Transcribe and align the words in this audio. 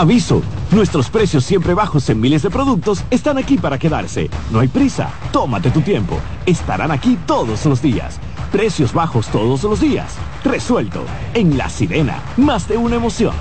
Aviso, 0.00 0.40
nuestros 0.70 1.10
precios 1.10 1.44
siempre 1.44 1.74
bajos 1.74 2.08
en 2.08 2.18
miles 2.18 2.40
de 2.42 2.48
productos 2.48 3.04
están 3.10 3.36
aquí 3.36 3.58
para 3.58 3.76
quedarse. 3.78 4.30
No 4.50 4.60
hay 4.60 4.68
prisa, 4.68 5.10
tómate 5.30 5.70
tu 5.70 5.82
tiempo. 5.82 6.18
Estarán 6.46 6.90
aquí 6.90 7.18
todos 7.26 7.66
los 7.66 7.82
días. 7.82 8.18
Precios 8.50 8.94
bajos 8.94 9.28
todos 9.28 9.62
los 9.64 9.78
días. 9.78 10.16
Resuelto. 10.42 11.02
En 11.34 11.58
La 11.58 11.68
Sirena, 11.68 12.18
más 12.38 12.66
de 12.66 12.78
una 12.78 12.96
emoción. 12.96 13.34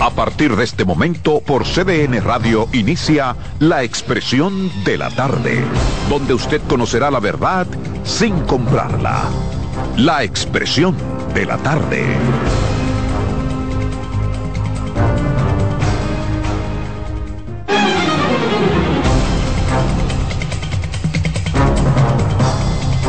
A 0.00 0.10
partir 0.10 0.56
de 0.56 0.64
este 0.64 0.84
momento, 0.84 1.38
por 1.38 1.62
CDN 1.66 2.20
Radio 2.20 2.66
inicia 2.72 3.36
La 3.60 3.84
Expresión 3.84 4.72
de 4.82 4.98
la 4.98 5.10
Tarde, 5.10 5.62
donde 6.10 6.34
usted 6.34 6.60
conocerá 6.68 7.12
la 7.12 7.20
verdad 7.20 7.68
sin 8.02 8.40
comprarla. 8.40 9.22
La 9.96 10.24
Expresión 10.24 10.96
de 11.32 11.46
la 11.46 11.58
Tarde. 11.58 12.67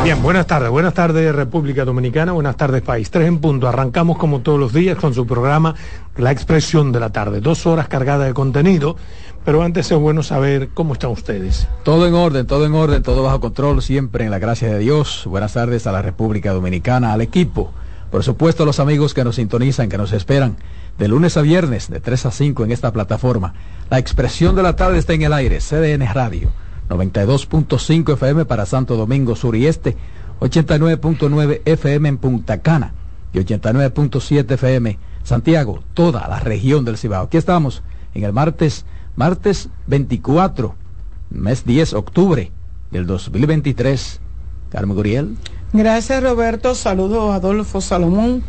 Bien, 0.02 0.24
buenas 0.24 0.48
tardes, 0.48 0.70
buenas 0.70 0.94
tardes 0.94 1.36
República 1.36 1.84
Dominicana, 1.84 2.32
buenas 2.32 2.56
tardes 2.56 2.82
país. 2.82 3.12
Tres 3.12 3.28
en 3.28 3.40
punto, 3.40 3.68
arrancamos 3.68 4.18
como 4.18 4.40
todos 4.40 4.58
los 4.58 4.72
días 4.72 4.98
con 4.98 5.14
su 5.14 5.28
programa 5.28 5.76
La 6.16 6.32
Expresión 6.32 6.94
de 6.94 7.02
la 7.02 7.10
Tarde. 7.10 7.42
Dos 7.42 7.68
horas 7.68 7.90
cargadas 7.90 8.26
de 8.26 8.34
contenido, 8.34 8.96
pero 9.44 9.62
antes 9.62 9.92
es 9.92 10.00
bueno 10.00 10.24
saber 10.24 10.70
cómo 10.74 10.94
están 10.94 11.12
ustedes. 11.12 11.68
Todo 11.84 12.08
en 12.08 12.14
orden, 12.14 12.48
todo 12.48 12.66
en 12.66 12.74
orden, 12.74 13.04
todo 13.04 13.24
bajo 13.24 13.42
control, 13.42 13.82
siempre 13.82 14.24
en 14.24 14.32
la 14.32 14.40
gracia 14.40 14.70
de 14.70 14.80
Dios. 14.80 15.26
Buenas 15.26 15.54
tardes 15.54 15.86
a 15.86 15.92
la 15.92 16.02
República 16.02 16.54
Dominicana, 16.54 17.12
al 17.12 17.20
equipo, 17.20 17.74
por 18.10 18.24
supuesto 18.24 18.64
a 18.64 18.66
los 18.66 18.80
amigos 18.80 19.14
que 19.14 19.26
nos 19.26 19.36
sintonizan, 19.36 19.90
que 19.90 19.98
nos 19.98 20.14
esperan 20.14 20.56
de 20.98 21.10
lunes 21.10 21.36
a 21.36 21.42
viernes, 21.42 21.90
de 21.90 22.00
3 22.00 22.26
a 22.26 22.32
5 22.32 22.64
en 22.64 22.72
esta 22.72 22.94
plataforma. 22.94 23.54
La 23.90 24.00
Expresión 24.00 24.56
de 24.56 24.64
la 24.64 24.78
Tarde 24.78 24.98
está 24.98 25.14
en 25.14 25.24
el 25.24 25.34
aire, 25.34 25.60
CDN 25.60 26.08
Radio 26.14 26.52
92.5 26.90 28.14
FM 28.14 28.46
para 28.46 28.66
Santo 28.66 28.98
Domingo 28.98 29.36
Sur 29.36 29.56
y 29.56 29.68
Este, 29.68 29.96
89.9 30.40 31.62
FM 31.66 32.10
en 32.10 32.18
Punta 32.18 32.62
Cana 32.62 32.94
y 33.34 33.38
89.7 33.40 34.52
FM 34.52 34.98
Santiago, 35.24 35.84
toda 35.94 36.28
la 36.28 36.40
región 36.40 36.86
del 36.86 36.98
Cibao. 36.98 37.26
Aquí 37.26 37.38
estamos 37.38 37.84
en 38.14 38.24
el 38.24 38.34
martes, 38.34 38.86
martes 39.16 39.70
24, 39.88 40.76
mes 41.30 41.66
10, 41.66 41.94
octubre 41.94 42.52
del 42.92 43.06
2023. 43.06 44.22
Carmen 44.70 44.96
Guriel. 44.96 45.36
Gracias 45.74 46.24
Roberto, 46.24 46.74
saludo 46.74 47.32
a 47.32 47.36
Adolfo 47.36 47.82
Salomón, 47.82 48.44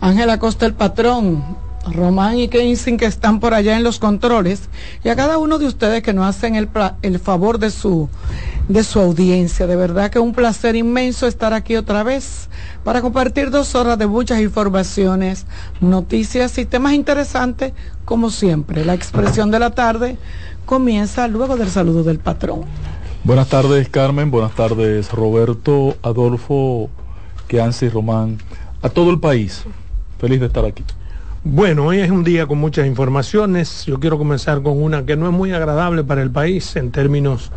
Ángela 0.00 0.38
Costa 0.38 0.66
el 0.66 0.74
patrón, 0.74 1.42
Román 1.90 2.38
y 2.38 2.48
Keynes 2.48 2.84
que 2.84 3.06
están 3.06 3.40
por 3.40 3.54
allá 3.54 3.76
en 3.76 3.82
los 3.82 3.98
controles 3.98 4.68
y 5.02 5.08
a 5.08 5.16
cada 5.16 5.38
uno 5.38 5.58
de 5.58 5.66
ustedes 5.66 6.02
que 6.02 6.12
nos 6.12 6.26
hacen 6.26 6.54
el, 6.54 6.68
el 7.02 7.18
favor 7.18 7.58
de 7.58 7.70
su, 7.70 8.08
de 8.68 8.84
su 8.84 9.00
audiencia. 9.00 9.66
De 9.66 9.76
verdad 9.76 10.10
que 10.10 10.18
un 10.18 10.32
placer 10.32 10.76
inmenso 10.76 11.26
estar 11.26 11.52
aquí 11.52 11.76
otra 11.76 12.02
vez 12.02 12.48
para 12.84 13.00
compartir 13.02 13.50
dos 13.50 13.74
horas 13.74 13.98
de 13.98 14.06
muchas 14.06 14.40
informaciones, 14.40 15.46
noticias 15.80 16.56
y 16.58 16.66
temas 16.66 16.92
interesantes 16.92 17.72
como 18.04 18.30
siempre. 18.30 18.84
La 18.84 18.94
expresión 18.94 19.50
de 19.50 19.58
la 19.58 19.70
tarde 19.70 20.16
comienza 20.64 21.26
luego 21.26 21.56
del 21.56 21.68
saludo 21.68 22.04
del 22.04 22.20
patrón. 22.20 22.62
Buenas 23.24 23.48
tardes 23.48 23.88
Carmen, 23.88 24.30
buenas 24.30 24.54
tardes 24.54 25.12
Roberto, 25.12 25.96
Adolfo, 26.02 26.90
Keansi, 27.48 27.88
Román, 27.88 28.38
a 28.82 28.88
todo 28.88 29.10
el 29.10 29.20
país. 29.20 29.64
Feliz 30.18 30.40
de 30.40 30.46
estar 30.46 30.64
aquí. 30.64 30.84
Bueno, 31.44 31.86
hoy 31.86 31.98
es 31.98 32.08
un 32.08 32.22
día 32.22 32.46
con 32.46 32.58
muchas 32.58 32.86
informaciones. 32.86 33.84
Yo 33.86 33.98
quiero 33.98 34.16
comenzar 34.16 34.62
con 34.62 34.80
una 34.80 35.04
que 35.04 35.16
no 35.16 35.26
es 35.26 35.32
muy 35.32 35.52
agradable 35.52 36.04
para 36.04 36.22
el 36.22 36.30
país 36.30 36.76
en 36.76 36.92
términos 36.92 37.50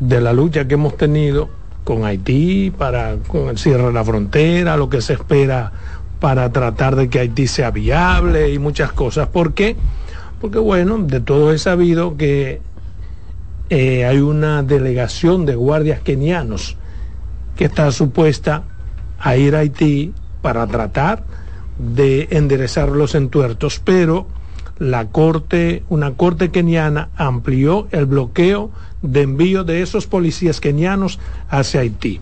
de 0.00 0.20
la 0.20 0.32
lucha 0.32 0.66
que 0.66 0.74
hemos 0.74 0.96
tenido 0.96 1.48
con 1.84 2.04
Haití, 2.04 2.72
para 2.76 3.18
con 3.28 3.48
el 3.48 3.58
cierre 3.58 3.84
de 3.84 3.92
la 3.92 4.02
frontera, 4.02 4.76
lo 4.76 4.90
que 4.90 5.00
se 5.00 5.12
espera 5.12 5.70
para 6.18 6.50
tratar 6.50 6.96
de 6.96 7.08
que 7.08 7.20
Haití 7.20 7.46
sea 7.46 7.70
viable 7.70 8.52
y 8.52 8.58
muchas 8.58 8.90
cosas. 8.90 9.28
¿Por 9.28 9.54
qué? 9.54 9.76
Porque 10.40 10.58
bueno, 10.58 10.98
de 10.98 11.20
todo 11.20 11.52
es 11.52 11.62
sabido 11.62 12.16
que 12.16 12.60
eh, 13.70 14.04
hay 14.04 14.18
una 14.18 14.64
delegación 14.64 15.46
de 15.46 15.54
guardias 15.54 16.00
kenianos 16.00 16.76
que 17.54 17.66
está 17.66 17.92
supuesta 17.92 18.64
a 19.20 19.36
ir 19.36 19.54
a 19.54 19.60
Haití 19.60 20.12
para 20.42 20.66
tratar 20.66 21.22
de 21.78 22.28
enderezar 22.30 22.90
los 22.90 23.14
entuertos, 23.14 23.80
pero 23.82 24.26
la 24.78 25.08
corte, 25.08 25.84
una 25.88 26.14
corte 26.14 26.50
keniana 26.50 27.10
amplió 27.16 27.88
el 27.90 28.06
bloqueo 28.06 28.70
de 29.02 29.22
envío 29.22 29.64
de 29.64 29.82
esos 29.82 30.06
policías 30.06 30.60
kenianos 30.60 31.18
hacia 31.48 31.80
Haití. 31.80 32.20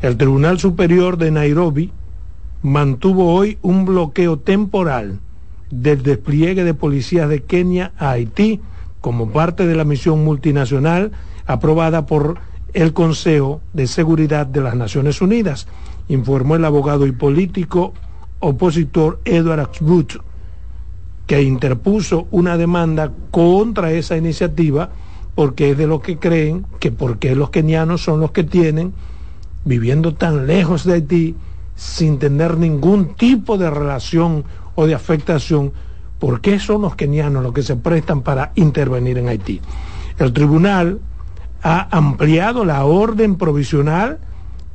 El 0.00 0.16
Tribunal 0.16 0.58
Superior 0.58 1.16
de 1.16 1.30
Nairobi 1.30 1.90
mantuvo 2.62 3.34
hoy 3.34 3.58
un 3.62 3.84
bloqueo 3.84 4.38
temporal 4.38 5.20
del 5.70 6.02
despliegue 6.02 6.64
de 6.64 6.74
policías 6.74 7.28
de 7.28 7.42
Kenia 7.42 7.92
a 7.98 8.10
Haití 8.10 8.60
como 9.00 9.30
parte 9.30 9.66
de 9.66 9.74
la 9.74 9.84
misión 9.84 10.24
multinacional 10.24 11.12
aprobada 11.46 12.06
por 12.06 12.38
el 12.74 12.92
Consejo 12.92 13.60
de 13.72 13.86
Seguridad 13.86 14.46
de 14.46 14.60
las 14.60 14.74
Naciones 14.74 15.20
Unidas, 15.20 15.66
informó 16.08 16.56
el 16.56 16.64
abogado 16.64 17.06
y 17.06 17.12
político 17.12 17.94
opositor 18.40 19.20
Edward 19.24 19.60
Axbut, 19.60 20.14
que 21.26 21.42
interpuso 21.42 22.26
una 22.30 22.56
demanda 22.56 23.12
contra 23.30 23.92
esa 23.92 24.16
iniciativa 24.16 24.90
porque 25.34 25.70
es 25.70 25.78
de 25.78 25.86
lo 25.86 26.00
que 26.00 26.18
creen 26.18 26.66
que 26.80 26.90
porque 26.90 27.36
los 27.36 27.50
kenianos 27.50 28.02
son 28.02 28.18
los 28.18 28.32
que 28.32 28.42
tienen, 28.44 28.92
viviendo 29.64 30.14
tan 30.14 30.46
lejos 30.46 30.84
de 30.84 30.94
Haití, 30.94 31.36
sin 31.76 32.18
tener 32.18 32.56
ningún 32.58 33.14
tipo 33.14 33.56
de 33.56 33.70
relación 33.70 34.44
o 34.74 34.86
de 34.86 34.94
afectación, 34.94 35.72
¿por 36.18 36.40
qué 36.40 36.58
son 36.58 36.82
los 36.82 36.96
kenianos 36.96 37.44
los 37.44 37.52
que 37.52 37.62
se 37.62 37.76
prestan 37.76 38.22
para 38.22 38.50
intervenir 38.56 39.18
en 39.18 39.28
Haití? 39.28 39.60
El 40.18 40.32
tribunal 40.32 40.98
ha 41.62 41.96
ampliado 41.96 42.64
la 42.64 42.84
orden 42.84 43.36
provisional 43.36 44.18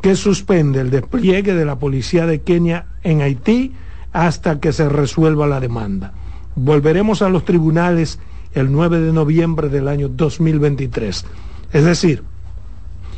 que 0.03 0.17
suspende 0.17 0.81
el 0.81 0.89
despliegue 0.89 1.55
de 1.55 1.63
la 1.63 1.79
policía 1.79 2.25
de 2.25 2.41
Kenia 2.41 2.87
en 3.03 3.21
Haití 3.21 3.71
hasta 4.11 4.59
que 4.59 4.73
se 4.73 4.89
resuelva 4.89 5.47
la 5.47 5.61
demanda. 5.61 6.11
Volveremos 6.55 7.21
a 7.21 7.29
los 7.29 7.45
tribunales 7.45 8.19
el 8.53 8.69
9 8.69 8.99
de 8.99 9.13
noviembre 9.13 9.69
del 9.69 9.87
año 9.87 10.09
2023. 10.09 11.25
Es 11.71 11.85
decir, 11.85 12.21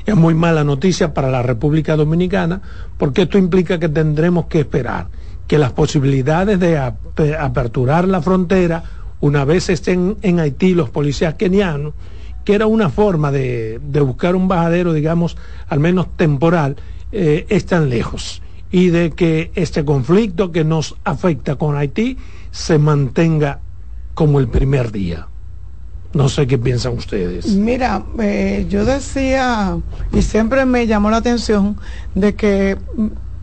es 0.05 0.15
muy 0.15 0.35
mala 0.35 0.63
noticia 0.63 1.11
para 1.11 1.31
la 1.31 1.41
República 1.41 1.95
Dominicana 1.95 2.61
porque 2.99 3.23
esto 3.23 3.39
implica 3.39 3.79
que 3.79 3.89
tendremos 3.89 4.45
que 4.45 4.59
esperar 4.59 5.07
que 5.47 5.57
las 5.57 5.71
posibilidades 5.71 6.59
de 6.59 6.77
aperturar 6.77 8.07
la 8.07 8.21
frontera 8.21 8.83
una 9.21 9.43
vez 9.43 9.69
estén 9.69 10.17
en 10.21 10.39
Haití 10.39 10.75
los 10.75 10.91
policías 10.91 11.33
kenianos 11.33 11.95
que 12.45 12.53
era 12.53 12.67
una 12.67 12.89
forma 12.89 13.31
de, 13.31 13.79
buscar 14.05 14.35
un 14.35 14.47
bajadero, 14.47 14.93
digamos, 14.93 15.35
al 15.67 15.79
menos 15.79 16.15
temporal, 16.15 16.77
eh, 17.11 17.45
están 17.49 17.89
lejos. 17.89 18.41
Y 18.71 18.89
de 18.89 19.11
que 19.11 19.51
este 19.55 19.83
conflicto 19.83 20.51
que 20.51 20.63
nos 20.63 20.95
afecta 21.03 21.55
con 21.55 21.75
Haití 21.75 22.17
se 22.51 22.77
mantenga 22.77 23.59
como 24.13 24.39
el 24.39 24.47
primer 24.47 24.91
día. 24.91 25.27
No 26.13 26.29
sé 26.29 26.47
qué 26.47 26.57
piensan 26.57 26.93
ustedes. 26.93 27.47
Mira, 27.47 28.03
eh, 28.19 28.65
yo 28.69 28.85
decía, 28.85 29.77
y 30.13 30.21
siempre 30.21 30.65
me 30.65 30.87
llamó 30.87 31.09
la 31.09 31.17
atención, 31.17 31.77
de 32.13 32.35
que 32.35 32.77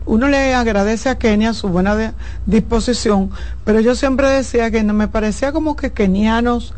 uno 0.05 0.27
le 0.27 0.53
agradece 0.53 1.09
a 1.09 1.17
Kenia 1.17 1.53
su 1.53 1.69
buena 1.69 2.13
disposición, 2.45 3.31
pero 3.63 3.79
yo 3.79 3.95
siempre 3.95 4.27
decía 4.29 4.71
que 4.71 4.83
no 4.83 4.93
me 4.93 5.07
parecía 5.07 5.51
como 5.51 5.75
que 5.75 5.91
kenianos 5.91 6.73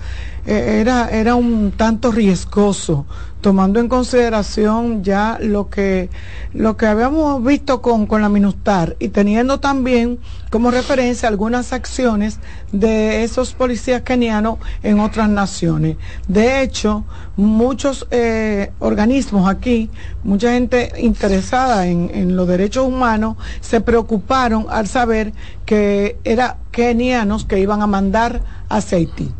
era, 0.45 1.09
era 1.09 1.35
un 1.35 1.71
tanto 1.71 2.11
riesgoso, 2.11 3.05
tomando 3.45 3.79
en 3.79 3.87
consideración 3.87 5.03
ya 5.03 5.37
lo 5.39 5.69
que, 5.69 6.09
lo 6.53 6.77
que 6.77 6.87
habíamos 6.87 7.43
visto 7.43 7.79
con, 7.79 8.07
con 8.07 8.23
la 8.23 8.29
Minustar 8.29 8.95
y 8.99 9.09
teniendo 9.09 9.59
también 9.59 10.17
como 10.49 10.71
referencia 10.71 11.29
algunas 11.29 11.73
acciones 11.73 12.39
de 12.71 13.23
esos 13.23 13.53
policías 13.53 14.01
kenianos 14.01 14.57
en 14.81 14.99
otras 14.99 15.29
naciones. 15.29 15.97
De 16.27 16.63
hecho, 16.63 17.05
muchos 17.35 18.07
eh, 18.09 18.71
organismos 18.79 19.47
aquí, 19.47 19.91
mucha 20.23 20.53
gente 20.53 20.93
interesada 20.97 21.85
en, 21.85 22.09
en 22.13 22.35
los 22.35 22.47
derechos 22.47 22.87
humanos, 22.87 23.37
se 23.61 23.79
preocuparon 23.79 24.65
al 24.69 24.87
saber 24.87 25.33
que 25.67 26.17
eran 26.23 26.55
kenianos 26.71 27.45
que 27.45 27.59
iban 27.59 27.83
a 27.83 27.87
mandar 27.87 28.41
hacia 28.69 28.97
Haití. 28.97 29.31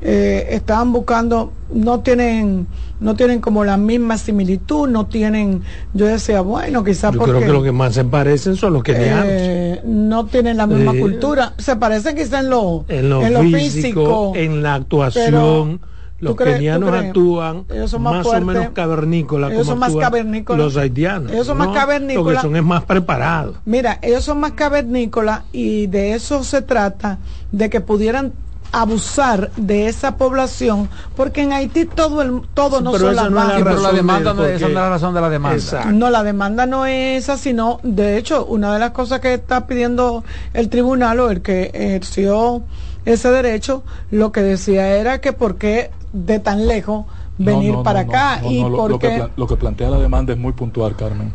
Eh, 0.00 0.46
estaban 0.50 0.92
buscando, 0.92 1.52
no 1.72 2.00
tienen, 2.00 2.66
no 3.00 3.16
tienen 3.16 3.40
como 3.40 3.64
la 3.64 3.76
misma 3.76 4.16
similitud, 4.16 4.88
no 4.88 5.06
tienen, 5.06 5.62
yo 5.92 6.06
decía, 6.06 6.40
bueno, 6.40 6.84
quizás 6.84 7.12
Yo 7.12 7.18
porque 7.18 7.32
creo 7.32 7.46
que 7.46 7.52
lo 7.52 7.62
que 7.62 7.72
más 7.72 7.94
se 7.94 8.04
parecen 8.04 8.56
son 8.56 8.74
los 8.74 8.82
kenianos. 8.82 9.26
eh, 9.28 9.82
no 9.84 10.26
tienen 10.26 10.56
la 10.56 10.66
misma 10.66 10.92
cultura, 10.98 11.54
se 11.58 11.76
parecen 11.76 12.16
quizás 12.16 12.44
en 12.44 12.50
lo, 12.50 12.84
en 12.88 13.08
lo, 13.10 13.22
en 13.26 13.34
lo 13.34 13.40
físico, 13.40 13.60
físico, 13.60 14.32
en 14.36 14.62
la 14.62 14.74
actuación. 14.74 15.24
pero, 15.24 15.78
Los 16.20 16.32
¿tú 16.32 16.36
crees- 16.36 16.54
tú 16.54 16.58
kenianos 16.58 16.92
actúan 16.92 17.64
Ellos 17.68 17.90
son 17.92 18.02
más 18.02 18.14
más, 18.14 18.26
o 18.26 18.40
menos 18.40 18.68
cavernícolas. 18.72 19.52
Ellos 19.52 19.60
como 19.62 19.70
son 19.72 19.78
más 19.78 19.88
actúan 19.90 20.04
cavernícolas. 20.04 20.64
Los 20.64 20.76
haitianos. 20.76 21.32
Ellos 21.32 21.46
son 21.46 21.58
más 21.58 21.68
cavernícolas. 21.68 22.34
Lo 22.34 22.40
que 22.40 22.46
son 22.48 22.56
es 22.56 22.64
más 22.64 22.84
preparados. 22.84 23.56
Mira, 23.64 23.98
ellos 24.02 24.24
son 24.24 24.40
más 24.40 24.52
cavernícolas 24.52 25.42
y 25.52 25.86
de 25.86 26.14
eso 26.14 26.42
se 26.42 26.62
trata, 26.62 27.18
de 27.52 27.70
que 27.70 27.80
pudieran 27.80 28.32
abusar 28.72 29.50
de 29.56 29.88
esa 29.88 30.16
población, 30.16 30.88
porque 31.16 31.42
en 31.42 31.52
Haití 31.52 31.84
todo 31.86 32.20
el 32.22 32.42
todo 32.54 32.78
Sí, 32.78 32.84
no 32.84 32.98
son 32.98 33.16
las 33.16 33.30
no 33.30 33.36
la 33.44 33.56
pero 33.64 33.92
demanda 33.92 34.32
de- 34.34 34.36
no 34.36 34.44
es, 34.46 34.56
esa 34.56 34.64
no 34.64 34.68
es 34.68 34.74
la 34.74 34.80
porque- 34.80 34.90
razón 34.90 35.14
de 35.14 35.20
la 35.20 35.30
demanda. 35.30 35.56
Exacto. 35.56 35.90
No, 35.92 36.10
la 36.10 36.22
demanda 36.22 36.66
no 36.66 36.84
es 36.86 37.24
esa, 37.24 37.38
sino, 37.38 37.80
de 37.82 38.18
hecho, 38.18 38.44
una 38.46 38.72
de 38.72 38.78
las 38.78 38.90
cosas 38.90 39.20
que 39.20 39.34
está 39.34 39.66
pidiendo 39.66 40.24
el 40.52 40.68
tribunal 40.68 41.20
o 41.20 41.30
el 41.30 41.40
que 41.40 41.70
ejerció 41.72 42.62
ese 43.04 43.30
derecho, 43.30 43.84
lo 44.10 44.32
que 44.32 44.42
decía 44.42 44.88
era 44.96 45.20
que 45.20 45.32
por 45.32 45.56
qué 45.56 45.90
de 46.12 46.38
tan 46.38 46.66
lejos 46.66 47.06
venir 47.38 47.70
No, 47.72 47.78
no, 47.78 47.82
para 47.84 48.02
no, 48.04 48.10
acá 48.10 48.40
no, 48.42 48.50
y 48.50 48.62
no, 48.62 48.68
lo- 48.68 48.76
por 48.76 48.90
lo, 48.90 48.98
que 48.98 49.28
lo 49.36 49.46
que 49.46 49.56
plantea 49.56 49.88
la 49.90 49.98
demanda 49.98 50.32
es 50.34 50.38
muy 50.38 50.52
puntual, 50.52 50.94
Carmen. 50.96 51.32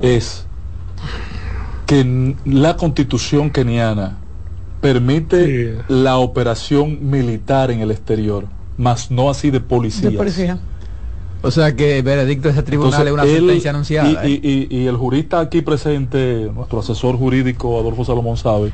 Es 0.00 0.44
que 1.86 2.34
la 2.44 2.76
constitución 2.76 3.50
keniana 3.50 4.18
permite 4.84 5.72
Sí. 5.78 5.82
la 5.88 6.18
operación 6.18 7.08
militar 7.08 7.70
en 7.70 7.80
el 7.80 7.90
exterior, 7.90 8.44
más 8.76 9.10
no 9.10 9.30
así 9.30 9.50
de 9.50 9.60
policía. 9.60 10.10
de 10.10 10.16
policía. 10.18 10.58
O 11.40 11.50
sea 11.50 11.74
que 11.74 11.96
el 11.98 12.02
veredicto 12.02 12.48
de 12.48 12.52
ese 12.52 12.62
tribunal 12.62 13.06
es 13.06 13.12
una 13.14 13.24
sentencia 13.24 13.70
anunciada. 13.70 14.26
Y, 14.28 14.34
¿eh? 14.34 14.40
y- 14.42 14.76
y- 14.76 14.80
y 14.82 14.86
el 14.86 14.96
jurista 14.98 15.40
aquí 15.40 15.62
presente, 15.62 16.50
nuestro 16.54 16.80
asesor 16.80 17.16
jurídico 17.16 17.80
Adolfo 17.80 18.04
Salomón 18.04 18.36
sabe 18.36 18.72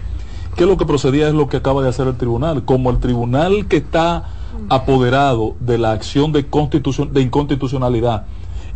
que 0.57 0.67
lo 0.67 0.77
que 0.77 0.85
procedía 0.85 1.29
es 1.29 1.35
lo 1.35 1.49
que 1.49 1.59
acaba 1.59 1.81
de 1.81 1.89
hacer 1.91 2.09
el 2.09 2.17
tribunal. 2.17 2.65
Como 2.65 2.91
el 2.91 2.99
tribunal 2.99 3.67
que 3.69 3.77
está 3.77 4.25
apoderado 4.69 5.55
de 5.61 5.79
la 5.79 5.93
acción 5.93 6.33
de, 6.33 6.47
constitución, 6.47 7.13
de 7.13 7.21
inconstitucionalidad 7.23 8.27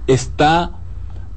está 0.07 0.71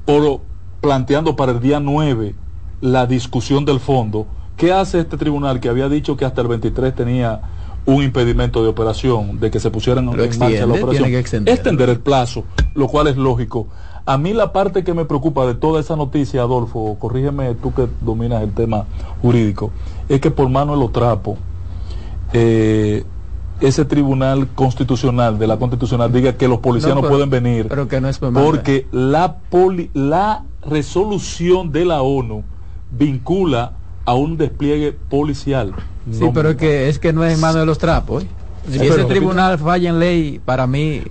por, 0.04 0.42
planteando 0.80 1.34
para 1.34 1.50
el 1.50 1.60
día 1.60 1.80
9 1.80 2.36
la 2.80 3.06
discusión 3.08 3.64
del 3.64 3.80
fondo, 3.80 4.28
¿qué 4.58 4.72
hace 4.72 5.00
este 5.00 5.16
tribunal 5.16 5.60
que 5.60 5.68
había 5.70 5.88
dicho 5.88 6.16
que 6.16 6.24
hasta 6.26 6.42
el 6.42 6.48
23 6.48 6.94
tenía 6.94 7.40
un 7.86 8.02
impedimento 8.02 8.62
de 8.62 8.68
operación, 8.68 9.40
de 9.40 9.50
que 9.50 9.60
se 9.60 9.70
pusieran 9.70 10.04
en 10.08 10.16
marcha 10.38 10.66
la 10.66 10.74
operación? 10.74 11.14
extender. 11.14 11.54
Extender 11.54 11.88
el 11.88 12.00
plazo, 12.00 12.44
lo 12.74 12.88
cual 12.88 13.06
es 13.06 13.16
lógico. 13.16 13.68
A 14.04 14.18
mí 14.18 14.32
la 14.34 14.52
parte 14.52 14.84
que 14.84 14.92
me 14.94 15.04
preocupa 15.04 15.46
de 15.46 15.54
toda 15.54 15.80
esa 15.80 15.94
noticia, 15.96 16.42
Adolfo, 16.42 16.96
corrígeme 16.98 17.54
tú 17.54 17.72
que 17.72 17.88
dominas 18.00 18.42
el 18.42 18.52
tema 18.52 18.84
jurídico, 19.22 19.70
es 20.08 20.20
que 20.20 20.30
por 20.30 20.48
mano 20.48 20.72
de 20.74 20.80
los 20.80 20.92
trapos, 20.92 21.38
eh, 22.32 23.04
ese 23.60 23.84
tribunal 23.84 24.48
constitucional 24.54 25.38
de 25.38 25.46
la 25.46 25.56
constitucional 25.56 26.12
diga 26.12 26.34
que 26.34 26.46
los 26.46 26.58
policías 26.60 26.94
no, 26.94 27.02
pueden 27.02 27.28
venir 27.28 27.66
pero 27.68 27.88
que 27.88 28.00
no 28.00 28.08
es 28.08 28.18
por 28.18 28.30
mano. 28.30 28.46
porque 28.46 28.86
la 28.92 29.36
poli- 29.50 29.90
la 29.94 30.44
resolución 30.62 31.72
de 31.72 31.84
la 31.84 32.02
ONU 32.02 32.44
vincula 32.90 33.72
a 34.08 34.14
un 34.14 34.38
despliegue 34.38 34.92
policial. 35.10 35.74
Sí, 36.10 36.20
No 36.20 36.32
pero 36.32 36.50
es 36.50 36.56
que, 36.56 36.88
es 36.88 36.98
que 36.98 37.12
no 37.12 37.24
es 37.24 37.34
en 37.34 37.40
mano 37.40 37.58
de 37.60 37.66
los 37.66 37.76
trapos. 37.76 38.24
¿eh? 38.24 38.28
Sí, 38.70 38.78
si 38.78 38.86
ese 38.86 39.04
tribunal 39.04 39.58
falla 39.58 39.90
en 39.90 39.98
ley, 39.98 40.40
para 40.42 40.66
mí, 40.66 41.02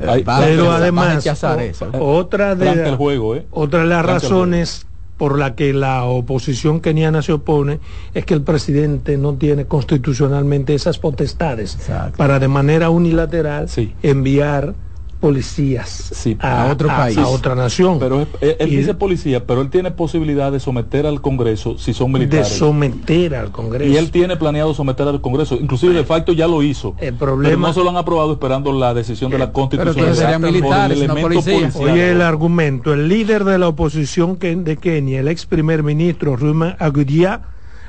eh, 0.00 0.06
Ay, 0.06 0.24
Pero 0.24 0.70
además, 0.70 1.16
rechazar 1.16 1.56
o- 1.58 1.60
eso. 1.62 1.90
otra 1.98 2.54
de, 2.54 2.66
Tranca 2.66 2.88
el 2.90 2.96
juego, 2.96 3.34
¿eh? 3.34 3.46
otra 3.50 3.80
de 3.80 3.86
las 3.86 4.04
razones 4.04 4.84
por 5.16 5.38
la 5.38 5.54
que 5.54 5.72
la 5.72 6.04
oposición 6.04 6.80
keniana 6.80 7.22
se 7.22 7.32
opone 7.32 7.80
es 8.14 8.24
que 8.26 8.34
el 8.34 8.42
presidente 8.42 9.16
no 9.16 9.34
tiene 9.34 9.64
constitucionalmente 9.64 10.74
esas 10.74 10.98
potestades 10.98 11.74
Exacto. 11.76 12.18
para 12.18 12.38
de 12.38 12.48
manera 12.48 12.90
unilateral 12.90 13.68
Sí. 13.70 13.94
enviar 14.02 14.74
policías 15.20 15.88
Sí, 16.14 16.36
a, 16.40 16.62
a 16.68 16.72
otro 16.72 16.88
país. 16.88 17.18
a 17.18 17.26
otra 17.26 17.54
nación. 17.54 17.98
Pero 17.98 18.20
él, 18.40 18.56
él 18.58 18.72
Y 18.72 18.76
dice 18.76 18.94
policía, 18.94 19.44
pero 19.46 19.60
él 19.62 19.70
tiene 19.70 19.90
posibilidad 19.90 20.52
de 20.52 20.60
someter 20.60 21.06
al 21.06 21.20
Congreso 21.20 21.76
si 21.78 21.92
son 21.92 22.12
de 22.12 22.20
militares. 22.20 22.48
someter 22.48 23.34
al 23.34 23.50
Congreso. 23.50 23.90
y 23.92 23.96
él 23.96 24.10
tiene 24.10 24.36
planeado 24.36 24.74
someter 24.74 25.08
al 25.08 25.20
Congreso. 25.20 25.56
Inclusive 25.56 25.92
de 25.94 26.04
facto 26.04 26.32
ya 26.32 26.46
lo 26.46 26.62
hizo. 26.62 26.94
El 26.98 27.14
Pero 27.14 27.32
problema- 27.32 27.68
no 27.68 27.74
se 27.74 27.82
lo 27.82 27.90
han 27.90 27.96
aprobado 27.96 28.32
esperando 28.32 28.72
la 28.72 28.94
decisión 28.94 29.30
de 29.30 29.38
la 29.38 29.52
Constitución. 29.52 29.96
entonces 29.98 30.18
serían 30.22 30.42
militares, 30.42 31.06
no 31.08 31.14
policías. 31.16 31.76
Oye, 31.76 32.12
el 32.12 32.22
argumento, 32.22 32.92
el 32.94 33.08
líder 33.08 33.44
de 33.44 33.58
la 33.58 33.68
oposición 33.68 34.38
de 34.38 34.76
Kenia, 34.76 35.20
el 35.20 35.28
ex 35.28 35.46
primer 35.46 35.82
ministro 35.82 36.36
Ruben 36.36 36.76
Agudia, 36.78 37.42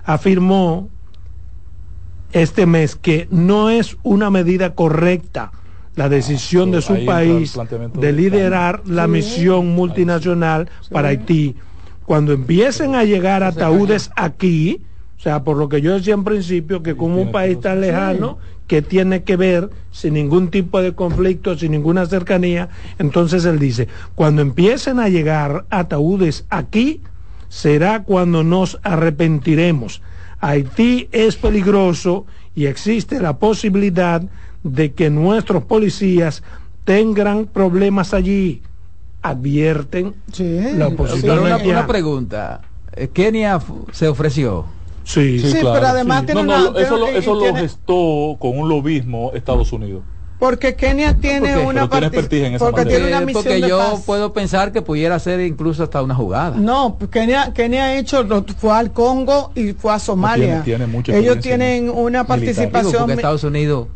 afirmó 0.04 0.90
este 2.32 2.66
mes 2.66 2.96
que 2.96 3.28
no 3.32 3.70
es 3.70 3.98
una 4.04 4.30
medida 4.30 4.76
correcta 4.76 5.52
la 5.96 6.10
decisión 6.10 6.72
de 6.72 6.82
su 6.82 7.06
país 7.06 7.58
de 7.94 8.14
liderar 8.14 8.82
la 8.86 9.08
misión 9.08 9.76
multinacional 9.76 10.70
para 10.92 11.10
Haití. 11.10 11.56
Cuando 12.06 12.34
empiecen 12.34 12.96
a 12.96 13.04
llegar 13.04 13.44
ataúdes 13.44 14.12
aquí, 14.16 14.82
o 15.18 15.22
sea, 15.22 15.44
por 15.44 15.58
lo 15.58 15.68
que 15.68 15.82
yo 15.82 15.94
decía 15.94 16.14
en 16.14 16.24
principio, 16.24 16.82
que 16.82 16.96
como 16.96 17.22
un 17.22 17.32
país 17.32 17.60
tan 17.60 17.82
lejano, 17.82 18.38
que 18.68 18.82
tiene 18.82 19.24
que 19.24 19.36
ver 19.36 19.70
sin 19.92 20.14
ningún 20.14 20.50
tipo 20.50 20.82
de 20.82 20.94
conflicto, 20.94 21.58
sin 21.58 21.72
ninguna 21.72 22.06
cercanía, 22.06 22.70
entonces 23.00 23.44
él 23.46 23.60
dice, 23.60 23.88
cuando 24.16 24.42
empiecen 24.42 25.00
a 25.00 25.10
llegar 25.10 25.66
ataúdes 25.70 26.46
aquí, 26.50 27.02
será 27.50 28.04
cuando 28.04 28.44
nos 28.44 28.80
arrepentiremos. 28.84 30.02
Haití 30.40 31.10
es 31.12 31.36
peligroso 31.36 32.26
y 32.56 32.68
existe 32.68 33.20
la 33.20 33.40
posibilidad 33.40 34.22
de 34.64 34.94
que 34.94 35.10
nuestros 35.10 35.64
policías 35.64 36.44
tengan 36.84 37.46
problemas 37.46 38.14
allí. 38.14 38.62
Advierten 39.22 40.14
Sí, 40.32 40.60
la 40.76 40.88
oposición 40.88 41.40
una, 41.40 41.86
pregunta. 41.88 42.62
Eh, 42.96 43.10
Kenia 43.10 43.60
se 43.92 44.08
ofreció. 44.08 44.66
Sí, 45.04 45.40
Sí, 45.40 45.58
pero 45.62 45.88
además 45.88 46.26
tiene 46.26 46.44
No, 46.44 46.58
no, 46.58 46.70
una- 46.70 46.80
eso, 46.82 46.98
lo, 46.98 47.06
tiene- 47.06 47.20
eso 47.20 47.36
lo 47.36 47.56
gestó 47.56 48.38
con 48.40 48.58
un 48.58 48.70
lobismo 48.70 49.32
Estados 49.34 49.74
Unidos. 49.74 50.04
Porque 50.40 50.76
Kenia 50.76 51.18
tiene 51.18 51.52
porque- 51.54 51.66
una 51.68 51.90
pero 51.90 51.90
tiene 51.90 52.08
partic- 52.08 52.10
expertise 52.14 52.48
en 52.48 52.54
esa 52.56 52.66
porque 52.66 52.82
materia. 52.82 52.98
tiene 53.00 53.18
una 53.18 53.26
misión 53.26 53.44
porque 53.44 53.62
de 53.62 53.68
yo 53.68 53.78
paz. 53.78 54.04
puedo 54.06 54.32
pensar 54.32 54.72
que 54.72 54.82
pudiera 54.82 55.20
ser 55.20 55.42
incluso 55.42 55.84
hasta 55.84 56.02
una 56.02 56.16
jugada. 56.16 56.56
No, 56.56 56.96
pues 56.98 57.12
Kenia, 57.12 57.52
Kenia 57.54 57.84
ha 57.86 57.98
hecho, 57.98 58.24
lo- 58.24 58.46
fue 58.58 58.72
al 58.72 58.94
Congo 58.94 59.52
y 59.54 59.74
fue 59.74 59.92
a 59.94 60.00
Somalia. 60.00 60.46
tiene- 60.46 60.64
tiene 60.64 60.88
mucha 60.88 61.14
ellos 61.14 61.40
tienen 61.42 61.90
una 61.90 62.20
Digo, 62.20 62.28
participación. 62.28 62.94
porque 63.00 63.14
Estados 63.14 63.44
Unidos 63.44 63.88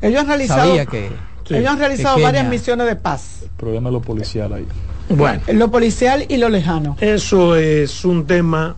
ellos 0.00 0.20
han 0.20 0.26
realizado, 0.26 0.66
sabía 0.66 0.86
que 0.86 1.10
ellos 1.50 1.70
han 1.70 1.78
realizado 1.78 2.20
varias 2.20 2.48
misiones 2.48 2.86
de 2.86 2.96
paz, 2.96 3.40
El 3.42 3.50
problema 3.50 3.88
es 3.88 3.92
lo 3.92 4.02
policial 4.02 4.52
ahí. 4.52 4.66
bueno. 5.08 5.40
lo 5.52 5.70
policial 5.70 6.24
y 6.28 6.36
lo 6.36 6.48
lejano. 6.48 6.96
Eso 7.00 7.56
es 7.56 8.04
un 8.04 8.26
tema, 8.26 8.76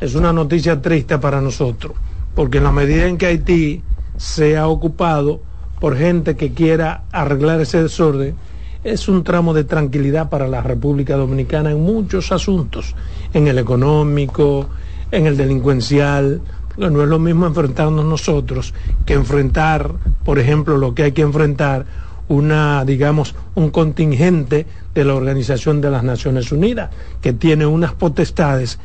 es 0.00 0.14
una 0.14 0.32
noticia 0.32 0.80
triste 0.80 1.18
para 1.18 1.40
nosotros, 1.40 1.94
porque 2.34 2.58
en 2.58 2.64
la 2.64 2.72
medida 2.72 3.06
en 3.06 3.18
que 3.18 3.26
Haití 3.26 3.82
se 4.16 4.56
ha 4.56 4.68
ocupado 4.68 5.40
por 5.80 5.96
gente 5.96 6.36
que 6.36 6.52
quiera 6.52 7.02
arreglar 7.12 7.60
ese 7.60 7.82
desorden, 7.82 8.36
es 8.84 9.08
un 9.08 9.24
tramo 9.24 9.54
de 9.54 9.64
tranquilidad 9.64 10.28
para 10.28 10.46
la 10.46 10.62
República 10.62 11.16
Dominicana 11.16 11.70
en 11.70 11.80
muchos 11.82 12.32
asuntos, 12.32 12.94
en 13.32 13.48
el 13.48 13.58
económico, 13.58 14.68
en 15.10 15.26
el 15.26 15.36
delincuencial, 15.36 16.42
no 16.76 17.02
es 17.02 17.08
lo 17.08 17.18
mismo 17.18 17.46
enfrentarnos 17.46 18.04
nosotros 18.04 18.74
que 19.06 19.14
enfrentar, 19.14 19.92
por 20.24 20.38
ejemplo, 20.38 20.76
lo 20.76 20.94
que 20.94 21.04
hay 21.04 21.12
que 21.12 21.22
enfrentar 21.22 21.86
una, 22.28 22.84
digamos, 22.84 23.34
un 23.54 23.70
contingente 23.70 24.66
de 24.94 25.04
la 25.04 25.14
Organización 25.14 25.80
de 25.80 25.90
las 25.90 26.02
Naciones 26.02 26.50
Unidas, 26.52 26.90
que 27.20 27.32
tiene 27.32 27.66
unas 27.66 27.92
potestades 27.92 28.78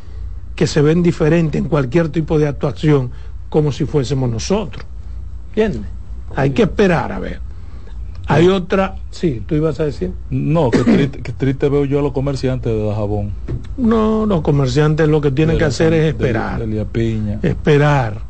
que 0.55 0.67
se 0.67 0.81
ven 0.81 1.01
diferentes 1.01 1.61
en 1.61 1.69
cualquier 1.69 2.09
tipo 2.09 2.37
de 2.37 2.47
actuación, 2.47 3.11
como 3.49 3.71
si 3.71 3.85
fuésemos 3.85 4.29
nosotros. 4.29 4.85
¿Entiendes? 5.49 5.89
Hay 6.35 6.51
que 6.51 6.63
esperar 6.63 7.11
a 7.11 7.19
ver. 7.19 7.48
Hay 8.29 8.47
otra, 8.47 8.95
sí, 9.11 9.41
tú 9.45 9.55
ibas 9.55 9.79
a 9.79 9.85
decir. 9.85 10.11
No, 10.29 10.69
que 10.71 10.83
triste, 10.83 11.21
que 11.23 11.31
triste 11.33 11.67
veo 11.67 11.83
yo 11.85 11.99
a 11.99 12.01
los 12.01 12.11
comerciantes 12.13 12.71
de 12.71 12.83
Dajabón. 12.85 13.31
No, 13.77 14.25
los 14.25 14.41
comerciantes 14.41 15.07
lo 15.09 15.19
que 15.19 15.31
tienen 15.31 15.55
De 15.55 15.57
que 15.59 15.63
la- 15.63 15.69
hacer 15.69 15.93
es 15.93 16.05
esperar. 16.13 16.59
De, 16.59 16.65
Elia 16.65 16.85
Piña. 16.85 17.39
esperar. 17.41 18.21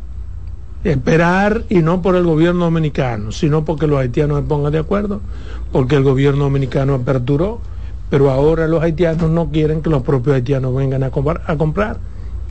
Esperar 0.83 1.63
y 1.69 1.79
no 1.79 2.01
por 2.01 2.15
el 2.15 2.23
gobierno 2.23 2.65
dominicano, 2.65 3.31
sino 3.33 3.65
porque 3.65 3.85
los 3.87 3.99
haitianos 3.99 4.39
se 4.41 4.47
pongan 4.47 4.71
de 4.71 4.79
acuerdo, 4.79 5.19
porque 5.73 5.95
el 5.97 6.03
gobierno 6.03 6.45
dominicano 6.45 6.93
aperturó, 6.93 7.59
pero 8.09 8.29
ahora 8.31 8.67
los 8.67 8.81
haitianos 8.81 9.29
no 9.29 9.49
quieren 9.49 9.81
que 9.81 9.89
los 9.89 10.03
propios 10.03 10.35
haitianos 10.37 10.73
vengan 10.73 11.03
a 11.03 11.09
comprar. 11.11 11.41
A 11.47 11.57
comprar. 11.57 11.97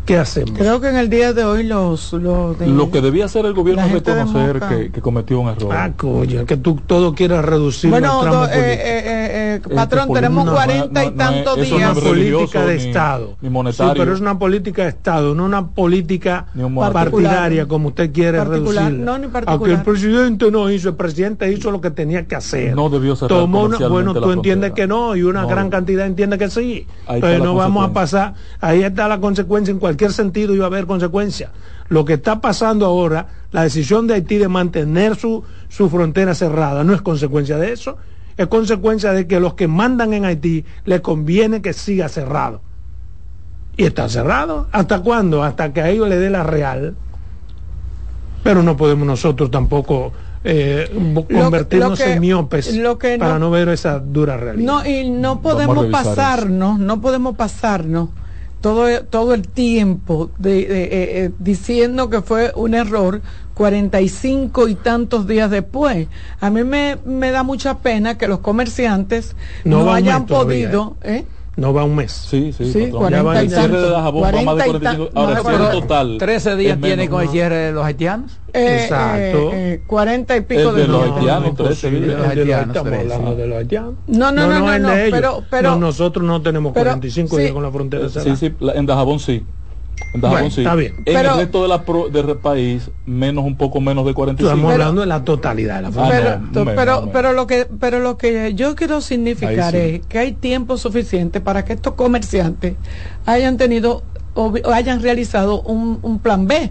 ¿Qué 0.08 0.16
hacemos? 0.16 0.56
Creo 0.58 0.80
que 0.80 0.88
en 0.88 0.96
el 0.96 1.10
día 1.10 1.34
de 1.34 1.44
hoy 1.44 1.64
los... 1.64 2.14
los 2.14 2.58
de- 2.58 2.66
Lo 2.66 2.90
que 2.90 3.02
debía 3.02 3.26
hacer 3.26 3.44
el 3.44 3.52
gobierno 3.52 3.84
es 3.84 3.92
reconocer 3.92 4.58
que, 4.66 4.90
que 4.90 5.00
cometió 5.02 5.38
un 5.38 5.50
error. 5.50 5.68
Ah, 5.70 5.92
coño, 5.94 6.46
que 6.46 6.56
tú 6.56 6.80
todo 6.86 7.14
quieras 7.14 7.44
reducir 7.44 7.90
Bueno, 7.90 8.14
al 8.14 8.20
tramo 8.22 8.36
do- 8.46 8.46
eh, 8.46 8.52
eh, 8.54 9.02
eh, 9.04 9.54
Este 9.62 9.74
patrón, 9.74 10.10
tenemos 10.14 10.46
no, 10.46 10.52
cuarenta 10.52 11.02
no, 11.02 11.08
y 11.08 11.10
no, 11.10 11.16
tantos 11.18 11.58
eso 11.58 11.70
no 11.72 11.76
días. 11.76 11.90
es 11.90 12.02
una 12.02 12.08
política 12.10 12.64
de 12.64 12.76
ni- 12.78 12.82
Estado. 12.84 13.36
ni 13.42 13.50
monetario. 13.50 13.92
Sí, 13.92 13.98
pero 13.98 14.14
es 14.14 14.20
una 14.22 14.38
política 14.38 14.82
de 14.84 14.88
Estado, 14.88 15.34
no 15.34 15.44
una 15.44 15.66
política 15.68 16.46
Ni 16.54 16.62
un 16.62 16.72
monetario. 16.72 17.10
partidaria 17.10 17.68
como 17.68 17.88
usted 17.88 18.10
quiere 18.10 18.38
Particular, 18.38 18.84
reducirla. 18.84 19.04
no, 19.12 19.18
ni 19.18 19.26
particular. 19.26 19.58
Aunque 19.58 19.72
el 19.72 19.82
presidente 19.82 20.50
no 20.50 20.70
hizo, 20.70 20.88
el 20.88 20.94
presidente 20.96 21.52
hizo 21.52 21.70
lo 21.70 21.82
que 21.82 21.90
tenía 21.90 22.24
que 22.26 22.34
hacer. 22.34 22.74
No 22.74 22.88
debió 22.88 23.14
cerrar 23.14 23.40
Tomó 23.40 23.64
una, 23.64 23.76
bueno, 23.88 24.14
tú 24.14 24.32
entiendes 24.32 24.72
que 24.72 24.86
no 24.86 25.14
y 25.16 25.22
una 25.22 25.42
No. 25.42 25.48
gran 25.48 25.68
cantidad 25.68 26.06
entiende 26.06 26.38
que 26.38 26.48
sí. 26.48 26.86
Ahí 27.06 27.16
está 27.16 27.32
Entonces 27.34 27.38
la 27.40 27.44
no 27.44 27.54
vamos 27.56 27.84
a 27.90 27.92
pasar, 27.92 28.32
ahí 28.62 28.82
está 28.84 29.06
la 29.06 29.20
consecuencia, 29.20 29.70
en 29.70 29.78
cualquier 29.78 29.97
sentido 30.12 30.54
iba 30.54 30.64
a 30.64 30.68
haber 30.68 30.86
consecuencia. 30.86 31.50
Lo 31.88 32.04
que 32.04 32.14
está 32.14 32.40
pasando 32.40 32.86
ahora, 32.86 33.26
la 33.50 33.62
decisión 33.62 34.06
de 34.06 34.14
Haití 34.14 34.36
de 34.38 34.48
mantener 34.48 35.16
su, 35.16 35.42
su 35.68 35.88
frontera 35.90 36.34
cerrada, 36.34 36.84
no 36.84 36.94
es 36.94 37.00
consecuencia 37.02 37.56
de 37.58 37.72
eso, 37.72 37.96
es 38.36 38.46
consecuencia 38.46 39.12
de 39.12 39.26
que 39.26 39.40
los 39.40 39.54
que 39.54 39.66
mandan 39.68 40.12
en 40.12 40.24
Haití 40.24 40.64
les 40.84 41.00
conviene 41.00 41.60
que 41.62 41.72
siga 41.72 42.08
cerrado. 42.08 42.60
Y 43.76 43.84
está 43.84 44.08
cerrado. 44.08 44.68
¿Hasta 44.72 45.00
cuándo? 45.00 45.42
Hasta 45.42 45.72
que 45.72 45.80
a 45.80 45.88
ellos 45.88 46.08
le 46.08 46.16
dé 46.18 46.30
la 46.30 46.42
real. 46.42 46.94
Pero 48.42 48.62
no 48.62 48.76
podemos 48.76 49.06
nosotros 49.06 49.50
tampoco 49.50 50.12
eh, 50.44 50.88
Lo- 50.94 51.24
convertirnos 51.26 51.90
lo 51.98 52.04
que- 52.04 52.12
en 52.12 52.20
miopes 52.20 52.74
lo 52.76 52.96
que 52.98 53.18
para 53.18 53.34
no- 53.34 53.38
no 53.40 53.50
ver 53.50 53.68
esa 53.70 53.98
dura 53.98 54.36
realidad. 54.36 54.64
No, 54.84 54.86
y 54.88 55.10
no 55.10 55.40
podemos 55.42 55.82
eso. 55.84 55.90
pasarnos, 55.90 56.78
no 56.78 57.00
podemos 57.00 57.36
pasarnos 57.36 58.10
todo, 58.60 59.04
todo 59.04 59.34
el 59.34 59.46
tiempo 59.48 60.30
de, 60.38 60.50
de, 60.66 60.84
eh, 60.84 60.88
eh, 61.24 61.30
diciendo 61.38 62.10
que 62.10 62.22
fue 62.22 62.52
un 62.54 62.74
error 62.74 63.20
45 63.54 64.68
y 64.68 64.74
tantos 64.76 65.26
días 65.26 65.50
después. 65.50 66.08
A 66.40 66.50
mí 66.50 66.62
me, 66.64 66.96
me 67.04 67.30
da 67.30 67.42
mucha 67.42 67.78
pena 67.78 68.16
que 68.16 68.28
los 68.28 68.38
comerciantes 68.38 69.34
No 69.64 69.92
hayan 69.92 70.26
todavía, 70.26 70.70
podido... 70.70 70.96
¿eh? 71.02 71.24
No 71.58 71.74
va 71.74 71.82
un 71.82 71.96
mes. 71.96 72.12
Sí, 72.12 72.52
sí, 72.56 72.72
Sí, 72.72 72.78
patrón. 72.84 73.00
40 73.00 73.34
y 73.42 73.46
el 73.46 73.50
cierre 73.50 73.80
de 73.80 73.90
Dajabón 73.90 74.22
va 74.22 74.30
más 74.30 74.34
de 74.36 74.42
40 74.44 74.66
y 74.66 74.70
45. 74.70 75.06
tan- 75.08 75.18
Ahora, 75.18 75.30
el 75.32 75.36
no, 75.44 75.50
cierre 75.50 75.64
pero- 75.66 75.80
total. 75.80 76.16
13 76.18 76.56
días 76.56 76.80
tiene 76.80 77.08
con 77.08 77.22
el 77.22 77.28
cierre 77.30 77.56
de 77.56 77.72
los 77.72 77.84
haitianos. 77.84 78.38
Eh, 78.52 78.78
Exacto. 78.82 79.16
eh, 79.18 79.72
eh, 79.74 79.82
40 79.86 80.36
y 80.36 80.40
pico 80.42 80.60
El 80.70 80.76
de 80.76 80.82
de 80.82 80.88
los 80.88 81.02
haitianos, 81.02 81.42
no, 81.48 81.54
13 81.54 81.88
posible, 81.88 81.98
días. 81.98 82.00
el 82.00 82.06
de 82.08 82.16
los 82.16 82.38
Haitianos, 82.38 82.66
estamos 82.76 82.92
13. 82.92 83.12
hablando 83.14 83.36
de 83.36 83.46
los 83.48 83.58
haitianos. 83.58 83.94
No, 84.06 84.32
no, 84.32 84.46
no, 84.46 84.58
no, 84.60 84.78
no, 84.78 84.92
ellos. 84.94 85.10
pero- 85.10 85.42
pero- 85.50 85.70
No, 85.72 85.76
nosotros 85.78 86.24
no 86.24 86.40
tenemos 86.42 86.72
pero- 86.72 86.84
45 86.90 87.36
sí. 87.36 87.42
días 87.42 87.52
con 87.52 87.62
la 87.64 87.70
frontera 87.72 88.06
Sí, 88.08 88.14
cerrada. 88.14 88.36
sí, 88.36 88.54
la- 88.60 88.72
en 88.74 88.86
Dajabón 88.86 89.18
sí. 89.18 89.44
En 90.14 90.20
Dajabón 90.20 90.40
Bueno, 90.42 90.54
sí. 90.54 90.60
está 90.62 90.74
bien. 90.74 90.94
En 90.98 91.04
Pero- 91.04 91.32
el 91.32 91.38
resto 91.38 91.62
de 91.62 91.68
la 91.68 91.82
pro- 91.82 92.08
del 92.08 92.36
país, 92.36 92.90
menos 93.06 93.44
un 93.44 93.56
poco 93.56 93.80
menos 93.80 94.06
de 94.06 94.14
45. 94.14 94.48
Estamos 94.54 94.72
Pero- 94.72 94.82
hablando 94.84 95.00
de 95.02 95.06
la 95.06 95.24
totalidad 95.24 95.76
de 95.76 95.82
la 95.82 95.88
Ah, 95.88 96.08
pero, 96.10 96.64
no, 96.64 96.74
pero, 96.74 97.10
pero 97.12 97.32
lo 97.32 97.46
que 97.46 97.66
pero 97.78 97.98
lo 98.00 98.16
que 98.18 98.54
yo 98.54 98.74
quiero 98.76 99.00
significar 99.00 99.72
sí. 99.72 99.78
es 99.78 100.06
que 100.06 100.18
hay 100.18 100.32
tiempo 100.32 100.76
suficiente 100.78 101.40
para 101.40 101.64
que 101.64 101.74
estos 101.74 101.94
comerciantes 101.94 102.74
hayan 103.26 103.56
tenido 103.56 104.02
o 104.34 104.52
hayan 104.72 105.02
realizado 105.02 105.60
un, 105.62 105.98
un 106.02 106.18
plan 106.20 106.46
B. 106.46 106.70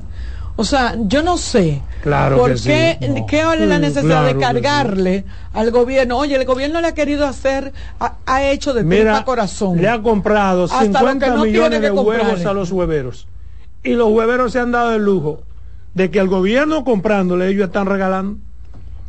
O 0.59 0.63
sea, 0.63 0.95
yo 0.99 1.21
no 1.21 1.37
sé 1.37 1.81
Claro 2.01 2.37
por 2.37 2.51
que 2.51 2.57
sí. 2.57 2.69
qué, 2.69 2.97
No. 3.09 3.25
qué 3.27 3.45
vale 3.45 3.67
la 3.67 3.75
Sí, 3.75 3.81
necesidad 3.81 4.03
claro 4.23 4.25
de 4.27 4.37
cargarle 4.37 5.25
al 5.53 5.71
gobierno. 5.71 6.17
Oye, 6.17 6.35
el 6.35 6.45
gobierno 6.45 6.81
le 6.81 6.87
ha 6.87 6.93
querido 6.93 7.25
hacer, 7.27 7.71
ha, 7.99 8.15
ha 8.25 8.43
hecho 8.43 8.73
de 8.73 8.83
Mira, 8.83 9.23
corazón. 9.23 9.79
le 9.79 9.87
ha 9.87 10.01
comprado 10.01 10.63
Hasta 10.65 10.83
lo 10.83 10.85
50 10.99 11.25
que 11.25 11.31
no 11.31 11.43
tiene 11.43 11.57
millones 11.59 11.81
de 11.81 11.91
huevos 11.91 12.45
a 12.45 12.53
los 12.53 12.71
hueveros. 12.71 13.27
Y 13.83 13.93
los 13.93 14.09
hueveros 14.09 14.51
se 14.51 14.59
han 14.59 14.71
dado 14.71 14.95
el 14.95 15.03
lujo 15.03 15.43
de 15.93 16.09
que 16.11 16.19
el 16.19 16.27
gobierno 16.27 16.83
comprándole, 16.83 17.47
ellos 17.49 17.67
están 17.67 17.85
regalando. 17.85 18.39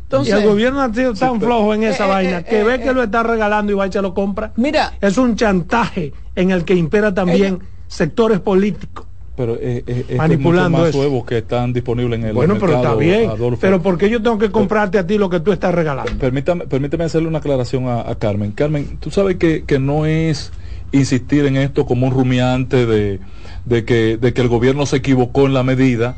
Entonces, 0.03 0.33
y 0.33 0.37
el 0.37 0.47
gobierno 0.47 0.81
ha 0.81 0.93
sido 0.93 1.13
tan 1.13 1.39
flojo 1.39 1.73
en 1.73 1.83
esa 1.83 2.03
Eh, 2.05 2.07
eh, 2.07 2.09
vaina 2.11 2.37
eh, 2.39 2.45
que 2.47 2.59
eh, 2.61 2.63
ve 2.63 2.81
que 2.81 2.93
lo 2.93 3.03
está 3.03 3.21
regalando 3.23 3.71
y 3.71 3.75
va 3.75 3.85
y 3.87 3.91
se 3.91 4.01
lo 4.01 4.13
compra. 4.13 4.51
mira, 4.55 4.93
Es 5.01 5.17
un 5.17 5.35
chantaje 5.35 6.13
en 6.35 6.51
el 6.51 6.63
que 6.63 6.73
impera 6.75 7.13
también 7.13 7.59
sectores 7.87 8.39
políticos. 8.39 9.05
Pero 9.39 9.55
eh, 9.55 9.85
eh, 9.87 10.05
es 10.09 10.17
Manipulando 10.17 10.79
más 10.79 10.89
eso. 10.89 10.99
huevos 10.99 11.23
que 11.23 11.37
están 11.37 11.71
disponibles 11.71 12.19
en 12.19 12.25
el 12.25 12.33
bueno, 12.33 12.57
pero 12.59 12.75
está 12.75 12.93
bien. 12.93 13.29
Adolfo. 13.29 13.61
Pero 13.61 13.81
¿por 13.81 13.97
qué 13.97 14.09
yo 14.09 14.21
tengo 14.21 14.37
que 14.37 14.51
comprarte 14.51 14.99
a 14.99 15.07
ti 15.07 15.17
lo 15.17 15.29
que 15.29 15.39
tú 15.39 15.53
estás 15.53 15.73
regalando? 15.73 16.11
Permítame, 16.17 16.67
permíteme 16.67 17.05
hacerle 17.05 17.29
una 17.29 17.37
aclaración 17.37 17.87
a, 17.87 18.01
a 18.01 18.15
Carmen. 18.15 18.51
Carmen, 18.51 18.97
tú 18.99 19.11
sabes 19.11 19.37
que, 19.37 19.63
que 19.63 19.79
no 19.79 20.05
es 20.05 20.51
insistir 20.91 21.45
en 21.45 21.55
esto 21.55 21.85
como 21.85 22.05
un 22.07 22.13
rumiante 22.13 22.85
de, 22.85 23.21
de, 23.63 23.85
que, 23.85 24.17
de 24.17 24.33
que 24.33 24.41
el 24.41 24.49
gobierno 24.49 24.85
se 24.85 24.97
equivocó 24.97 25.45
en 25.45 25.53
la 25.53 25.63
medida, 25.63 26.17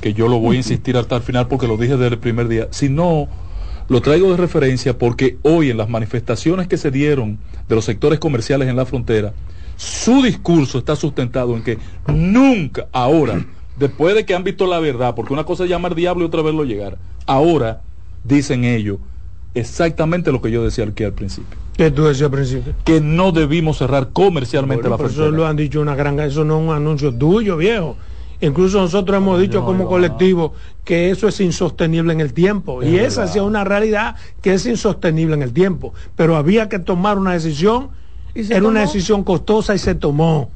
que 0.00 0.12
yo 0.12 0.26
lo 0.26 0.40
voy 0.40 0.56
a 0.56 0.58
insistir 0.62 0.96
hasta 0.96 1.14
el 1.14 1.22
final 1.22 1.46
porque 1.46 1.68
lo 1.68 1.76
dije 1.76 1.92
desde 1.92 2.14
el 2.14 2.18
primer 2.18 2.48
día, 2.48 2.66
sino 2.72 3.28
lo 3.86 4.00
traigo 4.02 4.32
de 4.32 4.36
referencia 4.36 4.98
porque 4.98 5.36
hoy 5.42 5.70
en 5.70 5.76
las 5.76 5.88
manifestaciones 5.88 6.66
que 6.66 6.76
se 6.76 6.90
dieron 6.90 7.38
de 7.68 7.76
los 7.76 7.84
sectores 7.84 8.18
comerciales 8.18 8.66
en 8.66 8.74
la 8.74 8.84
frontera, 8.84 9.32
su 9.82 10.22
discurso 10.22 10.78
está 10.78 10.94
sustentado 10.94 11.56
en 11.56 11.62
que 11.64 11.78
nunca, 12.06 12.86
ahora, 12.92 13.44
después 13.76 14.14
de 14.14 14.24
que 14.24 14.34
han 14.34 14.44
visto 14.44 14.66
la 14.66 14.78
verdad, 14.78 15.14
porque 15.16 15.32
una 15.32 15.44
cosa 15.44 15.64
es 15.64 15.70
llamar 15.70 15.94
diablo 15.96 16.22
y 16.24 16.26
otra 16.28 16.40
verlo 16.42 16.62
llegar, 16.64 16.98
ahora 17.26 17.80
dicen 18.22 18.64
ellos 18.64 18.98
exactamente 19.54 20.30
lo 20.32 20.40
que 20.40 20.50
yo 20.50 20.64
decía 20.64 20.84
aquí 20.84 21.04
al 21.04 21.12
principio, 21.12 21.58
Que 21.76 21.90
tú 21.90 22.04
decías 22.04 22.26
al 22.26 22.30
principio. 22.30 22.74
que 22.84 23.00
no 23.00 23.32
debimos 23.32 23.78
cerrar 23.78 24.10
comercialmente 24.12 24.82
Bueno, 24.88 24.90
la 24.90 24.96
pero 24.98 25.08
eso 25.08 25.16
frontera. 25.16 25.36
lo 25.36 25.46
han 25.46 25.56
dicho 25.56 25.80
una 25.80 25.94
gran, 25.96 26.18
eso 26.20 26.44
no 26.44 26.58
es 26.60 26.64
un 26.68 26.74
anuncio 26.74 27.12
tuyo, 27.14 27.56
viejo. 27.56 27.96
Incluso 28.40 28.80
nosotros 28.80 29.16
hemos 29.16 29.40
dicho 29.40 29.60
no, 29.60 29.66
como 29.66 29.84
no, 29.84 29.88
colectivo 29.90 30.54
que 30.84 31.10
eso 31.10 31.28
es 31.28 31.40
insostenible 31.40 32.12
en 32.12 32.20
el 32.20 32.32
tiempo. 32.32 32.82
y 32.82 32.96
esa 32.98 33.26
sí 33.28 33.38
es 33.38 33.44
una 33.44 33.62
realidad 33.62 34.16
que 34.40 34.54
es 34.54 34.66
insostenible 34.66 35.34
en 35.34 35.42
el 35.42 35.52
tiempo. 35.52 35.92
Pero 36.16 36.36
había 36.36 36.68
que 36.68 36.78
tomar 36.78 37.18
una 37.18 37.32
decisión. 37.32 37.90
¿Y 38.34 38.44
se 38.44 38.56
Era 38.56 38.66
una 38.66 38.80
decisión 38.80 39.24
costosa 39.24 39.74
y 39.74 39.78
se 39.78 39.94
tomó. 39.94 40.50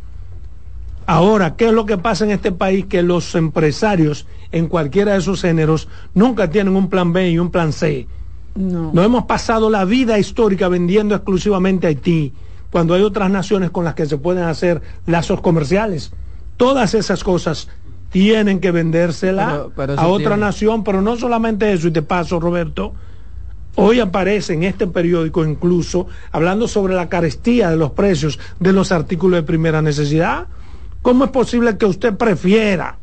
Ahora, 1.06 1.54
¿qué 1.56 1.66
es 1.68 1.72
lo 1.72 1.86
que 1.86 1.98
pasa 1.98 2.24
en 2.24 2.32
este 2.32 2.50
país? 2.52 2.86
Que 2.86 3.02
los 3.02 3.34
empresarios 3.34 4.26
en 4.50 4.66
cualquiera 4.66 5.12
de 5.12 5.18
esos 5.18 5.40
géneros 5.42 5.88
nunca 6.14 6.50
tienen 6.50 6.74
un 6.74 6.88
plan 6.90 7.12
B 7.12 7.30
y 7.30 7.38
un 7.38 7.50
plan 7.50 7.72
C. 7.72 8.08
no. 8.56 8.90
No 8.92 9.02
hemos 9.02 9.24
pasado 9.26 9.68
la 9.70 9.84
vida 9.84 10.18
histórica 10.18 10.68
vendiendo 10.68 11.14
exclusivamente 11.14 11.86
a 11.86 11.90
Haití, 11.90 12.32
cuando 12.72 12.94
hay 12.94 13.02
otras 13.02 13.30
naciones 13.30 13.70
con 13.70 13.84
las 13.84 13.94
que 13.94 14.06
se 14.06 14.16
pueden 14.16 14.44
hacer 14.44 14.80
lazos 15.06 15.40
comerciales. 15.42 16.12
Todas 16.56 16.94
esas 16.94 17.22
cosas 17.22 17.68
tienen 18.10 18.58
que 18.60 18.70
vendérsela 18.70 19.46
Pero- 19.50 19.72
pero 19.76 19.92
a 20.00 20.06
otra 20.06 20.30
tiene- 20.34 20.40
nación, 20.46 20.82
pero 20.84 21.02
no 21.02 21.16
solamente 21.16 21.70
eso, 21.72 21.88
y 21.88 21.90
te 21.92 22.02
paso, 22.02 22.40
Roberto. 22.40 22.94
Hoy 23.78 24.00
aparece 24.00 24.54
en 24.54 24.62
este 24.62 24.86
periódico 24.86 25.44
incluso 25.44 26.06
hablando 26.32 26.66
sobre 26.66 26.94
la 26.94 27.10
carestía 27.10 27.68
de 27.68 27.76
los 27.76 27.90
precios 27.90 28.38
de 28.58 28.72
los 28.72 28.90
artículos 28.90 29.38
de 29.38 29.42
primera 29.42 29.82
necesidad. 29.82 30.46
¿Cómo 31.02 31.26
es 31.26 31.30
posible 31.30 31.76
que 31.76 31.84
usted 31.84 32.14
prefiera 32.16 32.98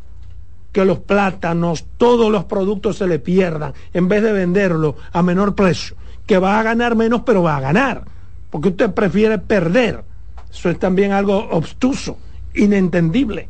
que 0.72 0.84
los 0.84 0.98
plátanos, 0.98 1.86
todos 1.98 2.32
los 2.32 2.46
productos 2.46 2.98
se 2.98 3.06
le 3.06 3.20
pierdan 3.20 3.74
en 3.94 4.08
vez 4.08 4.24
de 4.24 4.34
venderlo 4.34 4.96
a 5.12 5.22
menor 5.22 5.54
precio? 5.54 5.96
Que 6.26 6.40
va 6.40 6.60
a 6.60 6.64
ganar 6.64 6.96
menos, 6.96 7.22
pero 7.24 7.44
va 7.44 7.58
a 7.58 7.62
ganar. 7.62 8.06
Porque 8.50 8.70
usted 8.70 8.92
prefiere 8.92 9.38
perder. 9.38 10.04
Eso 10.52 10.72
es 10.72 10.80
también 10.80 11.12
algo 11.12 11.50
obstuso, 11.52 12.18
inentendible. 12.56 13.48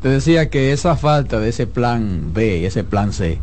Te 0.00 0.08
decía 0.08 0.50
que 0.50 0.72
esa 0.72 0.96
falta 0.96 1.38
de 1.38 1.50
ese 1.50 1.68
plan 1.68 2.32
B 2.34 2.66
ese 2.66 2.82
plan 2.82 3.12
C 3.12 3.38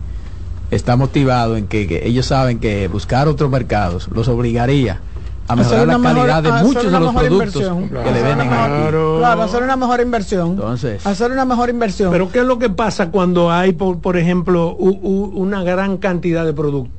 está 0.71 0.95
motivado 0.95 1.57
en 1.57 1.67
que, 1.67 1.87
que 1.87 2.07
ellos 2.07 2.25
saben 2.25 2.59
que 2.59 2.87
buscar 2.87 3.27
otros 3.27 3.49
mercados 3.49 4.07
los 4.13 4.27
obligaría 4.27 4.99
a 5.47 5.55
mejorar 5.55 5.87
la 5.87 5.97
mejor- 5.97 6.27
calidad 6.27 6.43
de 6.43 6.63
muchos 6.63 6.91
de 6.91 6.99
los 6.99 7.13
productos 7.15 7.63
que 7.63 8.11
le 8.11 8.21
venden 8.21 8.49
mejor- 8.49 8.69
aquí. 8.69 8.81
Claro. 8.81 9.15
Claro, 9.17 9.41
hacer 9.41 9.63
una 9.63 9.75
mejor 9.77 9.99
inversión. 10.01 10.49
Entonces- 10.51 11.05
hacer 11.07 11.31
una 11.31 11.43
mejor 11.45 11.69
inversión. 11.71 12.11
Pero 12.11 12.31
¿qué 12.31 12.39
es 12.41 12.45
lo 12.45 12.59
que 12.59 12.69
pasa 12.69 13.09
cuando 13.09 13.51
hay, 13.51 13.71
por, 13.73 13.99
por 13.99 14.15
ejemplo, 14.17 14.75
u- 14.77 14.89
u- 15.01 15.31
una 15.35 15.63
gran 15.63 15.97
cantidad 15.97 16.45
de 16.45 16.53
productos 16.53 16.98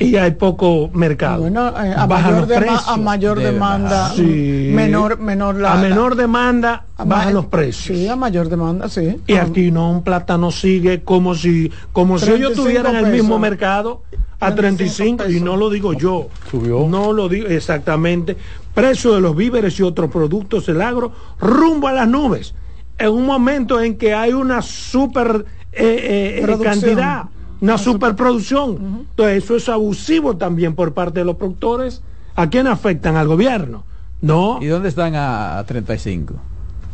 y 0.00 0.16
hay 0.16 0.32
poco 0.32 0.90
mercado? 0.92 1.42
bueno, 1.42 1.68
eh, 1.68 1.94
a, 1.96 2.06
Bajan 2.06 2.32
mayor 2.40 2.48
precios. 2.48 2.88
a 2.88 2.96
mayor 2.96 3.38
demanda. 3.38 4.10
Sí. 4.16 4.70
menor, 4.74 5.20
menor 5.20 5.54
la, 5.56 5.74
a 5.74 5.76
menor 5.80 6.16
demanda 6.16 6.86
a 6.96 7.04
bajan 7.04 7.34
los 7.34 7.46
precios. 7.46 7.96
Sí, 7.96 8.08
a 8.08 8.16
mayor 8.16 8.48
demanda, 8.48 8.88
sí. 8.88 9.20
Y 9.26 9.34
Ah, 9.34 9.42
aquí 9.42 9.70
no, 9.70 9.90
un 9.90 10.02
plátano 10.02 10.50
sigue 10.50 11.02
como 11.04 11.34
si, 11.34 11.70
como 11.92 12.18
si 12.18 12.26
ellos 12.32 12.54
35 12.54 12.62
tuvieran 12.62 12.96
el 12.96 13.12
mismo 13.12 13.38
mercado 13.38 14.02
a 14.40 14.54
35, 14.54 15.24
35 15.24 15.30
y 15.30 15.40
no 15.44 15.56
lo 15.56 15.68
digo 15.70 15.92
yo. 15.92 16.28
Subió. 16.50 16.86
No 16.88 17.12
lo 17.12 17.28
digo 17.28 17.46
exactamente. 17.48 18.36
Precio 18.74 19.12
de 19.14 19.20
los 19.20 19.36
víveres 19.36 19.78
y 19.78 19.82
otros 19.82 20.10
productos 20.10 20.64
del 20.66 20.80
agro 20.80 21.12
rumbo 21.38 21.88
a 21.88 21.92
las 21.92 22.08
nubes. 22.08 22.54
En 22.96 23.10
un 23.10 23.26
momento 23.26 23.80
en 23.80 23.96
que 23.98 24.14
hay 24.14 24.32
una 24.32 24.62
super 24.62 25.44
eh, 25.72 26.36
eh, 26.38 26.42
Producción. 26.42 26.72
cantidad, 26.80 27.24
una 27.60 27.78
superproducción. 27.78 29.06
Entonces 29.10 29.44
eso 29.44 29.56
es 29.56 29.68
abusivo 29.68 30.36
también 30.36 30.74
por 30.74 30.92
parte 30.92 31.20
de 31.20 31.24
los 31.24 31.36
productores. 31.36 32.02
¿A 32.36 32.48
quién 32.48 32.66
afectan? 32.66 33.16
Al 33.16 33.26
gobierno. 33.28 33.84
No. 34.22 34.58
¿Y 34.60 34.66
dónde 34.66 34.88
están 34.88 35.14
a, 35.14 35.58
a 35.58 35.64
35? 35.64 36.34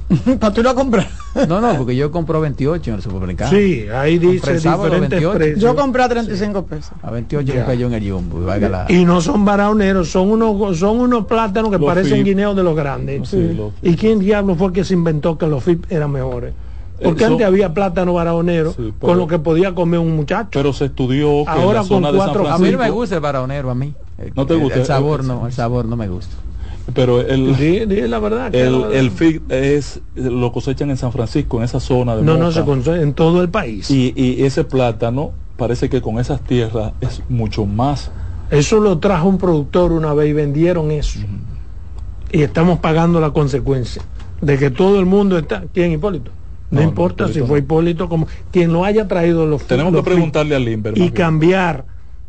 para 0.39 0.55
tú 0.55 0.63
lo 0.63 0.73
comprar. 0.75 1.09
No, 1.49 1.61
no, 1.61 1.77
porque 1.77 1.97
yo 1.97 2.13
compro 2.13 2.41
28 2.41 2.91
en 2.91 2.97
el 2.97 3.03
supermercado. 3.03 3.51
Sí, 3.51 3.87
ahí 3.93 4.19
dice 4.19 4.55
diferentes 4.55 5.11
28. 5.11 5.33
precios. 5.33 5.61
Yo 5.61 5.75
compré 5.75 6.03
a 6.05 6.09
35 6.09 6.65
pesos. 6.67 6.93
A 7.03 7.11
28 7.11 7.47
Ya. 7.53 7.55
compré 7.57 7.79
yo 7.79 7.89
en 7.89 7.95
el 7.95 8.11
Jumbo. 8.13 8.41
y 8.41 8.45
valga 8.45 8.69
la- 8.69 8.87
Y 8.89 9.05
no 9.05 9.21
son 9.21 9.45
baraoneros, 9.45 10.09
son 10.09 10.31
unos, 10.31 10.79
son 10.79 11.01
unos 11.01 11.27
plátanos 11.27 11.71
que 11.73 11.79
Los 11.79 11.87
parecen 11.87 12.19
FIP. 12.19 12.25
guineos 12.27 12.55
de 12.57 12.63
los 12.63 12.77
grandes. 12.77 13.29
Sí, 13.29 13.53
los. 13.55 13.73
¿Y 13.83 13.97
quién 13.97 14.21
diablo 14.21 14.55
fue 14.55 14.73
que 14.73 14.85
se 14.85 14.95
inventó 14.95 15.37
que 15.37 15.47
los 15.49 15.63
FIP 15.65 15.91
eran 15.91 16.13
mejores? 16.13 16.55
Porque 17.03 17.25
Eso- 17.25 17.33
antes 17.33 17.47
había 17.47 17.75
plátano 17.75 18.15
baraonero 18.15 18.71
Sí, 18.71 18.77
pero- 18.79 18.95
con 19.01 19.19
lo 19.19 19.27
que 19.27 19.39
podía 19.39 19.75
comer 19.75 20.01
un 20.01 20.17
muchacho. 20.17 20.49
Pero 20.53 20.73
se 20.73 20.87
estudió 20.87 21.45
que 21.45 21.51
Ahora 21.51 21.63
en 21.69 21.75
la 21.75 21.85
zona 21.85 22.09
con 22.09 22.17
de 22.17 22.19
San 22.25 22.33
cuatro- 22.33 22.49
A 22.53 22.59
mí 22.59 22.71
no 22.71 22.79
me 22.79 22.91
gusta 22.91 23.15
el 23.17 23.21
baraonero, 23.21 23.71
a 23.71 23.75
mí. 23.75 23.95
El- 24.19 24.33
¿No 24.35 24.47
te 24.47 24.55
el- 24.55 24.61
gusta? 24.61 24.79
El 24.79 24.87
sabor 24.87 25.23
no, 25.25 25.47
el 25.47 25.53
sabor 25.53 25.85
no 25.85 25.97
me 25.97 26.09
gusta. 26.09 26.35
pero 26.95 27.21
el, 27.21 27.57
Di- 27.57 27.85
di 27.85 28.03
la 28.03 28.19
verdad. 28.21 28.51
que 28.53 28.63
el, 28.63 28.71
no- 28.73 28.91
el 28.91 29.11
fig 29.11 29.43
es 29.51 30.01
lo 30.15 30.53
cosechan 30.53 30.89
en 30.91 30.97
San 30.97 31.11
Francisco, 31.13 31.59
en 31.59 31.65
esa 31.65 31.81
zona 31.81 32.15
de 32.15 32.23
no, 32.23 32.35
no 32.35 32.45
Moca. 32.47 32.53
se 32.53 32.65
consume 32.65 33.03
en 33.03 33.13
todo 33.13 33.43
el 33.43 33.49
país. 33.49 33.91
y, 33.91 34.13
y 34.17 34.45
ese 34.45 34.63
plátano 34.65 35.33
parece 35.57 35.89
que 35.91 36.01
con 36.01 36.19
esas 36.21 36.41
tierras 36.43 36.93
es 37.01 37.23
mucho 37.29 37.67
más. 37.67 38.11
Eso 38.51 38.79
lo 38.79 38.99
trajo 38.99 39.29
un 39.29 39.39
productor 39.39 39.91
una 39.91 40.15
vez 40.15 40.31
y 40.31 40.33
vendieron 40.33 40.93
eso. 40.93 41.19
Y 42.31 42.43
estamos 42.43 42.79
pagando 42.79 43.21
la 43.21 43.31
consecuencia 43.31 44.03
de 44.41 44.57
que 44.59 44.71
todo 44.71 45.01
el 45.01 45.07
mundo 45.07 45.37
está. 45.39 45.65
¿Quién, 45.75 45.91
Hipólito? 45.93 46.31
No, 46.71 46.83
importa 46.83 47.29
si 47.29 47.41
fue 47.43 47.61
Hipólito, 47.61 48.09
como 48.09 48.27
quien 48.51 48.73
lo 48.73 48.85
haya 48.85 49.07
traído 49.07 49.47
los 49.47 49.63
Tenemos 49.67 49.93
los 49.93 50.03
que 50.03 50.11
preguntarle 50.11 50.57
a 50.57 50.59
Limber. 50.59 50.99
y 50.99 51.11
cambiar 51.11 51.85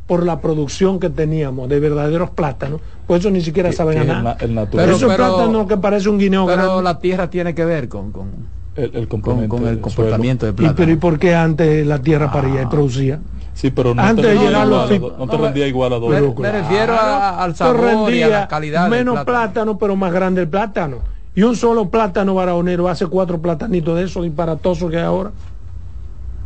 por 0.05 0.23
la 0.25 0.39
producción 0.39 0.99
que 0.99 1.09
teníamos 1.09 1.67
de 1.67 1.79
verdaderos 1.79 2.29
plátanos, 2.29 2.79
pues 3.07 3.19
eso 3.21 3.29
ni 3.31 3.41
siquiera 3.41 3.71
saben 3.73 3.95
que 3.95 3.99
a 3.99 4.01
el 4.03 4.07
nada. 4.07 4.21
na- 4.23 4.37
el 4.39 4.53
natural. 4.55 4.85
Pero- 4.85 4.97
Esos 4.97 5.11
pero- 5.11 5.35
plátanos 5.35 5.67
que 5.67 5.77
parece 5.77 6.07
un 6.09 6.17
guineo 6.17 6.45
Pero 6.45 6.61
grande. 6.63 6.83
la 6.83 6.99
tierra 6.99 7.29
tiene 7.29 7.53
que 7.55 7.65
ver 7.65 7.89
con, 7.89 8.11
con, 8.11 8.29
el, 8.75 8.95
el 8.95 9.07
con, 9.07 9.21
complemento 9.21 9.55
con 9.55 9.63
el 9.67 9.69
del 9.75 9.81
comportamiento 9.81 10.45
del 10.45 10.53
¿Y, 10.53 10.57
pero 10.57 10.69
¿Y 10.71 10.73
plátano. 10.75 10.99
por 10.99 11.19
qué 11.19 11.35
antes 11.35 11.85
la 11.87 11.99
tierra 11.99 12.31
paría 12.31 12.61
y 12.61 12.65
producía? 12.67 13.15
suelo. 13.15 13.37
Sí, 13.53 13.71
pero 13.71 13.95
no 13.95 14.03
Antes 14.03 14.23
te 14.23 14.33
de 14.35 14.39
llegar 14.39 14.67
los 14.67 14.89
no 15.17 15.27
te 15.27 15.37
rendía 15.37 15.67
igual 15.67 15.91
a 15.93 15.97
dos. 15.97 16.11
Me, 16.11 16.21
me 16.21 16.51
refiero 16.51 16.93
a- 16.93 17.43
al 17.43 17.55
sabor 17.55 17.75
y 17.75 17.79
a 17.79 17.91
rendía 17.91 18.27
la 18.29 18.47
calidad 18.47 18.81
del 18.83 18.91
menos 18.91 19.15
plátano. 19.15 19.25
plátano. 19.25 19.77
pero 19.79 19.95
más 19.95 20.13
grande 20.13 20.41
el 20.43 20.47
plátano. 20.47 20.99
Y 21.37 21.43
un 21.43 21.55
solo 21.55 21.91
plátano 21.91 22.33
baraonero 22.33 22.89
hace 22.89 23.05
cuatro 23.05 23.39
platanitos 23.39 23.95
de 23.95 24.05
esos 24.05 24.23
disparatosos 24.23 24.89
que 24.89 24.97
hay 24.97 25.03
ahora. 25.03 25.29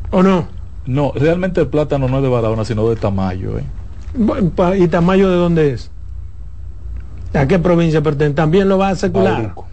¿O 0.10 0.21
no? 0.21 0.50
No, 0.86 1.13
realmente 1.15 1.62
el 1.62 1.67
plátano 1.67 2.10
no 2.10 2.17
es 2.17 2.24
de 2.24 2.27
Barahona, 2.27 2.65
sino 2.65 2.89
de 2.89 2.98
Tamayo. 2.98 3.57
¿eh? 3.57 3.63
¿Y 4.79 4.89
Tamayo 4.89 5.29
de 5.29 5.38
dónde 5.38 5.71
es? 5.71 5.91
¿A 7.33 7.48
qué 7.48 7.57
provincia 7.57 8.01
pertenece? 8.01 8.36
¿También 8.36 8.67
lo 8.67 8.77
va 8.77 8.89
a 8.89 8.95
secular? 8.98 9.36
Bauruco. 9.36 9.67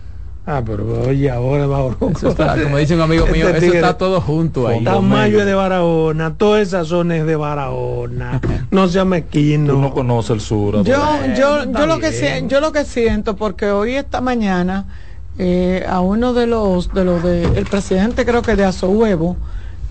Ah, 0.46 0.62
pero 0.64 1.08
oye, 1.08 1.28
ahora 1.28 1.66
va 1.66 1.96
Eso 2.12 2.28
está, 2.28 2.62
como 2.62 2.76
dice 2.76 2.94
un 2.94 3.00
amigo 3.00 3.26
mío, 3.26 3.48
Este 3.48 3.66
eso 3.66 3.75
está 3.75 3.98
todo 3.98 4.20
junto 4.20 4.68
ahí. 4.68 4.84
Tamayo 4.84 5.40
es 5.40 5.46
de 5.46 5.54
Barahona, 5.54 6.34
toda 6.34 6.60
esa 6.60 6.84
zona 6.84 7.16
es 7.16 7.26
de 7.26 7.34
Barahona. 7.34 8.40
No 8.70 8.87
sea 8.87 9.04
mezquino. 9.04 9.72
Tú 9.72 9.80
no 9.80 9.92
conoces 9.92 10.30
el 10.30 10.40
sur. 10.40 10.84
Yo, 10.84 10.96
yo, 11.37 11.72
yo 11.72 11.87
lo 11.87 11.98
que 11.98 12.46
yo 12.46 12.60
lo 12.60 12.70
que 12.70 12.84
siento 12.84 13.34
porque 13.34 13.68
hoy 13.72 13.96
esta 13.96 14.20
mañana 14.20 14.87
eh, 15.38 15.87
a 15.88 16.00
uno 16.00 16.35
de 16.35 16.47
los 16.47 16.92
de 16.92 17.04
los 17.04 17.23
de 17.23 17.45
el 17.45 17.66
presidente 17.66 18.26
creo 18.26 18.42
que 18.42 18.57
de 18.57 18.64
Azohuevo 18.64 19.37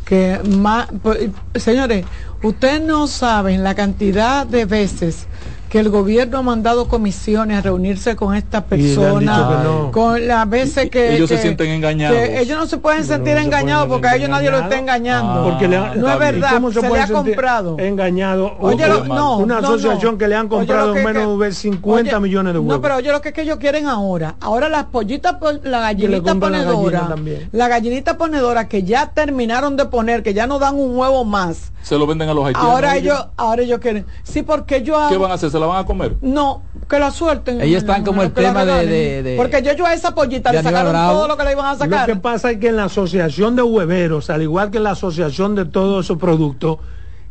que 0.05 0.39
más 0.49 0.87
pues, 1.01 1.29
señores 1.55 2.05
ustedes 2.43 2.81
no 2.81 3.07
saben 3.07 3.63
la 3.63 3.73
cantidad 3.75 4.45
de 4.45 4.65
veces 4.65 5.27
que 5.69 5.79
el 5.79 5.89
gobierno 5.89 6.37
ha 6.37 6.41
mandado 6.41 6.87
comisiones 6.87 7.57
a 7.57 7.61
reunirse 7.61 8.15
con 8.15 8.35
estas 8.35 8.63
personas, 8.63 9.63
no. 9.63 9.91
con 9.91 10.25
las 10.27 10.49
veces 10.49 10.89
que 10.89 11.15
Ellos 11.15 11.27
se 11.29 11.37
sienten 11.41 11.69
engañados. 11.71 12.17
que 12.17 12.39
ellos 12.41 12.57
no 12.57 12.65
se 12.67 12.77
pueden 12.77 13.03
sentir 13.03 13.33
no 13.33 13.39
se 13.39 13.45
engañados 13.45 13.87
pueden 13.87 14.01
porque 14.01 14.07
a 14.07 14.15
ellos 14.17 14.29
nadie 14.29 14.49
lo 14.49 14.59
está 14.59 14.77
engañando. 14.77 15.43
Porque 15.43 15.67
le 15.67 15.75
Ah, 15.77 15.91
han- 15.91 15.99
no 15.99 16.11
es 16.11 16.19
verdad, 16.19 16.53
¿Cómo 16.53 16.71
se, 16.71 16.81
le 16.81 16.99
ha 16.99 17.07
comprado. 17.07 17.77
Engañado. 17.79 18.53
Oye, 18.59 18.87
lo- 18.87 19.03
no, 19.05 19.37
Una 19.39 19.59
no, 19.59 19.67
asociación 19.67 20.13
no. 20.13 20.17
que 20.17 20.27
le 20.27 20.35
han 20.35 20.47
comprado 20.47 20.93
que- 20.93 21.03
menos 21.03 21.37
de 21.39 21.51
50 21.51 22.11
oye, 22.17 22.19
millones 22.21 22.53
de 22.53 22.59
huevos. 22.59 22.75
No, 22.75 22.81
pero 22.81 22.95
oye 22.95 23.11
lo 23.11 23.19
que 23.21 23.29
es 23.29 23.33
que 23.35 23.41
ellos 23.41 23.57
quieren 23.57 23.87
ahora. 23.87 24.35
Ahora 24.39 24.69
las 24.69 24.85
pollitas, 24.85 25.35
la 25.63 25.79
gallinita 25.81 26.33
la 26.33 26.39
ponedora, 26.39 27.07
gallina 27.09 27.49
la 27.51 27.67
gallinita 27.67 28.17
ponedora 28.17 28.67
que 28.69 28.83
ya 28.83 29.11
terminaron 29.11 29.75
de 29.75 29.85
poner, 29.85 30.23
que 30.23 30.33
ya 30.33 30.47
no 30.47 30.59
dan 30.59 30.75
un 30.75 30.95
huevo 30.97 31.25
más. 31.25 31.71
Se 31.81 31.97
lo 31.97 32.05
venden 32.07 32.27
a 32.29 32.33
los 32.33 32.45
haitianos. 32.45 32.69
Ahora 32.71 32.97
ellos, 32.97 33.27
ahora 33.37 33.61
ellos 33.63 33.79
quieren. 33.79 34.05
Sí, 34.23 34.41
porque 34.43 34.81
yo. 34.81 35.07
¿Qué 35.09 35.17
van 35.17 35.31
a 35.31 35.35
hacer? 35.35 35.49
¿Se 35.57 35.61
la 35.61 35.65
van 35.67 35.83
a 35.83 35.85
comer? 35.85 36.15
No, 36.21 36.61
que 36.87 36.99
la 36.99 37.09
suelten. 37.11 37.59
Ellos 37.61 37.79
están 37.81 38.03
como 38.03 38.21
el 38.21 38.31
tema 38.31 38.63
de- 38.63 38.85
de- 38.85 39.23
de- 39.23 39.37
Porque 39.37 39.61
yo, 39.63 39.73
yo 39.73 39.85
a 39.87 39.93
esa 39.93 40.13
pollita 40.13 40.51
le 40.51 40.61
sacaron 40.61 40.91
Bravo. 40.91 41.13
todo 41.13 41.27
lo 41.27 41.35
que 41.37 41.43
le 41.45 41.51
iban 41.53 41.65
a 41.65 41.73
Lo 41.73 41.79
sacar. 41.79 42.05
que 42.05 42.15
pasa 42.15 42.51
es 42.51 42.57
que 42.59 42.67
en 42.67 42.75
la 42.75 42.83
asociación 42.85 43.55
de 43.55 43.63
hueveros, 43.63 44.29
al 44.29 44.43
igual 44.43 44.69
que 44.69 44.77
en 44.77 44.83
la 44.83 44.91
asociación 44.91 45.55
de 45.55 45.65
todos 45.65 46.05
esos 46.05 46.17
productos, 46.19 46.77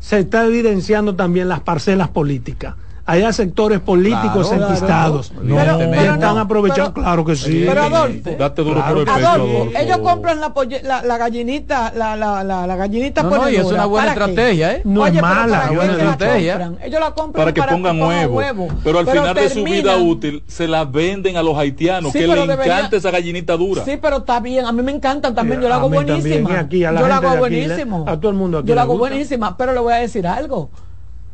se 0.00 0.18
está 0.18 0.44
evidenciando 0.44 1.14
también 1.14 1.48
las 1.48 1.60
parcelas 1.60 2.08
políticas. 2.08 2.74
Hay 3.08 3.22
sectores 3.32 3.78
políticos 3.78 4.48
Claro, 4.48 4.66
enquistados 4.66 5.30
claro. 5.30 5.44
no, 5.46 5.56
Pero- 5.56 5.78
que 5.78 5.84
pero 5.96 6.14
están 6.14 6.34
no, 6.34 6.40
aprovechados, 6.40 6.90
pero- 6.92 7.04
claro 7.04 7.24
que 7.24 7.36
sí. 7.36 7.64
pero 7.64 7.82
Adolfo, 7.84 8.30
Date 8.36 8.62
duro 8.62 8.74
Claro 8.74 8.88
por 8.94 8.98
el 8.98 9.04
pecho, 9.04 9.28
Adolfo, 9.28 9.56
Adolfo. 9.58 9.78
ellos 9.78 9.98
compran 9.98 10.40
la, 10.40 10.54
polle- 10.54 10.82
la, 10.82 11.02
la 11.02 11.16
gallinita, 11.16 11.92
la, 11.94 12.16
la, 12.16 12.42
la, 12.42 12.66
la 12.66 12.76
gallinita 12.76 13.22
No, 13.22 13.30
no, 13.30 13.48
y 13.48 13.54
es 13.56 13.64
una 13.64 13.86
buena 13.86 14.08
¿para 14.12 14.24
qué? 14.26 14.30
estrategia, 14.32 14.72
¿eh? 14.74 14.82
No 14.84 15.02
Oye, 15.02 15.16
es 15.16 15.22
mala, 15.22 15.56
¿para 15.60 15.68
buena 15.70 15.84
ellos 15.92 15.96
la 16.04 16.10
estrategia. 16.10 16.52
compran? 16.58 16.78
Ellos 16.84 17.00
la 17.00 17.10
compran 17.12 17.32
para 17.44 17.52
que 17.54 17.62
pongan 17.62 17.98
pongan 18.00 18.30
huevo. 18.32 18.68
Pero 18.82 18.98
al 18.98 19.06
final 19.06 19.34
de 19.36 19.48
su 19.50 19.62
vida 19.62 19.92
terminan- 19.92 20.08
útil 20.10 20.42
se 20.48 20.66
la 20.66 20.84
venden 20.84 21.36
a 21.36 21.42
los 21.44 21.56
haitianos, 21.56 22.10
Sí, 22.10 22.18
que 22.18 22.26
pero 22.26 22.40
le 22.44 22.48
debería- 22.48 22.78
encanta 22.78 22.96
esa 22.96 23.10
gallinita 23.12 23.56
dura. 23.56 23.84
Sí, 23.84 23.98
pero 24.02 24.16
está 24.16 24.40
bien. 24.40 24.64
A 24.66 24.72
mí 24.72 24.82
me 24.82 24.90
encantan 24.90 25.32
también. 25.32 25.60
Yo 25.60 25.68
la 25.68 25.76
a 25.76 25.78
hago 25.78 25.88
buenísima. 25.90 26.66
yo 26.68 26.90
la 26.90 27.16
hago 27.18 27.36
buenísimo. 27.36 28.04
a 28.08 28.18
todo 28.18 28.30
el 28.32 28.36
mundo 28.36 28.58
aquí 28.58 28.68
Yo 28.68 28.74
la 28.74 28.82
hago 28.82 28.98
buenísima, 28.98 29.56
pero 29.56 29.72
le 29.72 29.78
voy 29.78 29.92
a 29.92 29.98
decir 29.98 30.26
algo. 30.26 30.70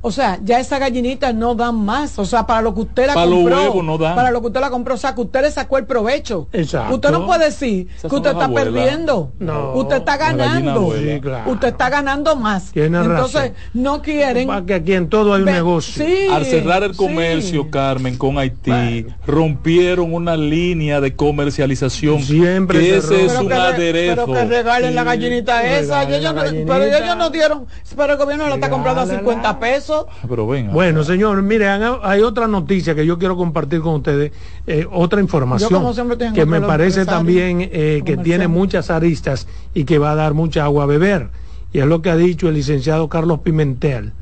O 0.05 0.11
sea, 0.11 0.39
ya 0.43 0.59
esa 0.59 0.79
gallinita 0.81 1.33
no 1.33 1.55
dan 1.55 1.77
más. 1.77 2.19
O 2.19 2.25
sea, 2.25 2.45
para 2.45 2.61
lo 2.61 2.75
que 2.75 2.81
usted 2.81 3.07
la 3.07 3.15
Para 3.15 3.27
los 3.27 3.37
compró. 3.37 3.57
huevos 3.63 3.85
no 3.85 3.99
dan. 3.99 4.15
Para 4.17 4.31
lo 4.33 4.41
que 4.41 4.49
usted 4.49 4.61
la 4.61 4.71
compró. 4.71 4.95
O 4.95 4.97
sea, 4.99 5.15
que 5.15 5.21
usted 5.21 5.43
le 5.43 5.51
sacó 5.53 5.79
el 5.79 5.87
provecho. 5.87 6.49
Exacto. 6.53 6.97
Usted 6.97 7.11
no 7.11 7.25
puede 7.25 7.45
decir 7.45 7.87
Esas 7.97 8.11
que 8.11 8.17
usted 8.17 8.31
está 8.33 8.45
abuelas. 8.47 8.75
perdiendo. 8.75 9.33
No, 9.39 9.75
usted 9.75 9.97
está 9.99 10.17
ganando. 10.17 10.93
Sí, 10.99 11.21
claro. 11.21 11.51
Usted 11.53 11.69
está 11.69 11.89
ganando 11.89 12.35
más. 12.35 12.73
Tiene 12.73 12.99
Entonces, 12.99 13.41
razón. 13.43 13.53
no 13.75 14.03
quieren. 14.03 14.49
Para 14.49 14.67
que 14.67 14.75
aquí 14.75 14.93
en 14.95 15.09
todo 15.09 15.35
hay 15.35 15.41
un 15.43 15.47
Ve- 15.47 15.53
negocio. 15.53 16.05
Sí, 16.05 16.27
Al 16.33 16.45
cerrar 16.47 16.83
el 16.83 16.93
sí. 16.93 16.97
comercio, 16.97 17.71
Carmen, 17.71 18.19
con 18.19 18.39
Haití, 18.39 18.71
Bueno. 18.73 19.17
rompieron 19.25 20.13
una 20.13 20.37
línea 20.37 21.01
de 21.01 21.15
comercialización. 21.15 22.23
Siempre 22.23 22.81
que 22.81 22.91
se 22.91 22.97
ese 22.99 23.25
es 23.27 23.33
Pero 23.33 23.41
un 23.43 23.49
que, 23.49 23.55
re- 23.55 23.61
aderezo. 23.61 24.27
pero 24.27 24.33
que 24.39 24.45
regalen 24.47 24.95
la 24.97 25.05
gallinita 25.05 25.63
esa. 25.63 26.03
y 26.05 26.07
regalen 26.07 26.15
ellos 26.15 26.35
la 26.35 26.43
no- 26.45 26.67
pero 26.67 26.85
ellos 27.05 27.17
nos 27.17 27.33
dieron. 27.33 27.67
Pero 27.97 28.13
el 28.15 28.19
gobierno 28.19 28.49
la 28.49 28.55
está 28.57 28.69
comprando 28.69 29.01
a 29.03 29.05
Regálela. 29.05 29.21
50 29.31 29.59
pesos. 29.61 29.92
Pero 30.29 30.47
venga. 30.47 30.73
Bueno, 30.73 31.05
señor, 31.05 31.43
mire, 31.43 31.69
hay 31.69 32.23
otra 32.23 32.49
noticia 32.49 32.95
que 32.95 33.07
yo 33.07 33.19
quiero 33.19 33.37
compartir 33.37 33.81
con 33.81 33.95
ustedes, 33.95 34.33
eh, 34.67 34.87
otra 34.91 35.21
información 35.21 35.71
Yo, 35.71 35.79
como 35.79 35.95
siempre, 35.95 36.15
estoy 36.15 36.29
en 36.29 36.35
que 36.35 36.47
me 36.47 36.61
parece 36.61 37.05
también 37.05 37.69
eh, 37.73 38.03
que 38.05 38.17
tiene 38.17 38.49
muchas 38.49 38.91
aristas 38.91 39.47
y 39.75 39.85
que 39.85 39.99
va 39.99 40.13
a 40.13 40.15
dar 40.15 40.35
mucha 40.35 40.65
agua 40.65 40.85
a 40.85 40.87
beber. 40.87 41.29
Y 41.73 41.79
es 41.79 41.87
lo 41.87 42.03
que 42.03 42.11
ha 42.11 42.17
dicho 42.17 42.49
el 42.49 42.55
licenciado 42.55 43.09
Carlos 43.09 43.41
Pimentel, 43.41 44.13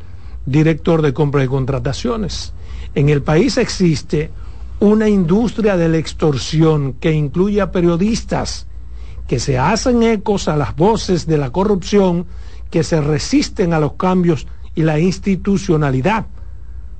director 0.46 1.02
de 1.02 1.12
compra 1.12 1.44
y 1.44 1.48
contrataciones. 1.48 2.52
En 2.94 3.09
el 3.09 3.22
país 3.22 3.56
existe 3.56 4.30
una 4.80 5.09
industria 5.09 5.76
de 5.76 5.88
la 5.88 5.98
extorsión 5.98 6.94
que 6.94 7.12
incluye 7.12 7.61
a 7.61 7.70
periodistas 7.70 8.66
que 9.30 9.38
se 9.38 9.59
hacen 9.59 10.02
ecos 10.02 10.48
a 10.48 10.56
las 10.56 10.74
voces 10.74 11.26
de 11.26 11.38
la 11.38 11.50
corrupción, 11.50 12.26
que 12.68 12.83
se 12.83 13.00
resisten 13.00 13.72
a 13.72 13.78
los 13.78 13.92
cambios 13.92 14.48
y 14.81 14.83
la 14.83 14.99
institucionalidad, 14.99 16.25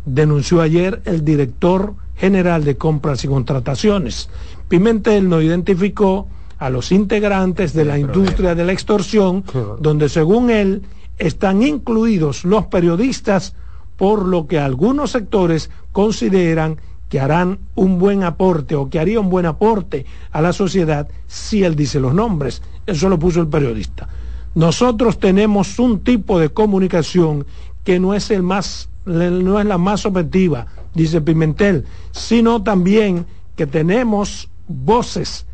denunció 0.05 0.61
ayer 0.61 1.01
el 1.07 1.25
director 1.25 1.95
general 2.14 2.62
de 2.62 2.77
compras 2.77 3.25
y 3.25 3.29
contrataciones. 3.29 4.29
Pimentel 4.69 5.31
no 5.31 5.40
identificó 5.40 6.29
a 6.59 6.69
los 6.69 6.93
integrantes 6.93 7.73
de 7.73 7.87
la 7.87 7.99
industria 7.99 8.55
de 8.55 8.66
la 8.66 8.73
extorsión, 8.73 9.45
donde 9.81 10.11
según 10.11 10.51
él 10.51 10.83
están 11.16 11.62
incluidos 11.62 12.45
los 12.45 12.66
periodistas, 12.66 13.55
por 13.97 14.27
lo 14.29 14.47
que 14.47 14.59
algunos 14.59 15.12
sectores 15.12 15.71
consideran 15.93 16.77
que 17.09 17.19
harán 17.19 17.61
un 17.77 17.99
buen 17.99 18.25
aporte 18.25 18.77
o 18.77 18.90
que 18.90 19.01
haría 19.01 19.21
un 19.21 19.31
buen 19.31 19.47
aporte 19.47 20.05
a 20.33 20.43
la 20.43 20.53
sociedad 20.53 21.09
si 21.27 21.64
él 21.64 21.77
dice 21.77 21.99
los 21.99 22.12
nombres. 22.12 22.61
Eso 22.85 23.09
lo 23.09 23.19
puso 23.19 23.40
el 23.40 23.49
periodista. 23.49 24.07
Nosotros 24.55 25.21
tenemos 25.21 25.79
un 25.79 26.01
tipo 26.01 26.40
de 26.40 26.49
comunicación 26.49 27.47
que 27.85 27.99
no 27.99 28.14
es 28.14 28.31
el 28.31 28.43
más 28.43 28.90
no 29.07 29.59
es 29.59 29.66
la 29.66 29.79
más 29.79 30.05
objetiva, 30.07 30.66
dice 30.95 31.21
Pimentel, 31.21 31.85
sino 32.12 32.62
también 32.62 33.27
que 33.57 33.66
tenemos 33.66 34.51
voces 34.69 35.47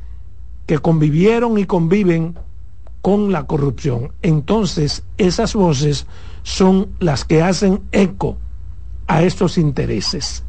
que 0.66 0.78
convivieron 0.78 1.58
y 1.58 1.64
conviven 1.64 2.36
con 3.02 3.30
la 3.30 3.44
corrupción. 3.44 4.12
Entonces, 4.22 5.04
esas 5.16 5.54
voces 5.54 6.06
son 6.42 6.88
las 6.98 7.24
que 7.24 7.42
hacen 7.42 7.82
eco 7.92 8.36
a 9.06 9.22
estos 9.22 9.58
intereses. 9.58 10.44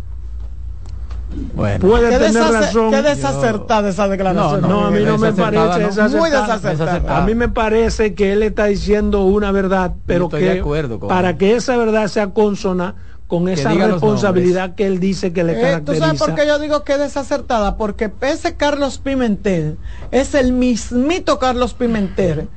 Bueno. 1.54 1.88
Puede 1.88 2.10
¿Qué 2.10 2.18
tener 2.18 2.44
razón. 2.44 2.92
Qué 2.92 3.02
desacertada 3.02 3.90
esa 3.90 4.08
declaración. 4.08 4.62
No, 4.62 4.68
no, 4.68 4.86
a 4.86 4.92
mí 4.92 5.04
no 5.04 5.18
me 5.18 5.34
parece 5.34 5.80
desacertada. 5.80 6.20
Muy 6.20 6.30
desacertada. 6.30 7.18
A 7.18 7.26
mí 7.26 7.36
me 7.36 7.50
parece 7.50 8.13
que 8.13 8.34
él 8.34 8.44
está 8.44 8.66
diciendo 8.66 9.24
una 9.26 9.52
verdad, 9.52 9.94
pero 10.06 10.30
que 10.30 10.63
para 11.08 11.38
que 11.38 11.56
esa 11.56 11.78
verdad 11.78 12.08
sea 12.08 12.32
consona 12.32 12.96
con 13.28 13.50
esa 13.50 13.74
responsabilidad 13.74 14.76
que 14.76 14.88
él 14.88 15.00
dice 15.00 15.34
que 15.34 15.44
le 15.44 15.60
caracteriza. 15.60 15.92
Eh, 15.92 15.96
¿Tú 16.00 16.06
sabes 16.06 16.20
por 16.20 16.36
qué 16.36 16.48
yo 16.48 16.60
digo 16.60 16.84
que 16.84 16.94
es 16.94 17.00
desacertada? 17.00 17.76
Porque 17.76 18.10
ese 18.22 18.56
Carlos 18.56 19.00
Pimentel 19.00 19.78
es 20.12 20.34
el 20.34 20.54
mismito 20.54 21.38
Carlos 21.38 21.74
Pimentel 21.74 22.48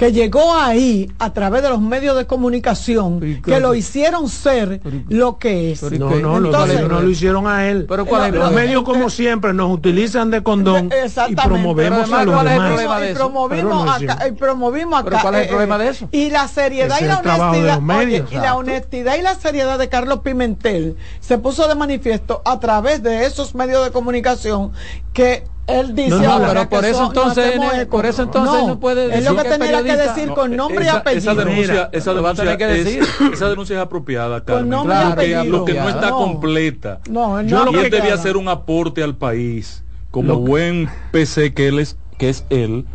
que 0.00 0.12
llegó 0.12 0.54
ahí 0.54 1.12
a 1.18 1.34
través 1.34 1.62
de 1.62 1.68
los 1.68 1.82
medios 1.82 2.16
de 2.16 2.26
comunicación 2.26 3.20
que 3.44 3.60
lo 3.60 3.74
hicieron 3.74 4.30
ser 4.30 4.80
lo 5.10 5.36
que 5.36 5.72
es. 5.72 5.82
No, 5.82 6.08
no, 6.18 6.40
no 6.40 7.00
lo 7.02 7.10
hicieron 7.10 7.46
a 7.46 7.68
él. 7.68 7.84
Pero 7.86 8.06
¿cuál 8.06 8.34
los 8.34 8.50
medios 8.50 8.82
como 8.82 9.10
siempre 9.10 9.52
nos 9.52 9.70
utilizan 9.70 10.30
de 10.30 10.42
condón 10.42 10.88
y 11.28 11.34
promovemos 11.36 12.10
a 12.10 12.24
los 12.24 12.44
demás. 12.44 13.10
Y 13.10 13.12
promovimos 13.12 13.90
acá, 13.90 14.26
y 14.26 14.32
promovimos 14.32 15.00
acá. 15.00 15.18
¿Cuál 15.20 15.34
es 15.34 15.40
el 15.42 15.46
eh, 15.46 15.48
problema 15.50 15.76
de 15.76 15.88
eso? 15.90 16.08
Y 16.12 16.30
la 16.30 16.48
seriedad 16.48 16.96
y 16.98 17.04
la 17.04 17.18
honestidad 17.18 18.26
y 18.30 18.36
la 18.36 18.56
honestidad 18.56 19.18
y 19.18 19.20
la 19.20 19.34
seriedad 19.34 19.78
de 19.78 19.90
Carlos 19.90 20.20
Pimentel 20.20 20.96
se 21.20 21.36
puso 21.36 21.68
de 21.68 21.74
manifiesto 21.74 22.40
a 22.46 22.58
través 22.58 23.02
de 23.02 23.26
esos 23.26 23.54
medios 23.54 23.84
de 23.84 23.90
comunicación 23.90 24.72
que 25.12 25.44
él 25.66 25.94
dice 25.94 26.10
no, 26.10 26.38
no, 26.38 26.48
pero 26.48 26.68
por 26.68 26.84
eso, 26.84 27.06
entonces, 27.06 27.86
por 27.86 28.06
eso 28.06 28.22
entonces 28.22 28.66
no, 28.66 28.80
puede 28.80 29.08
decir 29.08 29.18
es 29.18 29.24
lo 29.24 29.36
que, 29.36 29.48
tenía 29.48 29.82
que 29.82 29.96
decir 29.96 30.28
con 30.30 30.56
nombre 30.56 30.84
esa, 30.84 30.94
y 30.94 30.96
apellido 30.96 31.32
esa 31.32 31.44
denuncia, 31.44 31.90
esa 31.92 32.14
denuncia, 32.14 32.56
que 32.56 32.66
decir. 32.66 33.02
Es, 33.02 33.32
esa 33.34 33.48
denuncia 33.48 33.76
es 33.76 33.82
apropiada 33.82 34.44
Carmen, 34.44 34.62
con 34.62 34.70
nombre 34.70 34.96
y 34.96 35.32
apellido. 35.32 35.58
lo 35.58 35.64
que 35.64 35.74
no 35.74 35.88
está 35.88 36.10
completa 36.10 37.00
no, 37.08 37.40
yo 37.42 37.64
lo 37.64 37.72
que 37.72 37.86
él 37.86 37.90
debía 37.90 38.14
hacer 38.14 38.36
un 38.36 38.48
aporte 38.48 39.02
al 39.02 39.16
país 39.16 39.84
como 40.10 40.36
buen 40.40 40.88
PC 41.12 41.54
que 41.54 41.68
él 41.68 41.78
es 41.78 41.96
que 42.18 42.30
es 42.30 42.44
él 42.50 42.86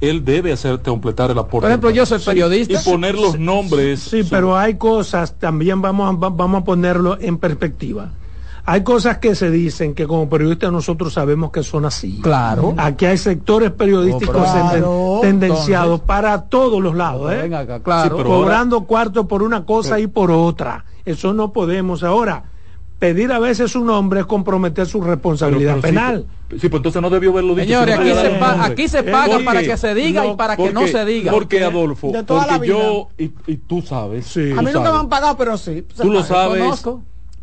él 0.00 0.24
debe 0.24 0.52
hacer 0.52 0.80
completar 0.80 1.30
el 1.30 1.38
aporte. 1.38 1.62
Por 1.62 1.70
ejemplo, 1.70 1.90
yo 1.90 2.06
soy 2.06 2.20
periodista. 2.20 2.80
y 2.80 2.84
poner 2.84 3.16
los 3.16 3.36
nombres. 3.36 4.00
Sí, 4.00 4.22
pero 4.28 4.56
hay 4.56 4.74
cosas, 4.76 5.34
también 5.38 5.82
vamos 5.82 6.08
a, 6.08 6.28
vamos 6.28 6.62
a 6.62 6.64
ponerlo 6.64 7.18
en 7.20 7.38
perspectiva. 7.38 8.12
Hay 8.70 8.82
cosas 8.82 9.16
que 9.16 9.34
se 9.34 9.50
dicen 9.50 9.94
que 9.94 10.06
como 10.06 10.28
periodistas 10.28 10.70
nosotros 10.70 11.14
sabemos 11.14 11.50
que 11.50 11.62
son 11.62 11.86
así. 11.86 12.20
Claro. 12.20 12.74
Aquí 12.76 13.06
hay 13.06 13.16
sectores 13.16 13.70
periodísticos 13.70 14.46
tendenciados 15.22 16.00
para 16.02 16.42
todos 16.50 16.82
los 16.82 16.94
lados, 16.94 17.32
¿eh? 17.32 17.50
claro. 17.82 18.22
cobrando 18.22 18.82
cuarto 18.84 19.26
por 19.26 19.42
una 19.42 19.64
cosa 19.64 19.98
y 19.98 20.06
por 20.06 20.30
otra. 20.30 20.84
Eso 21.06 21.32
no 21.32 21.50
podemos. 21.50 22.02
Ahora, 22.02 22.44
pedir 22.98 23.32
a 23.32 23.38
veces 23.38 23.74
un 23.74 23.86
nombre 23.86 24.20
es 24.20 24.26
comprometer 24.26 24.86
su 24.86 25.00
responsabilidad 25.00 25.80
penal. 25.80 26.26
Sí, 26.50 26.68
pues 26.68 26.80
entonces 26.80 27.00
no 27.00 27.08
debió 27.08 27.30
haberlo 27.30 27.54
dicho. 27.54 27.68
Señores, 27.68 27.98
aquí, 28.60 28.86
se, 28.86 29.02
paga 29.02 29.38
para 29.46 29.62
que 29.62 29.78
se 29.78 29.94
diga 29.94 30.26
y 30.26 30.36
para 30.36 30.58
que 30.58 30.74
no 30.74 30.86
se 30.86 31.06
diga. 31.06 31.32
Porque, 31.32 31.64
Adolfo, 31.64 32.12
porque 32.12 32.68
yo, 32.68 33.08
y, 33.16 33.28
tú 33.56 33.80
sabes. 33.80 34.36
a 34.36 34.60
mí 34.60 34.70
nunca 34.74 34.92
me 34.92 34.98
han 34.98 35.08
pagado, 35.08 35.38
pero 35.38 35.56
sí. 35.56 35.86
Tú 35.96 36.12
lo 36.12 36.22
sabes 36.22 36.84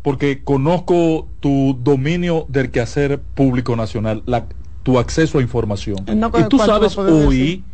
porque 0.06 0.44
conozco 0.44 1.26
tu 1.40 1.76
dominio 1.82 2.46
del 2.48 2.70
quehacer 2.70 3.20
público 3.20 3.74
nacional, 3.74 4.22
tu 4.84 5.00
acceso 5.00 5.40
a 5.40 5.42
información. 5.42 5.96
y 6.06 6.48
tú 6.48 6.60
sabes 6.60 6.96
hoy 6.96 7.64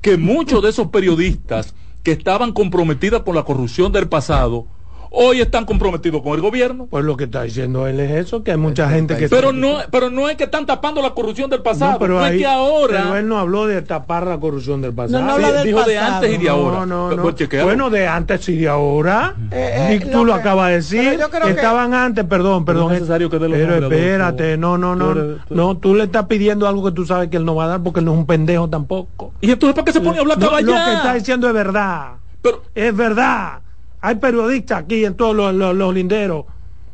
que 0.00 0.16
muchos 0.16 0.62
de 0.62 0.68
esos 0.68 0.86
periodistas 0.90 1.74
que 2.04 2.12
estaban 2.12 2.52
comprometidos 2.52 3.22
por 3.22 3.34
la 3.34 3.42
corrupción 3.42 3.90
del 3.90 4.08
pasado, 4.08 4.68
hoy 5.12 5.40
están 5.40 5.64
comprometidos 5.64 6.22
con 6.22 6.34
el 6.34 6.40
gobierno. 6.40 6.86
Pues 6.90 7.04
lo 7.04 7.16
que 7.16 7.24
está 7.24 7.42
diciendo 7.42 7.86
él 7.86 8.00
es 8.00 8.10
eso, 8.10 8.42
que 8.42 8.52
hay 8.52 8.56
mucha 8.56 8.88
gente 8.90 9.16
que... 9.16 9.28
Pero 9.28 9.52
no, 9.52 9.78
pero 9.90 10.10
no 10.10 10.28
es 10.28 10.36
que 10.36 10.44
están 10.44 10.66
tapando 10.66 11.02
la 11.02 11.10
corrupción 11.10 11.50
del 11.50 11.62
pasado, 11.62 11.98
pero 11.98 12.24
es 12.24 12.38
que 12.38 12.46
ahora... 12.46 13.02
Pero 13.04 13.16
él 13.16 13.28
no 13.28 13.38
habló 13.38 13.66
de 13.66 13.82
tapar 13.82 14.26
la 14.26 14.38
corrupción 14.38 14.80
del 14.80 14.92
pasado. 14.92 15.22
No, 15.22 15.38
no 15.38 15.62
dijo 15.62 15.82
de 15.84 15.98
antes 15.98 16.32
y 16.32 16.38
de 16.38 16.48
ahora. 16.48 16.86
No, 16.86 17.10
no, 17.10 17.22
pues 17.22 17.62
bueno, 17.62 17.90
de 17.90 18.08
antes 18.08 18.48
y 18.48 18.56
de 18.56 18.68
ahora. 18.68 19.34
Eh, 19.50 20.00
eh, 20.02 20.08
tú 20.10 20.24
lo, 20.24 20.34
acabas 20.34 20.70
de 20.70 20.76
decir. 20.76 21.20
Que 21.42 21.50
estaban 21.50 21.94
antes, 21.94 22.24
perdón, 22.24 22.64
perdón. 22.64 22.88
No 22.88 22.94
es 22.94 23.00
necesario 23.00 23.28
que 23.28 23.38
Pero 23.38 23.88
espérate, 23.88 24.56
no, 24.56 24.78
no, 24.78 24.96
no. 24.96 25.38
No, 25.50 25.76
tú 25.76 25.94
le 25.94 26.04
estás 26.04 26.26
pidiendo 26.26 26.66
algo 26.66 26.84
que 26.84 26.92
tú 26.92 27.04
sabes 27.04 27.28
que 27.28 27.36
él 27.36 27.44
no 27.44 27.54
va 27.54 27.64
a 27.64 27.68
dar 27.68 27.82
porque 27.82 28.00
él 28.00 28.06
no 28.06 28.12
es 28.12 28.18
un 28.18 28.26
pendejo 28.26 28.68
tampoco. 28.68 29.32
¿Y 29.40 29.50
entonces 29.50 29.74
para 29.74 29.84
qué 29.84 29.92
se 29.92 30.00
pone 30.00 30.18
a 30.18 30.20
hablar 30.20 30.38
Lo 30.38 30.50
que 30.50 30.92
está 30.94 31.14
diciendo 31.14 31.48
es 31.48 31.54
verdad. 31.54 32.12
Pero, 32.40 32.62
es 32.74 32.96
verdad. 32.96 33.60
Hay 34.04 34.16
periodistas 34.16 34.80
aquí 34.80 35.04
en 35.04 35.14
todos 35.14 35.54
los, 35.54 35.94
linderos 35.94 36.44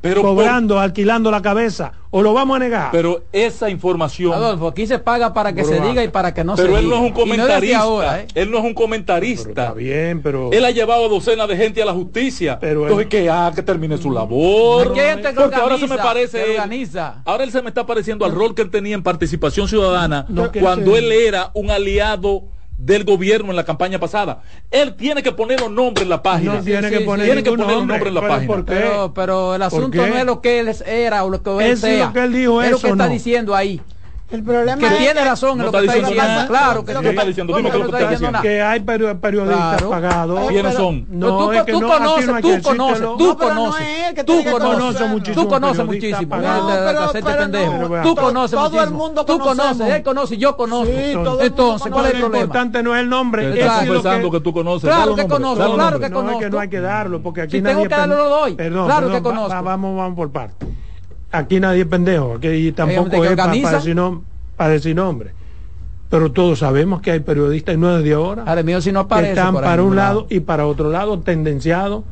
pero 0.01 0.23
cobrando, 0.23 0.79
alquilando 0.79 1.31
la 1.31 1.43
cabeza, 1.43 1.93
o 2.11 2.23
lo 2.23 2.33
vamos 2.33 2.57
a 2.57 2.61
negar. 2.61 2.91
Pero 2.93 3.25
esa 3.33 3.69
información. 3.69 4.33
Adolfo, 4.33 4.69
aquí 4.69 4.87
se 4.87 4.99
paga 4.99 5.33
para 5.33 5.53
que 5.55 5.65
se 5.65 5.81
diga 5.81 6.05
y 6.05 6.09
para 6.09 6.33
que 6.33 6.45
no 6.45 6.57
se 6.57 6.63
diga. 6.63 6.75
Pero 6.77 6.85
él 6.85 6.89
no 6.89 6.97
es 6.97 7.03
un 7.03 7.13
comentarista. 7.13 8.21
¿eh? 8.21 8.27
Él 8.35 8.51
no 8.51 8.59
es 8.59 8.65
un 8.65 8.75
comentarista. 8.75 9.49
está 9.49 9.73
bien, 9.73 10.23
pero. 10.23 10.53
Él 10.53 10.65
ha 10.65 10.71
llevado 10.71 11.07
a 11.07 11.09
docenas 11.09 11.49
de 11.49 11.57
gente 11.57 11.83
a 11.83 11.87
la 11.87 11.95
justicia. 11.95 12.59
Pero 12.61 12.83
Entonces, 12.83 13.09
que, 13.09 13.29
ah, 13.29 13.51
que 13.55 13.63
termine 13.63 13.99
su 13.99 14.13
labor. 14.13 14.85
Porque 14.85 15.17
ahora 15.57 15.79
se 15.79 15.89
me 15.89 15.97
parece. 15.97 16.51
Organiza. 16.51 17.23
Ahora 17.25 17.43
él 17.43 17.51
se 17.51 17.63
me 17.63 17.69
está 17.69 17.85
pareciendo 17.85 18.25
al 18.25 18.33
rol 18.33 18.55
que 18.55 18.63
él 18.63 18.71
tenía 18.71 18.95
en 18.95 19.03
participación 19.03 19.67
ciudadana 19.67 20.27
cuando 20.61 20.97
él 20.97 21.11
era 21.11 21.51
un 21.55 21.71
aliado 21.71 22.45
del 22.79 23.05
gobierno 23.05 23.51
en 23.51 23.57
la 23.57 23.65
campaña 23.65 23.99
pasada. 23.99 24.43
Él 24.71 24.95
tiene 24.95 25.23
que 25.23 25.33
poner 25.33 25.61
los 25.61 25.71
nombres 25.71 26.05
en 26.05 26.09
la 26.09 26.23
página. 26.23 26.55
No 26.55 26.63
tiene 26.63 26.89
que 26.89 27.01
poner, 27.01 27.27
tiene 27.27 27.43
que 27.43 27.51
poner 27.51 27.67
los 27.67 27.87
nombres 27.87 28.07
en 28.07 28.15
la 28.15 28.21
página. 28.21 28.65
Pero, 28.65 29.13
pero, 29.13 29.55
el 29.57 29.63
asunto 29.63 30.07
no 30.07 30.17
es 30.17 30.25
lo 30.25 30.41
que 30.41 30.61
él 30.61 30.75
era 30.87 31.25
o 31.25 31.31
lo 31.31 31.43
que 31.43 31.71
él 31.71 31.77
sea. 31.77 31.93
Es 31.93 32.07
lo 32.07 32.13
que 32.13 32.25
él 32.25 32.33
dijo 32.33 32.63
es 32.63 32.71
lo 32.71 32.79
que 32.79 32.89
está 32.89 33.09
diciendo 33.09 33.55
ahí. 33.55 33.83
El 34.31 34.43
problema 34.43 34.77
que 34.77 34.87
es 34.87 34.99
tiene 34.99 35.25
razón 35.25 35.59
en 35.59 35.67
lo 35.67 35.73
que 35.73 35.79
está 35.79 35.95
diciendo. 35.95 36.47
Claro, 36.49 36.85
que, 36.85 36.93
está 36.93 37.25
diciendo. 37.25 37.57
Dime 37.57 37.71
que 37.71 37.79
lo 37.79 37.85
que 37.87 37.97
está 37.97 38.11
diciendo. 38.11 38.39
Que 38.43 38.63
hay 38.63 38.81
periodistas 38.81 39.83
pagados. 39.83 40.49
¿Quiénes 40.49 40.75
son? 40.75 41.07
No, 41.09 41.39
tú, 41.39 41.73
tú 41.73 41.81
conoces, 41.81 42.27
tú 42.43 42.63
conoces, 42.63 43.07
tú 43.19 43.37
conoces. 43.37 44.25
Tú 44.27 44.45
conoces 44.45 45.09
muchísimo. 45.09 45.43
Tú 45.43 45.49
conoces 45.49 45.87
muchísimo. 45.87 46.37
Tú 48.03 48.15
conoces 48.15 48.59
Todo 48.59 48.83
el 48.83 48.91
mundo 48.91 49.25
Tú 49.25 49.39
conoces, 49.39 49.95
él 49.95 50.03
conoce, 50.03 50.37
yo 50.37 50.57
conozco. 50.57 50.93
Entonces, 51.41 51.91
¿cuál 51.91 52.07
es 52.07 52.15
el 52.15 52.21
problema? 52.21 52.39
Lo 52.39 52.45
importante 52.45 52.83
no 52.83 52.95
es 52.95 53.01
el 53.01 53.09
nombre. 53.09 53.59
Estás 53.59 53.87
pensando 53.87 54.31
que 54.31 54.41
tú 54.41 54.53
conoces. 54.53 54.89
Claro 54.89 55.15
que 55.15 55.27
conozco, 55.27 55.75
claro 55.75 56.01
que 56.01 56.11
conozco. 56.11 56.29
No, 56.29 56.39
que 56.39 56.51
no 56.51 56.59
hay 56.59 56.69
que 56.69 56.81
darlo, 56.81 57.23
porque 57.23 57.43
aquí 57.43 57.61
nadie... 57.61 57.75
Si 57.75 57.89
tengo 57.89 57.89
que 57.89 57.97
darlo, 57.97 58.17
lo 58.17 58.29
doy. 58.29 58.57
Claro 58.57 59.11
que 59.11 59.23
conozco. 59.23 59.63
Vamos 59.63 60.15
por 60.15 60.31
partes. 60.31 60.69
Aquí 61.31 61.61
nadie 61.61 61.83
es 61.83 61.87
pendejo, 61.87 62.35
aquí 62.35 62.73
tampoco 62.73 63.25
es 63.25 63.37
para 63.37 63.53
decir 63.53 63.97
para 64.57 64.71
decir 64.71 64.97
nombre. 64.97 65.33
Pero 66.09 66.33
todos 66.33 66.61
sabemos 66.61 67.03
que 67.03 67.11
hay 67.11 67.21
periodistas, 67.21 67.75
y 67.75 67.79
no 67.79 67.99
es 67.99 68.03
de 68.03 68.15
ahora, 68.15 68.45
si 68.81 68.93
no 68.93 69.07
que 69.07 69.29
están 69.31 69.55
para 69.55 69.83
un 69.83 69.95
lado 69.95 70.27
y 70.31 70.41
para 70.41 70.67
otro 70.67 70.91
lado, 70.91 71.19
tendenciados. 71.21 72.05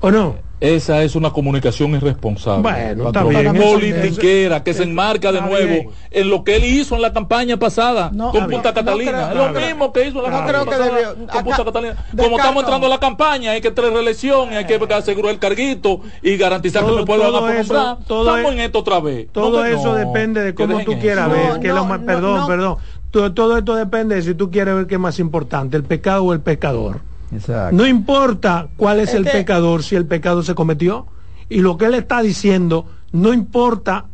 ¿O 0.00 0.10
no? 0.10 0.36
Esa 0.60 1.02
es 1.02 1.16
una 1.16 1.30
comunicación 1.30 1.94
irresponsable. 1.94 2.62
Bueno, 2.62 3.06
está 3.06 3.24
bien. 3.24 3.56
Politiquera 3.56 4.62
que 4.62 4.74
se 4.74 4.82
enmarca 4.82 5.32
de 5.32 5.40
nuevo 5.40 5.92
en 6.10 6.28
lo 6.28 6.44
que 6.44 6.56
él 6.56 6.64
hizo 6.64 6.96
en 6.96 7.02
la 7.02 7.12
campaña 7.12 7.56
pasada 7.56 8.10
con 8.10 8.46
Punta 8.46 8.74
Catalina. 8.74 9.30
es 9.30 9.36
lo 9.36 9.60
mismo 9.60 9.92
que 9.92 10.08
hizo 10.08 10.24
en 10.24 10.30
la 10.30 10.44
campaña 10.44 10.64
pasada 10.64 11.14
con 11.32 11.44
Punta 11.44 11.64
Catalina. 11.64 11.96
Como 12.16 12.36
estamos 12.36 12.62
entrando 12.62 12.86
a 12.86 12.90
la 12.90 13.00
campaña, 13.00 13.52
hay 13.52 13.60
que 13.60 13.70
tener 13.70 13.92
reelección, 13.92 14.50
hay 14.50 14.66
que 14.66 14.78
asegurar 14.90 15.32
el 15.32 15.38
carguito 15.38 16.00
y 16.22 16.36
garantizar 16.36 16.84
que 16.84 16.94
el 16.94 17.04
pueblo 17.04 17.26
haga 17.26 17.40
por 17.40 17.54
eso, 17.54 17.98
Estamos 18.00 18.52
en 18.52 18.60
esto 18.60 18.78
otra 18.80 19.00
vez. 19.00 19.28
Todo 19.32 19.64
eso 19.64 19.94
depende 19.94 20.42
de 20.42 20.54
cómo 20.54 20.84
tú 20.84 20.98
quieras 20.98 21.30
ver. 21.30 21.60
Que 21.60 21.68
perdón, 21.68 22.46
perdón. 22.46 22.76
Todo, 23.10 23.58
esto 23.58 23.74
depende 23.74 24.14
de 24.14 24.22
si 24.22 24.34
tú 24.34 24.50
quieres 24.50 24.74
ver 24.74 24.86
qué 24.86 24.94
es 24.94 25.00
más 25.00 25.18
importante, 25.18 25.76
el 25.76 25.82
pecado 25.82 26.24
o 26.24 26.32
el 26.32 26.40
pecador. 26.40 27.00
No 27.72 27.86
importa 27.86 28.68
cuál 28.76 29.00
es 29.00 29.14
el 29.14 29.26
este- 29.26 29.38
pecador, 29.38 29.82
si 29.82 29.96
el 29.96 30.06
pecado 30.06 30.42
se 30.42 30.54
cometió. 30.54 31.06
Y 31.48 31.60
lo 31.60 31.76
que 31.76 31.86
él 31.86 31.94
está 31.94 32.22
diciendo, 32.22 32.86
no 33.12 33.32
importa 33.32 34.06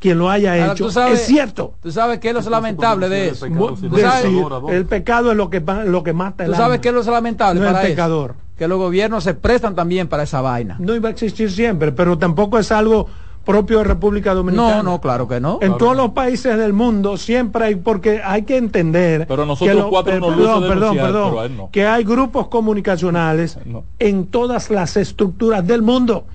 quien 0.00 0.18
lo 0.18 0.28
haya 0.28 0.72
hecho. 0.72 0.88
es 1.08 1.24
cierto. 1.24 1.74
Tú 1.80 1.90
sabes 1.90 2.18
que 2.18 2.28
es 2.28 2.44
lo 2.44 2.50
lamentable 2.50 3.08
de 3.08 3.28
eso. 3.28 3.46
el 3.46 4.86
pecado 4.86 5.30
es 5.30 5.36
lo 5.36 5.48
que, 5.48 5.60
lo 5.60 6.02
que 6.02 6.12
mata 6.12 6.44
el 6.44 6.50
Tú 6.50 6.56
sabes 6.56 6.80
que 6.80 6.88
es 6.88 6.94
lo 6.94 7.02
lamentable 7.02 7.64
para 7.64 7.82
el 7.82 7.88
pecador. 7.88 8.34
Que 8.58 8.68
los 8.68 8.78
gobiernos 8.78 9.24
se 9.24 9.34
prestan 9.34 9.74
también 9.74 10.06
para 10.06 10.24
esa 10.24 10.40
vaina. 10.40 10.76
No 10.78 10.94
iba 10.94 11.08
a 11.08 11.12
existir 11.12 11.50
siempre, 11.50 11.90
pero 11.90 12.18
tampoco 12.18 12.58
es 12.58 12.70
algo 12.70 13.08
propio 13.44 13.78
de 13.78 13.84
República 13.84 14.34
Dominicana. 14.34 14.76
No, 14.76 14.82
no, 14.82 15.00
claro 15.00 15.28
que 15.28 15.40
no. 15.40 15.58
En 15.60 15.76
todos 15.76 15.96
los 15.96 16.10
países 16.10 16.56
del 16.56 16.72
mundo 16.72 17.16
siempre 17.16 17.64
hay, 17.66 17.74
porque 17.76 18.22
hay 18.24 18.42
que 18.42 18.56
entender. 18.56 19.26
Pero 19.26 19.46
nosotros 19.46 19.86
cuatro 19.90 20.18
no 20.18 20.28
perdón, 20.28 20.62
perdón, 20.68 20.96
perdón, 20.96 21.68
que 21.70 21.86
hay 21.86 22.04
grupos 22.04 22.48
comunicacionales 22.48 23.58
en 23.98 24.26
todas 24.26 24.70
las 24.70 24.96
estructuras 24.96 25.66
del 25.66 25.82
mundo 25.82 26.26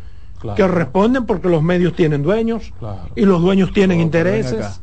que 0.55 0.67
responden 0.67 1.25
porque 1.25 1.49
los 1.49 1.61
medios 1.61 1.93
tienen 1.93 2.23
dueños 2.23 2.73
y 3.15 3.25
los 3.25 3.41
dueños 3.41 3.73
tienen 3.73 3.99
intereses. 3.99 4.81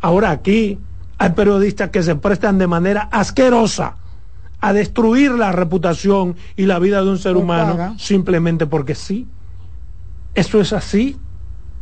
Ahora 0.00 0.30
aquí 0.30 0.78
hay 1.18 1.30
periodistas 1.30 1.90
que 1.90 2.02
se 2.02 2.14
prestan 2.16 2.58
de 2.58 2.66
manera 2.66 3.08
asquerosa 3.10 3.96
a 4.60 4.72
destruir 4.72 5.32
la 5.32 5.52
reputación 5.52 6.36
y 6.56 6.66
la 6.66 6.78
vida 6.78 7.02
de 7.02 7.10
un 7.10 7.18
ser 7.18 7.36
humano 7.36 7.94
simplemente 7.98 8.66
porque 8.66 8.94
sí. 8.94 9.26
Eso 10.34 10.60
es 10.60 10.74
así 10.74 11.16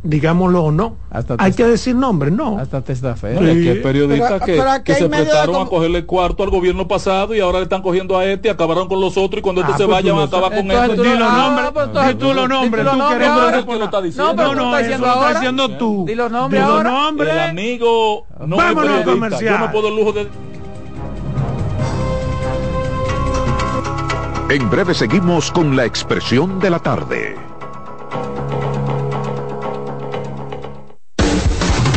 digámoslo 0.05 0.63
o 0.63 0.71
no. 0.71 0.95
Hay 1.39 1.53
que 1.53 1.65
decir 1.65 1.95
nombres, 1.95 2.31
no. 2.31 2.59
Hasta 2.59 2.81
testa 2.81 3.15
fe. 3.15 3.37
Sí. 3.37 3.63
que 3.63 3.69
hay 3.71 3.79
periodistas 3.79 4.41
que, 4.41 4.61
que 4.83 4.93
se 4.93 5.09
prestaron 5.09 5.65
a 5.65 5.65
cogerle 5.65 6.05
cuarto 6.05 6.43
al 6.43 6.49
gobierno 6.49 6.87
pasado 6.87 7.35
y 7.35 7.39
ahora 7.39 7.59
le 7.59 7.63
están 7.63 7.81
cogiendo 7.81 8.17
a 8.17 8.25
este, 8.25 8.49
acabaron 8.49 8.87
con 8.87 9.01
los 9.01 9.17
otros 9.17 9.39
y 9.39 9.41
cuando 9.41 9.61
este 9.61 9.73
ah, 9.73 9.75
este 9.75 9.83
se 9.83 9.87
pues 9.87 10.03
vaya 10.03 10.13
van 10.13 10.21
a 10.21 10.25
acabar 10.25 10.55
con 10.55 10.71
este. 10.71 11.15
Los 11.15 11.33
nombres, 11.33 11.69
pues 11.73 12.17
tú 12.17 12.33
los 12.33 12.49
nombres, 12.49 12.85
tú. 12.85 12.91
No, 14.17 14.33
no, 14.33 14.55
no, 14.55 14.77
eso 14.77 14.97
lo 14.97 15.13
estás 15.13 15.33
diciendo 15.33 15.69
tú. 15.77 16.05
Di 16.07 16.15
los 16.15 16.31
nombres 16.31 16.61
ahora. 16.61 17.09
El 17.19 17.39
amigo 17.39 18.27
no 18.45 18.57
Vámonos 18.57 19.03
comercial. 19.03 19.59
Yo 19.59 19.65
no 19.65 19.71
puedo 19.71 19.87
el 19.89 19.95
lujo 19.95 20.13
de 20.13 20.27
En 24.47 24.69
breve 24.69 24.93
seguimos 24.93 25.51
con 25.51 25.75
la 25.75 25.85
expresión 25.85 26.59
de 26.59 26.69
la 26.69 26.79
tarde. 26.79 27.35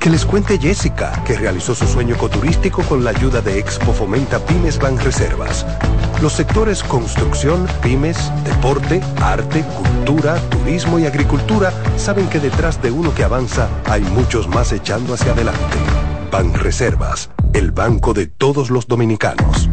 Que 0.00 0.08
les 0.08 0.24
cuente 0.24 0.58
Jessica, 0.58 1.12
que 1.26 1.36
realizó 1.36 1.74
su 1.74 1.86
sueño 1.86 2.14
ecoturístico 2.14 2.82
con 2.84 3.04
la 3.04 3.10
ayuda 3.10 3.42
de 3.42 3.58
Expo 3.58 3.92
Fomenta 3.92 4.38
Pymes 4.38 4.78
Banreservas. 4.78 5.66
Los 6.22 6.32
sectores 6.32 6.82
construcción, 6.82 7.68
pymes, 7.82 8.16
deporte, 8.42 9.02
arte, 9.20 9.62
cultura, 9.62 10.36
turismo 10.48 10.98
y 10.98 11.04
agricultura 11.04 11.70
saben 11.98 12.30
que 12.30 12.40
detrás 12.40 12.80
de 12.80 12.90
uno 12.90 13.14
que 13.14 13.24
avanza 13.24 13.68
hay 13.84 14.00
muchos 14.00 14.48
más 14.48 14.72
echando 14.72 15.12
hacia 15.12 15.32
adelante. 15.32 15.60
Banreservas, 16.32 17.28
el 17.52 17.70
banco 17.70 18.14
de 18.14 18.26
todos 18.26 18.70
los 18.70 18.88
dominicanos. 18.88 19.68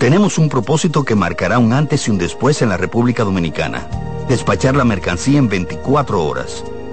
Tenemos 0.00 0.38
un 0.38 0.48
propósito 0.48 1.04
que 1.04 1.14
marcará 1.14 1.60
un 1.60 1.72
antes 1.72 2.08
y 2.08 2.10
un 2.10 2.18
después 2.18 2.60
en 2.62 2.70
la 2.70 2.78
República 2.78 3.22
Dominicana. 3.22 3.86
Despachar 4.28 4.74
la 4.74 4.84
mercancía 4.84 5.38
en 5.38 5.48
24 5.48 6.24
horas 6.24 6.64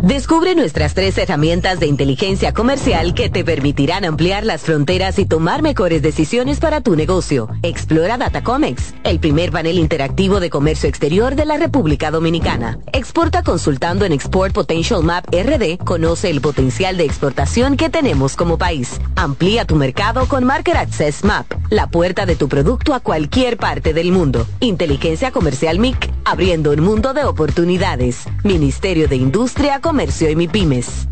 Descubre 0.00 0.56
nuestras 0.56 0.94
tres 0.94 1.16
herramientas 1.18 1.78
de 1.78 1.86
inteligencia 1.86 2.52
comercial 2.52 3.14
que 3.14 3.28
te 3.28 3.44
permitirán 3.44 4.04
ampliar 4.04 4.44
las 4.44 4.62
fronteras 4.62 5.18
y 5.18 5.26
tomar 5.26 5.62
mejores 5.62 6.02
decisiones 6.02 6.58
para 6.58 6.80
tu 6.80 6.96
negocio. 6.96 7.48
Explora 7.62 8.16
Datacomex, 8.16 8.94
el 9.04 9.20
primer 9.20 9.52
panel 9.52 9.78
interactivo 9.78 10.40
de 10.40 10.50
comercio 10.50 10.88
exterior 10.88 11.36
de 11.36 11.44
la 11.44 11.56
República 11.56 12.10
Dominicana. 12.10 12.78
Exporta 12.92 13.44
consultando 13.44 14.04
en 14.04 14.12
Export 14.12 14.52
Potential 14.54 15.04
Map 15.04 15.26
RD. 15.32 15.78
Conoce 15.84 16.30
el 16.30 16.40
potencial 16.40 16.96
de 16.96 17.04
exportación 17.04 17.76
que 17.76 17.90
tenemos 17.90 18.34
como 18.34 18.58
país. 18.58 19.00
Amplía 19.14 19.66
tu 19.66 19.76
mercado 19.76 20.26
con 20.26 20.42
Market 20.42 20.74
Access 20.74 21.22
Map, 21.22 21.46
la 21.70 21.88
puerta 21.88 22.26
de 22.26 22.34
tu 22.34 22.48
producto 22.48 22.94
a 22.94 23.00
cualquier 23.00 23.56
parte 23.56 23.92
del 23.92 24.10
mundo. 24.10 24.46
Inteligencia 24.58 25.30
Comercial 25.30 25.78
MIC, 25.78 26.10
abriendo 26.24 26.72
un 26.72 26.80
mundo 26.80 27.12
de 27.12 27.24
oportunidades. 27.24 28.24
Ministerio 28.42 29.06
de 29.06 29.16
Industria, 29.16 29.80
Comercio 29.82 30.30
y 30.30 30.36
MIPIMES. 30.36 31.08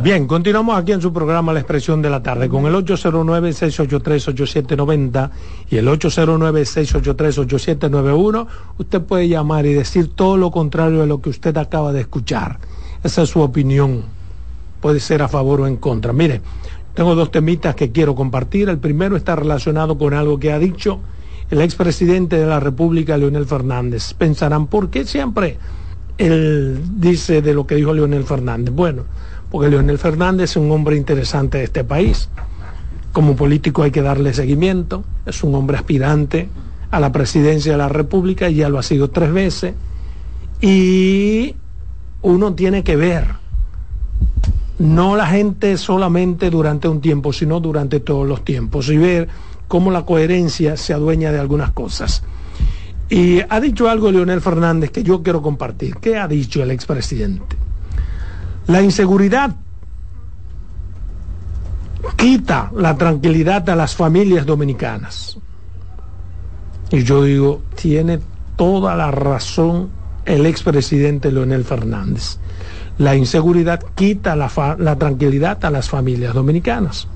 Bien, 0.00 0.28
continuamos 0.28 0.78
aquí 0.78 0.92
en 0.92 1.02
su 1.02 1.12
programa 1.12 1.52
La 1.52 1.58
Expresión 1.58 2.00
de 2.00 2.08
la 2.08 2.22
Tarde 2.22 2.48
con 2.48 2.64
el 2.66 2.74
809-683-8790 2.74 5.30
y 5.70 5.76
el 5.76 5.88
809-683-8791. 5.88 8.46
Usted 8.78 9.02
puede 9.02 9.26
llamar 9.26 9.66
y 9.66 9.74
decir 9.74 10.14
todo 10.14 10.36
lo 10.36 10.52
contrario 10.52 11.00
de 11.00 11.08
lo 11.08 11.20
que 11.20 11.30
usted 11.30 11.56
acaba 11.56 11.92
de 11.92 12.02
escuchar. 12.02 12.60
Esa 13.02 13.22
es 13.22 13.30
su 13.30 13.40
opinión. 13.40 14.04
Puede 14.80 15.00
ser 15.00 15.20
a 15.20 15.26
favor 15.26 15.62
o 15.62 15.66
en 15.66 15.78
contra. 15.78 16.12
Mire, 16.12 16.42
tengo 16.94 17.16
dos 17.16 17.32
temitas 17.32 17.74
que 17.74 17.90
quiero 17.90 18.14
compartir. 18.14 18.68
El 18.68 18.78
primero 18.78 19.16
está 19.16 19.34
relacionado 19.34 19.98
con 19.98 20.14
algo 20.14 20.38
que 20.38 20.52
ha 20.52 20.60
dicho 20.60 21.00
el 21.50 21.60
expresidente 21.60 22.38
de 22.38 22.46
la 22.46 22.60
República, 22.60 23.18
Leonel 23.18 23.46
Fernández. 23.46 24.14
Pensarán, 24.14 24.68
¿por 24.68 24.90
qué 24.90 25.04
siempre 25.04 25.58
él 26.18 26.80
dice 27.00 27.42
de 27.42 27.52
lo 27.52 27.66
que 27.66 27.74
dijo 27.74 27.92
Leonel 27.92 28.22
Fernández? 28.22 28.72
Bueno, 28.72 29.02
porque 29.50 29.70
Leonel 29.70 29.98
Fernández 29.98 30.50
es 30.50 30.56
un 30.56 30.70
hombre 30.70 30.96
interesante 30.96 31.58
de 31.58 31.64
este 31.64 31.84
país. 31.84 32.28
Como 33.12 33.36
político 33.36 33.82
hay 33.82 33.90
que 33.90 34.02
darle 34.02 34.34
seguimiento, 34.34 35.04
es 35.26 35.42
un 35.42 35.54
hombre 35.54 35.76
aspirante 35.76 36.48
a 36.90 37.00
la 37.00 37.12
presidencia 37.12 37.72
de 37.72 37.78
la 37.78 37.88
República, 37.88 38.48
y 38.48 38.56
ya 38.56 38.68
lo 38.68 38.78
ha 38.78 38.82
sido 38.82 39.10
tres 39.10 39.32
veces, 39.32 39.74
y 40.60 41.54
uno 42.22 42.54
tiene 42.54 42.82
que 42.82 42.96
ver, 42.96 43.26
no 44.78 45.16
la 45.16 45.26
gente 45.26 45.76
solamente 45.76 46.50
durante 46.50 46.88
un 46.88 47.00
tiempo, 47.00 47.32
sino 47.32 47.60
durante 47.60 48.00
todos 48.00 48.26
los 48.26 48.44
tiempos, 48.44 48.88
y 48.88 48.96
ver 48.96 49.28
cómo 49.68 49.90
la 49.90 50.04
coherencia 50.04 50.76
se 50.76 50.94
adueña 50.94 51.32
de 51.32 51.38
algunas 51.38 51.72
cosas. 51.72 52.22
Y 53.10 53.40
ha 53.48 53.60
dicho 53.60 53.88
algo 53.88 54.12
Leonel 54.12 54.40
Fernández 54.40 54.90
que 54.90 55.02
yo 55.02 55.22
quiero 55.22 55.40
compartir. 55.40 55.96
¿Qué 55.96 56.18
ha 56.18 56.28
dicho 56.28 56.62
el 56.62 56.70
expresidente? 56.70 57.56
La 58.68 58.82
inseguridad 58.82 59.56
quita 62.16 62.70
la 62.76 62.98
tranquilidad 62.98 63.66
a 63.70 63.74
las 63.74 63.96
familias 63.96 64.44
dominicanas. 64.44 65.38
Y 66.90 67.02
yo 67.02 67.22
digo, 67.22 67.62
tiene 67.80 68.20
toda 68.56 68.94
la 68.94 69.10
razón 69.10 69.88
el 70.26 70.44
expresidente 70.44 71.32
Leonel 71.32 71.64
Fernández. 71.64 72.40
La 72.98 73.16
inseguridad 73.16 73.82
quita 73.94 74.36
la, 74.36 74.50
la, 74.78 74.96
tranquilidad 74.96 75.64
a 75.64 75.70
las 75.70 75.88
familias 75.88 76.34
dominicanas. 76.34 77.08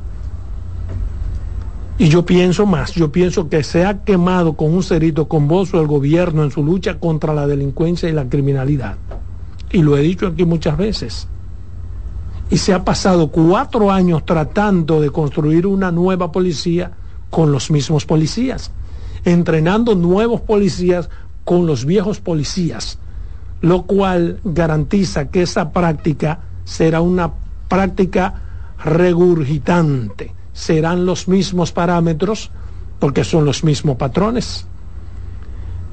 Y 1.99 2.09
yo 2.09 2.25
pienso 2.25 2.65
más, 2.65 2.93
yo 2.93 3.12
pienso 3.12 3.51
que 3.51 3.62
se 3.62 3.85
ha 3.85 4.05
quemado 4.05 4.55
con 4.55 4.73
un 4.73 4.83
cerito 4.83 5.29
con 5.29 5.49
bozo 5.49 5.83
el 5.83 5.87
gobierno 5.87 6.45
en 6.45 6.51
su 6.51 6.65
lucha 6.65 6.99
contra 6.99 7.35
la 7.35 7.47
delincuencia 7.47 8.09
y 8.09 8.12
la 8.12 8.25
criminalidad. 8.25 8.97
Y 9.71 9.83
lo 9.83 9.99
he 9.99 10.01
dicho 10.01 10.29
aquí 10.29 10.47
muchas 10.47 10.79
veces 10.79 11.29
y 12.53 12.59
se 12.59 12.75
ha 12.75 12.85
pasado 12.85 13.29
cuatro 13.29 13.91
años 13.91 14.27
tratando 14.27 15.01
de 15.01 15.09
construir 15.09 15.67
una 15.67 15.91
nueva 15.91 16.31
policía 16.33 16.91
con 17.31 17.51
los 17.51 17.71
mismos 17.71 18.05
policías, 18.05 18.71
entrenando 19.25 19.95
nuevos 19.95 20.43
policías 20.43 21.09
con 21.45 21.67
los 21.67 21.87
viejos 21.87 22.21
policías, 22.21 22.99
lo 23.62 23.85
cual 23.85 24.38
garantiza 24.45 25.31
que 25.31 25.41
esa 25.41 25.73
práctica 25.73 26.41
será 26.65 27.01
una 27.01 27.33
práctica 27.69 28.43
regurgitante. 28.85 30.35
Serán 30.53 31.07
los 31.07 31.29
mismos 31.29 31.73
parámetros 31.73 32.51
porque 32.99 33.25
son 33.25 33.47
los 33.47 33.65
mismos 33.65 33.97
patrones. 33.97 34.67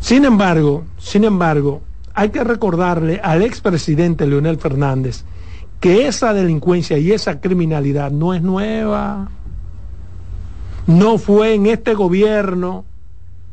Sin 0.01 0.25
embargo, 0.25 0.83
sin 0.97 1.23
embargo, 1.23 1.83
hay 2.13 2.31
que 2.31 2.43
recordarle 2.43 3.21
al 3.23 3.43
expresidente 3.43 4.27
Leonel 4.27 4.57
Fernández 4.57 5.23
que 5.79 6.07
esa 6.07 6.33
delincuencia 6.33 6.97
y 6.97 7.11
esa 7.11 7.39
criminalidad 7.39 8.11
no 8.11 8.33
es 8.33 8.41
nueva. 8.41 9.29
No 10.87 11.17
fue 11.17 11.53
en 11.53 11.67
este 11.67 11.93
gobierno 11.93 12.85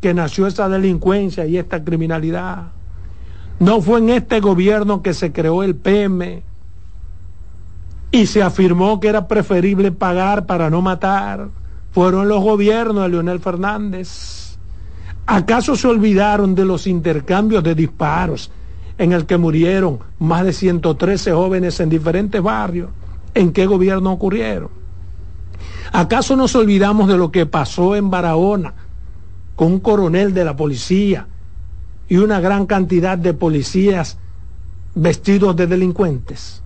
que 0.01 0.15
nació 0.15 0.47
esa 0.47 0.69
delincuencia 0.69 1.47
y 1.47 1.59
esta 1.59 1.85
criminalidad. 1.85 2.69
No 3.59 3.81
fue 3.81 4.01
en 4.01 4.11
este 4.11 4.41
gobierno 4.41 5.03
que 5.03 5.15
se 5.15 5.33
creó 5.33 5.62
el 5.62 5.77
PM 5.77 6.43
y 8.11 8.27
se 8.27 8.43
afirmó 8.43 9.01
que 9.01 9.09
era 9.09 9.29
preferible 9.29 9.93
pagar 9.93 10.47
para 10.47 10.69
no 10.69 10.83
matar. 10.83 11.49
Fueron 11.93 12.29
los 12.29 12.43
gobiernos 12.43 13.05
de 13.05 13.09
Leonel 13.09 13.41
Fernández. 13.41 14.59
¿Acaso 15.27 15.77
se 15.77 15.89
olvidaron 15.89 16.55
de 16.55 16.65
los 16.65 16.87
intercambios 16.87 17.62
de 17.65 17.75
disparos 17.75 18.51
en 18.98 19.12
el 19.12 19.26
que 19.26 19.37
murieron 19.37 19.98
más 20.18 20.44
de 20.44 20.52
113 20.52 21.32
jóvenes 21.32 21.80
en 21.80 21.88
diferentes 21.88 22.42
barrios? 22.42 22.90
¿En 23.35 23.52
qué 23.52 23.66
gobierno 23.66 24.12
ocurrieron? 24.12 24.70
¿Acaso 25.92 26.37
nos 26.37 26.54
olvidamos 26.54 27.09
de 27.09 27.16
lo 27.16 27.30
que 27.30 27.46
pasó 27.46 27.96
en 27.96 28.11
Barahona 28.11 28.74
con 29.54 29.72
un 29.72 29.80
coronel 29.80 30.35
de 30.35 30.44
la 30.44 30.56
policía 30.56 31.28
y 32.09 32.16
una 32.16 32.40
gran 32.40 32.66
cantidad 32.66 33.18
de 33.18 33.35
policías 33.35 34.18
vestidos 34.94 35.56
de 35.56 35.66
delincuentes? 35.66 36.62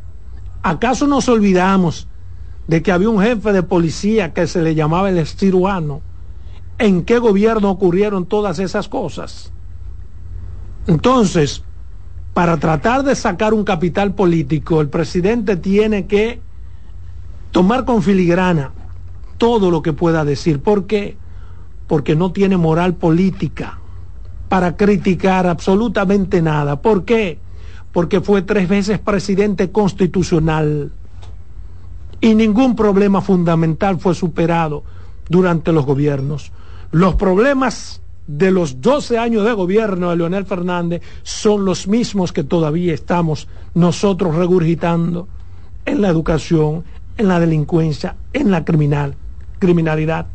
¿Acaso 0.62 1.06
nos 1.06 1.28
olvidamos 1.28 2.06
de 2.66 2.82
que 2.82 2.92
había 2.92 3.10
un 3.10 3.20
jefe 3.20 3.52
de 3.52 3.62
policía 3.62 4.32
que 4.32 4.46
se 4.46 4.62
le 4.62 4.74
llamaba 4.74 5.08
el 5.10 5.18
estiruano? 5.18 6.02
¿En 6.78 7.04
qué 7.04 7.18
gobierno 7.18 7.70
ocurrieron 7.70 8.26
todas 8.26 8.58
esas 8.58 8.88
cosas? 8.88 9.52
Entonces, 10.86 11.62
para 12.34 12.56
tratar 12.58 13.02
de 13.02 13.14
sacar 13.14 13.54
un 13.54 13.64
capital 13.64 14.14
político, 14.14 14.80
el 14.80 14.88
presidente 14.88 15.56
tiene 15.56 16.06
que 16.06 16.40
tomar 17.50 17.84
con 17.84 18.02
filigrana 18.02 18.72
todo 19.38 19.70
lo 19.70 19.82
que 19.82 19.92
pueda 19.92 20.24
decir. 20.24 20.60
¿Por 20.60 20.86
qué? 20.86 21.16
Porque 21.86 22.14
no 22.14 22.32
tiene 22.32 22.56
moral 22.56 22.94
política 22.94 23.78
para 24.48 24.76
criticar 24.76 25.46
absolutamente 25.46 26.42
nada. 26.42 26.80
¿Por 26.80 27.04
qué? 27.04 27.38
porque 27.92 28.20
fue 28.20 28.42
tres 28.42 28.68
veces 28.68 28.98
presidente 28.98 29.70
constitucional 29.70 30.92
y 32.20 32.34
ningún 32.34 32.76
problema 32.76 33.20
fundamental 33.20 33.98
fue 33.98 34.14
superado 34.14 34.84
durante 35.28 35.72
los 35.72 35.86
gobiernos. 35.86 36.52
Los 36.92 37.14
problemas 37.14 38.02
de 38.36 38.52
los 38.52 38.80
12 38.80 39.18
años 39.18 39.44
de 39.44 39.52
gobierno 39.52 40.10
de 40.10 40.16
Leonel 40.16 40.44
Fernández 40.44 41.02
son 41.22 41.64
los 41.64 41.88
mismos 41.88 42.32
que 42.32 42.44
todavía 42.44 42.94
estamos 42.94 43.48
nosotros 43.74 44.36
regurgitando 44.36 45.26
en 45.84 46.00
la 46.00 46.08
educación, 46.08 46.84
en 47.16 47.26
la 47.26 47.40
delincuencia, 47.40 48.14
en 48.32 48.52
la 48.52 48.64
criminal, 48.64 49.16
criminalidad. 49.58 50.26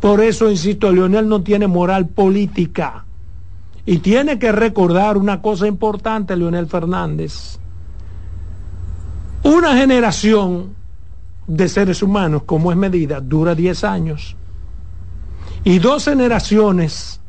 Por 0.00 0.22
eso, 0.22 0.50
insisto, 0.50 0.90
Leonel 0.90 1.28
no 1.28 1.42
tiene 1.42 1.66
moral 1.66 2.08
política 2.08 3.04
y 3.84 3.98
tiene 3.98 4.38
que 4.38 4.50
recordar 4.50 5.18
una 5.18 5.42
cosa 5.42 5.66
importante, 5.66 6.34
Leonel 6.34 6.66
Fernández. 6.66 7.58
Una 9.42 9.76
generación 9.76 10.74
de 11.46 11.68
seres 11.68 12.02
humanos, 12.02 12.44
como 12.44 12.72
es 12.72 12.78
medida, 12.78 13.20
dura 13.20 13.54
10 13.54 13.84
años. 13.84 14.36
Y 15.64 15.78
dos 15.78 16.04
generaciones 16.04 17.20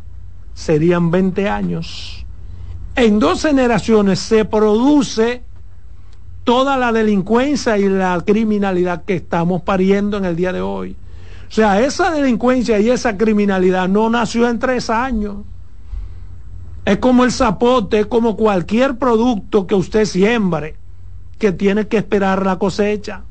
serían 0.54 1.12
20 1.12 1.50
años. 1.50 2.26
En 2.96 3.20
dos 3.20 3.44
generaciones 3.44 4.20
se 4.20 4.46
produce 4.46 5.44
toda 6.44 6.78
la 6.78 6.92
delincuencia 6.92 7.78
y 7.78 7.88
la 7.90 8.22
criminalidad 8.26 9.04
que 9.06 9.16
estamos 9.16 9.62
pariendo 9.62 10.18
en 10.18 10.26
el 10.26 10.36
día 10.36 10.52
de 10.52 10.62
hoy. 10.62 10.96
O 11.48 11.52
sea, 11.52 11.82
esa 11.82 12.12
delincuencia 12.12 12.80
y 12.80 12.90
esa 12.90 13.18
criminalidad 13.18 13.88
no 13.88 14.10
nació 14.10 14.50
en 14.50 14.60
tres 14.60 14.90
años. 14.90 15.38
Es 16.86 16.98
como 16.98 17.24
el 17.24 17.32
zapote, 17.32 18.02
es 18.02 18.06
como 18.08 18.36
cualquier 18.36 18.98
producto 18.98 19.68
que 19.68 19.76
usted 19.76 20.06
siembre, 20.06 20.76
que 21.38 21.52
tiene 21.52 21.88
que 21.88 21.98
esperar 21.98 22.46
la 22.46 22.58
cosecha. 22.58 23.22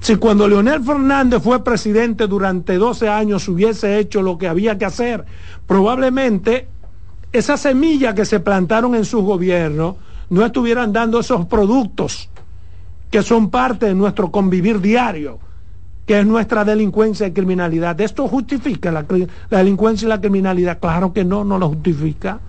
Si 0.00 0.16
cuando 0.16 0.46
Leonel 0.46 0.82
Fernández 0.82 1.42
fue 1.42 1.62
presidente 1.64 2.26
durante 2.26 2.76
12 2.76 3.08
años 3.08 3.48
hubiese 3.48 3.98
hecho 3.98 4.22
lo 4.22 4.38
que 4.38 4.48
había 4.48 4.78
que 4.78 4.84
hacer, 4.84 5.24
probablemente 5.66 6.68
esas 7.32 7.60
semillas 7.60 8.14
que 8.14 8.24
se 8.24 8.40
plantaron 8.40 8.94
en 8.94 9.04
su 9.04 9.22
gobierno 9.22 9.96
no 10.30 10.44
estuvieran 10.44 10.92
dando 10.92 11.20
esos 11.20 11.46
productos 11.46 12.30
que 13.10 13.22
son 13.22 13.50
parte 13.50 13.86
de 13.86 13.94
nuestro 13.94 14.30
convivir 14.30 14.80
diario 14.80 15.40
que 16.08 16.20
es 16.20 16.26
nuestra 16.26 16.64
delincuencia 16.64 17.26
y 17.26 17.32
criminalidad. 17.32 18.00
¿Esto 18.00 18.26
justifica 18.28 18.90
la, 18.90 19.04
delincuencia 19.50 20.06
y 20.06 20.08
la 20.08 20.18
criminalidad? 20.18 20.78
Claro 20.80 21.12
que 21.12 21.22
no, 21.22 21.44
no 21.44 21.58
lo 21.58 21.68
justifica. 21.68 22.40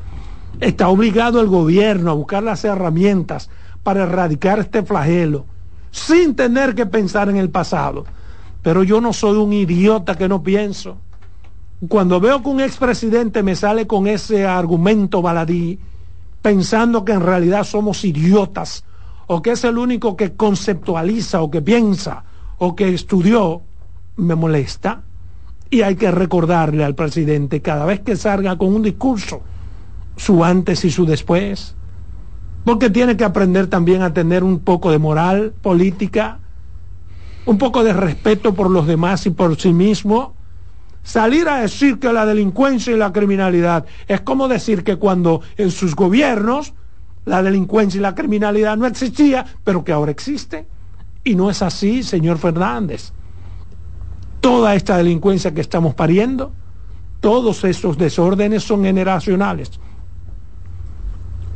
Está 0.62 0.88
obligado 0.88 1.42
el 1.42 1.48
gobierno 1.48 2.12
a 2.12 2.14
buscar 2.14 2.42
las 2.42 2.64
herramientas 2.64 3.50
para 3.84 4.04
erradicar 4.04 4.60
este 4.60 4.82
flagelo, 4.84 5.46
sin 5.92 6.36
tener 6.36 6.76
que 6.76 6.86
pensar 6.86 7.30
en 7.30 7.38
el 7.38 7.50
pasado. 7.50 8.06
Pero 8.62 8.84
yo 8.84 9.02
no 9.02 9.14
soy 9.14 9.38
un 9.38 9.54
idiota 9.54 10.16
que 10.16 10.28
no 10.28 10.44
pienso. 10.44 10.98
Cuando 11.88 12.20
veo 12.20 12.44
que 12.44 12.50
un 12.50 12.60
expresidente 12.60 13.42
me 13.42 13.56
sale 13.56 13.88
con 13.88 14.08
ese 14.08 14.46
argumento 14.46 15.22
baladí, 15.22 15.80
pensando 16.42 17.06
que 17.06 17.14
en 17.14 17.22
realidad 17.22 17.64
somos 17.64 18.04
idiotas, 18.04 18.84
o 19.28 19.42
que 19.42 19.52
es 19.52 19.64
el 19.64 19.78
único 19.78 20.18
que 20.18 20.34
conceptualiza 20.34 21.42
o 21.42 21.52
que 21.52 21.62
piensa, 21.62 22.24
o 22.58 22.76
que 22.76 22.94
estudió 22.94 23.62
me 24.18 24.36
molesta 24.36 25.04
y 25.70 25.82
hay 25.82 25.96
que 25.96 26.12
recordarle 26.12 26.84
al 26.84 26.96
presidente 26.96 27.62
cada 27.62 27.86
vez 27.86 28.02
que 28.02 28.16
salga 28.16 28.58
con 28.58 28.74
un 28.74 28.82
discurso 28.82 29.42
su 30.18 30.44
antes 30.44 30.84
y 30.84 30.92
su 30.92 31.06
después, 31.06 31.76
porque 32.64 32.90
tiene 32.90 33.18
que 33.18 33.24
aprender 33.24 33.68
también 33.68 34.02
a 34.02 34.14
tener 34.14 34.44
un 34.44 34.60
poco 34.60 34.92
de 34.92 35.00
moral 35.00 35.54
política, 35.62 36.40
un 37.46 37.58
poco 37.58 37.84
de 37.84 37.94
respeto 37.94 38.54
por 38.54 38.70
los 38.70 38.86
demás 38.86 39.26
y 39.26 39.32
por 39.32 39.56
sí 39.60 39.74
mismo. 39.74 40.36
Salir 41.02 41.48
a 41.48 41.62
decir 41.62 41.98
que 41.98 42.12
la 42.12 42.26
delincuencia 42.26 42.94
y 42.94 42.98
la 42.98 43.14
criminalidad 43.14 43.86
es 44.08 44.22
como 44.22 44.48
decir 44.48 44.84
que 44.84 44.98
cuando 44.98 45.42
en 45.58 45.72
sus 45.72 45.96
gobiernos 45.96 46.74
la 47.26 47.42
delincuencia 47.42 47.98
y 47.98 48.02
la 48.02 48.16
criminalidad 48.16 48.78
no 48.78 48.86
existía, 48.86 49.46
pero 49.64 49.84
que 49.84 49.92
ahora 49.92 50.12
existe. 50.12 50.68
Y 51.24 51.36
no 51.36 51.50
es 51.50 51.62
así, 51.62 52.04
señor 52.04 52.38
Fernández. 52.38 53.14
Toda 54.42 54.76
esta 54.76 54.98
delincuencia 54.98 55.54
que 55.54 55.62
estamos 55.62 55.96
pariendo, 55.96 56.54
todos 57.20 57.64
estos 57.64 57.98
desórdenes 57.98 58.64
son 58.64 58.84
generacionales. 58.84 59.72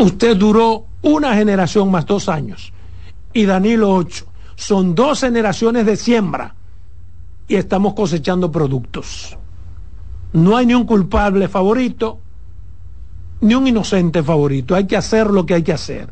Usted 0.04 0.38
duró 0.38 0.86
una 1.02 1.36
generación 1.36 1.92
más 1.92 2.06
dos 2.06 2.30
años 2.30 2.74
y 3.34 3.46
Danilo 3.46 3.94
ocho. 3.94 4.26
Son 4.56 4.96
dos 4.96 5.22
generaciones 5.22 5.86
de 5.86 5.98
siembra 5.98 6.56
y 7.48 7.56
estamos 7.56 7.94
cosechando 7.94 8.52
productos. 8.52 9.38
No 10.34 10.58
hay 10.58 10.66
ni 10.66 10.74
un 10.74 10.86
culpable 10.86 11.48
favorito, 11.48 12.20
ni 13.42 13.56
un 13.56 13.68
inocente 13.68 14.24
favorito. 14.24 14.76
Hay 14.76 14.88
que 14.88 14.98
hacer 14.98 15.28
lo 15.28 15.46
que 15.46 15.56
hay 15.56 15.64
que 15.64 15.74
hacer. 15.74 16.10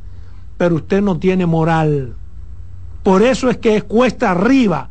Pero 0.57 0.75
usted 0.75 1.01
no 1.01 1.17
tiene 1.17 1.45
moral 1.45 2.15
por 3.03 3.23
eso 3.23 3.49
es 3.49 3.57
que 3.57 3.75
es 3.75 3.83
cuesta 3.83 4.31
arriba 4.31 4.89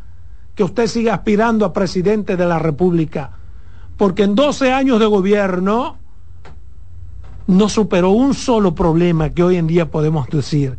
que 0.55 0.65
usted 0.65 0.87
siga 0.87 1.15
aspirando 1.15 1.65
a 1.65 1.73
presidente 1.73 2.37
de 2.37 2.45
la 2.45 2.59
República. 2.59 3.31
Porque 3.97 4.25
en 4.25 4.35
12 4.35 4.73
años 4.73 4.99
de 4.99 5.07
gobierno 5.07 5.99
no 7.51 7.69
superó 7.69 8.11
un 8.11 8.35
solo 8.35 8.75
problema 8.75 9.31
que 9.31 9.43
hoy 9.43 9.57
en 9.57 9.67
día 9.67 9.91
podemos 9.91 10.29
decir. 10.29 10.79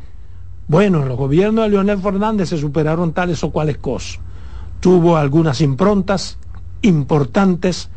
Bueno, 0.67 1.01
en 1.01 1.09
los 1.09 1.17
gobiernos 1.17 1.65
de 1.65 1.71
Leonel 1.71 1.99
Fernández 1.99 2.49
se 2.49 2.57
superaron 2.57 3.13
tales 3.13 3.43
o 3.43 3.51
cuales 3.51 3.77
cosas. 3.77 4.19
Tuvo 4.79 5.17
algunas 5.17 5.61
improntas 5.61 6.37
importantes, 6.81 7.89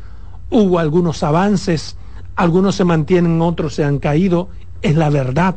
hubo 0.51 0.79
algunos 0.79 1.23
avances, 1.23 1.97
algunos 2.37 2.75
se 2.75 2.85
mantienen, 2.85 3.41
otros 3.41 3.75
se 3.75 3.85
han 3.85 3.99
caído, 3.99 4.49
es 4.83 4.97
la 4.97 5.09
verdad, 5.09 5.57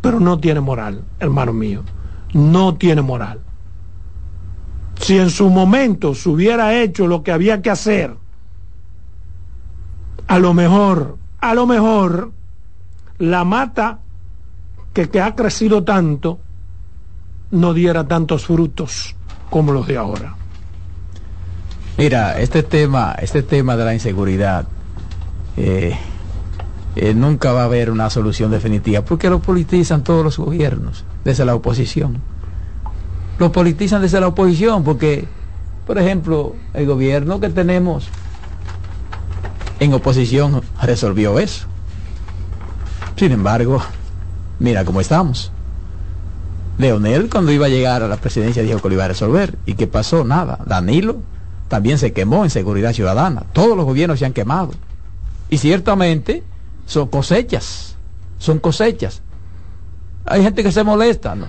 pero 0.00 0.20
no 0.20 0.38
tiene 0.38 0.60
moral, 0.60 1.04
hermano 1.20 1.52
mío 1.52 1.82
no 2.32 2.74
tiene 2.74 3.02
moral. 3.02 3.40
Si 5.00 5.18
en 5.18 5.30
su 5.30 5.48
momento 5.48 6.14
se 6.14 6.28
hubiera 6.28 6.74
hecho 6.74 7.06
lo 7.06 7.22
que 7.22 7.32
había 7.32 7.62
que 7.62 7.70
hacer, 7.70 8.16
a 10.26 10.38
lo 10.38 10.54
mejor, 10.54 11.16
a 11.40 11.54
lo 11.54 11.66
mejor, 11.66 12.32
la 13.18 13.44
mata 13.44 13.98
que, 14.92 15.08
que 15.08 15.20
ha 15.20 15.34
crecido 15.34 15.84
tanto 15.84 16.38
no 17.50 17.74
diera 17.74 18.06
tantos 18.06 18.46
frutos 18.46 19.14
como 19.50 19.72
los 19.72 19.86
de 19.86 19.96
ahora. 19.96 20.34
Mira, 21.96 22.38
este 22.40 22.62
tema, 22.62 23.16
este 23.20 23.42
tema 23.42 23.76
de 23.76 23.84
la 23.84 23.94
inseguridad, 23.94 24.68
eh, 25.56 25.96
eh, 26.94 27.14
nunca 27.14 27.52
va 27.52 27.62
a 27.62 27.64
haber 27.64 27.90
una 27.90 28.10
solución 28.10 28.50
definitiva, 28.50 29.02
porque 29.04 29.30
lo 29.30 29.40
politizan 29.40 30.04
todos 30.04 30.24
los 30.24 30.38
gobiernos, 30.38 31.04
desde 31.24 31.44
la 31.44 31.54
oposición. 31.54 32.18
Lo 33.38 33.50
politizan 33.50 34.02
desde 34.02 34.20
la 34.20 34.28
oposición, 34.28 34.84
porque, 34.84 35.26
por 35.86 35.98
ejemplo, 35.98 36.54
el 36.74 36.86
gobierno 36.86 37.40
que 37.40 37.48
tenemos 37.48 38.08
en 39.80 39.94
oposición 39.94 40.62
resolvió 40.82 41.38
eso. 41.38 41.66
Sin 43.16 43.32
embargo, 43.32 43.82
mira 44.58 44.84
cómo 44.84 45.00
estamos. 45.00 45.50
Leonel 46.78 47.28
cuando 47.28 47.50
iba 47.50 47.66
a 47.66 47.70
llegar 47.70 48.02
a 48.02 48.08
la 48.08 48.16
presidencia 48.16 48.62
dijo 48.62 48.80
que 48.80 48.88
lo 48.88 48.94
iba 48.94 49.04
a 49.04 49.08
resolver. 49.08 49.58
¿Y 49.66 49.74
qué 49.74 49.86
pasó? 49.86 50.24
Nada. 50.24 50.58
Danilo 50.64 51.16
también 51.68 51.98
se 51.98 52.12
quemó 52.12 52.44
en 52.44 52.50
seguridad 52.50 52.92
ciudadana. 52.92 53.42
Todos 53.52 53.76
los 53.76 53.84
gobiernos 53.84 54.18
se 54.18 54.26
han 54.26 54.32
quemado. 54.32 54.70
Y 55.50 55.58
ciertamente 55.58 56.42
son 56.86 57.08
cosechas. 57.08 57.96
Son 58.38 58.58
cosechas. 58.58 59.22
Hay 60.24 60.42
gente 60.42 60.62
que 60.62 60.72
se 60.72 60.84
molesta, 60.84 61.34
¿no? 61.34 61.46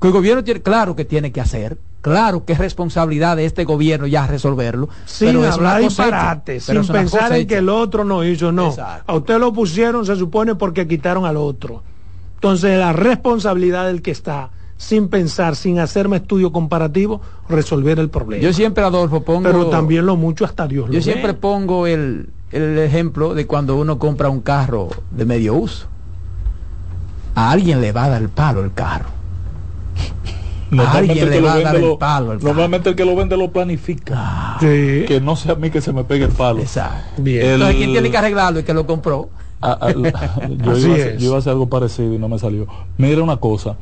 Que 0.00 0.08
el 0.08 0.12
gobierno 0.12 0.44
tiene, 0.44 0.62
claro 0.62 0.94
que 0.94 1.04
tiene 1.04 1.32
que 1.32 1.40
hacer, 1.40 1.78
claro 2.00 2.44
que 2.44 2.52
es 2.54 2.58
responsabilidad 2.58 3.36
de 3.36 3.44
este 3.44 3.64
gobierno 3.64 4.06
ya 4.06 4.26
resolverlo. 4.26 4.88
Sin 5.04 5.28
pero 5.28 5.44
es 5.44 5.54
hablar 5.54 5.82
cosecha, 5.82 6.04
disparate, 6.04 6.60
sin 6.60 6.76
es 6.78 6.90
pensar 6.90 7.32
en 7.32 7.46
que 7.46 7.58
el 7.58 7.68
otro 7.68 8.04
no 8.04 8.24
hizo, 8.24 8.52
no. 8.52 8.68
Exacto. 8.68 9.12
A 9.12 9.16
usted 9.16 9.38
lo 9.38 9.52
pusieron, 9.52 10.06
se 10.06 10.16
supone, 10.16 10.54
porque 10.54 10.86
quitaron 10.86 11.24
al 11.24 11.36
otro. 11.36 11.82
Entonces, 12.34 12.78
la 12.78 12.92
responsabilidad 12.92 13.86
del 13.86 14.00
que 14.00 14.12
está, 14.12 14.50
sin 14.78 15.08
pensar, 15.08 15.56
sin 15.56 15.78
hacerme 15.78 16.16
estudio 16.16 16.52
comparativo, 16.52 17.20
resolver 17.48 17.98
el 17.98 18.08
problema. 18.08 18.42
Yo 18.42 18.52
siempre, 18.52 18.82
Adolfo, 18.82 19.22
pongo... 19.22 19.42
Pero 19.42 19.66
también 19.66 20.06
lo 20.06 20.16
mucho 20.16 20.46
hasta 20.46 20.66
Dios 20.66 20.88
lo 20.88 20.94
Yo 20.94 20.98
ve. 21.00 21.02
siempre 21.02 21.34
pongo 21.34 21.86
el, 21.86 22.30
el 22.50 22.78
ejemplo 22.78 23.34
de 23.34 23.46
cuando 23.46 23.76
uno 23.76 23.98
compra 23.98 24.30
un 24.30 24.40
carro 24.40 24.88
de 25.10 25.26
medio 25.26 25.54
uso. 25.54 25.86
A 27.34 27.50
alguien 27.50 27.82
le 27.82 27.92
va 27.92 28.04
a 28.04 28.08
dar 28.08 28.22
el 28.22 28.30
palo 28.30 28.64
el 28.64 28.72
carro. 28.72 29.10
Normalmente 30.70 31.22
el 31.22 31.30
le 31.30 31.36
que 31.36 31.40
va 31.42 31.46
lo 31.46 31.50
a 31.50 31.54
dar 31.54 31.64
vende 31.72 31.78
el 31.78 31.84
lo- 31.92 31.98
palo. 31.98 32.38
Normalmente 32.40 32.88
el 32.90 32.96
que 32.96 33.04
lo 33.04 33.16
vende 33.16 33.36
lo 33.36 33.50
planifica. 33.52 34.56
Sí. 34.60 35.04
Que 35.08 35.20
no 35.22 35.34
sea 35.36 35.52
a 35.52 35.56
mí 35.56 35.70
que 35.70 35.80
se 35.80 35.92
me 35.92 36.04
pegue 36.04 36.24
el 36.26 36.30
palo. 36.32 36.60
Exacto. 36.60 37.22
Bien. 37.22 37.44
El- 37.44 37.52
Entonces, 37.54 37.76
¿quién 37.76 37.92
tiene 37.92 38.10
que 38.10 38.16
arreglarlo? 38.18 38.58
El 38.60 38.64
que 38.64 38.74
lo 38.74 38.86
compró. 38.86 39.28
Yo, 39.62 40.72
Así 40.72 40.82
iba 40.86 40.92
a 40.92 40.96
hacer, 40.96 41.08
es. 41.14 41.20
yo 41.20 41.26
iba 41.28 41.36
a 41.36 41.38
hacer 41.40 41.50
algo 41.52 41.68
parecido 41.68 42.14
y 42.14 42.18
no 42.18 42.28
me 42.28 42.38
salió. 42.38 42.66
Mira 42.96 43.22
una 43.22 43.36
cosa, 43.36 43.76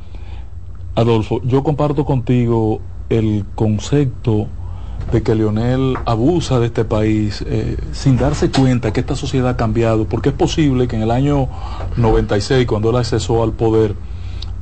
Adolfo, 0.95 1.41
yo 1.43 1.63
comparto 1.63 2.03
contigo 2.03 2.81
el 3.09 3.45
concepto 3.55 4.47
de 5.13 5.23
que 5.23 5.33
Leonel 5.35 5.95
abusa 6.05 6.59
de 6.59 6.65
este 6.67 6.83
país 6.83 7.43
eh, 7.47 7.77
sin 7.93 8.17
darse 8.17 8.51
cuenta 8.51 8.91
que 8.91 8.99
esta 8.99 9.15
sociedad 9.15 9.49
ha 9.51 9.57
cambiado, 9.57 10.05
porque 10.05 10.29
es 10.29 10.35
posible 10.35 10.87
que 10.89 10.97
en 10.97 11.03
el 11.03 11.11
año 11.11 11.47
96, 11.95 12.67
cuando 12.67 12.89
él 12.89 12.97
accesó 12.97 13.41
al 13.43 13.53
poder, 13.53 13.95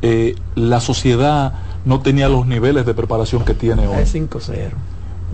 eh, 0.04 0.36
la 0.56 0.80
sociedad 0.80 1.54
no 1.88 2.02
tenía 2.02 2.28
los 2.30 2.46
niveles 2.46 2.86
de 2.86 2.94
preparación 2.94 3.44
que 3.46 3.54
tiene 3.54 3.88
hoy 3.88 4.02
Es 4.02 4.14
5-0. 4.14 4.72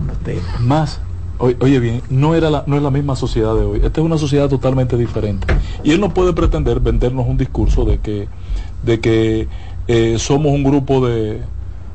No 0.06 0.12
te- 0.24 0.38
más. 0.60 1.00
Oye, 1.38 1.80
bien, 1.80 2.00
no, 2.10 2.34
era 2.36 2.48
la, 2.48 2.62
no 2.66 2.76
es 2.76 2.82
la 2.82 2.90
misma 2.90 3.16
sociedad 3.16 3.54
de 3.56 3.64
hoy. 3.64 3.80
Esta 3.82 4.00
es 4.00 4.06
una 4.06 4.18
sociedad 4.18 4.48
totalmente 4.48 4.96
diferente. 4.96 5.46
Y 5.82 5.90
él 5.90 6.00
no 6.00 6.14
puede 6.14 6.32
pretender 6.32 6.78
vendernos 6.80 7.26
un 7.26 7.36
discurso 7.36 7.84
de 7.84 7.98
que, 7.98 8.28
de 8.84 9.00
que 9.00 9.48
eh, 9.88 10.16
somos 10.18 10.52
un 10.52 10.62
grupo 10.62 11.04
de, 11.06 11.42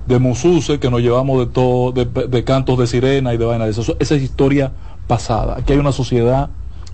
de 0.06 0.80
que 0.80 0.90
nos 0.92 1.02
llevamos 1.02 1.40
de 1.40 1.46
todo, 1.48 1.92
de, 1.94 2.06
de 2.06 2.44
cantos 2.44 2.78
de 2.78 2.86
sirena 2.86 3.34
y 3.34 3.38
de 3.38 3.46
vaina 3.46 3.64
de 3.66 3.72
eso. 3.72 3.82
Eso- 3.82 3.96
Esa 4.00 4.16
es 4.16 4.24
historia 4.24 4.74
pasada. 5.08 5.56
Aquí 5.58 5.72
hay 5.74 5.80
una 5.80 5.94
sociedad, 5.94 6.50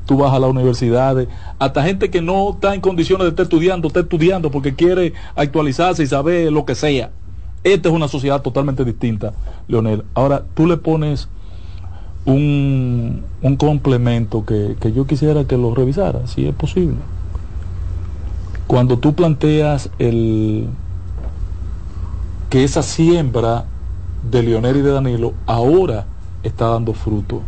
tú 0.06 0.18
vas 0.18 0.32
a 0.32 0.40
las 0.40 0.50
universidades, 0.50 1.28
hasta 1.58 1.84
gente 1.84 2.12
que 2.12 2.22
no 2.22 2.52
está 2.52 2.76
en 2.76 2.82
condiciones 2.82 3.26
de 3.26 3.30
estar 3.30 3.44
estudiando, 3.44 3.88
está 3.88 4.02
estudiando 4.02 4.52
porque 4.52 4.76
quiere 4.76 5.14
actualizarse 5.36 6.04
y 6.04 6.08
saber 6.08 6.52
lo 6.52 6.64
que 6.64 6.76
sea. 6.76 7.10
Esta 7.66 7.90
es 7.90 7.96
una 7.96 8.08
sociedad 8.08 8.44
totalmente 8.44 8.86
distinta, 8.86 9.34
Leonel. 9.68 10.06
Ahora, 10.14 10.44
tú 10.54 10.68
le 10.68 10.78
pones 10.78 11.28
un, 12.24 13.24
un 13.42 13.56
complemento 13.56 14.46
que, 14.46 14.76
que 14.80 14.94
yo 14.94 15.08
quisiera 15.08 15.46
que 15.46 15.58
lo 15.58 15.74
revisara, 15.74 16.28
si 16.28 16.46
es 16.46 16.54
posible. 16.54 16.98
Cuando 18.68 19.00
tú 19.00 19.16
planteas 19.16 19.90
el 19.98 20.68
que 22.52 22.64
esa 22.64 22.84
siembra 22.84 23.66
de 24.30 24.44
Leonel 24.44 24.78
y 24.78 24.82
de 24.82 24.92
Danilo 24.92 25.34
ahora 25.48 26.06
está 26.44 26.68
dando 26.68 26.94
fruto. 26.94 27.42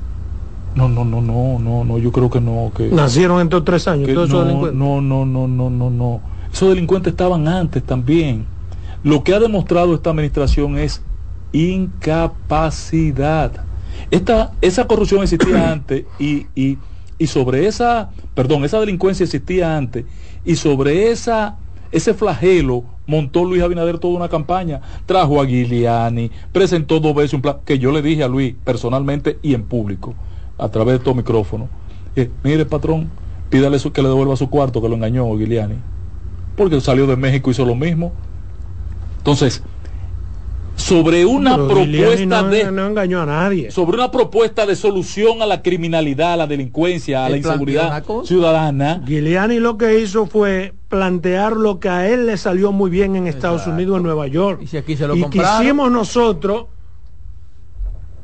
No, 0.74 0.90
no, 0.90 1.06
no, 1.06 1.22
no, 1.22 1.60
no, 1.60 1.84
no, 1.84 1.98
yo 2.00 2.12
creo 2.12 2.32
que 2.32 2.42
no, 2.42 2.72
que, 2.76 2.90
Nacieron 2.90 3.40
en 3.40 3.48
estos 3.48 3.64
tres 3.66 3.88
años, 3.88 4.08
que 4.08 4.16
todos 4.16 4.30
esos 4.30 4.48
delincuentes. 4.48 4.80
no, 4.80 5.00
no, 5.00 5.28
no, 5.28 5.48
no, 5.48 5.70
no, 5.70 5.90
no. 5.92 6.22
Esos 6.52 6.70
delincuentes 6.70 7.14
estaban 7.14 7.48
antes 7.48 7.84
también. 7.84 8.57
Lo 9.04 9.24
que 9.24 9.34
ha 9.34 9.40
demostrado 9.40 9.96
esta 9.96 10.12
administración 10.12 10.78
es 10.78 11.04
incapacidad. 11.52 13.66
Esta, 14.12 14.54
esa 14.62 14.88
corrupción 14.88 15.24
existía 15.24 15.72
antes 15.78 16.06
y, 16.20 16.48
y, 16.56 16.80
y 17.18 17.28
sobre 17.28 17.68
esa, 17.68 18.12
perdón, 18.34 18.64
esa 18.66 18.80
delincuencia 18.80 19.24
existía 19.24 19.78
antes 19.78 20.06
y 20.44 20.56
sobre 20.56 21.10
esa, 21.12 21.60
ese 21.92 22.14
flagelo 22.14 22.86
montó 23.06 23.46
Luis 23.46 23.62
Abinader 23.64 24.00
toda 24.00 24.16
una 24.18 24.30
campaña, 24.30 24.82
trajo 25.06 25.42
a 25.42 25.46
Giuliani, 25.46 26.32
presentó 26.52 27.00
dos 27.00 27.16
veces 27.16 27.34
un 27.34 27.42
plan 27.42 27.58
que 27.66 27.80
yo 27.80 27.92
le 27.92 28.02
dije 28.02 28.24
a 28.24 28.28
Luis 28.28 28.56
personalmente 28.64 29.40
y 29.42 29.54
en 29.54 29.68
público, 29.68 30.16
a 30.58 30.70
través 30.70 30.94
de 30.94 30.98
estos 30.98 31.16
micrófonos. 31.16 31.70
Eh, 32.16 32.32
mire, 32.44 32.66
patrón, 32.66 33.12
pídale 33.50 33.80
su- 33.80 33.94
que 33.94 34.02
le 34.02 34.10
devuelva 34.10 34.36
su 34.36 34.50
cuarto 34.50 34.82
que 34.82 34.90
lo 34.90 34.96
engañó 34.96 35.26
Giuliani. 35.38 35.84
Porque 36.56 36.82
salió 36.82 37.08
de 37.08 37.16
México 37.16 37.50
y 37.50 37.54
hizo 37.54 37.66
lo 37.66 37.76
mismo. 37.76 38.20
Entonces, 39.18 39.64
sobre 40.76 41.26
una 41.26 41.56
Pero 41.56 41.68
propuesta 41.70 42.42
no, 42.44 42.50
de 42.50 42.72
no 42.72 42.86
engañó 42.86 43.22
a 43.22 43.26
nadie. 43.26 43.72
sobre 43.72 43.98
una 43.98 44.12
propuesta 44.12 44.66
de 44.66 44.76
solución 44.76 45.42
a 45.42 45.46
la 45.48 45.62
criminalidad, 45.64 46.34
a 46.34 46.38
la 46.38 46.48
delincuencia, 46.48 47.26
a 47.26 47.30
la 47.30 47.36
Él 47.36 47.44
inseguridad 47.44 48.04
ciudadana. 48.24 49.02
Giuliani 49.06 49.60
lo 49.60 49.78
que 49.78 50.00
hizo 50.00 50.28
fue 50.28 50.74
plantear 50.88 51.54
lo 51.54 51.80
que 51.80 51.90
a 51.90 52.08
él 52.08 52.28
le 52.28 52.38
salió 52.38 52.72
muy 52.72 52.90
bien 52.92 53.16
en 53.16 53.28
Estados 53.28 53.62
Exacto. 53.62 53.76
Unidos, 53.76 53.98
en 53.98 54.04
Nueva 54.04 54.28
York. 54.28 54.60
Y 54.64 54.68
si 54.68 54.78
aquí 54.78 54.96
se 54.96 55.08
lo 55.08 55.16
y 55.16 55.22
compraron. 55.22 55.62
quisimos 55.62 55.92
nosotros, 55.92 56.66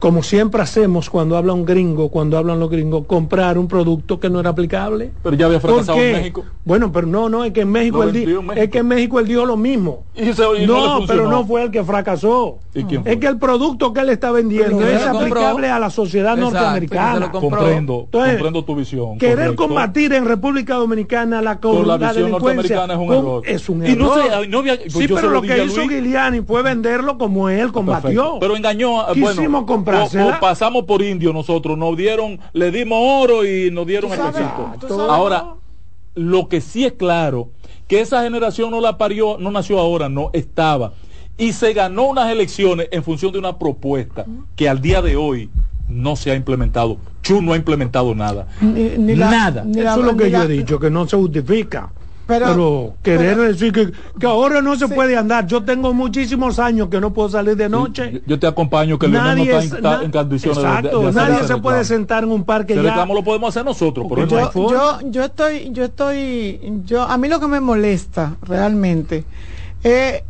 como 0.04 0.22
siempre 0.22 0.62
hacemos 0.62 1.10
cuando 1.10 1.38
habla 1.38 1.54
un 1.54 1.64
gringo, 1.64 2.10
cuando 2.10 2.38
hablan 2.38 2.60
los 2.60 2.70
gringos, 2.70 3.06
comprar 3.08 3.58
un 3.58 3.70
producto 3.70 4.20
que 4.20 4.30
no 4.30 4.41
era 4.41 4.49
aplicable. 4.49 5.12
Pero 5.24 5.34
ya 5.38 5.45
había 5.45 5.62
¿Por 5.62 5.70
fracasado 5.72 5.97
en 5.97 6.04
qué? 6.04 6.18
México. 6.18 6.43
Bueno, 6.66 6.91
pero 6.91 7.08
no, 7.08 7.30
no, 7.30 7.45
es 7.45 7.54
que 7.54 7.62
en 7.62 7.72
México, 7.72 8.04
él 8.04 8.12
di- 8.12 8.20
vendió 8.20 8.39
en 8.41 8.47
México. 8.47 8.64
es 8.66 8.70
que 8.70 8.78
en 8.80 8.88
México 8.88 9.20
él 9.22 9.28
dijo 9.30 9.45
lo 9.45 9.56
mismo. 9.56 10.04
Y 10.14 10.34
se- 10.34 10.43
y 10.62 10.68
no 10.68 10.99
pero 11.08 11.30
no 11.30 11.45
fue 11.45 11.64
el 11.64 11.72
que 11.72 11.86
fracasó. 11.86 12.60
¿Y 12.74 12.84
quién 12.84 13.04
fue? 13.04 13.14
Es 13.14 13.20
que 13.20 13.28
el 13.28 13.38
producto 13.38 13.93
que 13.93 14.01
él 14.01 14.10
está 14.10 14.32
vendiendo 14.32 14.78
Pero 14.80 14.89
es 14.89 15.06
aplicable 15.06 15.70
a 15.70 15.80
la 15.80 15.89
sociedad 15.89 16.34
Exacto, 16.34 16.54
norteamericana. 16.56 17.32
Comprendo, 17.32 18.01
Entonces, 18.06 18.34
comprendo 18.34 18.66
tu 18.66 18.76
visión. 18.76 19.18
Querer 19.18 19.38
correcto. 19.38 19.68
combatir 19.68 20.12
en 20.14 20.26
República 20.26 20.76
Dominicana 20.76 21.41
la, 21.41 21.60
Con 21.62 21.88
la 21.88 21.97
la 21.97 22.12
delincuencia 22.14 22.30
norteamericana 22.78 22.93
es 22.93 22.99
un 22.99 23.08
con- 23.08 23.18
error. 23.18 23.43
es 23.45 23.70
un 23.70 23.86
Y 23.88 23.95
no 23.95 24.14
error. 24.18 24.41
se- 24.43 24.47
no 24.49 24.60
había- 24.60 24.78
pues 24.80 24.93
sí, 24.93 25.08
pero 25.08 25.30
lo 25.30 25.41
que 25.41 25.64
hizo 25.66 25.78
Luis. 25.78 25.89
Guiliani 25.89 26.41
fue 26.41 26.62
venderlo 26.62 27.18
como 27.18 27.47
él 27.49 27.72
combatió. 27.72 28.10
Perfecto. 28.10 28.38
Pero 28.41 28.56
engañó, 28.58 29.01
a- 29.01 29.14
bueno, 29.14 29.30
Quisimos 29.30 29.64
o- 29.64 29.66
comprársela. 30.02 30.38
o 30.38 30.39
pasamos 30.39 30.84
por 30.86 31.02
indio 31.02 31.32
nosotros, 31.34 31.78
nos 31.78 31.96
dieron, 31.98 32.39
le 32.54 32.72
dimos 32.72 33.00
oro 33.02 33.46
y 33.46 33.70
nos 33.72 33.86
dieron 33.88 34.12
el 34.12 34.18
pesito. 34.20 34.72
Ahora, 35.12 35.46
lo 36.16 36.48
que 36.50 36.62
sí 36.62 36.86
es 36.86 36.94
claro, 36.94 37.50
que 37.88 38.02
esa 38.02 38.24
generación 38.24 38.72
no 38.72 38.82
la 38.82 38.98
parió, 38.98 39.38
no 39.39 39.52
nació 39.52 39.80
ahora, 39.80 40.10
no 40.10 40.30
estaba. 40.34 40.94
Y 41.38 41.54
se 41.54 41.74
ganó 41.74 42.04
unas 42.10 42.30
elecciones 42.32 42.88
en 42.91 43.04
función 43.04 43.32
de 43.32 43.39
una 43.39 43.58
propuesta 43.58 44.26
que 44.56 44.70
al 44.70 44.82
día 44.82 45.02
de 45.02 45.16
hoy 45.16 45.50
no 45.89 46.16
se 46.16 46.32
ha 46.32 46.36
implementado. 46.36 46.98
Chu 47.24 47.41
no 47.41 47.54
ha 47.54 47.56
implementado 47.58 48.14
nada. 48.14 48.48
Ni- 48.62 48.98
ni 48.98 49.16
la- 49.16 49.30
Nada. 49.32 49.64
ni 49.66 49.82
la- 49.82 49.91
Eso 49.91 50.00
es 50.02 50.06
lo 50.06 50.18
que 50.18 50.30
yo 50.30 50.38
la- 50.39 50.46
he 50.46 50.48
dicho, 50.48 50.80
que 50.80 50.89
no 50.91 51.08
se 51.08 51.18
justifica. 51.18 51.91
Pero- 52.26 52.45
Pero, 52.45 52.93
querer 53.03 53.36
pero- 53.36 53.43
decir 53.43 53.74
que, 53.74 53.91
que 54.19 54.26
ahora 54.26 54.61
no 54.61 54.76
se 54.78 54.88
puede 54.88 55.17
andar. 55.17 55.45
Yo 55.45 55.63
tengo 55.63 55.93
muchísimos 55.93 56.57
años 56.57 56.88
que 56.88 57.01
no 57.01 57.11
puedo 57.13 57.28
salir 57.30 57.57
de 57.57 57.67
noche. 57.67 58.11
Yo, 58.13 58.19
yo 58.26 58.39
te 58.39 58.47
acompaño 58.47 58.97
que 58.97 59.07
Leonel 59.09 59.38
no 59.39 59.45
Nadie, 59.45 59.51
está 59.51 59.63
es- 59.65 59.71
en, 59.71 59.76
está 59.78 59.97
na- 59.97 60.03
en 60.03 60.11
condiciones 60.11 60.57
de- 60.57 60.63
de- 60.63 60.69
exacto, 60.69 60.99
de 61.01 61.07
hacer 61.09 61.21
nadie 61.21 61.47
se 61.47 61.57
puede 61.57 61.84
sentar 61.84 62.24
en 62.24 62.32
un 62.32 62.43
parque 62.45 62.76
ya. 62.76 62.82
reclamo 62.82 63.13
lo 63.13 63.24
podemos 63.24 63.49
hacer 63.49 63.65
nosotros, 63.65 64.07
no 64.07 64.28
yo, 64.71 64.99
yo 65.11 65.24
estoy, 65.26 65.69
yo 65.74 65.84
estoy, 65.84 66.59
yo, 66.86 67.03
a 67.03 67.17
mí 67.17 67.28
lo 67.28 67.39
que 67.41 67.47
me 67.47 67.59
molesta 67.59 68.38
realmente 68.41 69.26
es 69.84 70.24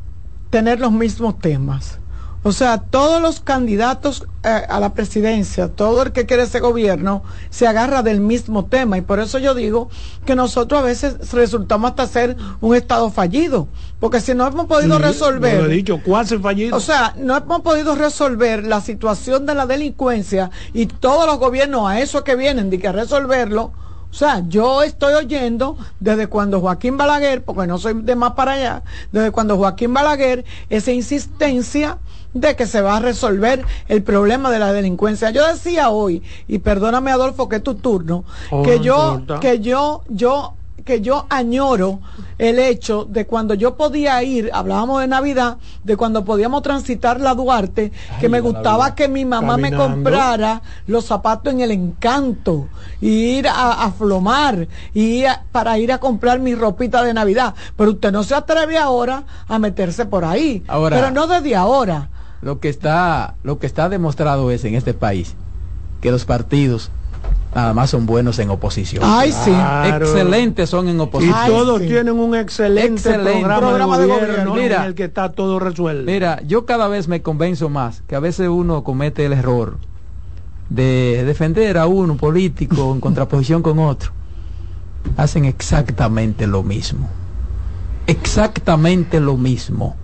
tener 0.49 0.79
los 0.79 0.91
mismos 0.91 1.37
temas. 1.39 1.99
O 2.45 2.51
sea, 2.51 2.77
todos 2.77 3.21
los 3.21 3.39
candidatos 3.39 4.27
eh, 4.43 4.49
a 4.67 4.79
la 4.81 4.93
presidencia, 4.93 5.69
todo 5.69 6.03
el 6.03 6.11
que 6.11 6.25
quiere 6.25 6.43
ese 6.43 6.59
gobierno, 6.59 7.23
se 7.49 7.67
agarra 7.67 8.03
del 8.03 8.19
mismo 8.19 8.65
tema. 8.65 8.97
Y 8.97 9.01
por 9.01 9.21
eso 9.21 9.39
yo 9.39 9.55
digo 9.55 9.89
que 10.25 10.35
nosotros 10.35 10.81
a 10.81 10.83
veces 10.83 11.31
resultamos 11.31 11.91
hasta 11.91 12.05
ser 12.05 12.35
un 12.59 12.75
Estado 12.75 13.09
fallido. 13.11 13.69
Porque 14.01 14.19
si 14.19 14.33
no 14.33 14.45
hemos 14.45 14.65
podido 14.65 14.99
resolver. 14.99 15.63
Lo 15.63 15.71
he 15.71 15.75
dicho, 15.75 16.01
cuasi 16.03 16.37
fallido. 16.37 16.75
O 16.75 16.81
sea, 16.81 17.13
no 17.17 17.37
hemos 17.37 17.61
podido 17.61 17.95
resolver 17.95 18.65
la 18.65 18.81
situación 18.81 19.45
de 19.45 19.55
la 19.55 19.65
delincuencia 19.65 20.51
y 20.73 20.87
todos 20.87 21.25
los 21.25 21.39
gobiernos 21.39 21.89
a 21.89 22.01
eso 22.01 22.25
que 22.25 22.35
vienen 22.35 22.69
de 22.69 22.77
que 22.77 22.91
resolverlo. 22.91 23.71
O 24.11 24.15
sea, 24.15 24.43
yo 24.47 24.83
estoy 24.83 25.15
oyendo 25.15 25.75
desde 25.99 26.27
cuando 26.27 26.59
Joaquín 26.59 26.97
Balaguer, 26.97 27.43
porque 27.43 27.65
no 27.65 27.79
soy 27.79 27.95
de 28.03 28.15
más 28.15 28.33
para 28.33 28.51
allá, 28.51 28.83
desde 29.11 29.31
cuando 29.31 29.57
Joaquín 29.57 29.91
Balaguer, 29.91 30.45
esa 30.69 30.91
insistencia 30.91 31.97
de 32.33 32.55
que 32.55 32.65
se 32.65 32.81
va 32.81 32.97
a 32.97 32.99
resolver 32.99 33.63
el 33.87 34.03
problema 34.03 34.49
de 34.49 34.59
la 34.59 34.73
delincuencia. 34.73 35.29
Yo 35.31 35.47
decía 35.47 35.89
hoy, 35.89 36.23
y 36.47 36.59
perdóname 36.59 37.11
Adolfo 37.11 37.47
que 37.47 37.57
es 37.57 37.63
tu 37.63 37.75
turno, 37.75 38.23
Oh, 38.51 38.63
que 38.63 38.79
yo, 38.79 39.15
importa. 39.19 39.39
que 39.39 39.59
yo, 39.59 40.03
yo, 40.09 40.53
que 40.83 40.99
yo 40.99 41.27
añoro 41.29 41.99
el 42.39 42.59
hecho 42.59 43.05
de 43.07 43.25
cuando 43.25 43.53
yo 43.53 43.75
podía 43.75 44.21
ir, 44.23 44.49
hablábamos 44.51 44.99
de 44.99 45.07
Navidad, 45.07 45.57
de 45.83 45.95
cuando 45.95 46.25
podíamos 46.25 46.61
transitar 46.63 47.21
la 47.21 47.35
Duarte, 47.35 47.91
que 48.19 48.27
me 48.27 48.41
gustaba 48.41 48.79
Navidad. 48.79 48.95
que 48.95 49.07
mi 49.07 49.23
mamá 49.23 49.55
me 49.57 49.69
comprara 49.77 50.61
los 50.87 51.05
zapatos 51.05 51.53
en 51.53 51.61
el 51.61 51.71
encanto, 51.71 52.67
y 52.99 53.09
ir 53.37 53.47
a, 53.47 53.83
a 53.85 53.91
Flomar, 53.91 54.67
y 54.93 55.01
ir 55.19 55.27
a- 55.27 55.43
para 55.51 55.77
ir 55.77 55.91
a 55.93 55.99
comprar 55.99 56.39
mi 56.39 56.53
ropita 56.55 57.03
de 57.03 57.13
Navidad. 57.13 57.53
Pero 57.77 57.91
usted 57.91 58.11
no 58.11 58.23
se 58.23 58.33
atreve 58.35 58.77
ahora 58.77 59.23
a 59.47 59.59
meterse 59.59 60.05
por 60.05 60.25
ahí. 60.25 60.63
Ahora- 60.67 60.97
Pero 60.97 61.11
no 61.11 61.27
desde 61.27 61.55
ahora. 61.55 62.09
Lo 62.43 62.59
que 62.59 62.69
está, 62.69 63.35
lo 63.43 63.57
que 63.59 63.67
está 63.67 63.89
demostrado 63.89 64.51
es 64.51 64.65
en 64.65 64.75
este 64.75 64.93
país 64.93 65.35
que 66.01 66.11
los 66.11 66.25
partidos 66.25 66.91
nada 67.55 67.73
más 67.73 67.89
son 67.89 68.05
buenos 68.05 68.37
en 68.39 68.49
oposición. 68.49 69.03
Ay, 69.05 69.31
sí. 69.31 69.51
Claro. 69.51 70.05
Excelentes 70.05 70.69
son 70.69 70.89
en 70.89 70.97
Y 70.97 70.99
oposición. 70.99 71.37
Ay, 71.37 71.51
todos 71.51 71.81
sí. 71.81 71.87
tienen 71.87 72.19
un 72.19 72.35
excelente, 72.35 72.93
Excelente. 72.93 73.31
programa, 73.39 73.67
Programa 73.67 73.97
de 73.99 74.05
gobierno. 74.07 74.55
Mira. 74.55 74.81
en 74.81 74.83
el 74.87 74.95
que 74.95 75.05
está 75.05 75.31
todo 75.31 75.59
resuelto. 75.59 76.03
Mira, 76.11 76.41
yo 76.45 76.65
cada 76.65 76.87
vez 76.87 77.07
me 77.07 77.21
convenzo 77.21 77.69
más 77.69 78.01
que 78.07 78.15
a 78.15 78.19
veces 78.19 78.49
uno 78.49 78.83
comete 78.83 79.25
el 79.25 79.33
error 79.33 79.77
de 80.69 81.23
defender 81.25 81.77
a 81.77 81.85
uno 81.85 82.17
político 82.17 82.91
en 82.93 82.99
contraposición 82.99 83.61
con 83.61 83.79
otro. 83.79 84.11
Hacen 85.15 85.45
exactamente 85.45 86.47
lo 86.47 86.63
mismo. 86.63 87.07
Exactamente 88.07 89.19
lo 89.19 89.37
mismo. 89.37 89.95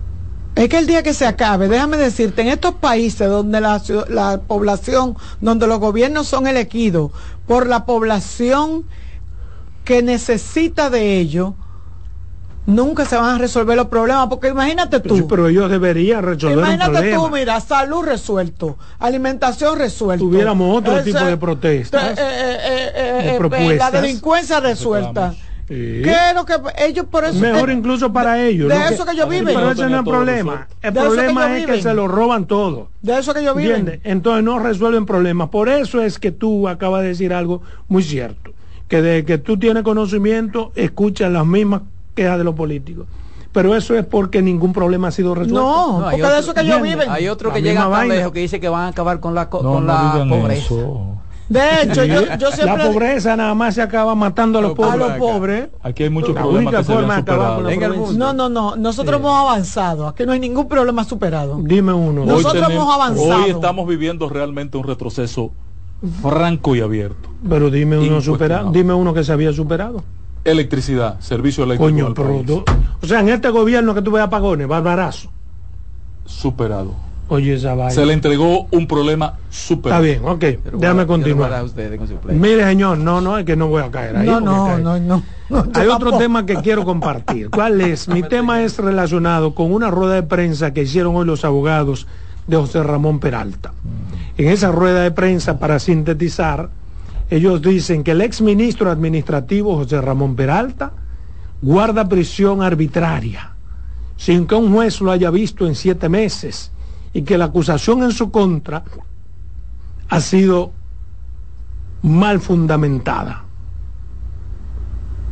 Es 0.60 0.68
que 0.68 0.76
el 0.76 0.86
día 0.86 1.02
que 1.02 1.14
se 1.14 1.24
acabe, 1.26 1.68
déjame 1.68 1.96
decirte, 1.96 2.42
en 2.42 2.48
estos 2.48 2.74
países 2.74 3.26
donde 3.30 3.62
la, 3.62 3.80
la 4.08 4.42
población, 4.46 5.16
donde 5.40 5.66
los 5.66 5.78
gobiernos 5.78 6.28
son 6.28 6.46
elegidos 6.46 7.12
por 7.46 7.66
la 7.66 7.86
población 7.86 8.84
que 9.86 10.02
necesita 10.02 10.90
de 10.90 11.18
ello, 11.18 11.54
nunca 12.66 13.06
se 13.06 13.16
van 13.16 13.36
a 13.36 13.38
resolver 13.38 13.74
los 13.74 13.86
problemas. 13.86 14.26
Porque 14.28 14.48
imagínate 14.48 15.00
tú. 15.00 15.16
Sí, 15.16 15.24
pero 15.26 15.48
ellos 15.48 15.70
deberían 15.70 16.22
resolver 16.22 16.58
un 16.58 16.64
Imagínate 16.64 16.90
problema. 16.92 17.16
tú, 17.16 17.30
mira, 17.30 17.60
salud 17.60 18.02
resuelto, 18.04 18.76
alimentación 18.98 19.78
resuelto. 19.78 20.26
Tuviéramos 20.26 20.76
otro 20.76 21.02
tipo 21.02 21.20
de 21.20 21.38
protestas, 21.38 22.18
eh, 22.18 22.22
eh, 22.22 22.58
eh, 22.64 22.92
eh, 22.94 23.22
de 23.22 23.34
eh, 23.34 23.38
propuestas. 23.38 23.92
La 23.94 24.00
delincuencia 24.02 24.60
resuelta. 24.60 25.34
Sí. 25.70 26.00
¿Qué 26.02 26.10
es 26.30 26.34
lo 26.34 26.44
que 26.44 26.54
ellos 26.84 27.06
por 27.08 27.24
eso 27.24 27.38
Mejor 27.38 27.70
eh, 27.70 27.74
incluso 27.74 28.12
para 28.12 28.42
ellos. 28.42 28.68
De 28.68 28.76
¿no? 28.76 28.88
eso 28.88 29.04
que 29.06 29.12
ellos 29.12 29.28
viven. 29.28 29.46
Pero 29.54 29.60
no 29.60 29.70
ese 29.70 29.82
no 29.82 29.88
es 29.88 29.98
el 29.98 30.04
problema. 30.04 30.66
El 30.82 30.92
que 30.92 31.00
problema 31.00 31.56
es 31.58 31.66
que 31.66 31.80
se 31.82 31.94
lo 31.94 32.08
roban 32.08 32.46
todo. 32.46 32.88
De 33.02 33.16
eso 33.16 33.32
que 33.32 33.40
ellos 33.40 33.54
viven. 33.56 33.76
¿Entiendes? 33.76 34.00
Entonces 34.02 34.42
no 34.42 34.58
resuelven 34.58 35.06
problemas. 35.06 35.48
Por 35.50 35.68
eso 35.68 36.02
es 36.02 36.18
que 36.18 36.32
tú 36.32 36.68
acabas 36.68 37.02
de 37.02 37.08
decir 37.08 37.32
algo 37.32 37.62
muy 37.86 38.02
cierto. 38.02 38.50
Que 38.88 39.00
de 39.00 39.24
que 39.24 39.38
tú 39.38 39.56
tienes 39.58 39.84
conocimiento, 39.84 40.72
escuchas 40.74 41.30
las 41.30 41.46
mismas 41.46 41.82
quejas 42.16 42.36
de 42.38 42.42
los 42.42 42.56
políticos. 42.56 43.06
Pero 43.52 43.76
eso 43.76 43.94
es 43.96 44.04
porque 44.04 44.42
ningún 44.42 44.72
problema 44.72 45.08
ha 45.08 45.12
sido 45.12 45.36
resuelto. 45.36 45.60
No, 45.60 46.00
porque 46.02 46.16
de 46.16 46.22
otro- 46.24 46.36
eso 46.36 46.52
que 46.54 46.60
ellos 46.62 46.82
viven. 46.82 47.08
Hay 47.08 47.28
otro 47.28 47.50
La 47.50 47.54
que 47.54 47.62
misma 47.62 47.84
llega 47.84 47.96
tan 47.96 48.08
lejos 48.08 48.32
que 48.32 48.40
dice 48.40 48.58
que 48.58 48.68
van 48.68 48.82
a 48.82 48.88
acabar 48.88 49.20
con 49.20 49.36
la, 49.36 49.48
co- 49.48 49.62
No, 49.62 49.74
con 49.74 49.86
no 49.86 49.92
la 49.92 50.26
pobreza. 50.28 50.62
eso. 50.74 51.16
De 51.50 51.82
hecho, 51.82 52.04
yo, 52.04 52.20
yo 52.38 52.48
La 52.48 52.56
siempre 52.56 52.86
pobreza 52.86 53.36
nada 53.36 53.54
más 53.54 53.74
se 53.74 53.82
acaba 53.82 54.14
matando 54.14 54.60
a 54.60 54.62
los 54.62 54.70
A 54.70 54.72
a 54.72 54.76
pobres. 54.76 54.98
los 55.00 55.12
pobres. 55.18 55.68
Aquí 55.82 56.04
hay 56.04 56.10
muchos 56.10 56.32
La 56.32 56.42
problemas 56.42 56.62
única 56.66 56.78
que 56.78 56.84
se 56.84 56.92
forma 56.92 57.16
superado. 57.18 57.60
la. 57.62 58.12
No, 58.16 58.32
no, 58.32 58.48
no. 58.48 58.76
Nosotros 58.76 59.18
hemos 59.18 59.36
avanzado. 59.36 60.06
Aquí 60.06 60.24
no 60.24 60.30
hay 60.32 60.38
ningún 60.38 60.68
problema 60.68 61.02
superado. 61.02 61.58
Dime 61.60 61.92
uno. 61.92 62.24
No. 62.24 62.26
Nosotros 62.26 62.52
tenemos- 62.54 62.72
hemos 62.74 62.94
avanzado. 62.94 63.44
Hoy 63.44 63.50
estamos 63.50 63.88
viviendo 63.88 64.28
realmente 64.28 64.78
un 64.78 64.84
retroceso 64.84 65.50
franco 66.22 66.76
y 66.76 66.80
abierto. 66.82 67.28
Pero 67.48 67.68
dime 67.68 67.98
uno 67.98 68.20
superado. 68.20 68.70
Dime 68.70 68.94
uno 68.94 69.12
que 69.12 69.24
se 69.24 69.32
había 69.32 69.52
superado. 69.52 70.04
Electricidad, 70.44 71.18
servicio 71.18 71.64
eléctrico 71.64 71.90
Coño, 71.92 72.14
pero 72.14 72.28
país. 72.28 72.46
tú- 72.46 72.64
O 73.02 73.06
sea, 73.06 73.20
en 73.20 73.28
este 73.28 73.50
gobierno 73.50 73.92
que 73.92 74.02
tuve 74.02 74.20
apagones, 74.22 74.68
barbarazo. 74.68 75.28
superado. 76.24 76.94
Oye, 77.30 77.54
esa 77.54 77.74
vaina. 77.74 77.92
Se 77.92 78.04
le 78.04 78.12
entregó 78.12 78.66
un 78.72 78.88
problema 78.88 79.38
superado. 79.50 80.04
Está 80.04 80.20
bien, 80.20 80.28
ok. 80.28 80.60
Pero 80.64 80.78
Déjame 80.78 81.06
continuar. 81.06 81.64
Mire, 82.24 82.64
señor, 82.64 82.98
no, 82.98 83.20
no, 83.20 83.38
es 83.38 83.46
que 83.46 83.54
no 83.54 83.68
voy 83.68 83.84
a 83.84 83.90
caer 83.90 84.16
ahí. 84.16 84.26
No, 84.26 84.40
no, 84.40 84.76
no, 84.76 84.98
no, 84.98 85.22
no. 85.48 85.58
Hay 85.74 85.86
otro 85.86 86.10
tampoco. 86.10 86.18
tema 86.18 86.44
que 86.44 86.56
quiero 86.56 86.84
compartir. 86.84 87.48
¿Cuál 87.50 87.80
es? 87.82 88.08
Mi 88.08 88.24
tema 88.24 88.62
es 88.62 88.78
relacionado 88.78 89.54
con 89.54 89.72
una 89.72 89.92
rueda 89.92 90.14
de 90.14 90.24
prensa 90.24 90.72
que 90.72 90.82
hicieron 90.82 91.14
hoy 91.14 91.24
los 91.24 91.44
abogados 91.44 92.08
de 92.48 92.56
José 92.56 92.82
Ramón 92.82 93.20
Peralta. 93.20 93.72
En 94.36 94.48
esa 94.48 94.72
rueda 94.72 95.02
de 95.02 95.12
prensa, 95.12 95.60
para 95.60 95.78
sintetizar, 95.78 96.68
ellos 97.30 97.62
dicen 97.62 98.02
que 98.02 98.10
el 98.10 98.22
exministro 98.22 98.90
administrativo 98.90 99.76
José 99.76 100.00
Ramón 100.00 100.34
Peralta 100.34 100.90
guarda 101.62 102.08
prisión 102.08 102.60
arbitraria, 102.60 103.52
sin 104.16 104.48
que 104.48 104.56
un 104.56 104.72
juez 104.72 105.00
lo 105.00 105.12
haya 105.12 105.30
visto 105.30 105.68
en 105.68 105.76
siete 105.76 106.08
meses, 106.08 106.72
y 107.12 107.22
que 107.22 107.38
la 107.38 107.46
acusación 107.46 108.02
en 108.02 108.12
su 108.12 108.30
contra 108.30 108.84
ha 110.08 110.20
sido 110.20 110.72
mal 112.02 112.40
fundamentada. 112.40 113.44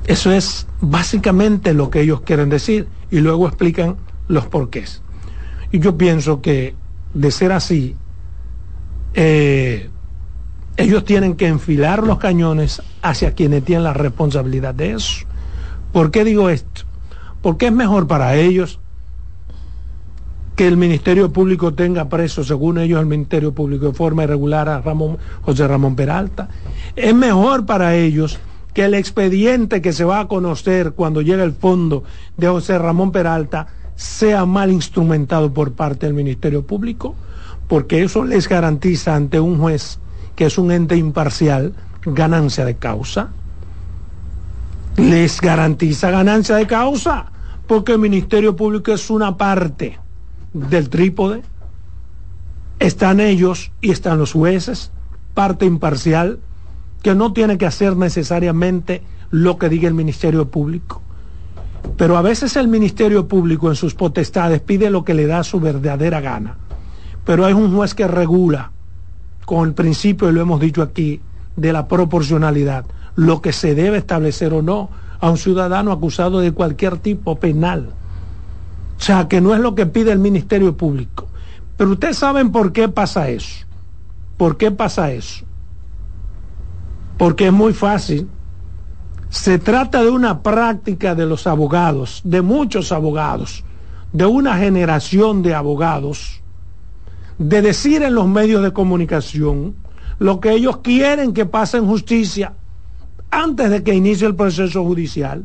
Eso 0.06 0.32
es 0.32 0.66
básicamente 0.80 1.74
lo 1.74 1.90
que 1.90 2.00
ellos 2.00 2.22
quieren 2.22 2.48
decir 2.48 2.88
y 3.10 3.20
luego 3.20 3.46
explican 3.46 3.96
los 4.26 4.46
porqués. 4.46 5.02
Y 5.70 5.80
yo 5.80 5.96
pienso 5.98 6.40
que 6.40 6.74
de 7.14 7.30
ser 7.30 7.52
así, 7.52 7.94
eh, 9.14 9.90
ellos 10.76 11.04
tienen 11.04 11.34
que 11.34 11.48
enfilar 11.48 12.04
los 12.04 12.18
cañones 12.18 12.82
hacia 13.02 13.34
quienes 13.34 13.64
tienen 13.64 13.84
la 13.84 13.92
responsabilidad 13.92 14.74
de 14.74 14.92
eso. 14.92 15.26
¿Por 15.92 16.10
qué 16.10 16.24
digo 16.24 16.48
esto? 16.50 16.82
Porque 17.42 17.66
es 17.66 17.72
mejor 17.72 18.06
para 18.06 18.36
ellos 18.36 18.80
que 20.58 20.66
el 20.66 20.76
Ministerio 20.76 21.32
Público 21.32 21.72
tenga 21.72 22.08
preso, 22.08 22.42
según 22.42 22.78
ellos, 22.78 22.98
el 22.98 23.06
Ministerio 23.06 23.52
Público 23.52 23.86
de 23.86 23.92
forma 23.92 24.24
irregular 24.24 24.68
a 24.68 24.80
Ramón, 24.80 25.16
José 25.42 25.68
Ramón 25.68 25.94
Peralta. 25.94 26.48
Es 26.96 27.14
mejor 27.14 27.64
para 27.64 27.94
ellos 27.94 28.40
que 28.74 28.86
el 28.86 28.94
expediente 28.94 29.80
que 29.80 29.92
se 29.92 30.02
va 30.02 30.18
a 30.18 30.26
conocer 30.26 30.94
cuando 30.94 31.22
llegue 31.22 31.44
el 31.44 31.52
fondo 31.52 32.02
de 32.36 32.48
José 32.48 32.76
Ramón 32.76 33.12
Peralta 33.12 33.68
sea 33.94 34.46
mal 34.46 34.72
instrumentado 34.72 35.54
por 35.54 35.74
parte 35.74 36.06
del 36.06 36.16
Ministerio 36.16 36.66
Público, 36.66 37.14
porque 37.68 38.02
eso 38.02 38.24
les 38.24 38.48
garantiza 38.48 39.14
ante 39.14 39.38
un 39.38 39.58
juez 39.58 40.00
que 40.34 40.46
es 40.46 40.58
un 40.58 40.72
ente 40.72 40.96
imparcial 40.96 41.72
ganancia 42.04 42.64
de 42.64 42.74
causa. 42.74 43.28
Les 44.96 45.40
garantiza 45.40 46.10
ganancia 46.10 46.56
de 46.56 46.66
causa, 46.66 47.26
porque 47.68 47.92
el 47.92 48.00
Ministerio 48.00 48.56
Público 48.56 48.90
es 48.90 49.08
una 49.08 49.36
parte 49.36 50.00
del 50.52 50.88
trípode, 50.88 51.42
están 52.78 53.20
ellos 53.20 53.72
y 53.80 53.90
están 53.90 54.18
los 54.18 54.32
jueces, 54.32 54.92
parte 55.34 55.66
imparcial, 55.66 56.38
que 57.02 57.14
no 57.14 57.32
tiene 57.32 57.58
que 57.58 57.66
hacer 57.66 57.96
necesariamente 57.96 59.02
lo 59.30 59.58
que 59.58 59.68
diga 59.68 59.88
el 59.88 59.94
Ministerio 59.94 60.48
Público. 60.48 61.02
Pero 61.96 62.16
a 62.16 62.22
veces 62.22 62.56
el 62.56 62.68
Ministerio 62.68 63.28
Público 63.28 63.68
en 63.68 63.76
sus 63.76 63.94
potestades 63.94 64.60
pide 64.60 64.90
lo 64.90 65.04
que 65.04 65.14
le 65.14 65.26
da 65.26 65.44
su 65.44 65.60
verdadera 65.60 66.20
gana. 66.20 66.56
Pero 67.24 67.44
hay 67.44 67.52
un 67.52 67.74
juez 67.74 67.94
que 67.94 68.06
regula 68.06 68.72
con 69.44 69.68
el 69.68 69.74
principio, 69.74 70.28
y 70.28 70.32
lo 70.32 70.40
hemos 70.40 70.60
dicho 70.60 70.82
aquí, 70.82 71.20
de 71.56 71.72
la 71.72 71.88
proporcionalidad, 71.88 72.84
lo 73.16 73.42
que 73.42 73.52
se 73.52 73.74
debe 73.74 73.98
establecer 73.98 74.52
o 74.52 74.62
no 74.62 74.90
a 75.20 75.30
un 75.30 75.38
ciudadano 75.38 75.90
acusado 75.90 76.40
de 76.40 76.52
cualquier 76.52 76.98
tipo 76.98 77.36
penal. 77.36 77.90
O 78.98 79.00
sea, 79.00 79.28
que 79.28 79.40
no 79.40 79.54
es 79.54 79.60
lo 79.60 79.74
que 79.74 79.86
pide 79.86 80.12
el 80.12 80.18
Ministerio 80.18 80.76
Público. 80.76 81.28
Pero 81.76 81.90
ustedes 81.90 82.18
saben 82.18 82.50
por 82.50 82.72
qué 82.72 82.88
pasa 82.88 83.28
eso. 83.28 83.66
¿Por 84.36 84.56
qué 84.56 84.70
pasa 84.70 85.12
eso? 85.12 85.44
Porque 87.16 87.46
es 87.46 87.52
muy 87.52 87.72
fácil. 87.72 88.28
Se 89.28 89.58
trata 89.58 90.02
de 90.02 90.10
una 90.10 90.42
práctica 90.42 91.14
de 91.14 91.26
los 91.26 91.46
abogados, 91.46 92.22
de 92.24 92.42
muchos 92.42 92.92
abogados, 92.92 93.64
de 94.12 94.26
una 94.26 94.56
generación 94.56 95.42
de 95.42 95.54
abogados 95.54 96.42
de 97.38 97.62
decir 97.62 98.02
en 98.02 98.14
los 98.14 98.26
medios 98.26 98.62
de 98.62 98.72
comunicación 98.72 99.76
lo 100.18 100.40
que 100.40 100.52
ellos 100.52 100.78
quieren 100.78 101.32
que 101.32 101.46
pase 101.46 101.78
en 101.78 101.86
justicia 101.86 102.54
antes 103.30 103.70
de 103.70 103.82
que 103.82 103.94
inicie 103.94 104.26
el 104.26 104.34
proceso 104.34 104.84
judicial. 104.84 105.44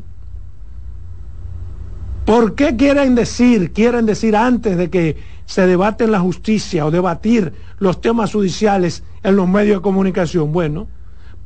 ¿Por 2.24 2.54
qué 2.54 2.76
quieren 2.76 3.14
decir, 3.14 3.72
quieren 3.72 4.06
decir 4.06 4.34
antes 4.34 4.78
de 4.78 4.88
que 4.88 5.18
se 5.44 5.66
debate 5.66 6.04
en 6.04 6.12
la 6.12 6.20
justicia 6.20 6.86
o 6.86 6.90
debatir 6.90 7.52
los 7.78 8.00
temas 8.00 8.32
judiciales 8.32 9.02
en 9.22 9.36
los 9.36 9.46
medios 9.46 9.78
de 9.78 9.82
comunicación? 9.82 10.52
Bueno, 10.52 10.88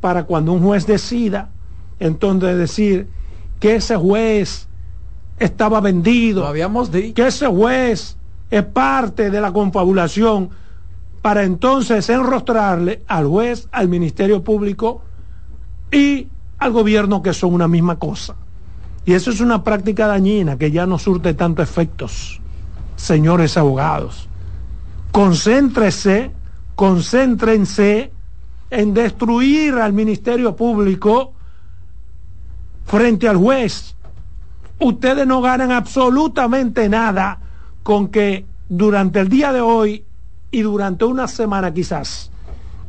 para 0.01 0.25
cuando 0.25 0.53
un 0.53 0.63
juez 0.63 0.87
decida, 0.87 1.51
entonces 1.99 2.57
decir 2.57 3.09
que 3.59 3.77
ese 3.77 3.97
juez 3.97 4.69
estaba 5.41 5.81
vendido, 5.81 6.47
habíamos 6.47 6.91
que 6.91 7.27
ese 7.27 7.47
juez 7.49 8.17
es 8.51 8.65
parte 8.65 9.31
de 9.31 9.41
la 9.41 9.53
confabulación, 9.53 10.51
para 11.23 11.43
entonces 11.43 12.09
enrostrarle 12.09 13.03
al 13.09 13.27
juez, 13.27 13.69
al 13.73 13.89
Ministerio 13.89 14.45
Público 14.45 15.03
y 15.91 16.29
al 16.59 16.71
gobierno 16.71 17.21
que 17.23 17.33
son 17.33 17.53
una 17.53 17.67
misma 17.67 17.99
cosa. 17.99 18.37
Y 19.09 19.15
eso 19.15 19.31
es 19.31 19.41
una 19.41 19.65
práctica 19.65 20.07
dañina 20.07 20.59
que 20.59 20.71
ya 20.71 20.85
no 20.85 20.99
surte 20.99 21.33
tanto 21.33 21.63
efectos, 21.63 22.43
señores 22.97 23.57
abogados. 23.57 24.29
Concéntrese, 25.13 26.31
concéntrense 26.75 28.13
en 28.69 28.93
destruir 28.93 29.77
al 29.77 29.95
Ministerio 29.95 30.55
Público 30.55 31.33
frente 32.85 33.27
al 33.27 33.39
juez. 33.39 33.95
Ustedes 34.79 35.27
no 35.27 35.41
ganan 35.41 35.73
absolutamente 35.73 36.87
nada 36.91 37.41
con 37.83 38.09
que 38.09 38.45
durante 38.69 39.21
el 39.21 39.31
día 39.31 39.55
de 39.55 39.63
hoy 39.63 40.05
y 40.51 40.61
durante 40.61 41.07
una 41.07 41.29
semana 41.29 41.73
quizás 41.73 42.31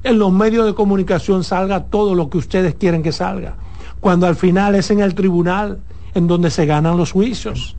en 0.04 0.20
los 0.20 0.34
medios 0.34 0.66
de 0.66 0.74
comunicación 0.74 1.46
salga 1.46 1.86
todo 1.86 2.14
lo 2.14 2.30
que 2.30 2.40
ustedes 2.40 2.76
quieren 2.76 3.04
que 3.04 3.14
salga, 3.14 3.56
cuando 4.02 4.28
al 4.28 4.36
final 4.36 4.76
es 4.76 4.92
en 4.92 5.00
el 5.00 5.16
tribunal 5.16 5.80
en 6.14 6.28
donde 6.28 6.50
se 6.50 6.66
ganan 6.66 6.98
los 6.98 7.12
juicios, 7.12 7.76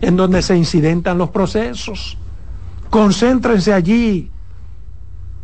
en 0.00 0.16
donde 0.16 0.42
se 0.42 0.56
incidentan 0.56 1.18
los 1.18 1.30
procesos. 1.30 2.18
Concéntrense 2.90 3.72
allí, 3.72 4.30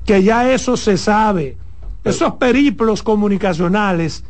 que 0.05 0.23
ya 0.23 0.51
eso 0.53 0.77
se 0.77 0.97
sabe. 0.97 1.57
Esos 2.05 2.35
periplos 2.35 3.03
comunicacionales, 3.03 4.25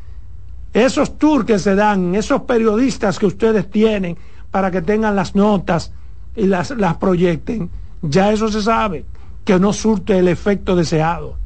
esos 0.72 1.18
tours 1.18 1.44
que 1.44 1.58
se 1.58 1.74
dan, 1.74 2.14
esos 2.14 2.42
periodistas 2.42 3.18
que 3.18 3.26
ustedes 3.26 3.70
tienen 3.70 4.16
para 4.50 4.70
que 4.70 4.82
tengan 4.82 5.14
las 5.14 5.34
notas 5.34 5.92
y 6.34 6.46
las, 6.46 6.70
las 6.70 6.96
proyecten, 6.96 7.70
ya 8.02 8.32
eso 8.32 8.48
se 8.48 8.62
sabe, 8.62 9.04
que 9.44 9.58
no 9.58 9.72
surte 9.72 10.18
el 10.18 10.28
efecto 10.28 10.74
deseado. 10.74 11.36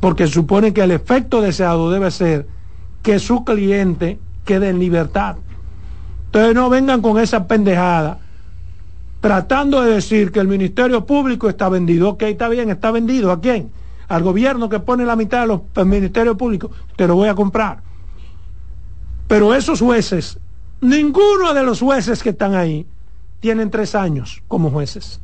Porque 0.00 0.26
supone 0.28 0.72
que 0.72 0.82
el 0.82 0.92
efecto 0.92 1.42
deseado 1.42 1.90
debe 1.90 2.10
ser 2.10 2.46
que 3.02 3.18
su 3.18 3.44
cliente 3.44 4.18
quede 4.44 4.68
en 4.68 4.78
libertad 4.78 5.36
entonces 6.28 6.54
no 6.54 6.68
vengan 6.68 7.00
con 7.00 7.18
esa 7.18 7.46
pendejada 7.46 8.18
tratando 9.20 9.82
de 9.82 9.94
decir 9.94 10.30
que 10.30 10.40
el 10.40 10.48
Ministerio 10.48 11.06
Público 11.06 11.48
está 11.48 11.68
vendido. 11.68 12.10
Ok, 12.10 12.22
está 12.22 12.48
bien, 12.48 12.70
está 12.70 12.90
vendido. 12.90 13.32
¿A 13.32 13.40
quién? 13.40 13.70
Al 14.08 14.22
gobierno 14.22 14.68
que 14.68 14.78
pone 14.78 15.04
la 15.04 15.16
mitad 15.16 15.40
de 15.40 15.46
los 15.48 15.86
ministerios 15.86 16.36
públicos. 16.36 16.70
Te 16.96 17.06
lo 17.06 17.14
voy 17.16 17.28
a 17.28 17.34
comprar. 17.34 17.82
Pero 19.26 19.54
esos 19.54 19.80
jueces, 19.80 20.38
ninguno 20.80 21.52
de 21.54 21.62
los 21.62 21.80
jueces 21.80 22.22
que 22.22 22.30
están 22.30 22.54
ahí, 22.54 22.86
tienen 23.40 23.70
tres 23.70 23.94
años 23.94 24.42
como 24.48 24.70
jueces. 24.70 25.20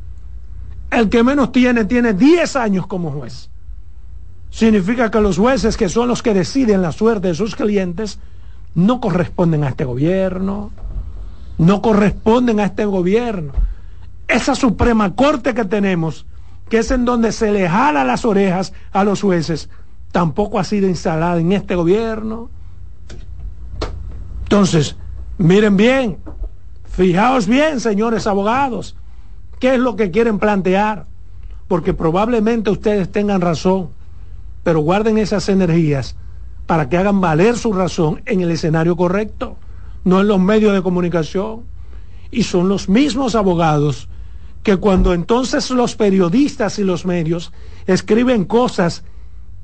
El 0.91 1.09
que 1.09 1.23
menos 1.23 1.53
tiene, 1.53 1.85
tiene 1.85 2.13
diez 2.13 2.57
años 2.57 2.87
como 2.87 3.11
juez. 3.11 3.51
Significa 4.51 5.11
que 5.11 5.21
los 5.21 5.37
jueces, 5.37 5.77
que 5.77 5.89
son 5.89 6.09
los 6.09 6.23
que 6.23 6.33
deciden 6.33 6.83
la 6.83 6.93
suerte 6.93 7.29
de 7.29 7.35
sus 7.35 7.57
clientes, 7.57 8.21
no 8.75 9.01
corresponden 9.01 9.65
a 9.65 9.69
este 9.69 9.85
gobierno, 9.85 10.71
no 11.59 11.83
corresponden 11.83 12.61
a 12.61 12.65
este 12.65 12.85
gobierno. 12.85 13.53
Esa 14.29 14.55
Suprema 14.55 15.15
Corte 15.15 15.55
que 15.55 15.65
tenemos, 15.65 16.27
que 16.69 16.79
es 16.79 16.91
en 16.91 17.05
donde 17.05 17.33
se 17.33 17.53
le 17.53 17.69
jala 17.69 18.05
las 18.05 18.25
orejas 18.25 18.73
a 18.93 19.05
los 19.05 19.21
jueces, 19.23 19.69
tampoco 20.13 20.59
ha 20.59 20.65
sido 20.65 20.89
instalada 20.89 21.39
en 21.39 21.53
este 21.53 21.75
gobierno. 21.75 22.51
Entonces, 24.45 24.97
miren 25.39 25.77
bien, 25.77 26.19
fijaos 26.85 27.47
bien, 27.47 27.81
señores 27.81 28.27
abogados, 28.27 28.97
qué 29.59 29.75
es 29.75 29.81
lo 29.81 29.97
que 29.97 30.11
quieren 30.11 30.39
plantear, 30.39 31.07
porque 31.69 31.95
probablemente 31.95 32.71
ustedes 32.71 33.11
tengan 33.11 33.41
razón, 33.41 33.91
pero 34.63 34.81
guarden 34.81 35.19
esas 35.19 35.49
energías 35.49 36.17
para 36.67 36.89
que 36.89 36.97
hagan 36.97 37.21
valer 37.21 37.57
su 37.57 37.73
razón 37.73 38.23
en 38.27 38.41
el 38.41 38.51
escenario 38.51 38.97
correcto 38.97 39.57
no 40.05 40.21
en 40.21 40.29
los 40.29 40.39
medios 40.39 40.75
de 40.75 40.83
comunicación. 40.83 41.63
Y 42.31 42.45
son 42.45 42.69
los 42.69 42.89
mismos 42.89 43.35
abogados 43.35 44.09
que 44.63 44.77
cuando 44.77 45.13
entonces 45.13 45.71
los 45.71 45.95
periodistas 45.95 46.79
y 46.79 46.85
los 46.85 47.05
medios 47.05 47.53
escriben 47.87 48.45
cosas 48.45 49.05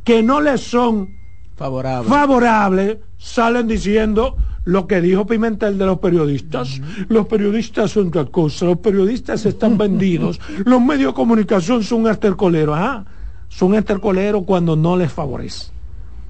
que 0.04 0.22
no 0.22 0.40
les 0.40 0.60
son 0.60 1.14
favorables, 1.56 2.98
salen 3.18 3.66
diciendo 3.66 4.36
lo 4.64 4.86
que 4.86 5.00
dijo 5.00 5.26
Pimentel 5.26 5.78
de 5.78 5.86
los 5.86 5.98
periodistas. 5.98 6.80
Los 7.08 7.26
periodistas 7.26 7.92
son 7.92 8.08
otra 8.08 8.26
cosa, 8.26 8.66
los 8.66 8.78
periodistas 8.78 9.44
están 9.46 9.78
vendidos, 9.78 10.40
los 10.64 10.80
medios 10.80 11.12
de 11.12 11.16
comunicación 11.16 11.82
son 11.82 12.06
estercoleros. 12.06 12.76
Ah, 12.78 13.04
son 13.48 13.74
estercoleros 13.74 14.44
cuando 14.44 14.76
no 14.76 14.96
les 14.96 15.12
favorece, 15.12 15.72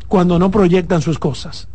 cuando 0.08 0.38
no 0.38 0.50
proyectan 0.50 1.02
sus 1.02 1.18
cosas, 1.18 1.68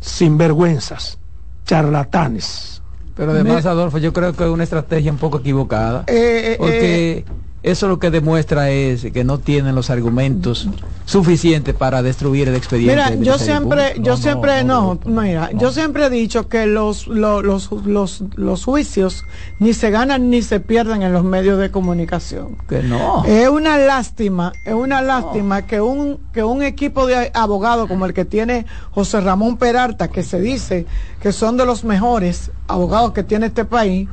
sin 0.00 0.38
vergüenzas 0.38 1.18
charlatanes. 1.66 2.82
Pero 3.14 3.32
además, 3.32 3.64
Adolfo, 3.66 3.98
yo 3.98 4.12
creo 4.12 4.34
que 4.34 4.44
es 4.44 4.50
una 4.50 4.64
estrategia 4.64 5.10
un 5.10 5.18
poco 5.18 5.38
equivocada. 5.38 6.04
Eh, 6.06 6.52
eh, 6.52 6.56
porque 6.58 7.18
eh, 7.18 7.24
eso 7.66 7.88
lo 7.88 7.98
que 7.98 8.12
demuestra 8.12 8.70
es 8.70 9.10
que 9.12 9.24
no 9.24 9.38
tienen 9.38 9.74
los 9.74 9.90
argumentos 9.90 10.68
suficientes 11.04 11.74
para 11.74 12.00
destruir 12.00 12.48
el 12.48 12.54
expediente. 12.54 12.94
Mira, 12.94 13.14
yo 13.16 13.38
siempre, 13.38 13.96
yo 13.98 14.16
siempre, 14.16 14.62
no, 14.62 15.00
mira, 15.04 15.50
yo 15.52 15.72
siempre 15.72 16.06
he 16.06 16.10
dicho 16.10 16.48
que 16.48 16.66
los, 16.66 17.08
los, 17.08 17.42
los, 17.84 18.22
los, 18.36 18.64
juicios 18.64 19.24
ni 19.58 19.72
se 19.72 19.90
ganan 19.90 20.30
ni 20.30 20.42
se 20.42 20.60
pierden 20.60 21.02
en 21.02 21.12
los 21.12 21.24
medios 21.24 21.58
de 21.58 21.72
comunicación. 21.72 22.56
Que 22.68 22.84
no. 22.84 23.24
Es 23.24 23.48
una 23.48 23.78
lástima, 23.78 24.52
es 24.64 24.74
una 24.74 25.02
lástima 25.02 25.66
que 25.66 25.80
un, 25.80 26.20
que 26.32 26.44
un 26.44 26.62
equipo 26.62 27.04
de 27.08 27.32
abogados 27.34 27.88
como 27.88 28.06
el 28.06 28.14
que 28.14 28.24
tiene 28.24 28.64
José 28.92 29.20
Ramón 29.20 29.56
Peralta, 29.56 30.06
que 30.06 30.22
se 30.22 30.40
dice 30.40 30.86
que 31.20 31.32
son 31.32 31.56
de 31.56 31.66
los 31.66 31.82
mejores 31.82 32.52
abogados 32.68 33.12
que 33.12 33.24
tiene 33.24 33.46
este 33.46 33.64
país, 33.64 34.08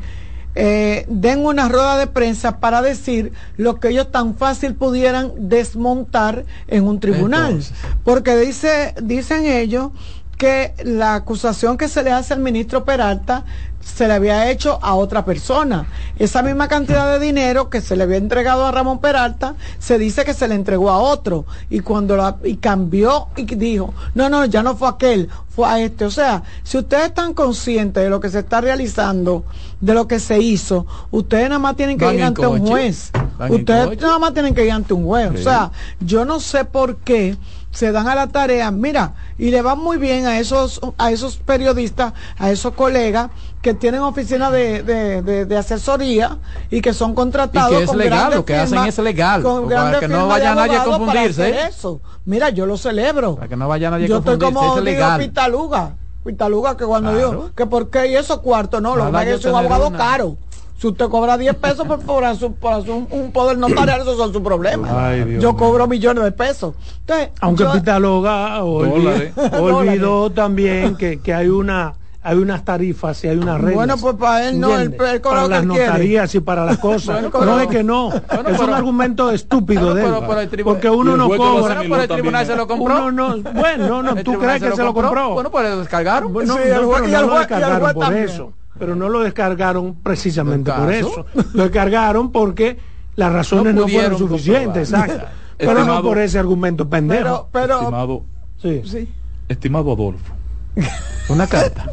eh, 0.55 1.05
den 1.07 1.45
una 1.45 1.67
rueda 1.67 1.97
de 1.97 2.07
prensa 2.07 2.59
para 2.59 2.81
decir 2.81 3.33
lo 3.57 3.79
que 3.79 3.89
ellos 3.89 4.11
tan 4.11 4.35
fácil 4.35 4.75
pudieran 4.75 5.31
desmontar 5.49 6.45
en 6.67 6.87
un 6.87 6.99
tribunal. 6.99 7.63
Porque 8.03 8.35
dice, 8.35 8.93
dicen 9.01 9.45
ellos 9.45 9.91
que 10.37 10.73
la 10.83 11.15
acusación 11.15 11.77
que 11.77 11.87
se 11.87 12.03
le 12.03 12.11
hace 12.11 12.33
al 12.33 12.39
ministro 12.39 12.83
Peralta 12.83 13.45
se 13.83 14.07
le 14.07 14.13
había 14.13 14.49
hecho 14.49 14.79
a 14.81 14.95
otra 14.95 15.25
persona. 15.25 15.85
Esa 16.17 16.41
misma 16.41 16.67
cantidad 16.67 17.11
de 17.11 17.23
dinero 17.23 17.69
que 17.69 17.81
se 17.81 17.95
le 17.95 18.03
había 18.03 18.17
entregado 18.17 18.65
a 18.65 18.71
Ramón 18.71 18.99
Peralta, 18.99 19.55
se 19.79 19.97
dice 19.97 20.23
que 20.25 20.33
se 20.33 20.47
le 20.47 20.55
entregó 20.55 20.89
a 20.89 20.99
otro. 20.99 21.45
Y 21.69 21.81
cuando 21.81 22.15
la, 22.15 22.37
y 22.43 22.57
cambió 22.57 23.27
y 23.35 23.43
dijo, 23.43 23.93
no, 24.15 24.29
no, 24.29 24.45
ya 24.45 24.63
no 24.63 24.75
fue 24.75 24.89
aquel, 24.89 25.29
fue 25.49 25.67
a 25.67 25.79
este. 25.81 26.05
O 26.05 26.11
sea, 26.11 26.43
si 26.63 26.77
ustedes 26.77 27.07
están 27.07 27.33
conscientes 27.33 28.03
de 28.03 28.09
lo 28.09 28.19
que 28.19 28.29
se 28.29 28.39
está 28.39 28.61
realizando, 28.61 29.43
de 29.81 29.93
lo 29.93 30.07
que 30.07 30.19
se 30.19 30.39
hizo, 30.39 30.87
ustedes 31.11 31.49
nada 31.49 31.59
más 31.59 31.75
tienen 31.75 31.97
que 31.97 32.13
ir 32.13 32.23
ante 32.23 32.47
un 32.47 32.65
juez. 32.65 33.11
Ustedes 33.49 33.99
nada 34.01 34.19
más 34.19 34.33
tienen 34.33 34.55
que 34.55 34.65
ir 34.65 34.71
ante 34.71 34.93
un 34.93 35.05
juez. 35.05 35.31
O 35.31 35.37
sea, 35.37 35.71
yo 35.99 36.25
no 36.25 36.39
sé 36.39 36.65
por 36.65 36.97
qué 36.97 37.37
se 37.73 37.91
dan 37.91 38.07
a 38.07 38.13
la 38.13 38.27
tarea, 38.27 38.69
mira, 38.69 39.15
y 39.37 39.49
le 39.49 39.63
va 39.63 39.75
muy 39.75 39.97
bien 39.97 40.27
a 40.27 40.39
esos, 40.39 40.79
a 40.99 41.11
esos 41.11 41.37
periodistas, 41.37 42.13
a 42.37 42.51
esos 42.51 42.73
colegas 42.73 43.31
que 43.63 43.73
tienen 43.73 44.01
oficinas 44.01 44.51
de, 44.51 44.83
de, 44.83 45.57
asesoría 45.57 46.37
y 46.69 46.81
que 46.81 46.93
son 46.93 47.15
contratados. 47.15 47.73
Y 47.73 47.77
que 47.77 47.83
es 47.83 47.95
legal, 47.95 48.35
lo 48.35 48.45
que 48.45 48.55
hacen 48.55 48.85
es 48.85 48.97
legal. 48.99 49.41
para 49.41 49.99
que 49.99 50.07
no 50.07 50.27
vaya 50.27 50.53
nadie 50.53 50.77
a 50.77 50.83
confundirse. 50.83 51.65
Eso. 51.67 51.99
Mira, 52.25 52.49
yo 52.49 52.67
lo 52.67 52.77
celebro. 52.77 53.35
Para 53.35 53.47
que 53.47 53.57
no 53.57 53.67
vaya 53.67 53.89
nadie 53.89 54.05
a 54.05 54.09
confundirse. 54.09 54.39
Yo 54.39 54.45
estoy 54.45 54.53
como 54.53 54.77
es 54.77 54.83
legal. 54.83 55.19
Pitaluga. 55.19 55.95
Pitaluga 56.23 56.77
que 56.77 56.85
cuando 56.85 57.15
digo 57.15 57.51
que 57.55 57.65
por 57.65 57.89
qué 57.89 58.07
y 58.07 58.15
esos 58.15 58.39
cuartos, 58.39 58.81
no, 58.81 58.95
lo 58.95 59.11
que 59.11 59.33
es 59.33 59.43
un 59.45 59.55
abogado 59.55 59.91
caro. 59.91 60.37
Si 60.83 60.87
usted 60.87 61.07
cobra 61.07 61.37
10 61.37 61.55
pesos 61.55 61.87
por, 61.87 62.01
por, 62.01 62.25
un, 62.25 63.31
poder 63.31 63.57
notarial, 63.57 64.01
esos 64.01 64.17
son 64.17 64.33
sus 64.33 64.41
problemas. 64.41 64.91
Yo 65.39 65.55
cobro 65.55 65.87
millones 65.87 66.25
de 66.25 66.33
pesos. 66.33 66.75
Aunque 67.39 67.63
Pitaloga 67.63 68.61
olvidó, 68.61 69.13
olvidó 69.61 70.29
también 70.31 70.97
que, 70.97 71.21
que 71.21 71.33
hay 71.33 71.47
una 71.47 71.93
hay 72.21 72.37
unas 72.37 72.65
tarifas 72.65 73.23
y 73.23 73.29
hay 73.29 73.37
unas 73.37 73.61
reglas. 73.61 73.75
Bueno, 73.75 73.97
pues 73.97 74.15
para 74.15 74.49
él 74.49 74.59
no, 74.59 74.77
él, 74.77 74.93
él 74.99 75.21
para 75.21 75.47
las 75.47 75.63
notarías 75.63 76.35
y 76.35 76.41
para 76.41 76.65
las 76.65 76.77
cosas. 76.79 77.31
no 77.31 77.59
es 77.61 77.67
que 77.67 77.83
no, 77.85 78.11
es 78.13 78.59
un 78.59 78.69
argumento 78.69 79.31
estúpido 79.31 79.93
de 79.93 80.03
él. 80.03 80.63
porque 80.65 80.89
uno 80.89 81.15
no 81.15 81.29
cobra. 81.29 81.75
Bueno, 81.75 81.89
por 81.89 81.99
el 82.01 82.07
tribunal 82.09 82.45
se 82.45 82.57
lo 82.57 82.67
compró. 82.67 83.05
Uno 83.05 83.37
no, 83.37 83.51
bueno, 83.53 84.03
no, 84.03 84.15
tú 84.15 84.37
crees 84.37 84.61
que 84.61 84.75
se 84.75 84.83
lo 84.83 84.93
compró. 84.93 85.29
Bueno, 85.29 85.49
pues 85.49 85.63
lo 85.69 85.79
descargaron. 85.79 86.33
Bueno, 86.33 86.55
sí, 86.55 86.59
no, 86.69 86.89
pero 86.91 87.07
no 87.07 87.21
lo 87.21 87.39
descargaron 87.39 87.93
por 87.93 88.13
eso. 88.13 88.53
Pero 88.77 88.95
no 88.95 89.09
lo 89.09 89.21
descargaron 89.21 89.95
precisamente 89.95 90.71
por 90.71 90.91
eso. 90.91 91.25
Lo 91.53 91.63
descargaron 91.63 92.31
porque 92.31 92.77
las 93.15 93.31
razones 93.31 93.75
no, 93.75 93.87
fueron 93.87 94.17
suficientes, 94.17 94.91
exacto. 94.91 95.25
Pero 95.57 95.85
no 95.85 96.01
por 96.01 96.17
ese 96.17 96.39
argumento 96.39 96.89
pendejo. 96.89 97.49
Pero, 97.51 97.79
estimado, 97.79 98.23
sí. 98.61 98.81
sí. 98.85 99.09
estimado 99.47 99.93
Adolfo. 99.93 100.33
Una 101.29 101.47
carta. 101.47 101.89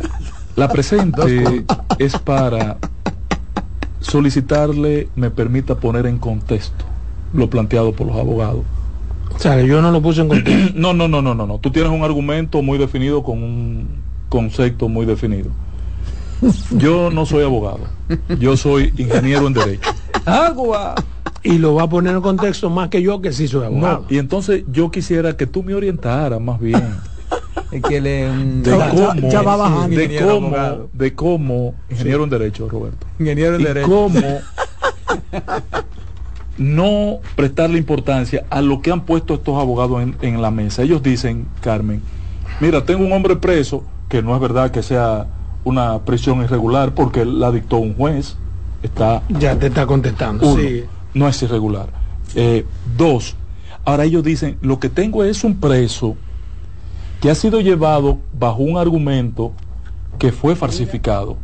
La 0.57 0.69
presente 0.69 1.65
es 1.99 2.19
para 2.19 2.79
solicitarle 4.01 5.09
me 5.15 5.31
permita 5.31 5.75
poner 5.77 6.07
en 6.07 6.19
contexto 6.19 6.85
lo 7.33 7.49
planteado 7.49 7.93
por 7.93 8.07
los 8.07 8.17
abogados. 8.17 8.63
O 9.35 9.39
sea, 9.39 9.61
yo 9.63 9.81
no 9.81 9.91
lo 9.91 10.03
puse 10.03 10.23
en 10.23 10.29
contexto. 10.29 10.73
no, 10.79 10.93
no, 10.93 11.07
no, 11.07 11.23
no, 11.23 11.35
no, 11.35 11.47
no. 11.47 11.59
Tú 11.59 11.71
tienes 11.71 11.93
un 11.93 12.03
argumento 12.03 12.63
muy 12.63 12.79
definido 12.79 13.23
con 13.23 13.43
un 13.43 13.89
concepto 14.29 14.89
muy 14.89 15.07
definido. 15.07 15.51
Yo 16.71 17.11
no 17.11 17.27
soy 17.27 17.45
abogado. 17.45 17.81
Yo 18.39 18.57
soy 18.57 18.93
ingeniero 18.97 19.47
en 19.47 19.53
derecho. 19.53 19.91
Agua. 20.25 20.95
Y 21.43 21.59
lo 21.59 21.75
va 21.75 21.85
a 21.85 21.89
poner 21.89 22.15
en 22.15 22.21
contexto 22.21 22.69
más 22.69 22.89
que 22.89 23.03
yo 23.03 23.21
que 23.23 23.33
sí 23.33 23.49
soy 23.49 23.67
abogado. 23.67 24.05
y 24.11 24.19
entonces 24.19 24.65
yo 24.71 24.91
quisiera 24.91 25.37
que 25.37 25.47
tú 25.47 25.63
me 25.63 25.75
orientaras 25.75 26.41
más 26.41 26.61
bien 26.61 26.83
que 27.89 28.01
le 28.01 28.29
de 28.63 28.71
cómo, 28.73 29.31
ya, 29.31 29.43
va 29.43 29.57
bajando 29.57 29.97
de 29.97 30.21
cómo, 30.21 30.89
de 30.93 31.15
cómo 31.15 31.75
ingeniero 31.89 32.25
en 32.25 32.31
derecho 32.31 32.69
Roberto 32.69 33.07
ingeniero 33.19 33.57
en 33.57 33.63
derecho 33.63 33.89
cómo 33.89 34.21
no 36.59 37.21
prestarle 37.37 37.79
importancia 37.79 38.45
a 38.51 38.61
lo 38.61 38.83
que 38.83 38.91
han 38.91 39.03
puesto 39.03 39.35
estos 39.35 39.57
abogados 39.57 40.03
en, 40.03 40.17
en, 40.21 40.43
la 40.43 40.51
mesa 40.51 40.83
ellos 40.83 41.03
dicen 41.03 41.47
Carmen 41.61 42.03
mira 42.61 42.85
tengo 42.85 43.05
un 43.05 43.13
hombre 43.13 43.37
preso 43.37 43.85
que 44.09 44.21
no 44.21 44.35
es 44.35 44.41
verdad 44.41 44.73
que 44.73 44.83
sea 44.83 45.27
una 45.65 45.99
prisión 46.01 46.43
irregular 46.43 46.95
porque 46.95 47.25
la 47.25 47.51
dictó 47.51 47.79
un 47.79 47.95
juez 47.95 48.37
está 48.83 49.23
ya 49.29 49.59
te 49.59 49.67
está 49.67 49.87
contestando 49.87 50.57
sí. 50.57 50.85
no 51.15 51.29
es 51.29 51.43
irregular 51.43 51.89
eh, 52.35 52.65
dos 52.97 53.37
ahora 53.85 54.05
ellos 54.05 54.23
dicen 54.23 54.57
lo 54.63 54.79
que 54.79 54.89
tengo 54.89 55.25
es 55.25 55.45
un 55.45 55.61
preso 55.61 56.17
que 57.21 57.31
ha 57.31 57.35
sido 57.35 57.61
llevado 57.61 58.19
bajo 58.33 58.63
un 58.63 58.79
argumento 58.79 59.53
que 60.19 60.33
fue 60.33 60.57
falsificado. 60.57 61.37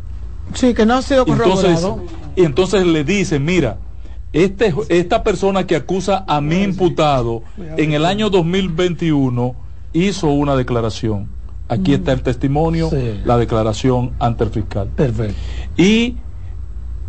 Sí, 0.53 0.73
que 0.73 0.85
no 0.85 0.95
ha 0.95 1.01
sido 1.01 1.25
corroborado. 1.25 2.01
y 2.35 2.43
entonces 2.43 2.85
le 2.85 3.03
dicen, 3.03 3.45
mira, 3.45 3.77
este, 4.33 4.73
esta 4.89 5.23
persona 5.23 5.65
que 5.65 5.75
acusa 5.75 6.25
a 6.27 6.41
mi 6.41 6.63
imputado 6.63 7.43
en 7.57 7.93
el 7.93 8.05
año 8.05 8.29
2021 8.29 9.55
hizo 9.93 10.27
una 10.27 10.55
declaración. 10.55 11.27
Aquí 11.69 11.93
está 11.93 12.13
el 12.13 12.21
testimonio, 12.21 12.89
la 13.25 13.37
declaración 13.37 14.13
ante 14.19 14.45
el 14.45 14.49
fiscal. 14.49 14.87
Perfecto. 14.95 15.35
Y 15.75 16.15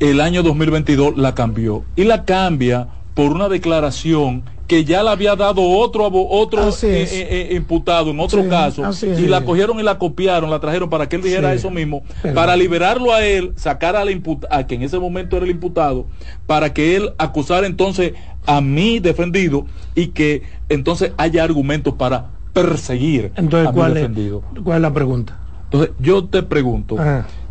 el 0.00 0.20
año 0.20 0.42
2022 0.42 1.16
la 1.16 1.34
cambió. 1.34 1.84
Y 1.96 2.04
la 2.04 2.24
cambia 2.24 2.88
por 3.14 3.32
una 3.32 3.48
declaración 3.48 4.44
que 4.68 4.84
ya 4.84 5.02
la 5.02 5.12
había 5.12 5.34
dado 5.34 5.62
otro 5.62 6.08
otro 6.12 6.68
eh, 6.68 6.74
eh, 6.82 7.08
eh, 7.50 7.54
imputado 7.56 8.10
en 8.10 8.20
otro 8.20 8.46
caso 8.48 8.82
y 9.02 9.22
la 9.22 9.42
cogieron 9.44 9.80
y 9.80 9.82
la 9.82 9.98
copiaron, 9.98 10.50
la 10.50 10.60
trajeron 10.60 10.90
para 10.90 11.08
que 11.08 11.16
él 11.16 11.22
dijera 11.22 11.54
eso 11.54 11.70
mismo, 11.70 12.04
para 12.34 12.54
liberarlo 12.54 13.14
a 13.14 13.24
él, 13.24 13.54
sacar 13.56 13.96
al 13.96 14.08
a 14.50 14.66
que 14.66 14.74
en 14.74 14.82
ese 14.82 14.98
momento 14.98 15.36
era 15.36 15.46
el 15.46 15.50
imputado, 15.50 16.06
para 16.46 16.74
que 16.74 16.96
él 16.96 17.14
acusara 17.16 17.66
entonces 17.66 18.12
a 18.46 18.60
mí 18.60 18.98
defendido 18.98 19.66
y 19.94 20.08
que 20.08 20.42
entonces 20.68 21.12
haya 21.16 21.42
argumentos 21.42 21.94
para 21.94 22.37
perseguir 22.52 23.32
entonces, 23.36 23.68
a 23.68 23.72
¿cuál 23.72 23.94
defendido. 23.94 24.42
Es, 24.54 24.62
¿Cuál 24.62 24.76
es 24.76 24.82
la 24.82 24.92
pregunta? 24.92 25.38
Entonces, 25.64 25.94
yo 25.98 26.24
te 26.24 26.42
pregunto, 26.42 26.96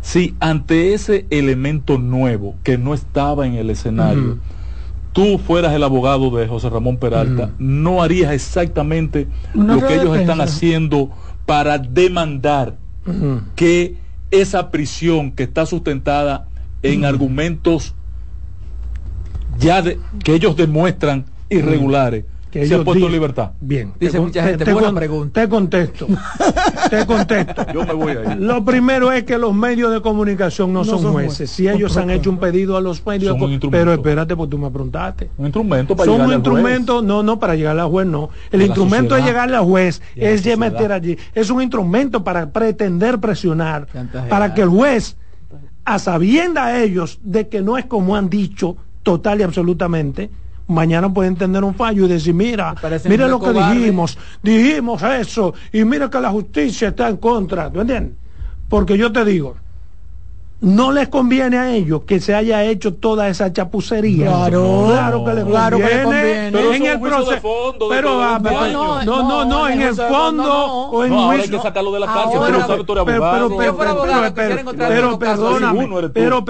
si 0.00 0.34
ante 0.40 0.92
ese 0.92 1.26
elemento 1.30 1.98
nuevo 1.98 2.56
que 2.64 2.76
no 2.76 2.92
estaba 2.92 3.46
en 3.46 3.54
el 3.54 3.70
escenario, 3.70 4.38
tú 5.12 5.38
fueras 5.38 5.72
el 5.72 5.84
abogado 5.84 6.30
de 6.30 6.48
José 6.48 6.68
Ramón 6.68 6.96
Peralta, 6.96 7.52
no 7.58 8.02
harías 8.02 8.32
exactamente 8.32 9.28
lo 9.54 9.86
que 9.86 9.94
ellos 9.94 10.16
están 10.16 10.40
haciendo 10.40 11.10
para 11.46 11.78
demandar 11.78 12.76
que 13.54 13.96
esa 14.30 14.70
prisión 14.70 15.30
que 15.32 15.44
está 15.44 15.64
sustentada 15.64 16.48
en 16.82 17.04
argumentos 17.04 17.94
ya 19.58 19.80
de, 19.80 19.98
que 20.22 20.34
ellos 20.34 20.56
demuestran 20.56 21.24
irregulares 21.48 22.24
que 22.50 22.66
se 22.66 22.74
ha 22.74 22.84
puesto 22.84 23.06
en 23.06 23.12
libertad. 23.12 23.52
Bien. 23.60 23.92
Dice 23.98 24.20
mucha 24.20 24.42
gente, 24.42 24.64
te, 24.64 24.72
buena 24.72 24.92
pregunta. 24.92 25.40
Te 25.40 25.48
contesto. 25.48 26.06
te 26.90 27.06
contesto. 27.06 27.66
Yo 27.72 27.84
me 27.84 27.92
voy 27.92 28.12
a 28.12 28.32
ir. 28.32 28.36
Lo 28.38 28.64
primero 28.64 29.12
es 29.12 29.24
que 29.24 29.38
los 29.38 29.54
medios 29.54 29.92
de 29.92 30.00
comunicación 30.00 30.72
no, 30.72 30.84
son, 30.84 31.12
jueces. 31.12 31.50
Si 31.50 31.68
ellos 31.68 31.96
han 31.96 32.10
hecho 32.10 32.30
un 32.30 32.38
pedido 32.38 32.76
a 32.76 32.80
los 32.80 33.04
medios, 33.04 33.36
pero 33.70 33.92
espérate, 33.92 34.34
porque 34.36 34.50
tú 34.50 34.58
me 34.58 34.70
preguntaste. 34.70 35.30
Un 35.36 35.46
instrumento 35.46 35.96
para 35.96 36.10
son 36.10 36.22
un 36.22 36.32
instrumento, 36.32 37.02
no, 37.02 37.22
no, 37.22 37.38
para 37.38 37.54
llegar 37.54 37.78
al 37.78 37.88
juez, 37.88 38.06
no. 38.06 38.30
El 38.50 38.62
instrumento 38.62 39.14
de 39.14 39.22
llegarle 39.22 39.56
al 39.56 39.64
juez 39.64 40.00
es 40.14 40.44
de 40.44 40.56
meter 40.56 40.92
allí. 40.92 41.18
Es 41.34 41.50
un 41.50 41.62
instrumento 41.62 42.24
para 42.24 42.50
pretender 42.50 43.18
presionar, 43.18 43.86
para 44.28 44.54
que 44.54 44.62
el 44.62 44.68
juez, 44.68 45.16
a 45.84 45.98
sabienda 45.98 46.66
a 46.66 46.82
ellos 46.82 47.18
de 47.22 47.48
que 47.48 47.62
no 47.62 47.78
es 47.78 47.86
como 47.86 48.16
han 48.16 48.28
dicho 48.28 48.76
total 49.02 49.40
y 49.40 49.42
absolutamente, 49.42 50.30
mañana 50.68 51.12
pueden 51.12 51.36
tener 51.36 51.64
un 51.64 51.74
fallo 51.74 52.04
y 52.04 52.08
decir, 52.08 52.34
mira, 52.34 52.74
mira 53.04 53.26
lo 53.26 53.40
que 53.40 53.52
dijimos, 53.52 54.16
dijimos 54.42 55.02
eso, 55.02 55.54
y 55.72 55.84
mira 55.84 56.08
que 56.08 56.20
la 56.20 56.30
justicia 56.30 56.88
está 56.88 57.08
en 57.08 57.16
contra, 57.16 57.70
¿tú 57.70 57.80
entiendes? 57.80 58.16
Porque 58.68 58.96
yo 58.96 59.10
te 59.10 59.24
digo, 59.24 59.56
no 60.60 60.90
les 60.90 61.08
conviene 61.08 61.56
a 61.56 61.70
ellos 61.70 62.02
que 62.02 62.20
se 62.20 62.34
haya 62.34 62.64
hecho 62.64 62.94
toda 62.94 63.28
esa 63.28 63.52
chapucería. 63.52 64.26
Claro, 64.26 64.86
claro 64.88 65.24
que 65.24 65.34
les 65.34 65.44
claro 65.44 65.78
conviene. 65.78 66.50
Pero 66.52 66.72
en 66.74 66.86
el 66.86 67.00
proceso, 67.00 67.74
pero, 67.88 68.22
ah, 68.22 68.40
no, 68.40 69.04
no, 69.04 69.44
no, 69.44 69.68
en 69.68 69.82
el 69.82 69.94
fondo 69.94 70.64
o 70.90 71.04
en 71.04 71.10
no, 71.10 71.20
ahora 71.20 71.42
hay 71.42 71.48
que 71.48 71.60
sacarlo 71.60 71.92
de 71.92 72.00
la 72.00 72.06
cárcel, 72.06 72.40
pero, 72.44 72.66
pero, 72.66 73.06
pero, 73.06 73.48
pero, 74.76 75.18
perdóname, 75.18 76.00
pero 76.12 76.44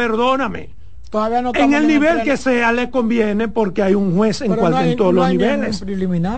perdóname 1.10 1.52
en 1.54 1.74
el 1.74 1.86
nivel 1.86 2.22
que 2.22 2.36
sea 2.36 2.72
les 2.72 2.88
conviene 2.88 3.48
porque 3.48 3.82
hay 3.82 3.94
un 3.94 4.16
juez 4.16 4.40
en, 4.42 4.54
cual, 4.54 4.86
en 4.86 4.96
todos 4.96 5.14
los 5.14 5.28
niveles. 5.28 5.84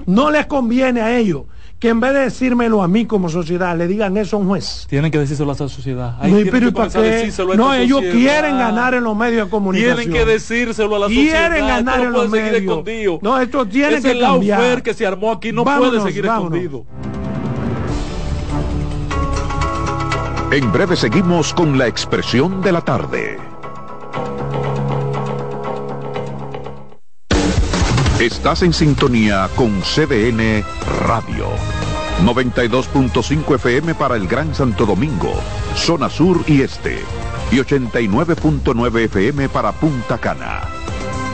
No 0.07 0.31
les 0.31 0.47
conviene 0.47 1.01
a 1.01 1.17
ellos 1.17 1.45
que 1.81 1.89
en 1.89 1.99
vez 1.99 2.13
de 2.13 2.21
decírmelo 2.21 2.83
a 2.83 2.89
mí 2.89 3.07
como 3.07 3.31
sociedad, 3.31 3.75
le 3.75 3.87
digan 3.87 4.19
eso 4.19 4.37
a 4.37 4.41
un 4.41 4.49
juez. 4.49 4.87
Tienen 4.91 5.11
que 5.11 5.19
decírselo 5.19 5.51
a 5.51 5.55
esa 5.55 5.69
sociedad. 5.71 6.19
no, 6.23 7.57
no 7.57 7.75
ellos 7.75 8.03
quieren 8.13 8.59
ganar 8.59 8.93
en 8.95 9.03
los 9.03 9.17
medios 9.17 9.47
de 9.47 9.51
comunicación. 9.51 9.97
Tienen 9.97 10.13
que 10.13 10.31
decírselo 10.31 10.97
a 10.97 10.99
la 10.99 11.07
sociedad. 11.07 11.49
Quieren 11.49 11.67
ganar 11.67 12.01
en 12.01 12.13
los 12.13 12.29
medios. 12.29 13.23
No, 13.23 13.41
esto 13.41 13.67
tiene 13.67 14.01
que 14.03 14.21
cambiar. 14.21 14.83
que 14.83 14.93
se 14.93 15.07
armó 15.07 15.33
aquí 15.33 15.53
no 15.53 15.65
puede 15.65 16.01
seguir 16.03 16.27
escondido. 16.27 16.85
En 20.53 20.73
breve 20.73 20.97
seguimos 20.97 21.55
con 21.55 21.79
la 21.79 21.87
expresión 21.87 22.61
de 22.61 22.73
la 22.73 22.81
tarde. 22.81 23.39
Estás 28.21 28.63
en 28.63 28.75
sintonía 28.75 29.49
con 29.57 29.81
CDN 29.81 30.63
Radio. 31.07 31.47
92.5 32.23 33.55
FM 33.55 33.95
para 33.95 34.17
el 34.17 34.29
Gran 34.29 34.55
Santo 34.55 34.85
Domingo, 34.85 35.33
zona 35.75 36.11
sur 36.11 36.45
y 36.47 36.61
este. 36.61 36.99
Y 37.51 37.57
89.9 37.57 39.05
FM 39.05 39.49
para 39.49 39.73
Punta 39.73 40.19
Cana. 40.19 40.61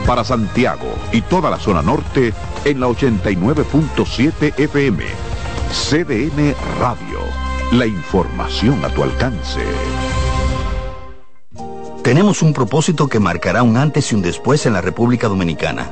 Para 0.05 0.23
Santiago 0.23 0.87
y 1.11 1.19
toda 1.23 1.49
la 1.49 1.59
zona 1.59 1.81
norte 1.81 2.33
en 2.63 2.79
la 2.79 2.87
89.7 2.87 4.57
FM. 4.57 5.03
CDN 5.69 6.55
Radio. 6.79 7.19
La 7.73 7.85
información 7.85 8.85
a 8.85 8.87
tu 8.87 9.03
alcance. 9.03 9.59
Tenemos 12.01 12.41
un 12.41 12.53
propósito 12.53 13.09
que 13.09 13.19
marcará 13.19 13.61
un 13.61 13.75
antes 13.75 14.13
y 14.13 14.15
un 14.15 14.21
después 14.21 14.65
en 14.65 14.71
la 14.71 14.79
República 14.79 15.27
Dominicana 15.27 15.91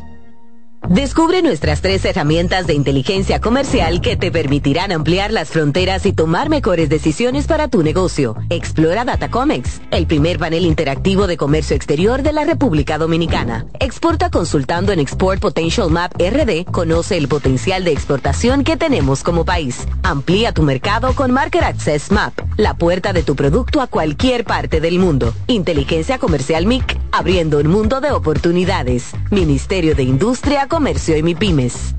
Descubre 0.89 1.43
nuestras 1.43 1.81
tres 1.81 2.03
herramientas 2.05 2.65
de 2.65 2.73
inteligencia 2.73 3.39
comercial 3.39 4.01
que 4.01 4.17
te 4.17 4.31
permitirán 4.31 4.91
ampliar 4.91 5.31
las 5.31 5.49
fronteras 5.49 6.07
y 6.07 6.11
tomar 6.11 6.49
mejores 6.49 6.89
decisiones 6.89 7.45
para 7.45 7.67
tu 7.67 7.83
negocio. 7.83 8.35
Explora 8.49 9.05
Datacomex, 9.05 9.79
el 9.91 10.07
primer 10.07 10.39
panel 10.39 10.65
interactivo 10.65 11.27
de 11.27 11.37
comercio 11.37 11.75
exterior 11.75 12.23
de 12.23 12.33
la 12.33 12.45
República 12.45 12.97
Dominicana. 12.97 13.67
Exporta 13.79 14.31
consultando 14.31 14.91
en 14.91 14.99
Export 14.99 15.39
Potential 15.39 15.91
Map 15.91 16.13
RD, 16.19 16.65
conoce 16.71 17.15
el 17.15 17.27
potencial 17.27 17.83
de 17.83 17.91
exportación 17.91 18.63
que 18.63 18.75
tenemos 18.75 19.23
como 19.23 19.45
país. 19.45 19.87
Amplía 20.01 20.51
tu 20.51 20.63
mercado 20.63 21.13
con 21.13 21.31
Market 21.31 21.61
Access 21.61 22.11
Map, 22.11 22.33
la 22.57 22.73
puerta 22.73 23.13
de 23.13 23.21
tu 23.21 23.35
producto 23.35 23.81
a 23.81 23.87
cualquier 23.87 24.45
parte 24.45 24.81
del 24.81 24.97
mundo. 24.97 25.31
Inteligencia 25.45 26.17
Comercial 26.17 26.65
MIC, 26.65 26.97
abriendo 27.11 27.59
un 27.59 27.67
mundo 27.67 28.01
de 28.01 28.11
oportunidades. 28.11 29.11
Ministerio 29.29 29.93
de 29.95 30.03
Industria, 30.03 30.67
Comercio 30.71 31.17
y 31.17 31.21
MIPIMES. 31.21 31.95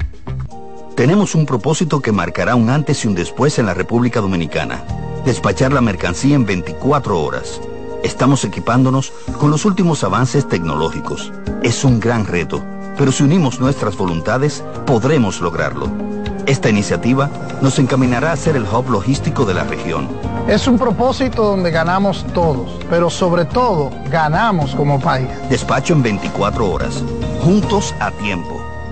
Tenemos 0.97 1.35
un 1.35 1.45
propósito 1.45 2.01
que 2.01 2.11
marcará 2.11 2.55
un 2.55 2.71
antes 2.71 3.05
y 3.05 3.09
un 3.09 3.15
después 3.15 3.59
en 3.59 3.67
la 3.67 3.75
República 3.75 4.23
Dominicana. 4.23 4.83
Despachar 5.27 5.75
la 5.75 5.83
mercancía 5.83 6.37
en 6.37 6.47
24 6.47 7.21
horas. 7.21 7.61
Estamos 8.03 8.47
equipándonos 8.47 9.13
con 9.39 9.51
los 9.51 9.67
últimos 9.67 10.03
avances 10.05 10.49
tecnológicos. 10.49 11.31
Es 11.63 11.85
un 11.85 12.01
gran 12.01 12.25
reto, 12.25 12.65
pero 12.97 13.13
si 13.13 13.25
unimos 13.25 13.61
nuestras 13.61 13.95
voluntades, 13.95 14.65
podremos 14.87 15.43
lograrlo. 15.43 15.91
Esta 16.47 16.71
iniciativa 16.71 17.29
nos 17.61 17.79
encaminará 17.79 18.33
a 18.33 18.37
ser 18.37 18.57
el 18.57 18.65
hub 18.65 18.89
logístico 18.89 19.45
de 19.45 19.53
la 19.53 19.65
región. 19.65 20.09
Es 20.49 20.67
un 20.67 20.79
propósito 20.79 21.45
donde 21.45 21.71
ganamos 21.71 22.25
todos, 22.33 22.81
pero 22.89 23.11
sobre 23.11 23.45
todo 23.45 23.91
ganamos 24.11 24.75
como 24.75 24.99
país. 24.99 25.29
Despacho 25.51 25.93
en 25.93 26.03
24 26.03 26.71
horas, 26.71 27.05
juntos 27.43 27.95
a 28.01 28.11
tiempo. 28.13 28.62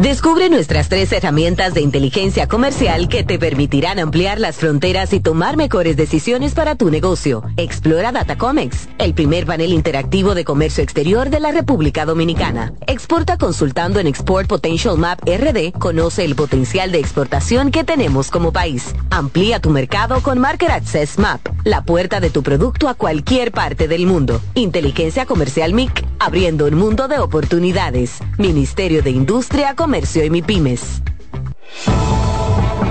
Descubre 0.00 0.48
nuestras 0.48 0.88
tres 0.88 1.10
herramientas 1.10 1.74
de 1.74 1.80
inteligencia 1.80 2.46
comercial 2.46 3.08
que 3.08 3.24
te 3.24 3.36
permitirán 3.36 3.98
ampliar 3.98 4.38
las 4.38 4.54
fronteras 4.54 5.12
y 5.12 5.18
tomar 5.18 5.56
mejores 5.56 5.96
decisiones 5.96 6.54
para 6.54 6.76
tu 6.76 6.88
negocio. 6.88 7.42
Explora 7.56 8.12
Datacomex, 8.12 8.88
el 8.98 9.12
primer 9.12 9.44
panel 9.44 9.72
interactivo 9.72 10.36
de 10.36 10.44
comercio 10.44 10.84
exterior 10.84 11.30
de 11.30 11.40
la 11.40 11.50
República 11.50 12.04
Dominicana. 12.04 12.74
Exporta 12.86 13.38
consultando 13.38 13.98
en 13.98 14.06
Export 14.06 14.46
Potential 14.46 14.96
Map 14.98 15.18
RD, 15.26 15.72
conoce 15.76 16.24
el 16.24 16.36
potencial 16.36 16.92
de 16.92 17.00
exportación 17.00 17.72
que 17.72 17.82
tenemos 17.82 18.30
como 18.30 18.52
país. 18.52 18.94
Amplía 19.10 19.58
tu 19.58 19.70
mercado 19.70 20.22
con 20.22 20.38
Market 20.38 20.70
Access 20.70 21.18
Map, 21.18 21.40
la 21.64 21.82
puerta 21.82 22.20
de 22.20 22.30
tu 22.30 22.44
producto 22.44 22.88
a 22.88 22.94
cualquier 22.94 23.50
parte 23.50 23.88
del 23.88 24.06
mundo. 24.06 24.40
Inteligencia 24.54 25.26
Comercial 25.26 25.74
MIC, 25.74 26.06
abriendo 26.20 26.66
un 26.66 26.74
mundo 26.74 27.08
de 27.08 27.18
oportunidades. 27.18 28.20
Ministerio 28.38 29.02
de 29.02 29.10
Industria, 29.10 29.74
Comercio 29.88 30.22
y 30.22 30.28
MIPIMES. 30.28 31.00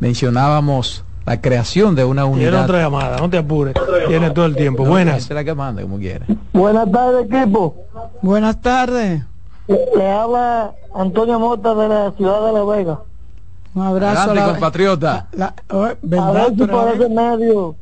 mencionábamos 0.00 1.04
la 1.26 1.40
creación 1.40 1.94
de 1.94 2.04
una 2.04 2.22
Tiene 2.24 2.36
unidad. 2.48 2.64
otra 2.64 2.80
llamada, 2.80 3.18
no 3.18 3.30
te 3.30 3.38
apures. 3.38 3.74
Tiene 4.08 4.30
todo 4.30 4.46
el 4.46 4.56
tiempo. 4.56 4.84
No, 4.84 4.90
Buenas. 4.90 5.28
la 5.30 5.44
que 5.44 5.54
manda, 5.54 5.82
como 5.82 5.98
quiera. 5.98 6.26
Buenas 6.52 6.90
tardes, 6.90 7.26
equipo. 7.30 7.76
Buenas 8.22 8.60
tardes. 8.60 9.22
Le 9.68 10.10
habla 10.10 10.72
Antonio 10.94 11.38
Mota 11.38 11.74
de 11.74 11.88
la 11.88 12.12
ciudad 12.12 12.46
de 12.46 12.52
La 12.52 12.64
Vega. 12.64 12.98
Un 13.74 13.82
abrazo. 13.82 14.18
Adelante, 14.22 14.40
a 14.40 14.46
la- 14.46 14.52
compatriota. 14.52 15.28
la- 15.32 15.54
oh, 15.70 15.84
A 15.84 15.94
¿verdad? 16.02 16.32
ver 16.34 16.54
si 16.56 16.66
por 16.66 16.88
ese 16.88 17.08
medio 17.08 17.76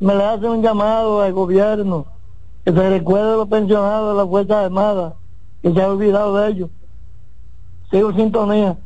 me 0.00 0.14
le 0.16 0.24
hace 0.24 0.46
un 0.48 0.62
llamado 0.62 1.22
al 1.22 1.32
gobierno 1.32 2.06
que 2.64 2.72
se 2.72 2.90
recuerde 2.90 3.34
a 3.34 3.36
los 3.36 3.48
pensionados 3.48 4.16
de 4.16 4.22
la 4.24 4.28
Fuerza 4.28 4.64
Armada 4.64 5.14
que 5.62 5.72
se 5.72 5.80
ha 5.80 5.88
olvidado 5.88 6.36
de 6.38 6.48
ellos. 6.50 6.70
Sigo 7.90 8.10
en 8.10 8.16
sintonía. 8.16 8.76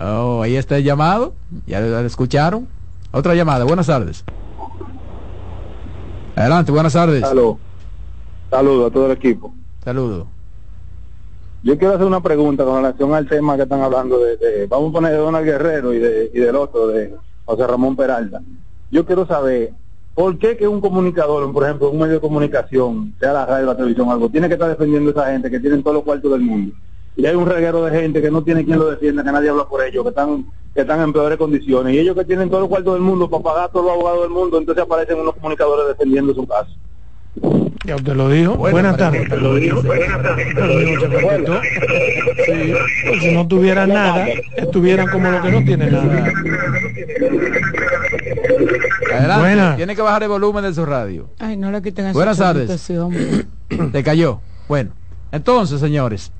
Oh, 0.00 0.42
ahí 0.42 0.56
está 0.56 0.76
el 0.76 0.84
llamado. 0.84 1.34
Ya 1.66 1.80
lo, 1.80 1.98
escucharon. 2.00 2.68
Otra 3.12 3.34
llamada. 3.34 3.64
Buenas 3.64 3.86
tardes. 3.86 4.24
Adelante, 6.36 6.70
buenas 6.70 6.92
tardes. 6.92 7.20
Saludos 8.50 8.90
a 8.90 8.92
todo 8.92 9.06
el 9.06 9.12
equipo. 9.12 9.52
Saludos. 9.84 10.26
Yo 11.64 11.76
quiero 11.76 11.94
hacer 11.94 12.06
una 12.06 12.20
pregunta 12.22 12.64
con 12.64 12.76
relación 12.76 13.12
al 13.14 13.26
tema 13.28 13.56
que 13.56 13.62
están 13.62 13.80
hablando 13.80 14.18
de, 14.20 14.36
de- 14.36 14.66
vamos 14.68 14.90
a 14.90 14.92
poner 14.92 15.12
de 15.12 15.18
Donald 15.18 15.44
Guerrero 15.44 15.92
y, 15.92 15.98
de, 15.98 16.30
y 16.32 16.38
del 16.38 16.54
otro, 16.54 16.86
de 16.86 17.14
José 17.44 17.66
Ramón 17.66 17.96
Peralta. 17.96 18.40
Yo 18.92 19.04
quiero 19.04 19.26
saber, 19.26 19.72
¿por 20.14 20.38
qué 20.38 20.56
que 20.56 20.68
un 20.68 20.80
comunicador, 20.80 21.52
por 21.52 21.64
ejemplo, 21.64 21.90
un 21.90 21.98
medio 21.98 22.14
de 22.14 22.20
comunicación, 22.20 23.12
sea 23.18 23.32
la 23.32 23.44
radio, 23.44 23.66
la 23.66 23.76
televisión, 23.76 24.08
algo, 24.08 24.28
tiene 24.28 24.46
que 24.46 24.54
estar 24.54 24.68
defendiendo 24.68 25.10
a 25.10 25.12
esa 25.12 25.32
gente 25.32 25.50
que 25.50 25.58
tienen 25.58 25.82
todos 25.82 25.96
los 25.96 26.04
cuartos 26.04 26.30
del 26.30 26.42
mundo? 26.42 26.74
Y 27.18 27.26
hay 27.26 27.34
un 27.34 27.46
reguero 27.46 27.84
de 27.84 28.00
gente 28.00 28.22
que 28.22 28.30
no 28.30 28.42
tiene 28.44 28.64
quien 28.64 28.78
lo 28.78 28.90
defienda, 28.90 29.24
que 29.24 29.32
nadie 29.32 29.50
habla 29.50 29.64
por 29.64 29.84
ellos, 29.84 30.04
que 30.04 30.10
están 30.10 30.46
que 30.72 30.82
están 30.82 31.00
en 31.00 31.12
peores 31.12 31.36
condiciones. 31.36 31.92
Y 31.92 31.98
ellos 31.98 32.16
que 32.16 32.24
tienen 32.24 32.48
todo 32.48 32.62
el 32.62 32.68
cuarto 32.68 32.92
del 32.92 33.02
mundo 33.02 33.28
para 33.28 33.42
pagar 33.42 33.64
a 33.64 33.68
todos 33.68 33.86
los 33.86 33.94
abogados 33.94 34.22
del 34.22 34.30
mundo, 34.30 34.56
entonces 34.56 34.84
aparecen 34.84 35.18
unos 35.18 35.34
comunicadores 35.34 35.88
defendiendo 35.88 36.32
su 36.32 36.46
caso. 36.46 36.70
Ya 37.84 37.96
usted 37.96 38.14
lo 38.14 38.28
dijo. 38.28 38.54
Buenas 38.54 38.96
tardes. 38.96 39.28
Lo 39.30 39.56
dijo. 39.56 39.82
Buenas 39.82 40.22
tardes. 40.22 40.46
Sí, 42.46 42.72
pues 43.08 43.22
si 43.22 43.32
no 43.32 43.48
tuvieran 43.48 43.88
nada, 43.88 44.28
estuvieran 44.56 45.08
como 45.08 45.28
lo 45.28 45.42
que 45.42 45.50
no 45.50 45.64
tienen 45.64 45.90
nada. 45.90 46.24
Adelante. 49.12 49.40
Buenas. 49.40 49.76
Tiene 49.76 49.96
que 49.96 50.02
bajar 50.02 50.22
el 50.22 50.28
volumen 50.28 50.62
de 50.62 50.72
su 50.72 50.86
radio. 50.86 51.30
Ay, 51.40 51.56
no 51.56 51.72
le 51.72 51.82
quiten 51.82 52.12
Buenas 52.12 52.38
tardes. 52.38 52.70
Te 53.92 54.04
cayó. 54.04 54.40
Bueno, 54.68 54.92
entonces, 55.32 55.80
señores, 55.80 56.30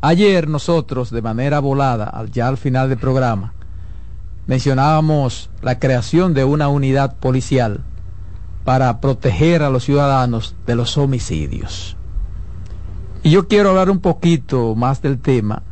ayer 0.00 0.48
nosotros, 0.48 1.10
de 1.10 1.22
manera 1.22 1.60
volada, 1.60 2.24
ya 2.32 2.48
al 2.48 2.56
final 2.56 2.88
del 2.88 2.98
programa, 2.98 3.54
mencionábamos 4.46 5.50
la 5.62 5.78
creación 5.78 6.34
de 6.34 6.44
una 6.44 6.68
unidad 6.68 7.16
policial 7.16 7.84
para 8.64 9.00
proteger 9.00 9.62
a 9.62 9.70
los 9.70 9.84
ciudadanos 9.84 10.54
de 10.66 10.74
los 10.74 10.96
homicidios. 10.98 11.96
Y 13.22 13.30
yo 13.30 13.48
quiero 13.48 13.70
hablar 13.70 13.90
un 13.90 14.00
poquito 14.00 14.74
más 14.74 15.02
del 15.02 15.18
tema 15.18 15.62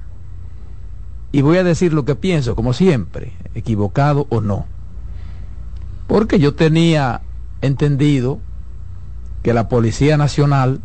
y 1.33 1.43
voy 1.43 1.59
a 1.59 1.65
decir 1.65 1.93
lo 1.93 2.05
que 2.05 2.15
pienso, 2.15 2.55
como 2.55 2.73
siempre, 2.73 3.33
equivocado 3.55 4.27
o 4.31 4.41
no. 4.41 4.67
Porque 6.07 6.39
yo 6.39 6.55
tenía 6.55 7.21
entendido 7.61 8.39
que 9.43 9.53
la 9.53 9.69
Policía 9.69 10.17
Nacional 10.17 10.81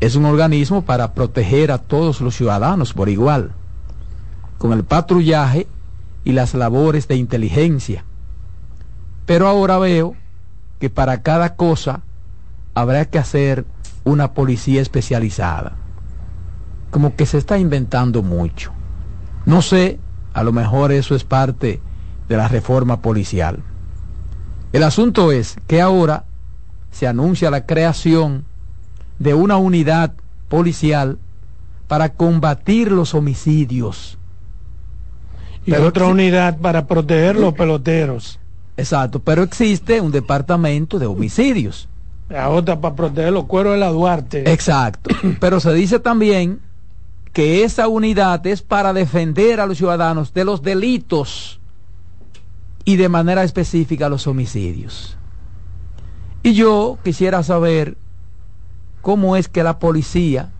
es 0.00 0.14
un 0.14 0.24
organismo 0.24 0.82
para 0.82 1.12
proteger 1.12 1.72
a 1.72 1.78
todos 1.78 2.20
los 2.20 2.36
ciudadanos 2.36 2.92
por 2.92 3.08
igual, 3.08 3.52
con 4.58 4.72
el 4.72 4.84
patrullaje 4.84 5.66
y 6.24 6.32
las 6.32 6.54
labores 6.54 7.08
de 7.08 7.16
inteligencia. 7.16 8.04
Pero 9.26 9.48
ahora 9.48 9.78
veo 9.78 10.14
que 10.78 10.90
para 10.90 11.22
cada 11.22 11.56
cosa 11.56 12.02
habrá 12.74 13.06
que 13.06 13.18
hacer 13.18 13.64
una 14.04 14.32
policía 14.32 14.80
especializada. 14.80 15.76
Como 16.90 17.16
que 17.16 17.26
se 17.26 17.38
está 17.38 17.58
inventando 17.58 18.22
mucho. 18.22 18.72
No 19.46 19.62
sé, 19.62 19.98
a 20.32 20.42
lo 20.42 20.52
mejor 20.52 20.92
eso 20.92 21.14
es 21.14 21.24
parte 21.24 21.80
de 22.28 22.36
la 22.36 22.48
reforma 22.48 23.02
policial. 23.02 23.60
El 24.72 24.82
asunto 24.82 25.32
es 25.32 25.56
que 25.66 25.80
ahora 25.80 26.24
se 26.90 27.06
anuncia 27.06 27.50
la 27.50 27.66
creación 27.66 28.44
de 29.18 29.34
una 29.34 29.56
unidad 29.56 30.12
policial 30.48 31.18
para 31.86 32.10
combatir 32.10 32.92
los 32.92 33.14
homicidios. 33.14 34.18
Y 35.66 35.72
Pero 35.72 35.88
otra 35.88 36.06
unidad 36.06 36.58
para 36.58 36.86
proteger 36.86 37.36
los 37.36 37.54
peloteros. 37.54 38.38
Exacto, 38.76 39.18
pero 39.18 39.42
existe 39.42 40.00
un 40.00 40.12
departamento 40.12 40.98
de 40.98 41.06
homicidios. 41.06 41.88
La 42.28 42.50
otra 42.50 42.80
para 42.80 42.94
proteger 42.94 43.32
los 43.32 43.46
cueros 43.46 43.72
de 43.72 43.80
la 43.80 43.88
Duarte. 43.88 44.50
Exacto. 44.52 45.10
Pero 45.40 45.60
se 45.60 45.72
dice 45.72 45.98
también 45.98 46.60
que 47.32 47.64
esa 47.64 47.88
unidad 47.88 48.46
es 48.46 48.60
para 48.60 48.92
defender 48.92 49.60
a 49.60 49.66
los 49.66 49.78
ciudadanos 49.78 50.34
de 50.34 50.44
los 50.44 50.62
delitos 50.62 51.58
y 52.84 52.96
de 52.96 53.08
manera 53.08 53.44
específica 53.44 54.08
los 54.08 54.26
homicidios. 54.26 55.16
Y 56.42 56.52
yo 56.52 56.98
quisiera 57.02 57.42
saber 57.42 57.96
cómo 59.00 59.36
es 59.36 59.48
que 59.48 59.62
la 59.62 59.78
policía, 59.78 60.50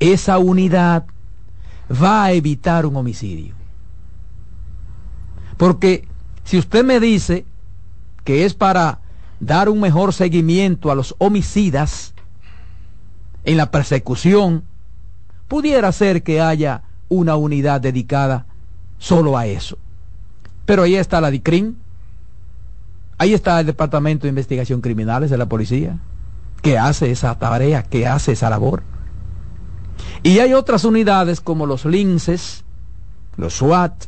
esa 0.00 0.38
unidad, 0.38 1.06
va 1.90 2.24
a 2.24 2.32
evitar 2.32 2.86
un 2.86 2.96
homicidio. 2.96 3.54
Porque 5.56 6.06
si 6.44 6.58
usted 6.58 6.84
me 6.84 7.00
dice 7.00 7.44
que 8.24 8.44
es 8.44 8.54
para 8.54 9.00
dar 9.40 9.68
un 9.68 9.80
mejor 9.80 10.12
seguimiento 10.12 10.90
a 10.90 10.94
los 10.94 11.14
homicidas 11.18 12.14
en 13.44 13.56
la 13.56 13.70
persecución, 13.70 14.64
pudiera 15.48 15.90
ser 15.92 16.22
que 16.22 16.40
haya 16.40 16.82
una 17.08 17.36
unidad 17.36 17.80
dedicada 17.80 18.46
solo 18.98 19.38
a 19.38 19.46
eso. 19.46 19.78
Pero 20.64 20.82
ahí 20.82 20.96
está 20.96 21.20
la 21.20 21.30
DICRIN, 21.30 21.76
ahí 23.18 23.34
está 23.34 23.60
el 23.60 23.66
Departamento 23.66 24.24
de 24.24 24.30
Investigación 24.30 24.80
Criminales 24.80 25.30
de 25.30 25.38
la 25.38 25.46
Policía, 25.46 25.98
que 26.62 26.78
hace 26.78 27.10
esa 27.10 27.38
tarea, 27.38 27.82
que 27.82 28.06
hace 28.06 28.32
esa 28.32 28.50
labor. 28.50 28.82
Y 30.22 30.38
hay 30.40 30.54
otras 30.54 30.84
unidades 30.84 31.40
como 31.40 31.66
los 31.66 31.84
linces, 31.84 32.64
los 33.36 33.54
SWAT, 33.54 34.06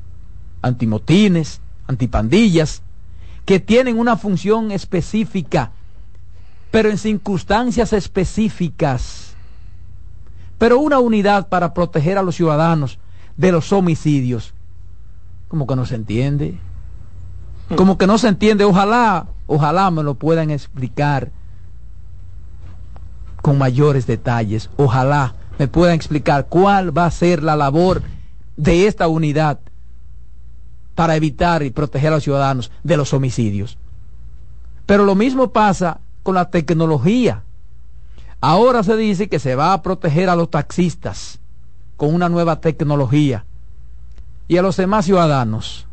antimotines, 0.62 1.61
antipandillas, 1.86 2.82
que 3.44 3.61
tienen 3.61 3.99
una 3.99 4.16
función 4.16 4.72
específica, 4.72 5.72
pero 6.70 6.90
en 6.90 6.99
circunstancias 6.99 7.92
específicas. 7.92 9.34
Pero 10.59 10.80
una 10.80 10.99
unidad 10.99 11.49
para 11.49 11.72
proteger 11.72 12.18
a 12.18 12.22
los 12.22 12.34
ciudadanos 12.34 12.99
de 13.36 13.53
los 13.53 13.72
homicidios, 13.72 14.55
como 15.46 15.66
que 15.66 15.76
no 15.76 15.86
se 15.86 15.94
entiende. 15.94 16.59
Como 17.76 17.99
que 17.99 18.07
no 18.07 18.18
se 18.18 18.28
entiende. 18.28 18.64
Ojalá, 18.64 19.26
ojalá 19.46 19.90
me 19.90 20.03
lo 20.03 20.14
puedan 20.14 20.51
explicar 20.51 21.30
con 23.49 23.57
mayores 23.57 24.07
detalles. 24.07 24.68
Ojalá 24.76 25.32
me 25.59 25.68
puedan 25.68 25.94
explicar 25.94 26.49
cuál 26.51 26.96
va 26.96 27.07
a 27.07 27.11
ser 27.11 27.42
la 27.42 27.57
labor 27.57 28.03
de 28.59 28.86
esta 28.86 29.09
unidad 29.09 29.59
para 30.94 31.16
evitar 31.16 31.62
y 31.62 31.70
proteger 31.70 32.12
a 32.12 32.16
los 32.16 32.24
ciudadanos 32.24 32.70
de 32.82 32.99
los 32.99 33.14
homicidios. 33.14 33.78
Pero 34.84 35.07
lo 35.07 35.14
mismo 35.14 35.51
pasa 35.51 35.99
con 36.22 36.34
la 36.34 36.51
tecnología. 36.51 37.42
Ahora 38.42 38.82
se 38.82 38.99
dice 38.99 39.30
que 39.30 39.38
se 39.38 39.55
va 39.55 39.72
a 39.72 39.80
proteger 39.80 40.28
a 40.28 40.36
los 40.36 40.51
taxistas 40.51 41.38
con 41.96 42.12
una 42.12 42.28
nueva 42.28 42.61
tecnología 42.61 43.46
y 44.46 44.59
a 44.59 44.62
los 44.62 44.76
demás 44.76 45.07
ciudadanos 45.07 45.86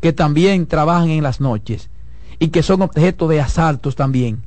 que 0.00 0.14
también 0.14 0.66
trabajan 0.66 1.10
en 1.10 1.22
las 1.22 1.38
noches 1.38 1.90
y 2.38 2.48
que 2.48 2.62
son 2.62 2.80
objeto 2.80 3.28
de 3.28 3.42
asaltos 3.42 3.94
también. 3.94 4.42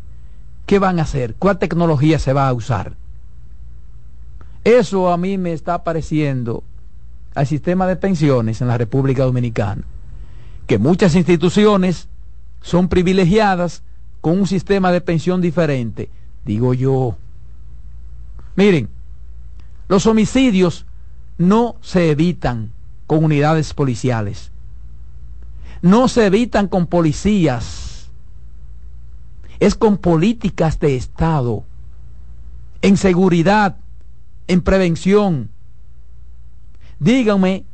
¿Qué 0.68 0.80
van 0.80 1.00
a 1.00 1.04
hacer? 1.04 1.34
¿Cuál 1.40 1.60
tecnología 1.60 2.20
se 2.20 2.34
va 2.34 2.48
a 2.50 2.54
usar? 2.54 2.98
Eso 4.66 5.14
a 5.14 5.18
mí 5.18 5.38
me 5.38 5.54
está 5.54 5.86
pareciendo 5.86 6.62
al 7.36 7.48
sistema 7.48 7.88
de 7.88 7.96
pensiones 7.96 8.60
en 8.60 8.68
la 8.68 8.78
República 8.78 9.24
Dominicana, 9.24 9.84
que 10.68 10.78
muchas 10.78 11.16
instituciones 11.16 12.10
son 12.62 12.90
privilegiadas 12.90 13.82
con 14.20 14.38
un 14.40 14.46
sistema 14.46 14.92
de 14.92 15.00
pensión 15.00 15.40
diferente, 15.40 16.10
digo 16.44 16.74
yo. 16.74 17.16
Miren, 18.58 18.90
los 19.88 20.06
homicidios 20.06 20.86
no 21.38 21.78
se 21.80 22.12
evitan 22.12 22.74
con 23.06 23.24
unidades 23.24 23.74
policiales, 23.74 24.52
no 25.82 26.10
se 26.10 26.26
evitan 26.26 26.68
con 26.68 26.88
policías, 26.88 27.87
es 29.60 29.76
con 29.76 29.98
políticas 29.98 30.80
de 30.80 30.96
Estado, 30.96 31.64
en 32.82 32.98
seguridad, 32.98 33.78
en 34.48 34.62
prevención. 34.62 35.50
Díganme 37.00 37.66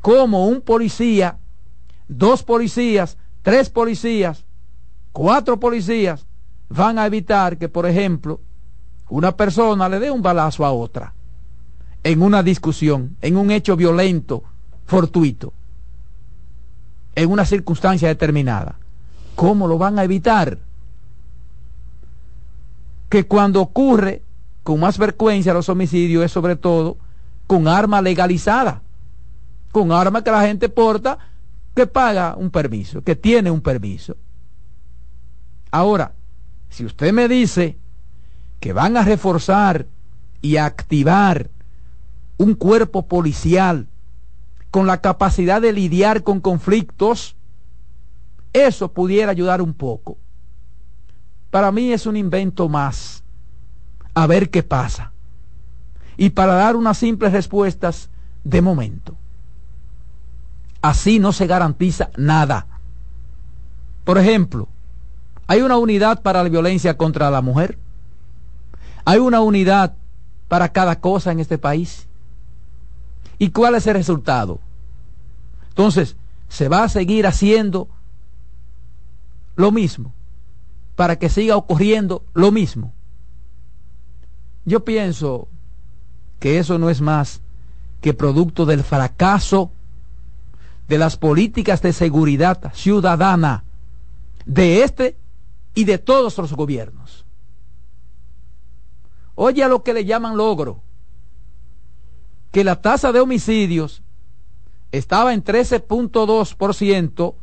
cómo 0.00 0.46
un 0.46 0.60
policía, 0.60 1.38
dos 2.08 2.42
policías, 2.42 3.16
tres 3.42 3.70
policías, 3.70 4.44
cuatro 5.12 5.58
policías 5.60 6.26
van 6.68 6.98
a 6.98 7.06
evitar 7.06 7.58
que, 7.58 7.68
por 7.68 7.86
ejemplo, 7.86 8.40
una 9.08 9.36
persona 9.36 9.88
le 9.88 10.00
dé 10.00 10.10
un 10.10 10.22
balazo 10.22 10.64
a 10.64 10.72
otra 10.72 11.14
en 12.02 12.20
una 12.20 12.42
discusión, 12.42 13.16
en 13.22 13.36
un 13.36 13.50
hecho 13.50 13.76
violento, 13.76 14.44
fortuito, 14.84 15.52
en 17.14 17.30
una 17.30 17.44
circunstancia 17.46 18.08
determinada. 18.08 18.76
¿Cómo 19.34 19.66
lo 19.66 19.78
van 19.78 19.98
a 19.98 20.04
evitar? 20.04 20.58
Que 23.08 23.26
cuando 23.26 23.60
ocurre 23.60 24.22
con 24.62 24.80
más 24.80 24.96
frecuencia 24.96 25.54
los 25.54 25.68
homicidios 25.68 26.24
es 26.24 26.32
sobre 26.32 26.56
todo 26.56 26.96
con 27.46 27.68
arma 27.68 28.00
legalizada, 28.00 28.82
con 29.70 29.92
arma 29.92 30.24
que 30.24 30.30
la 30.30 30.46
gente 30.46 30.68
porta, 30.68 31.18
que 31.74 31.86
paga 31.86 32.36
un 32.36 32.50
permiso, 32.50 33.02
que 33.02 33.16
tiene 33.16 33.50
un 33.50 33.60
permiso. 33.60 34.16
Ahora, 35.70 36.12
si 36.70 36.84
usted 36.84 37.12
me 37.12 37.28
dice 37.28 37.76
que 38.60 38.72
van 38.72 38.96
a 38.96 39.04
reforzar 39.04 39.86
y 40.40 40.56
activar 40.56 41.50
un 42.36 42.54
cuerpo 42.54 43.06
policial 43.06 43.86
con 44.70 44.86
la 44.86 45.00
capacidad 45.00 45.60
de 45.60 45.72
lidiar 45.72 46.22
con 46.22 46.40
conflictos, 46.40 47.36
eso 48.52 48.92
pudiera 48.92 49.30
ayudar 49.30 49.60
un 49.60 49.74
poco. 49.74 50.16
Para 51.54 51.70
mí 51.70 51.92
es 51.92 52.04
un 52.06 52.16
invento 52.16 52.68
más. 52.68 53.22
A 54.12 54.26
ver 54.26 54.50
qué 54.50 54.64
pasa. 54.64 55.12
y 56.16 56.30
para 56.30 56.54
dar 56.54 56.74
unas 56.74 56.98
simples 56.98 57.32
respuestas 57.32 58.10
de 58.42 58.60
momento. 58.60 59.14
Así 60.82 61.20
no 61.20 61.32
se 61.32 61.46
garantiza 61.46 62.10
nada. 62.16 62.66
Por 64.02 64.18
ejemplo, 64.18 64.66
hay 65.46 65.60
una 65.62 65.76
unidad 65.76 66.22
para 66.22 66.42
la 66.42 66.48
violencia 66.48 66.96
contra 66.96 67.30
la 67.30 67.40
mujer. 67.40 67.78
Hay 69.04 69.20
una 69.20 69.40
unidad 69.40 69.94
para 70.48 70.70
cada 70.70 70.98
cosa 70.98 71.30
en 71.30 71.38
este 71.38 71.58
país. 71.58 72.08
¿Y 73.38 73.50
cuál 73.50 73.76
es 73.76 73.86
el 73.86 73.94
resultado? 73.94 74.58
Entonces, 75.68 76.16
se 76.48 76.68
va 76.68 76.82
a 76.82 76.88
seguir 76.88 77.28
haciendo 77.28 77.86
lo 79.54 79.70
mismo 79.70 80.12
para 80.96 81.18
que 81.18 81.28
siga 81.28 81.56
ocurriendo 81.56 82.24
lo 82.34 82.52
mismo. 82.52 82.94
Yo 84.64 84.84
pienso 84.84 85.48
que 86.38 86.58
eso 86.58 86.78
no 86.78 86.90
es 86.90 87.00
más 87.00 87.40
que 88.00 88.14
producto 88.14 88.66
del 88.66 88.82
fracaso 88.84 89.72
de 90.88 90.98
las 90.98 91.16
políticas 91.16 91.80
de 91.82 91.92
seguridad 91.92 92.72
ciudadana 92.74 93.64
de 94.44 94.82
este 94.82 95.16
y 95.74 95.84
de 95.84 95.98
todos 95.98 96.36
los 96.38 96.52
gobiernos. 96.52 97.24
Oye 99.34 99.64
a 99.64 99.68
lo 99.68 99.82
que 99.82 99.94
le 99.94 100.04
llaman 100.04 100.36
logro, 100.36 100.82
que 102.52 102.62
la 102.62 102.80
tasa 102.80 103.10
de 103.10 103.20
homicidios 103.20 104.02
estaba 104.92 105.34
en 105.34 105.42
13.2% 105.42 107.34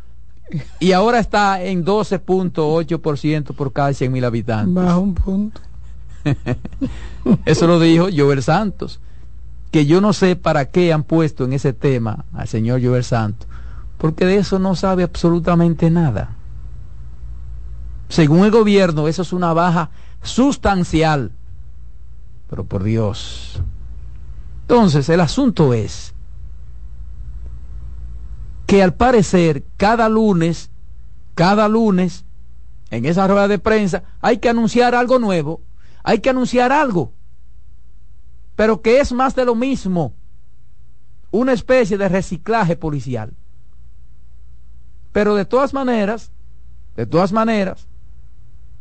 y 0.79 0.91
ahora 0.91 1.19
está 1.19 1.63
en 1.63 1.85
12.8% 1.85 3.53
por 3.53 3.73
cada 3.73 3.93
100 3.93 4.11
mil 4.11 4.25
habitantes. 4.25 4.73
Bajo 4.73 4.99
un 4.99 5.15
punto. 5.15 5.61
Eso 7.45 7.67
lo 7.67 7.79
dijo 7.79 8.07
Joel 8.15 8.43
Santos, 8.43 8.99
que 9.71 9.85
yo 9.85 10.01
no 10.01 10.13
sé 10.13 10.35
para 10.35 10.65
qué 10.65 10.93
han 10.93 11.03
puesto 11.03 11.45
en 11.45 11.53
ese 11.53 11.73
tema 11.73 12.25
al 12.33 12.47
señor 12.47 12.83
Joel 12.83 13.03
Santos, 13.03 13.47
porque 13.97 14.25
de 14.25 14.37
eso 14.37 14.59
no 14.59 14.75
sabe 14.75 15.03
absolutamente 15.03 15.89
nada. 15.89 16.35
Según 18.09 18.43
el 18.43 18.51
gobierno, 18.51 19.07
eso 19.07 19.21
es 19.21 19.31
una 19.31 19.53
baja 19.53 19.89
sustancial. 20.21 21.31
Pero 22.49 22.65
por 22.65 22.83
Dios. 22.83 23.61
Entonces, 24.63 25.07
el 25.09 25.21
asunto 25.21 25.73
es 25.73 26.10
que 28.71 28.81
al 28.81 28.93
parecer 28.93 29.65
cada 29.75 30.07
lunes, 30.07 30.71
cada 31.35 31.67
lunes, 31.67 32.23
en 32.89 33.03
esa 33.03 33.27
rueda 33.27 33.49
de 33.49 33.59
prensa, 33.59 34.03
hay 34.21 34.37
que 34.37 34.47
anunciar 34.47 34.95
algo 34.95 35.19
nuevo, 35.19 35.59
hay 36.03 36.19
que 36.19 36.29
anunciar 36.29 36.71
algo, 36.71 37.11
pero 38.55 38.81
que 38.81 39.01
es 39.01 39.11
más 39.11 39.35
de 39.35 39.43
lo 39.43 39.55
mismo, 39.55 40.13
una 41.31 41.51
especie 41.51 41.97
de 41.97 42.07
reciclaje 42.07 42.77
policial. 42.77 43.33
Pero 45.11 45.35
de 45.35 45.43
todas 45.43 45.73
maneras, 45.73 46.31
de 46.95 47.05
todas 47.05 47.33
maneras, 47.33 47.87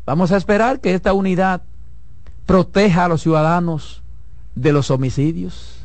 vamos 0.07 0.31
a 0.31 0.37
esperar 0.37 0.79
que 0.79 0.95
esta 0.95 1.15
unidad 1.15 1.63
proteja 2.47 3.07
a 3.07 3.09
los 3.09 3.23
ciudadanos 3.23 4.05
de 4.55 4.73
los 4.73 4.89
homicidios. 4.93 5.85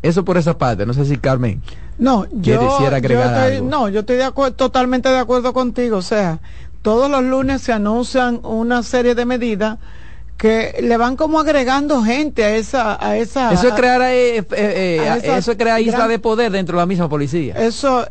Eso 0.00 0.24
por 0.24 0.36
esa 0.36 0.56
parte, 0.56 0.86
no 0.86 0.92
sé 0.92 1.04
si 1.06 1.16
Carmen 1.16 1.60
no, 1.98 2.26
yo, 2.32 2.68
quisiera 2.68 2.96
agregar 2.96 3.52
estoy, 3.52 3.66
no, 3.66 3.88
yo 3.88 4.00
estoy 4.00 4.16
de 4.16 4.30
totalmente 4.56 5.08
de 5.08 5.18
acuerdo 5.18 5.52
contigo. 5.52 5.98
O 5.98 6.02
sea, 6.02 6.40
todos 6.82 7.10
los 7.10 7.22
lunes 7.22 7.62
se 7.62 7.72
anuncian 7.72 8.40
una 8.42 8.82
serie 8.82 9.14
de 9.14 9.24
medidas 9.24 9.78
que 10.36 10.76
le 10.82 10.96
van 10.96 11.16
como 11.16 11.38
agregando 11.38 12.02
gente 12.02 12.42
a 12.44 12.56
esa 12.56 12.98
a 13.00 13.16
esa 13.16 13.52
eso 13.52 13.68
es 13.68 13.74
crear 13.74 14.02
eh, 14.02 14.38
eh, 14.38 14.44
eh, 14.50 15.20
eso 15.36 15.52
es 15.52 15.56
crear 15.56 15.80
isla 15.80 16.08
de 16.08 16.18
poder 16.18 16.50
dentro 16.50 16.76
de 16.76 16.82
la 16.82 16.86
misma 16.86 17.08
policía 17.08 17.54
eso 17.54 18.04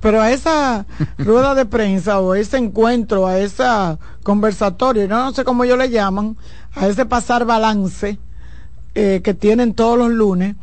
pero 0.00 0.20
a 0.20 0.32
esa 0.32 0.84
rueda 1.18 1.54
de 1.54 1.64
prensa 1.64 2.18
o 2.18 2.34
ese 2.34 2.56
encuentro 2.56 3.28
a 3.28 3.38
esa 3.38 4.00
conversatorio 4.24 5.06
no, 5.06 5.26
no 5.26 5.32
sé 5.32 5.44
cómo 5.44 5.62
ellos 5.62 5.78
le 5.78 5.90
llaman 5.90 6.36
a 6.74 6.88
ese 6.88 7.06
pasar 7.06 7.44
balance 7.44 8.18
que 8.94 9.36
tienen 9.38 9.74
todos 9.74 9.96
los 9.96 10.10
lunes 10.10 10.56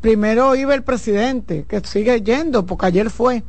primero 0.00 0.54
iba 0.54 0.74
el 0.74 0.82
presidente, 0.82 1.64
que 1.68 1.80
sigue 1.80 2.22
yendo, 2.22 2.66
porque 2.66 2.86
ayer 2.86 3.10
fue, 3.10 3.42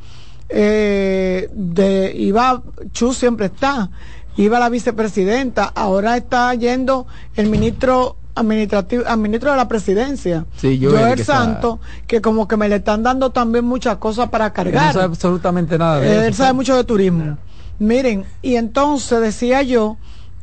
eh, 0.49 1.49
de, 1.53 2.13
iba, 2.15 2.63
Chu 2.91 3.13
siempre 3.13 3.47
está, 3.47 3.89
iba 4.37 4.59
la 4.59 4.69
vicepresidenta, 4.69 5.65
ahora 5.65 6.17
está 6.17 6.53
yendo 6.55 7.07
el 7.35 7.49
ministro 7.49 8.17
administrativo, 8.35 9.03
al 9.05 9.17
ministro 9.17 9.51
de 9.51 9.57
la 9.57 9.67
presidencia, 9.67 10.45
sí, 10.57 10.79
Joel 10.81 11.23
Santo, 11.23 11.79
que 12.07 12.21
como 12.21 12.47
que 12.47 12.57
me 12.57 12.69
le 12.69 12.77
están 12.77 13.03
dando 13.03 13.31
también 13.31 13.65
muchas 13.65 13.97
cosas 13.97 14.29
para 14.29 14.51
cargar. 14.53 14.87
no 14.87 14.93
sabe 14.93 15.05
absolutamente 15.05 15.77
nada 15.77 15.99
de 15.99 16.27
Él 16.27 16.33
sabe 16.33 16.53
mucho 16.53 16.75
de 16.75 16.83
turismo. 16.83 17.37
Miren, 17.79 18.25
y 18.41 18.55
entonces 18.55 19.19
decía 19.21 19.63
yo 19.63 19.97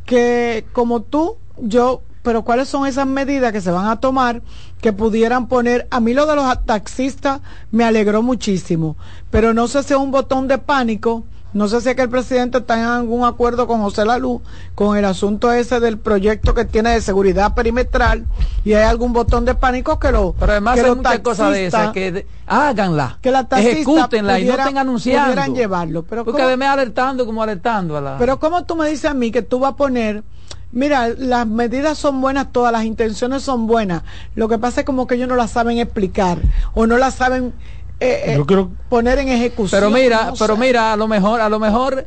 que 0.05 0.66
como 0.72 1.03
tú, 1.03 1.36
yo 1.61 2.03
pero 2.29 2.43
¿cuáles 2.43 2.68
son 2.68 2.87
esas 2.87 3.07
medidas 3.07 3.53
que 3.53 3.62
se 3.62 3.70
van 3.70 3.87
a 3.87 4.01
tomar 4.01 4.43
que 4.83 4.93
pudieran 4.93 5.49
poner? 5.49 5.89
A 5.91 5.99
mí 5.99 6.12
lo 6.12 6.26
de 6.26 6.37
los 6.37 6.66
taxistas 6.66 7.41
me 7.70 7.85
alegró 7.85 8.22
muchísimo, 8.22 8.99
pero 9.31 9.55
no 9.55 9.66
sé 9.66 9.83
si 9.83 9.95
es 9.95 9.99
un 9.99 10.11
botón 10.11 10.47
de 10.47 10.59
pánico. 10.59 11.24
No 11.55 11.68
sé 11.68 11.81
si 11.81 11.89
es 11.89 11.97
que 11.97 12.03
el 12.03 12.11
presidente 12.11 12.59
está 12.59 12.79
en 12.79 12.85
algún 12.85 13.24
acuerdo 13.24 13.66
con 13.66 13.81
José 13.81 14.05
Lalú 14.05 14.43
con 14.74 14.99
el 14.99 15.07
asunto 15.07 15.51
ese 15.51 15.81
del 15.81 15.97
proyecto 15.97 16.53
que 16.53 16.66
tiene 16.66 16.91
de 16.91 17.01
seguridad 17.01 17.55
perimetral 17.55 18.26
y 18.62 18.74
hay 18.74 18.85
algún 18.85 19.14
botón 19.14 19.47
de 19.47 19.55
pánico 19.55 19.99
que 19.99 20.12
lo 20.12 20.35
Pero 20.39 20.53
además 20.53 20.79
hay 20.79 20.95
muchas 20.95 21.20
cosas 21.20 21.53
de 21.53 21.66
esas 21.68 21.93
que 21.93 22.26
háganla, 22.47 23.18
que 23.22 23.31
la 23.31 23.49
ejecútenla 23.51 24.39
y 24.39 24.45
no 24.45 24.53
estén 24.53 24.76
anunciando. 24.76 25.55
llevarlo, 25.55 26.03
pero 26.03 26.26
porque 26.26 26.43
además 26.43 26.68
alertando 26.74 27.24
como 27.24 27.43
alertando 27.43 27.97
a 27.97 28.03
la 28.03 28.18
Pero 28.18 28.39
cómo 28.39 28.64
tú 28.64 28.76
me 28.76 28.87
dices 28.87 29.07
a 29.07 29.14
mí 29.14 29.31
que 29.31 29.41
tú 29.41 29.61
vas 29.61 29.72
a 29.72 29.76
poner 29.76 30.22
Mira, 30.71 31.09
las 31.09 31.47
medidas 31.47 31.97
son 31.97 32.21
buenas 32.21 32.53
todas, 32.53 32.73
las 32.73 32.85
intenciones 32.85 33.43
son 33.43 33.66
buenas. 33.66 34.03
Lo 34.35 34.49
que 34.49 34.59
pasa 34.59 34.81
es 34.81 34.87
como 34.87 35.07
que 35.07 35.14
ellos 35.14 35.29
no 35.29 35.37
las 35.37 35.51
saben 35.51 35.79
explicar 35.79 36.39
o 36.75 36.87
no 36.87 36.99
las 36.99 37.14
saben 37.14 37.55
eh, 38.01 38.37
eh, 38.39 38.66
poner 38.89 39.19
en 39.19 39.29
ejecución. 39.29 39.81
Pero 39.81 39.91
mira, 39.91 40.33
pero 40.39 40.57
mira, 40.57 40.93
a 40.93 40.97
lo 40.97 41.09
mejor, 41.09 41.41
a 41.41 41.49
lo 41.49 41.59
mejor, 41.59 42.07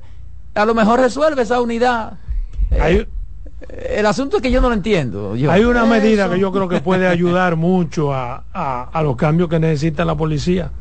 a 0.54 0.66
lo 0.66 0.76
mejor 0.76 1.00
resuelve 1.00 1.42
esa 1.42 1.60
unidad. 1.60 2.14
Eh, 2.70 3.08
el 3.98 4.06
asunto 4.06 4.38
es 4.38 4.44
que 4.44 4.52
yo 4.52 4.62
no 4.62 4.70
lo 4.70 4.76
entiendo. 4.76 5.34
Hay 5.50 5.64
una 5.64 5.86
medida 5.86 6.30
que 6.30 6.40
yo 6.40 6.52
creo 6.52 6.68
que 6.68 6.82
puede 6.82 7.08
ayudar 7.10 7.56
mucho 7.56 8.14
a, 8.14 8.44
a 8.54 9.02
los 9.02 9.16
cambios 9.16 9.50
que 9.50 9.60
necesita 9.60 10.06
la 10.06 10.16
policía 10.16 10.72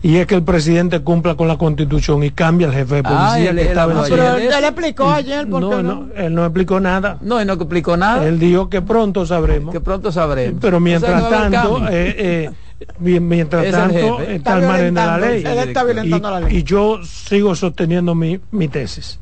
y 0.00 0.16
es 0.16 0.26
que 0.26 0.36
el 0.36 0.44
presidente 0.44 1.00
cumpla 1.00 1.34
con 1.34 1.48
la 1.48 1.58
constitución 1.58 2.22
y 2.22 2.30
cambia 2.30 2.68
el 2.68 2.72
jefe 2.72 2.96
de 2.96 3.02
ah, 3.04 3.30
policía 3.32 3.54
que 3.54 3.62
estaba 3.62 4.04
Pero 4.08 4.36
él, 4.36 4.64
explicó 4.64 5.10
ayer 5.10 5.48
no, 5.48 5.82
no, 5.82 6.06
él 6.14 6.34
no 6.34 6.44
explicó 6.44 6.78
nada. 6.78 7.18
No, 7.20 7.40
él 7.40 7.46
no 7.48 7.54
explicó 7.54 7.96
nada. 7.96 8.24
Él 8.26 8.38
dijo 8.38 8.68
que 8.68 8.80
pronto 8.80 9.26
sabremos. 9.26 9.72
Que 9.72 9.80
pronto 9.80 10.12
sabremos. 10.12 10.60
Pero 10.60 10.78
mientras 10.78 11.28
tanto, 11.28 11.88
eh, 11.90 12.52
eh, 13.00 13.20
mientras 13.20 13.70
tanto, 13.72 14.20
está 14.20 14.58
el 14.58 14.66
mar 14.66 14.80
en 14.80 14.94
la 14.94 15.18
ley. 15.18 15.42
Él 15.44 15.58
está 15.58 15.82
violentando 15.82 16.28
y, 16.28 16.30
la 16.30 16.40
ley. 16.40 16.56
Y 16.58 16.62
yo 16.62 17.02
sigo 17.02 17.56
sosteniendo 17.56 18.14
mi, 18.14 18.38
mi 18.52 18.68
tesis. 18.68 19.18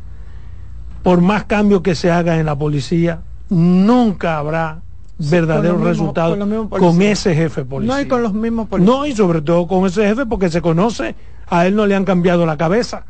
Por 1.03 1.23
más 1.23 1.45
cambios 1.45 1.81
que 1.81 1.95
se 1.95 2.11
haga 2.11 2.39
en 2.39 2.45
la 2.45 2.57
policía, 2.57 3.21
nunca 3.49 4.37
habrá 4.37 4.83
verdaderos 5.19 5.81
resultados 5.81 6.39
con, 6.69 7.03
ese 7.03 7.35
jefe 7.35 7.65
policía. 7.65 7.95
No, 7.95 8.01
y 8.01 8.07
con 8.07 8.23
los 8.23 8.35
mismos 8.35 8.69
policías. 8.69 8.97
No, 8.97 9.07
y 9.07 9.15
sobre 9.15 9.41
todo 9.41 9.67
con 9.67 9.87
ese 9.87 10.07
jefe 10.07 10.27
porque 10.27 10.51
se 10.51 10.61
conoce, 10.61 11.15
a 11.47 11.67
él 11.67 11.75
no 11.75 11.87
le 11.87 11.95
han 11.95 12.05
cambiado 12.05 12.45
la 12.47 12.57
cabeza. 12.57 13.05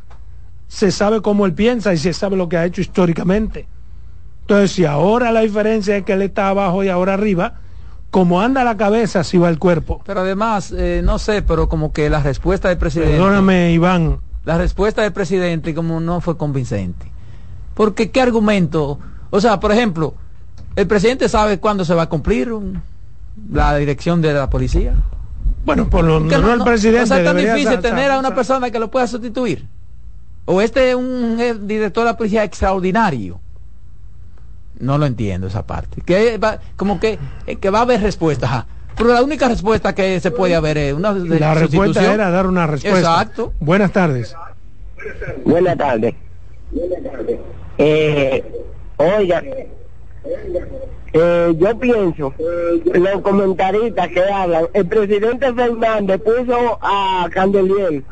Se 0.68 0.90
sabe 0.90 1.20
cómo 1.20 1.46
él 1.46 1.54
piensa 1.54 1.92
y 1.92 1.98
se 1.98 2.12
sabe 2.12 2.36
lo 2.36 2.48
que 2.48 2.56
ha 2.56 2.64
hecho 2.64 2.80
históricamente. 2.80 3.66
Entonces, 4.42 4.72
si 4.72 4.84
ahora 4.84 5.32
la 5.32 5.40
diferencia 5.40 5.96
es 5.96 6.04
que 6.04 6.12
él 6.12 6.22
está 6.22 6.48
abajo 6.48 6.84
y 6.84 6.88
ahora 6.88 7.14
arriba, 7.14 7.54
como 8.10 8.40
anda 8.40 8.62
la 8.62 8.76
cabeza, 8.76 9.20
así 9.20 9.38
va 9.38 9.48
el 9.48 9.58
cuerpo. 9.58 10.00
Pero 10.06 10.20
además, 10.20 10.72
eh, 10.76 11.00
no 11.04 11.18
sé, 11.18 11.42
pero 11.42 11.68
como 11.68 11.92
que 11.92 12.08
la 12.08 12.22
respuesta 12.22 12.68
del 12.68 12.78
presidente... 12.78 13.16
Perdóname, 13.16 13.72
Iván. 13.72 14.20
La 14.44 14.56
respuesta 14.58 15.02
del 15.02 15.12
presidente 15.12 15.74
como 15.74 15.98
no 15.98 16.20
fue 16.20 16.36
convincente. 16.36 17.10
Porque, 17.74 18.10
¿qué 18.12 18.20
argumento? 18.20 19.00
O 19.30 19.40
sea, 19.40 19.58
por 19.58 19.72
ejemplo, 19.72 20.14
¿El 20.76 20.86
presidente 20.86 21.28
sabe 21.28 21.58
cuándo 21.58 21.84
se 21.84 21.94
va 21.94 22.02
a 22.02 22.08
cumplir 22.08 22.52
la 23.50 23.76
dirección 23.76 24.20
de 24.20 24.34
la 24.34 24.50
policía? 24.50 24.94
Bueno, 25.64 25.88
por 25.88 26.04
lo 26.04 26.20
menos 26.20 26.58
el 26.58 26.62
presidente. 26.62 27.02
O 27.02 27.06
sea, 27.06 27.18
es 27.18 27.24
tan 27.24 27.36
difícil 27.36 27.80
tener 27.80 28.10
a 28.10 28.18
una 28.18 28.34
persona 28.34 28.70
que 28.70 28.78
lo 28.78 28.90
pueda 28.90 29.06
sustituir. 29.06 29.66
O 30.44 30.60
este 30.60 30.90
es 30.90 30.94
un 30.94 31.66
director 31.66 32.04
de 32.04 32.10
la 32.10 32.16
policía 32.16 32.44
extraordinario. 32.44 33.40
No 34.78 34.98
lo 34.98 35.06
entiendo 35.06 35.46
esa 35.46 35.66
parte. 35.66 36.02
Que 36.02 36.38
como 36.76 37.00
que, 37.00 37.18
eh, 37.46 37.56
que 37.56 37.70
va 37.70 37.80
a 37.80 37.82
haber 37.82 38.02
respuesta. 38.02 38.66
Pero 38.96 39.12
la 39.12 39.22
única 39.22 39.48
respuesta 39.48 39.94
que 39.94 40.20
se 40.20 40.30
puede 40.30 40.54
haber 40.54 40.78
es 40.78 40.94
una 40.94 41.12
La 41.12 41.54
respuesta 41.54 42.12
era 42.12 42.30
dar 42.30 42.46
una 42.46 42.66
respuesta. 42.66 42.98
Exacto. 42.98 43.54
Buenas 43.60 43.92
tardes. 43.92 44.36
Buenas 45.44 45.76
tardes. 45.76 46.14
Eh, 47.78 48.44
oiga, 48.98 49.42
Eh, 51.12 51.54
yo 51.56 51.78
pienso, 51.78 52.34
los 52.84 53.22
comentaristas 53.22 54.08
que 54.08 54.20
hablan, 54.22 54.66
el 54.74 54.86
presidente 54.86 55.52
Fernández 55.54 56.20
puso 56.20 56.78
a 56.82 57.28
Candelier 57.32 58.02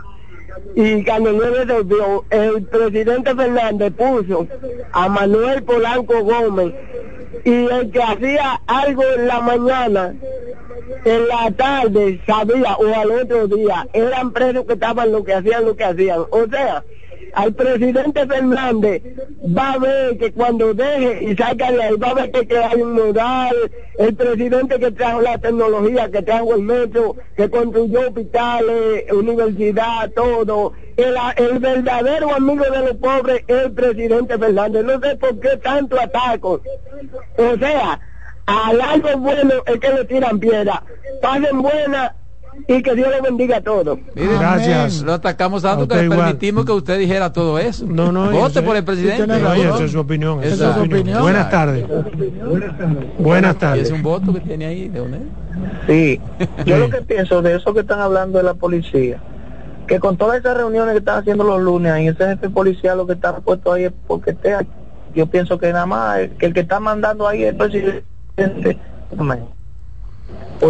y 0.74 1.04
Candelier 1.04 1.66
resolvió. 1.66 2.24
El 2.30 2.62
presidente 2.64 3.34
Fernández 3.34 3.92
puso 3.92 4.46
a 4.92 5.08
Manuel 5.08 5.62
Polanco 5.64 6.22
Gómez 6.22 6.72
y 7.44 7.66
el 7.66 7.90
que 7.90 8.02
hacía 8.02 8.60
algo 8.66 9.02
en 9.16 9.26
la 9.26 9.40
mañana, 9.40 10.14
en 11.04 11.28
la 11.28 11.50
tarde 11.50 12.20
sabía 12.26 12.76
o 12.76 12.86
al 12.86 13.10
otro 13.10 13.46
día, 13.48 13.86
eran 13.92 14.32
presos 14.32 14.64
que 14.64 14.74
estaban 14.74 15.12
lo 15.12 15.24
que 15.24 15.34
hacían 15.34 15.64
lo 15.66 15.76
que 15.76 15.84
hacían. 15.84 16.20
O 16.30 16.46
sea, 16.50 16.82
al 17.34 17.52
presidente 17.54 18.26
Fernández 18.26 19.02
va 19.56 19.72
a 19.72 19.78
ver 19.78 20.18
que 20.18 20.32
cuando 20.32 20.72
deje 20.74 21.24
y 21.24 21.36
salga 21.36 21.70
de 21.70 21.96
va 21.96 22.10
a 22.10 22.14
ver 22.14 22.30
que, 22.30 22.58
hay 22.58 22.80
un 22.80 22.92
moral, 22.92 23.56
el 23.98 24.14
presidente 24.14 24.78
que 24.78 24.90
trajo 24.92 25.20
la 25.20 25.38
tecnología, 25.38 26.10
que 26.10 26.22
trajo 26.22 26.54
el 26.54 26.62
metro, 26.62 27.16
que 27.36 27.50
construyó 27.50 28.00
hospitales, 28.08 29.10
universidad, 29.12 30.10
todo. 30.12 30.72
El, 30.96 31.16
el 31.36 31.58
verdadero 31.58 32.34
amigo 32.34 32.64
de 32.64 32.78
los 32.80 32.96
pobres 32.96 33.42
es 33.48 33.64
el 33.64 33.72
presidente 33.72 34.38
Fernández. 34.38 34.84
No 34.84 35.00
sé 35.00 35.16
por 35.16 35.38
qué 35.40 35.56
tanto 35.56 36.00
ataco. 36.00 36.60
O 37.36 37.58
sea, 37.58 38.00
al 38.46 38.80
algo 38.80 39.18
bueno 39.18 39.54
es 39.66 39.80
que 39.80 39.92
le 39.92 40.04
tiran 40.04 40.38
piedra. 40.38 40.82
Pasen 41.20 41.62
buena 41.62 42.14
y 42.66 42.82
que 42.82 42.94
Dios 42.94 43.08
le 43.10 43.20
bendiga 43.20 43.58
a 43.58 43.60
todos. 43.60 43.98
Gracias. 44.14 45.02
Lo 45.02 45.14
atacamos 45.14 45.62
tanto 45.62 45.86
que 45.86 45.96
le 45.96 46.08
permitimos 46.08 46.64
que 46.64 46.72
usted 46.72 46.98
dijera 46.98 47.32
todo 47.32 47.58
eso. 47.58 47.86
No, 47.86 48.10
no. 48.12 48.30
Vote 48.30 48.62
por 48.62 48.76
el 48.76 48.84
presidente. 48.84 49.26
No, 49.26 49.52
esa 49.54 49.84
es 49.84 49.92
su 49.92 50.00
opinión. 50.00 50.42
Esa 50.42 50.70
es 50.70 50.76
su 50.76 50.82
opinión. 50.82 51.20
Buenas 51.22 51.50
tardes. 51.50 51.86
Buenas 53.18 53.58
tardes. 53.58 53.84
es 53.84 53.90
un 53.90 54.02
voto 54.02 54.32
que 54.32 54.40
tiene 54.40 54.66
ahí, 54.66 54.88
Leonel? 54.88 55.30
Sí. 55.86 56.20
Yo 56.64 56.78
lo 56.78 56.90
que 56.90 57.02
pienso 57.02 57.42
de 57.42 57.56
eso 57.56 57.74
que 57.74 57.80
están 57.80 58.00
hablando 58.00 58.38
de 58.38 58.44
la 58.44 58.54
policía, 58.54 59.20
que 59.86 59.98
con 59.98 60.16
todas 60.16 60.38
esas 60.38 60.56
reuniones 60.56 60.92
que 60.92 60.98
están 60.98 61.18
haciendo 61.18 61.44
los 61.44 61.60
lunes 61.60 61.92
ahí, 61.92 62.08
ese 62.08 62.26
jefe 62.26 62.48
policial 62.50 62.98
lo 62.98 63.06
que 63.06 63.12
está 63.12 63.36
puesto 63.36 63.72
ahí 63.72 63.84
es 63.84 63.92
porque 64.06 64.30
esté 64.30 64.56
Yo 65.14 65.26
pienso 65.26 65.58
que 65.58 65.72
nada 65.72 65.86
más, 65.86 66.20
que 66.38 66.46
el 66.46 66.54
que 66.54 66.60
está 66.60 66.80
mandando 66.80 67.28
ahí 67.28 67.44
es 67.44 67.50
el 67.50 67.56
presidente. 67.56 68.78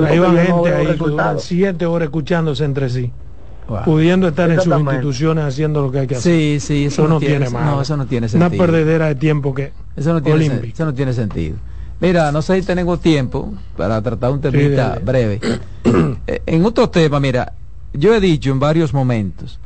Ahí 0.06 0.18
van 0.18 0.36
gente 0.36 0.74
ahí, 0.74 0.98
siete 1.38 1.86
horas 1.86 2.06
escuchándose 2.06 2.64
entre 2.64 2.88
sí. 2.88 3.12
Pudiendo 3.84 4.28
estar 4.28 4.50
en 4.50 4.60
sus 4.60 4.78
instituciones 4.78 5.44
haciendo 5.44 5.82
lo 5.82 5.90
que 5.90 6.00
hay 6.00 6.06
que 6.06 6.16
hacer. 6.16 6.32
Sí, 6.32 6.60
sí, 6.60 6.84
eso, 6.86 7.08
no, 7.08 7.18
tiene, 7.18 7.48
no, 7.48 7.80
eso 7.80 7.96
no 7.96 8.06
tiene 8.06 8.28
sentido. 8.28 8.50
Una 8.50 8.64
perdedera 8.66 9.06
de 9.06 9.14
tiempo 9.14 9.54
que 9.54 9.72
eso 9.96 10.12
no 10.12 10.22
tiene, 10.22 10.46
eso 10.72 10.84
no 10.84 10.92
tiene 10.92 11.12
sentido. 11.14 11.56
Mira, 12.00 12.30
no 12.32 12.42
sé 12.42 12.60
si 12.60 12.66
tenemos 12.66 13.00
tiempo 13.00 13.54
para 13.76 14.02
tratar 14.02 14.32
un 14.32 14.40
tema 14.40 14.98
breve. 15.02 15.40
Eh, 16.26 16.42
en 16.46 16.64
otro 16.64 16.88
tema, 16.88 17.20
mira, 17.20 17.52
yo 17.92 18.14
he 18.14 18.20
dicho 18.20 18.50
en 18.50 18.58
varios 18.58 18.94
momentos 18.94 19.60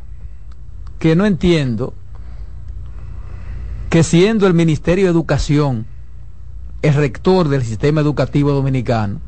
que 0.98 1.14
no 1.14 1.24
entiendo 1.24 1.94
que 3.88 4.02
siendo 4.02 4.46
el 4.48 4.54
Ministerio 4.54 5.04
de 5.04 5.12
Educación 5.12 5.86
el 6.82 6.94
rector 6.94 7.48
del 7.48 7.62
sistema 7.62 8.00
educativo 8.00 8.52
dominicano, 8.52 9.20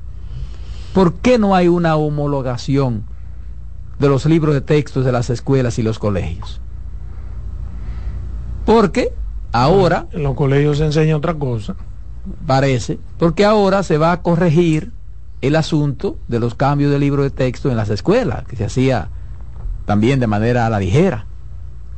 ¿Por 0.92 1.14
qué 1.14 1.38
no 1.38 1.54
hay 1.54 1.68
una 1.68 1.96
homologación 1.96 3.04
de 3.98 4.08
los 4.08 4.26
libros 4.26 4.54
de 4.54 4.60
textos 4.60 5.04
de 5.04 5.12
las 5.12 5.30
escuelas 5.30 5.78
y 5.78 5.82
los 5.82 5.98
colegios? 5.98 6.60
Porque 8.66 9.12
ahora... 9.52 10.06
En 10.12 10.22
los 10.24 10.34
colegios 10.34 10.78
se 10.78 10.86
enseña 10.86 11.16
otra 11.16 11.34
cosa. 11.34 11.76
Parece. 12.46 12.98
Porque 13.18 13.44
ahora 13.44 13.82
se 13.82 13.98
va 13.98 14.12
a 14.12 14.22
corregir 14.22 14.92
el 15.42 15.56
asunto 15.56 16.18
de 16.28 16.40
los 16.40 16.54
cambios 16.54 16.90
de 16.90 16.98
libro 16.98 17.22
de 17.22 17.30
texto 17.30 17.70
en 17.70 17.76
las 17.76 17.88
escuelas, 17.88 18.44
que 18.46 18.56
se 18.56 18.64
hacía 18.64 19.08
también 19.86 20.20
de 20.20 20.26
manera 20.26 20.66
a 20.66 20.70
la 20.70 20.80
ligera. 20.80 21.26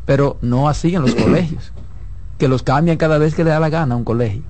Pero 0.04 0.36
no 0.42 0.68
así 0.68 0.94
en 0.94 1.02
los 1.02 1.14
colegios, 1.16 1.72
que 2.38 2.46
los 2.46 2.62
cambian 2.62 2.98
cada 2.98 3.18
vez 3.18 3.34
que 3.34 3.42
le 3.42 3.50
da 3.50 3.58
la 3.58 3.70
gana 3.70 3.94
a 3.94 3.98
un 3.98 4.04
colegio. 4.04 4.42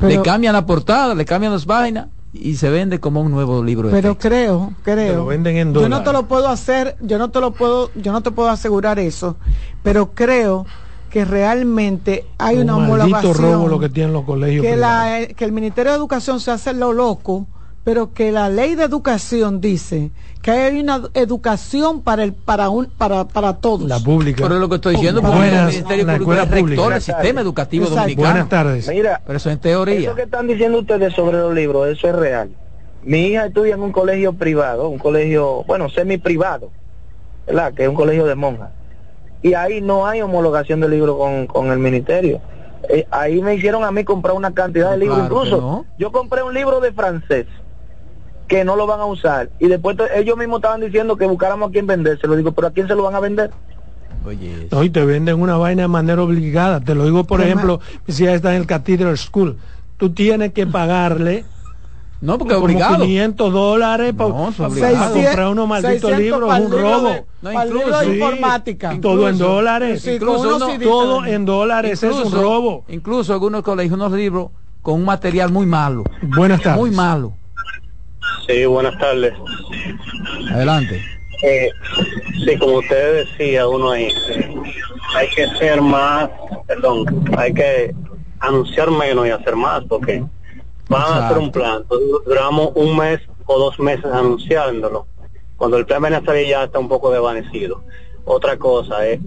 le 0.00 0.22
cambian 0.22 0.52
la 0.52 0.66
portada, 0.66 1.16
le 1.16 1.24
cambian 1.24 1.52
las 1.52 1.66
páginas 1.66 2.06
y 2.32 2.56
se 2.56 2.70
vende 2.70 3.00
como 3.00 3.20
un 3.20 3.30
nuevo 3.30 3.62
libro. 3.62 3.88
De 3.88 3.94
Pero 3.94 4.18
creo, 4.18 4.72
creo. 4.82 5.26
venden 5.26 5.56
en 5.56 5.74
yo 5.74 5.88
no 5.88 6.02
te 6.02 6.12
lo 6.12 6.26
puedo 6.28 6.48
hacer, 6.48 6.96
yo 7.00 7.18
no 7.18 7.30
te 7.30 7.40
lo 7.40 7.52
puedo, 7.52 7.90
yo 7.94 8.12
no 8.12 8.22
te 8.22 8.30
puedo 8.30 8.48
asegurar 8.48 8.98
eso, 8.98 9.36
pero 9.82 10.12
creo 10.14 10.66
que 11.10 11.24
realmente 11.24 12.26
hay 12.36 12.58
una 12.58 12.76
homologación. 12.76 13.34
robo 13.34 13.68
lo 13.68 13.78
que 13.78 13.88
tienen 13.88 14.12
los 14.12 14.24
colegios. 14.24 14.64
Que, 14.64 14.76
la, 14.76 15.26
que 15.34 15.44
el 15.44 15.52
Ministerio 15.52 15.92
de 15.92 15.98
Educación 15.98 16.38
se 16.40 16.50
hace 16.50 16.74
lo 16.74 16.92
loco 16.92 17.46
pero 17.88 18.12
que 18.12 18.32
la 18.32 18.50
ley 18.50 18.74
de 18.74 18.84
educación 18.84 19.62
dice 19.62 20.10
que 20.42 20.50
hay 20.50 20.78
una 20.78 21.04
educación 21.14 22.02
para 22.02 22.22
el 22.22 22.34
para 22.34 22.68
un 22.68 22.84
para 22.84 23.26
para 23.26 23.54
todos. 23.54 23.88
La 23.88 23.98
pública. 23.98 24.42
Pero 24.42 24.58
lo 24.58 24.68
que 24.68 24.74
estoy 24.74 24.96
diciendo 24.96 25.22
Buenas, 25.22 25.54
el 25.54 25.66
Ministerio 25.68 26.04
la 26.04 26.16
escuela 26.16 26.44
pública. 26.44 26.96
el 26.96 27.00
sistema 27.00 27.40
educativo 27.40 27.86
dominicano. 27.86 28.28
Buenas 28.28 28.48
tardes. 28.50 28.88
Mira 28.90 29.22
pero 29.24 29.38
eso 29.38 29.48
en 29.48 29.58
teoría. 29.58 30.00
eso 30.00 30.14
que 30.14 30.24
están 30.24 30.46
diciendo 30.46 30.80
ustedes 30.80 31.14
sobre 31.14 31.38
los 31.38 31.54
libros 31.54 31.88
eso 31.88 32.08
es 32.08 32.14
real. 32.14 32.50
Mi 33.04 33.28
hija 33.28 33.46
estudia 33.46 33.72
en 33.72 33.80
un 33.80 33.92
colegio 33.92 34.34
privado 34.34 34.90
un 34.90 34.98
colegio 34.98 35.64
bueno 35.64 35.88
semi 35.88 36.18
privado 36.18 36.70
verdad 37.46 37.72
que 37.72 37.84
es 37.84 37.88
un 37.88 37.94
colegio 37.94 38.26
de 38.26 38.34
monjas. 38.34 38.68
Y 39.40 39.54
ahí 39.54 39.80
no 39.80 40.06
hay 40.06 40.20
homologación 40.20 40.80
de 40.80 40.90
libros 40.90 41.16
con, 41.16 41.46
con 41.46 41.72
el 41.72 41.78
ministerio. 41.78 42.42
Eh, 42.90 43.06
ahí 43.10 43.40
me 43.40 43.54
hicieron 43.54 43.82
a 43.82 43.90
mí 43.90 44.04
comprar 44.04 44.34
una 44.34 44.52
cantidad 44.52 44.90
de 44.90 44.98
libros 44.98 45.20
incluso. 45.24 45.86
yo 45.98 46.12
compré 46.12 46.42
un 46.42 46.52
libro 46.52 46.80
de 46.80 46.92
francés 46.92 47.46
que 48.48 48.64
no 48.64 48.76
lo 48.76 48.86
van 48.86 49.00
a 49.00 49.04
usar. 49.04 49.50
Y 49.60 49.68
después 49.68 49.96
ellos 50.14 50.36
mismos 50.36 50.58
estaban 50.58 50.80
diciendo 50.80 51.16
que 51.16 51.26
buscáramos 51.26 51.68
a 51.68 51.72
quién 51.72 51.86
vendérselo. 51.86 52.34
Digo, 52.34 52.52
¿pero 52.52 52.68
a 52.68 52.70
quién 52.70 52.88
se 52.88 52.94
lo 52.94 53.04
van 53.04 53.14
a 53.14 53.20
vender? 53.20 53.50
Oye, 54.24 54.68
no, 54.70 54.82
y 54.82 54.90
te 54.90 55.04
venden 55.04 55.40
una 55.40 55.56
vaina 55.56 55.82
de 55.82 55.88
manera 55.88 56.22
obligada. 56.22 56.80
Te 56.80 56.94
lo 56.94 57.04
digo, 57.04 57.24
por 57.24 57.40
ejemplo, 57.40 57.80
si 58.08 58.24
ya 58.24 58.34
está 58.34 58.54
en 58.54 58.62
el 58.62 58.66
Cathedral 58.66 59.16
School. 59.16 59.58
Tú 59.96 60.10
tienes 60.10 60.52
que 60.52 60.66
pagarle 60.66 61.44
no, 62.20 62.36
porque 62.36 62.54
obligado. 62.54 63.04
500 63.04 63.52
dólares 63.52 64.12
para 64.16 64.30
comprar 64.30 65.48
unos 65.48 65.68
malditos 65.68 66.18
libros, 66.18 66.60
un 66.60 66.70
robo. 66.70 67.10
no, 67.42 67.52
incluso, 67.52 67.98
de 68.00 68.16
informática. 68.16 68.98
todo 69.00 69.28
en 69.28 69.38
dólares. 69.38 70.06
incluso 70.06 70.58
todo 70.82 71.24
en 71.24 71.44
dólares, 71.44 72.02
es 72.02 72.12
un 72.12 72.32
robo. 72.32 72.84
Incluso 72.88 73.32
algunos 73.32 73.62
colegios, 73.62 73.94
unos 73.94 74.12
libros 74.12 74.50
con 74.82 74.94
un 74.94 75.04
material 75.04 75.52
muy 75.52 75.66
malo. 75.66 76.04
Buenas 76.22 76.60
tardes. 76.60 76.80
Muy 76.80 76.90
malo. 76.90 77.34
Sí, 78.46 78.64
buenas 78.66 78.98
tardes. 78.98 79.34
Adelante. 80.50 81.04
Eh, 81.42 81.70
sí, 82.44 82.58
como 82.58 82.78
usted 82.78 83.26
decía, 83.26 83.68
uno 83.68 83.90
ahí, 83.92 84.08
hay 85.14 85.28
que 85.28 85.46
ser 85.58 85.80
más, 85.80 86.30
perdón, 86.66 87.24
hay 87.36 87.52
que 87.54 87.94
anunciar 88.40 88.90
menos 88.90 89.26
y 89.26 89.30
hacer 89.30 89.54
más, 89.54 89.84
porque 89.84 90.24
van 90.88 91.02
a 91.02 91.26
hacer 91.26 91.38
un 91.38 91.52
plan. 91.52 91.84
duramos 92.26 92.70
un 92.74 92.96
mes 92.96 93.20
o 93.46 93.58
dos 93.58 93.78
meses 93.78 94.06
anunciándolo. 94.06 95.06
Cuando 95.56 95.76
el 95.76 95.86
plan 95.86 96.04
a 96.04 96.20
ya 96.20 96.64
está 96.64 96.78
un 96.78 96.88
poco 96.88 97.10
desvanecido. 97.10 97.82
Otra 98.24 98.56
cosa 98.56 99.06
es, 99.06 99.20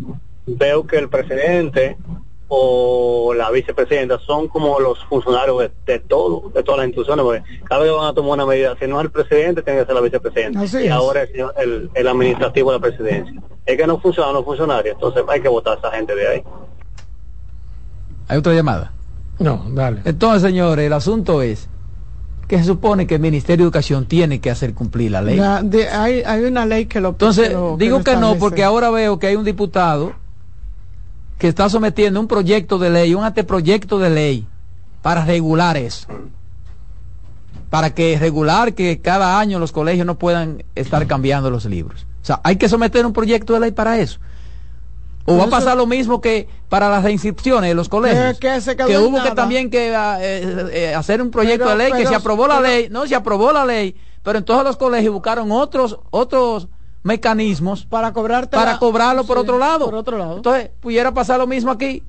veo 0.46 0.86
que 0.86 0.98
el 0.98 1.10
presidente 1.10 1.98
o 2.54 3.34
la 3.34 3.50
vicepresidenta 3.50 4.20
son 4.20 4.50
como 4.50 4.78
los 4.78 5.02
funcionarios 5.06 5.72
de, 5.86 6.00
todo, 6.00 6.52
de 6.54 6.62
todas 6.64 6.80
las 6.80 6.88
instituciones, 6.88 7.24
porque 7.24 7.44
cada 7.64 7.82
vez 7.82 7.94
van 7.94 8.08
a 8.08 8.14
tomar 8.14 8.34
una 8.34 8.46
medida, 8.46 8.76
si 8.78 8.88
no 8.88 9.00
es 9.00 9.06
el 9.06 9.10
presidente, 9.10 9.62
tiene 9.62 9.80
que 9.80 9.86
ser 9.86 9.96
la 9.96 10.02
vicepresidenta, 10.02 10.82
y 10.84 10.90
ahora 10.90 11.24
es 11.24 11.30
el, 11.60 11.90
el, 11.94 12.08
administrativo 12.10 12.74
de 12.74 12.78
la 12.78 12.82
presidencia. 12.82 13.42
Es 13.66 13.78
que 13.78 13.88
no 13.88 14.02
funcionan 14.02 14.34
los 14.34 14.44
funcionarios, 14.44 14.96
entonces 14.96 15.24
hay 15.30 15.42
que 15.42 15.48
votar 15.48 15.78
a 15.78 15.80
esa 15.80 15.92
gente 15.92 16.14
de 16.14 16.28
ahí. 16.28 16.44
¿Hay 18.28 18.38
otra 18.38 18.54
llamada? 18.54 18.92
No, 19.40 19.66
dale. 19.70 20.02
Entonces, 20.04 20.42
señores, 20.42 20.86
el 20.86 20.92
asunto 20.92 21.42
es 21.42 21.70
que 22.50 22.58
se 22.58 22.66
supone 22.66 23.08
que 23.08 23.16
el 23.16 23.22
Ministerio 23.22 23.64
de 23.64 23.68
Educación 23.68 24.08
tiene 24.08 24.42
que 24.42 24.52
hacer 24.52 24.74
cumplir 24.74 25.12
la 25.12 25.22
ley. 25.22 25.40
hay, 25.40 26.22
hay, 26.24 26.44
una 26.44 26.66
ley 26.66 26.86
que 26.86 27.00
lo... 27.00 27.12
Entonces, 27.12 27.56
digo 27.78 28.04
que 28.04 28.18
no, 28.18 28.36
porque 28.36 28.66
ahora 28.66 28.90
veo 28.90 29.20
que 29.20 29.28
hay 29.28 29.38
un 29.38 29.46
diputado 29.46 30.20
que 31.42 31.48
está 31.48 31.68
sometiendo 31.70 32.20
un 32.20 32.28
proyecto 32.28 32.78
de 32.78 32.92
ley, 32.92 33.16
un 33.16 33.24
anteproyecto 33.24 33.98
de 33.98 34.12
ley 34.12 34.48
para 35.02 35.26
regular 35.26 35.76
eso. 35.76 36.08
Para 37.72 37.96
que 37.96 38.16
regular 38.20 38.76
que 38.76 39.02
cada 39.02 39.40
año 39.40 39.58
los 39.58 39.72
colegios 39.72 40.06
no 40.06 40.20
puedan 40.20 40.64
estar 40.76 41.08
cambiando 41.08 41.50
los 41.50 41.66
libros. 41.66 42.06
O 42.22 42.26
sea, 42.26 42.42
hay 42.44 42.58
que 42.58 42.70
someter 42.70 43.08
un 43.08 43.14
proyecto 43.14 43.54
de 43.56 43.60
ley 43.60 43.72
para 43.72 43.98
eso. 43.98 44.20
O 45.26 45.36
va 45.36 45.46
a 45.46 45.50
pasar 45.50 45.76
lo 45.76 45.88
mismo 45.88 46.22
que 46.22 46.48
para 46.70 46.92
las 46.92 47.10
inscripciones 47.10 47.72
de 47.72 47.74
los 47.74 47.90
colegios. 47.90 48.38
Que, 48.38 49.00
hubo 49.00 49.24
que 49.24 49.32
también 49.32 49.72
que 49.72 49.96
ah, 49.96 50.20
eh, 50.22 50.68
eh, 50.72 50.94
hacer 50.94 51.24
un 51.24 51.32
proyecto 51.32 51.70
de 51.70 51.76
ley 51.76 51.92
que 51.94 52.06
se 52.06 52.14
aprobó 52.14 52.48
la 52.48 52.62
ley, 52.62 52.88
no 52.92 53.08
se 53.08 53.16
aprobó 53.16 53.52
la 53.52 53.66
ley, 53.66 53.96
pero 54.22 54.38
en 54.38 54.46
todos 54.46 54.64
los 54.64 54.78
colegios 54.78 55.12
buscaron 55.12 55.52
otros 55.52 55.98
otros 56.12 56.68
mecanismos 57.04 57.86
para 57.86 58.14
cobrar 58.14 58.50
para 58.50 58.78
cobrarlo 58.78 59.24
por 59.26 59.38
otro 59.38 59.58
lado. 59.58 59.86
Por 59.86 59.96
otro 59.96 60.18
lado. 60.18 60.38
Entonces, 60.38 60.70
pudiera 60.80 61.14
pasar 61.14 61.40
lo 61.40 61.48
mismo 61.48 61.72
aquí. 61.72 62.04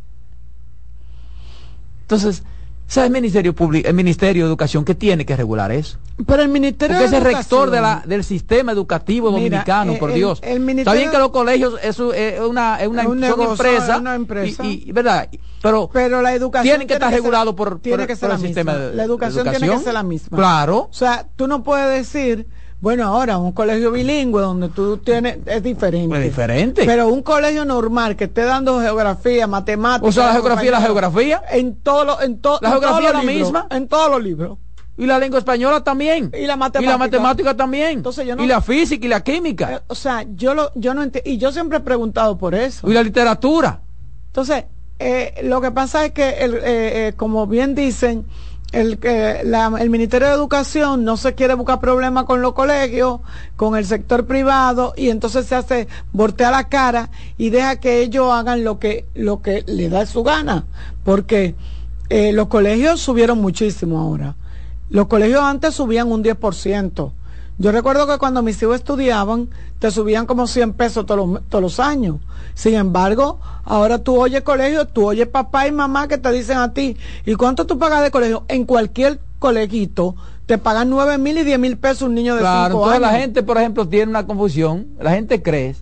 Entonces, 2.02 2.42
sea, 2.86 3.06
el 3.06 3.10
Ministerio 3.10 3.54
Público, 3.54 3.88
el 3.88 3.94
Ministerio 3.94 4.44
de 4.44 4.48
Educación 4.50 4.84
que 4.84 4.94
tiene 4.94 5.24
que 5.24 5.34
regular 5.34 5.72
eso. 5.72 5.96
Pero 6.26 6.42
el 6.42 6.50
Ministerio 6.50 6.94
Porque 6.98 7.08
de 7.10 7.16
es 7.16 7.22
el 7.22 7.26
Educación- 7.26 7.60
rector 7.60 7.70
de 7.70 7.80
la, 7.80 8.02
del 8.04 8.22
sistema 8.22 8.72
educativo 8.72 9.28
Mira, 9.30 9.38
dominicano, 9.42 9.92
eh, 9.92 9.96
por 9.98 10.10
el- 10.10 10.16
Dios. 10.16 10.40
el 10.42 10.48
Está 10.50 10.60
Ministerio- 10.60 10.98
bien 10.98 11.10
que 11.10 11.18
los 11.18 11.30
colegios 11.30 11.74
es 11.82 11.98
una, 11.98 12.76
es 12.82 12.86
una, 12.88 13.02
Es 13.02 13.08
un 13.08 13.18
negocio, 13.20 13.66
es 13.70 13.88
una 13.98 14.14
empresa. 14.14 14.62
Y, 14.64 14.84
y- 14.88 14.92
¿verdad? 14.92 15.26
Pero, 15.62 15.88
Pero 15.90 16.20
la 16.20 16.34
educación 16.34 16.64
tienen 16.70 16.86
que 16.86 16.94
estar 16.94 17.08
ser- 17.08 17.18
regulados 17.20 17.54
por, 17.54 17.80
tiene 17.80 17.98
por- 17.98 18.06
que 18.08 18.14
ser 18.16 18.20
por 18.20 18.28
la 18.28 18.34
el 18.34 18.40
sistema 18.42 18.72
misma. 18.72 18.86
de 18.88 18.94
la 18.96 19.04
educación, 19.04 19.48
tiene 19.48 19.70
que 19.70 19.78
ser 19.78 19.94
la 19.94 20.02
misma. 20.02 20.36
Claro. 20.36 20.78
O 20.90 20.92
sea, 20.92 21.26
tú 21.34 21.46
no 21.46 21.62
puedes 21.62 21.88
decir, 22.12 22.46
bueno, 22.82 23.04
ahora 23.06 23.38
un 23.38 23.52
colegio 23.52 23.92
bilingüe 23.92 24.42
donde 24.42 24.68
tú 24.68 24.98
tienes 24.98 25.38
es 25.46 25.62
diferente. 25.62 26.16
Es 26.18 26.22
diferente. 26.24 26.82
Pero 26.84 27.08
un 27.08 27.22
colegio 27.22 27.64
normal 27.64 28.16
que 28.16 28.24
esté 28.24 28.42
dando 28.42 28.80
geografía, 28.80 29.46
matemáticas, 29.46 30.08
O 30.08 30.12
sea, 30.12 30.26
la 30.26 30.32
geografía 30.32 30.70
la 30.72 30.80
geografía. 30.80 31.42
en 31.52 31.76
todo 31.76 32.04
lo- 32.04 32.20
en 32.20 32.40
to- 32.40 32.58
La 32.60 32.68
en 32.70 32.72
geografía 32.80 33.08
es 33.08 33.14
la 33.14 33.20
libros, 33.22 33.38
misma. 33.52 33.66
en 33.70 33.86
todos 33.88 34.10
los 34.10 34.22
libros. 34.22 34.58
Y 34.98 35.06
la 35.06 35.18
lengua 35.18 35.38
española 35.38 35.82
también. 35.82 36.30
Y 36.38 36.44
la 36.46 36.54
Y 36.54 36.56
matemática. 36.58 36.90
la 36.92 36.98
matemática 36.98 37.56
también. 37.56 37.90
Entonces 37.98 38.26
yo 38.26 38.36
no- 38.36 38.42
Y 38.44 38.46
la 38.46 38.60
física 38.60 39.06
y 39.06 39.08
la 39.08 39.22
química. 39.22 39.72
Eh, 39.76 39.80
O 39.86 39.94
sea, 39.94 40.26
yo 40.34 40.52
lo 40.52 40.70
yo 40.74 40.92
no 40.92 41.02
enti- 41.04 41.22
y 41.24 41.38
yo 41.38 41.50
siempre 41.52 41.78
he 41.78 41.80
preguntado 41.80 42.36
por 42.36 42.54
eso. 42.54 42.90
Y 42.90 42.92
la 42.92 43.02
literatura. 43.02 43.80
Entonces, 44.26 44.64
eh, 44.98 45.40
lo 45.44 45.60
que 45.60 45.70
pasa 45.70 46.04
es 46.04 46.12
que, 46.12 46.30
el, 46.40 46.54
eh, 46.56 46.60
eh, 46.64 47.12
como 47.16 47.46
bien 47.46 47.74
dicen, 47.74 48.26
el, 48.72 48.98
la- 49.44 49.72
el 49.78 49.90
Ministerio 49.90 50.28
de 50.28 50.34
Educación 50.34 51.04
no 51.04 51.16
se 51.16 51.34
quiere 51.34 51.54
buscar 51.54 51.80
problemas 51.80 52.24
con 52.24 52.42
los 52.42 52.54
colegios, 52.54 53.20
con 53.56 53.76
el 53.76 53.84
sector 53.84 54.26
privado, 54.26 54.94
y 54.96 55.10
entonces 55.10 55.46
se 55.46 55.54
hace, 55.54 55.88
voltea 56.12 56.50
la 56.50 56.68
cara 56.68 57.10
y 57.38 57.50
deja 57.50 57.76
que 57.76 58.00
ellos 58.00 58.32
hagan 58.32 58.64
lo 58.64 58.78
que, 58.78 59.04
lo 59.14 59.42
que 59.42 59.62
le 59.66 59.88
da 59.88 60.06
su 60.06 60.22
gana. 60.22 60.64
Porque 61.04 61.54
eh, 62.08 62.32
los 62.32 62.48
colegios 62.48 63.00
subieron 63.00 63.40
muchísimo 63.40 64.00
ahora. 64.00 64.36
Los 64.90 65.06
colegios 65.06 65.42
antes 65.42 65.74
subían 65.74 66.10
un 66.12 66.22
10%. 66.24 67.12
Yo 67.62 67.70
recuerdo 67.70 68.08
que 68.08 68.18
cuando 68.18 68.42
mis 68.42 68.60
hijos 68.60 68.74
estudiaban, 68.74 69.48
te 69.78 69.92
subían 69.92 70.26
como 70.26 70.48
100 70.48 70.72
pesos 70.72 71.06
todos 71.06 71.28
los, 71.30 71.42
todos 71.48 71.62
los 71.62 71.78
años. 71.78 72.16
Sin 72.54 72.74
embargo, 72.74 73.38
ahora 73.64 73.98
tú 73.98 74.20
oyes 74.20 74.42
colegio, 74.42 74.84
tú 74.88 75.06
oyes 75.06 75.28
papá 75.28 75.68
y 75.68 75.70
mamá 75.72 76.08
que 76.08 76.18
te 76.18 76.32
dicen 76.32 76.58
a 76.58 76.72
ti, 76.74 76.96
¿y 77.24 77.34
cuánto 77.36 77.64
tú 77.64 77.78
pagas 77.78 78.02
de 78.02 78.10
colegio? 78.10 78.44
En 78.48 78.64
cualquier 78.64 79.20
colegito 79.38 80.16
te 80.46 80.58
pagan 80.58 80.90
9 80.90 81.18
mil 81.18 81.38
y 81.38 81.44
10 81.44 81.58
mil 81.60 81.76
pesos 81.78 82.02
un 82.02 82.14
niño 82.14 82.34
de 82.34 82.40
5 82.40 82.50
Claro, 82.50 82.74
entonces 82.74 82.96
años. 82.96 83.12
la 83.12 83.18
gente, 83.20 83.42
por 83.44 83.56
ejemplo, 83.58 83.86
tiene 83.86 84.10
una 84.10 84.26
confusión. 84.26 84.88
La 85.00 85.12
gente 85.12 85.40
cree. 85.40 85.76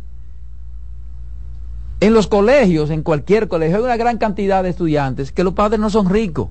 En 2.01 2.12
los 2.12 2.27
colegios, 2.27 2.90
en 2.90 3.02
cualquier 3.02 3.48
colegio, 3.48 3.78
hay 3.78 3.82
una 3.85 3.97
gran 3.97 4.19
cantidad 4.19 4.62
de 4.62 4.69
estudiantes 4.69 5.32
que 5.32 5.44
los 5.44 5.55
padres 5.55 5.81
no 5.81 5.89
son 5.89 6.11
ricos. 6.11 6.48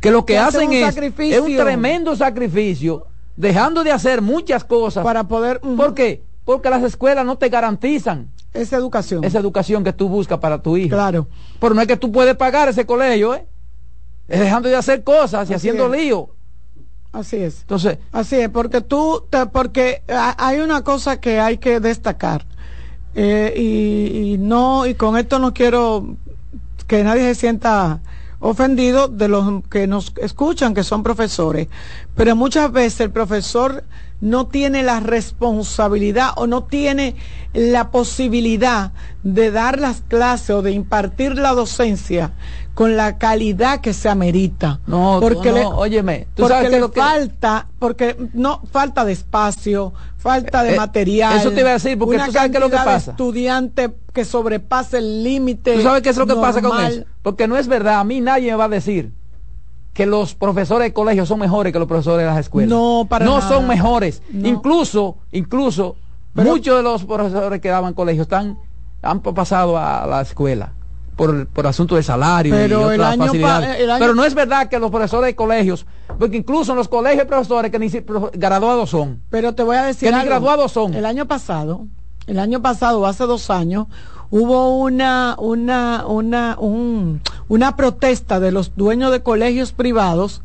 Que 0.00 0.10
lo 0.10 0.24
que, 0.26 0.34
Que 0.34 0.38
hacen 0.38 0.62
hacen 0.62 0.68
un 0.70 0.74
es, 0.74 0.94
sacrificio. 0.94 1.36
es 1.36 1.42
un 1.48 1.56
tremendo 1.56 2.16
sacrificio, 2.16 3.06
dejando 3.36 3.84
de 3.84 3.92
hacer 3.92 4.22
muchas 4.22 4.64
cosas. 4.64 5.04
Para 5.04 5.24
poder... 5.24 5.60
¿Por 5.60 5.94
qué? 5.94 6.22
Porque 6.44 6.70
las 6.70 6.82
escuelas 6.82 7.24
no 7.24 7.36
te 7.38 7.48
garantizan 7.48 8.28
Esa 8.52 8.76
educación. 8.76 9.24
esa 9.24 9.38
educación 9.38 9.82
que 9.84 9.92
tú 9.92 10.08
buscas 10.08 10.38
para 10.38 10.60
tu 10.62 10.76
hijo. 10.76 10.90
Claro. 10.94 11.26
Pero 11.60 11.74
no 11.74 11.80
es 11.80 11.86
que 11.88 11.96
tú 11.96 12.12
puedes 12.12 12.36
pagar 12.36 12.68
ese 12.68 12.84
colegio, 12.86 13.34
¿eh? 13.34 13.46
Es 14.28 14.40
dejando 14.40 14.68
de 14.68 14.76
hacer 14.76 15.02
cosas 15.04 15.48
y 15.50 15.54
Así 15.54 15.68
haciendo 15.68 15.92
es. 15.94 16.00
lío. 16.02 16.30
Así 17.12 17.36
es. 17.36 17.60
Entonces, 17.60 17.98
Así 18.12 18.36
es, 18.36 18.48
porque 18.48 18.80
tú, 18.80 19.24
te- 19.30 19.46
porque 19.46 20.02
ha- 20.08 20.34
hay 20.38 20.60
una 20.60 20.82
cosa 20.82 21.20
que 21.20 21.38
hay 21.40 21.58
que 21.58 21.78
destacar. 21.80 22.44
Eh, 23.14 23.54
y, 23.56 24.32
y 24.34 24.38
no, 24.38 24.86
y 24.86 24.94
con 24.94 25.16
esto 25.16 25.38
no 25.38 25.54
quiero 25.54 26.16
que 26.86 27.04
nadie 27.04 27.22
se 27.22 27.34
sienta 27.36 28.00
ofendido 28.44 29.08
de 29.08 29.28
los 29.28 29.64
que 29.70 29.86
nos 29.86 30.12
escuchan, 30.20 30.74
que 30.74 30.84
son 30.84 31.02
profesores. 31.02 31.68
Pero 32.14 32.36
muchas 32.36 32.70
veces 32.70 33.00
el 33.00 33.10
profesor 33.10 33.84
no 34.20 34.48
tiene 34.48 34.82
la 34.82 35.00
responsabilidad 35.00 36.32
o 36.36 36.46
no 36.46 36.64
tiene 36.64 37.16
la 37.54 37.90
posibilidad 37.90 38.92
de 39.22 39.50
dar 39.50 39.80
las 39.80 40.02
clases 40.02 40.50
o 40.50 40.60
de 40.60 40.72
impartir 40.72 41.38
la 41.38 41.52
docencia 41.52 42.32
con 42.74 42.96
la 42.96 43.18
calidad 43.18 43.80
que 43.80 43.92
se 43.92 44.08
amerita. 44.08 44.80
no, 44.86 45.18
porque 45.20 45.50
no, 45.50 45.54
le- 45.56 45.64
óyeme, 45.66 46.26
tú 46.34 46.42
porque 46.42 46.54
sabes 46.56 46.70
le 46.72 46.80
lo 46.80 46.90
que... 46.90 47.00
falta, 47.00 47.68
porque 47.78 48.16
no 48.32 48.60
falta 48.70 49.04
de 49.04 49.12
espacio, 49.12 49.92
falta 50.16 50.62
de 50.64 50.74
Eh, 50.74 50.76
material. 50.76 51.36
eso 51.36 51.52
te 51.52 51.60
iba 51.60 51.70
a 51.70 51.74
decir, 51.74 51.96
porque 51.98 52.16
una 52.16 52.26
tú 52.26 52.32
sabes 52.32 52.50
qué 52.50 52.56
es 52.56 52.60
lo 52.62 52.70
que 52.70 52.76
pasa. 52.76 53.12
estudiante 53.12 53.94
que 54.12 54.24
sobrepasa 54.24 54.98
el 54.98 55.22
límite. 55.22 55.74
¿Tú 55.76 55.82
sabes 55.82 56.02
qué 56.02 56.08
es 56.10 56.16
lo 56.16 56.26
que 56.26 56.34
pasa 56.34 56.60
con 56.62 56.80
eso? 56.84 57.04
Porque 57.22 57.46
no 57.46 57.56
es 57.56 57.68
verdad, 57.68 58.00
a 58.00 58.04
mí 58.04 58.20
nadie 58.20 58.50
me 58.50 58.56
va 58.56 58.64
a 58.64 58.68
decir 58.68 59.12
que 59.92 60.06
los 60.06 60.34
profesores 60.34 60.88
de 60.88 60.92
colegio 60.92 61.24
son 61.26 61.38
mejores 61.38 61.72
que 61.72 61.78
los 61.78 61.86
profesores 61.86 62.18
de 62.26 62.30
las 62.30 62.40
escuelas. 62.40 62.68
No, 62.70 63.06
para 63.08 63.24
No 63.24 63.38
nada. 63.38 63.48
son 63.48 63.68
mejores. 63.68 64.20
No. 64.32 64.48
Incluso, 64.48 65.18
incluso, 65.30 65.94
Pero- 66.34 66.50
muchos 66.50 66.76
de 66.76 66.82
los 66.82 67.04
profesores 67.04 67.60
que 67.60 67.68
daban 67.68 67.94
colegio 67.94 68.22
están, 68.22 68.58
han 69.02 69.20
pa- 69.20 69.32
pasado 69.32 69.78
a 69.78 70.04
la 70.08 70.20
escuela 70.22 70.72
por, 71.16 71.46
por 71.46 71.66
asunto 71.66 71.96
de 71.96 72.02
salario 72.02 72.54
Pero 72.54 72.90
y 72.90 72.94
el 72.94 73.00
otras 73.00 73.12
año 73.14 73.24
facilidades. 73.26 73.80
el 73.80 73.90
año- 73.90 74.00
Pero 74.00 74.14
no 74.14 74.24
es 74.24 74.34
verdad 74.34 74.68
que 74.68 74.78
los 74.78 74.90
profesores 74.90 75.26
de 75.28 75.34
colegios, 75.36 75.86
porque 76.18 76.36
incluso 76.36 76.72
en 76.72 76.78
los 76.78 76.88
colegios 76.88 77.22
hay 77.22 77.28
profesores 77.28 77.70
que 77.70 77.78
ni 77.78 77.88
graduados 78.34 78.90
son. 78.90 79.20
Pero 79.30 79.54
te 79.54 79.62
voy 79.62 79.76
a 79.76 79.84
decir 79.84 80.10
Que 80.10 80.16
ni 80.16 80.24
graduados 80.24 80.72
son. 80.72 80.94
El 80.94 81.06
año 81.06 81.26
pasado, 81.26 81.86
el 82.26 82.38
año 82.38 82.60
pasado, 82.62 83.06
hace 83.06 83.24
dos 83.24 83.50
años, 83.50 83.86
hubo 84.30 84.76
una, 84.78 85.36
una, 85.38 86.04
una, 86.06 86.56
un- 86.58 87.20
una 87.48 87.76
protesta 87.76 88.40
de 88.40 88.50
los 88.52 88.72
dueños 88.76 89.12
de 89.12 89.22
colegios 89.22 89.72
privados 89.72 90.42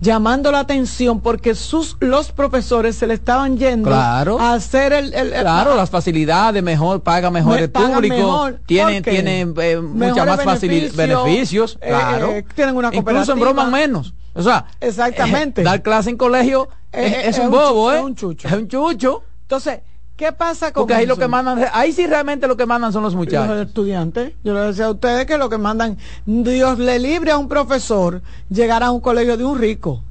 llamando 0.00 0.50
la 0.52 0.60
atención 0.60 1.20
porque 1.20 1.54
sus 1.54 1.96
los 2.00 2.32
profesores 2.32 2.96
se 2.96 3.06
le 3.06 3.14
estaban 3.14 3.56
yendo 3.56 3.88
Claro. 3.88 4.38
a 4.40 4.52
hacer 4.54 4.92
el, 4.92 5.14
el- 5.14 5.32
el- 5.32 5.40
Claro, 5.40 5.74
las 5.74 5.88
facilidades, 5.90 6.62
mejor, 6.62 7.02
paga 7.02 7.30
mejor 7.30 7.54
Me- 7.56 7.62
el 7.62 7.70
público, 7.70 8.50
tienen 8.66 9.02
eh, 9.06 9.80
muchas 9.80 10.26
más 10.26 10.42
facilidades, 10.44 10.94
beneficios, 10.96 11.24
beneficios, 11.24 11.78
eh, 11.80 11.88
claro. 11.88 12.30
eh, 12.32 12.44
tienen 12.54 12.76
una 12.76 12.90
Incluso 12.94 13.32
en 13.32 13.40
bromas 13.40 13.70
menos. 13.70 14.14
O 14.34 14.42
sea, 14.42 14.66
Exactamente. 14.80 15.60
eh, 15.62 15.64
dar 15.64 15.80
clase 15.82 16.10
en 16.10 16.16
colegio 16.16 16.68
Eh, 16.92 17.22
es, 17.26 17.38
un 17.38 17.50
bobo, 17.50 17.92
¿eh? 17.92 17.96
es 17.98 18.02
un 18.04 18.14
chucho. 18.14 18.48
Es 18.48 18.54
un 18.54 18.68
chucho. 18.68 19.22
Entonces, 19.42 19.80
¿qué 20.16 20.32
pasa 20.32 20.72
con 20.72 20.82
Porque 20.82 20.94
ahí 20.94 21.06
lo 21.06 21.14
eso? 21.14 21.20
que 21.22 21.28
mandan, 21.28 21.64
ahí 21.72 21.92
sí 21.92 22.06
realmente 22.06 22.46
lo 22.46 22.56
que 22.56 22.66
mandan 22.66 22.92
son 22.92 23.02
los 23.02 23.14
Los 23.14 23.18
muchachos. 23.26 23.66
estudiantes. 23.66 24.32
Yo 24.44 24.54
les 24.54 24.66
decía 24.68 24.86
a 24.86 24.90
ustedes 24.90 25.26
que 25.26 25.38
lo 25.38 25.48
que 25.48 25.58
mandan, 25.58 25.98
Dios 26.26 26.78
le 26.78 26.98
libre 26.98 27.30
a 27.32 27.38
un 27.38 27.48
profesor 27.48 28.22
llegar 28.48 28.82
a 28.82 28.90
un 28.90 29.00
colegio 29.00 29.36
de 29.36 29.44
un 29.44 29.58
rico. 29.58 30.02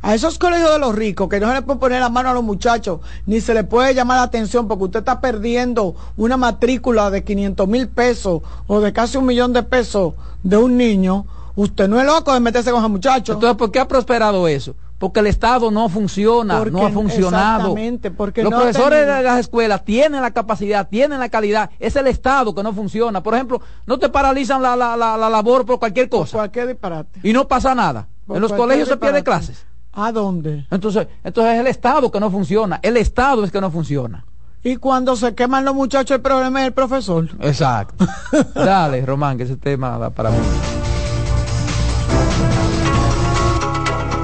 A 0.00 0.14
esos 0.14 0.38
colegios 0.38 0.70
de 0.70 0.78
los 0.78 0.94
ricos, 0.94 1.28
que 1.28 1.40
no 1.40 1.48
se 1.48 1.54
le 1.54 1.62
puede 1.62 1.80
poner 1.80 2.00
la 2.00 2.08
mano 2.08 2.28
a 2.30 2.32
los 2.34 2.44
muchachos, 2.44 3.00
ni 3.26 3.40
se 3.40 3.52
le 3.52 3.64
puede 3.64 3.94
llamar 3.94 4.18
la 4.18 4.22
atención 4.22 4.68
porque 4.68 4.84
usted 4.84 5.00
está 5.00 5.20
perdiendo 5.20 5.96
una 6.16 6.36
matrícula 6.36 7.10
de 7.10 7.24
500 7.24 7.66
mil 7.66 7.88
pesos 7.88 8.42
o 8.68 8.80
de 8.80 8.92
casi 8.92 9.18
un 9.18 9.26
millón 9.26 9.52
de 9.52 9.64
pesos 9.64 10.14
de 10.44 10.56
un 10.56 10.76
niño. 10.76 11.26
Usted 11.56 11.88
no 11.88 11.98
es 11.98 12.06
loco 12.06 12.32
de 12.32 12.38
meterse 12.38 12.70
con 12.70 12.78
esos 12.78 12.90
muchachos. 12.92 13.34
Entonces, 13.34 13.56
¿por 13.58 13.72
qué 13.72 13.80
ha 13.80 13.88
prosperado 13.88 14.46
eso? 14.46 14.76
Porque 14.98 15.20
el 15.20 15.28
Estado 15.28 15.70
no 15.70 15.88
funciona, 15.88 16.58
Porque- 16.58 16.70
no 16.72 16.84
ha 16.86 16.90
funcionado. 16.90 17.58
exactamente, 17.68 18.10
porque 18.10 18.42
Los 18.42 18.50
no 18.50 18.58
profesores 18.58 19.06
de 19.06 19.22
las 19.22 19.38
escuelas 19.38 19.84
tienen 19.84 20.20
la 20.22 20.32
capacidad, 20.32 20.88
tienen 20.88 21.20
la 21.20 21.28
calidad. 21.28 21.70
Es 21.78 21.94
el 21.94 22.08
Estado 22.08 22.52
que 22.54 22.62
no 22.64 22.72
funciona. 22.72 23.22
Por 23.22 23.34
ejemplo, 23.34 23.60
no 23.86 23.98
te 23.98 24.08
paralizan 24.08 24.60
la, 24.60 24.74
la, 24.74 24.96
la, 24.96 25.16
la 25.16 25.30
labor 25.30 25.64
por 25.64 25.78
cualquier 25.78 26.08
cosa. 26.08 26.38
Cualquier 26.38 26.66
disparate. 26.66 27.20
Y 27.22 27.32
no 27.32 27.46
pasa 27.46 27.74
nada. 27.76 28.08
Por 28.26 28.36
en 28.36 28.42
los 28.42 28.52
colegios 28.52 28.88
se 28.88 28.96
pierden 28.96 29.22
disparate. 29.22 29.46
clases. 29.46 29.66
¿A 29.92 30.10
dónde? 30.12 30.66
Entonces, 30.70 31.06
entonces 31.22 31.54
es 31.54 31.60
el 31.60 31.66
Estado 31.68 32.10
que 32.10 32.18
no 32.20 32.30
funciona. 32.30 32.80
El 32.82 32.96
Estado 32.96 33.44
es 33.44 33.52
que 33.52 33.60
no 33.60 33.70
funciona. 33.70 34.24
Y 34.64 34.76
cuando 34.76 35.14
se 35.14 35.34
queman 35.36 35.64
los 35.64 35.74
muchachos, 35.76 36.16
el 36.16 36.20
problema 36.22 36.60
es 36.62 36.66
el 36.66 36.72
profesor. 36.72 37.28
Exacto. 37.40 38.04
Dale, 38.54 39.06
Román, 39.06 39.36
que 39.38 39.44
ese 39.44 39.56
tema 39.56 39.96
da 39.96 40.10
para 40.10 40.30
mí. 40.30 40.36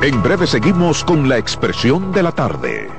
En 0.04 0.22
breve 0.22 0.46
seguimos 0.46 1.02
con 1.02 1.30
la 1.30 1.38
expresión 1.38 2.12
de 2.12 2.22
la 2.22 2.30
tarde. 2.30 2.90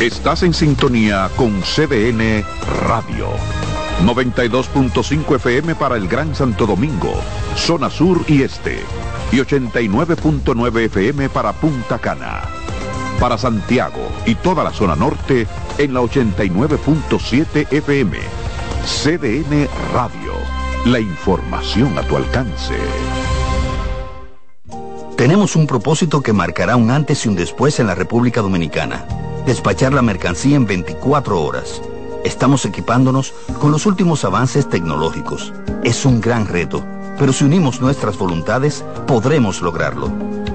Estás 0.00 0.42
en 0.42 0.52
sintonía 0.52 1.30
con 1.36 1.60
CDN 1.60 2.44
Radio. 2.88 3.28
92.5 4.04 5.36
FM 5.36 5.76
para 5.76 5.96
el 5.96 6.08
Gran 6.08 6.34
Santo 6.34 6.66
Domingo, 6.66 7.12
zona 7.54 7.88
sur 7.88 8.24
y 8.26 8.42
este. 8.42 8.80
Y 9.30 9.36
89.9 9.36 10.86
FM 10.86 11.28
para 11.28 11.52
Punta 11.52 12.00
Cana. 12.00 12.42
Para 13.20 13.38
Santiago 13.38 14.08
y 14.26 14.34
toda 14.34 14.64
la 14.64 14.72
zona 14.72 14.96
norte 14.96 15.46
en 15.78 15.94
la 15.94 16.00
89.7 16.00 17.72
FM. 17.72 18.18
CDN 18.84 19.68
Radio. 19.92 20.63
La 20.86 21.00
información 21.00 21.98
a 21.98 22.02
tu 22.02 22.14
alcance. 22.14 22.74
Tenemos 25.16 25.56
un 25.56 25.66
propósito 25.66 26.20
que 26.20 26.34
marcará 26.34 26.76
un 26.76 26.90
antes 26.90 27.24
y 27.24 27.30
un 27.30 27.36
después 27.36 27.80
en 27.80 27.86
la 27.86 27.94
República 27.94 28.42
Dominicana. 28.42 29.06
Despachar 29.46 29.94
la 29.94 30.02
mercancía 30.02 30.56
en 30.56 30.66
24 30.66 31.40
horas. 31.40 31.80
Estamos 32.22 32.66
equipándonos 32.66 33.32
con 33.60 33.72
los 33.72 33.86
últimos 33.86 34.26
avances 34.26 34.68
tecnológicos. 34.68 35.54
Es 35.84 36.04
un 36.04 36.20
gran 36.20 36.46
reto, 36.46 36.84
pero 37.18 37.32
si 37.32 37.44
unimos 37.44 37.80
nuestras 37.80 38.18
voluntades, 38.18 38.84
podremos 39.06 39.62
lograrlo. 39.62 40.12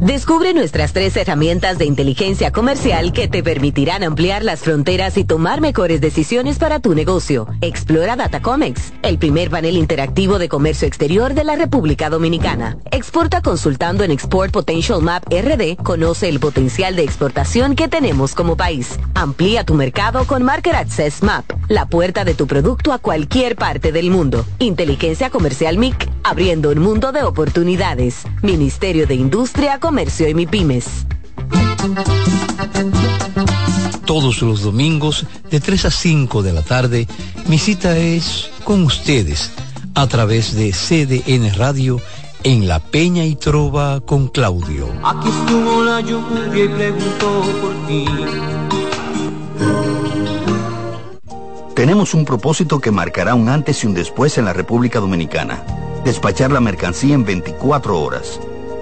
Descubre 0.00 0.52
nuestras 0.52 0.92
tres 0.92 1.16
herramientas 1.16 1.78
de 1.78 1.86
inteligencia 1.86 2.52
comercial 2.52 3.14
que 3.14 3.28
te 3.28 3.42
permitirán 3.42 4.04
ampliar 4.04 4.44
las 4.44 4.60
fronteras 4.60 5.16
y 5.16 5.24
tomar 5.24 5.62
mejores 5.62 6.02
decisiones 6.02 6.58
para 6.58 6.80
tu 6.80 6.94
negocio. 6.94 7.48
Explora 7.62 8.14
Datacomex, 8.14 8.92
el 9.02 9.18
primer 9.18 9.48
panel 9.48 9.76
interactivo 9.76 10.38
de 10.38 10.50
comercio 10.50 10.86
exterior 10.86 11.32
de 11.32 11.44
la 11.44 11.56
República 11.56 12.10
Dominicana. 12.10 12.76
Exporta 12.90 13.40
consultando 13.40 14.04
en 14.04 14.10
Export 14.10 14.52
Potential 14.52 15.00
Map 15.00 15.24
RD, 15.30 15.76
conoce 15.82 16.28
el 16.28 16.40
potencial 16.40 16.94
de 16.94 17.02
exportación 17.02 17.74
que 17.74 17.88
tenemos 17.88 18.34
como 18.34 18.54
país. 18.54 18.98
Amplía 19.14 19.64
tu 19.64 19.74
mercado 19.74 20.26
con 20.26 20.42
Market 20.42 20.74
Access 20.74 21.22
Map, 21.22 21.44
la 21.68 21.86
puerta 21.86 22.24
de 22.24 22.34
tu 22.34 22.46
producto 22.46 22.92
a 22.92 22.98
cualquier 22.98 23.56
parte 23.56 23.92
del 23.92 24.10
mundo. 24.10 24.44
Inteligencia 24.58 25.30
Comercial 25.30 25.78
MIC, 25.78 26.10
abriendo 26.22 26.70
un 26.70 26.80
mundo 26.80 27.12
de 27.12 27.22
oportunidades. 27.22 28.24
Ministerio 28.42 29.06
de 29.06 29.14
Industria, 29.14 29.80
Comercio 29.86 30.28
y 30.28 30.34
MIPIMES. 30.34 31.06
Todos 34.04 34.42
los 34.42 34.62
domingos 34.62 35.24
de 35.48 35.60
3 35.60 35.84
a 35.84 35.90
5 35.92 36.42
de 36.42 36.52
la 36.52 36.62
tarde, 36.62 37.06
mi 37.46 37.56
cita 37.56 37.96
es 37.96 38.50
con 38.64 38.82
ustedes 38.82 39.52
a 39.94 40.08
través 40.08 40.56
de 40.56 40.72
CDN 40.72 41.54
Radio 41.54 42.00
en 42.42 42.66
La 42.66 42.80
Peña 42.80 43.24
y 43.26 43.36
Trova 43.36 44.00
con 44.00 44.26
Claudio. 44.26 44.88
Aquí 45.04 45.28
estuvo 45.28 45.84
la 45.84 46.00
lluvia 46.00 46.64
y 46.64 46.68
preguntó 46.68 47.42
por 47.60 47.86
ti. 47.86 48.06
Tenemos 51.76 52.12
un 52.12 52.24
propósito 52.24 52.80
que 52.80 52.90
marcará 52.90 53.36
un 53.36 53.48
antes 53.48 53.84
y 53.84 53.86
un 53.86 53.94
después 53.94 54.36
en 54.36 54.46
la 54.46 54.52
República 54.52 54.98
Dominicana. 54.98 55.62
Despachar 56.04 56.50
la 56.50 56.60
mercancía 56.60 57.14
en 57.14 57.24
24 57.24 58.00
horas 58.00 58.40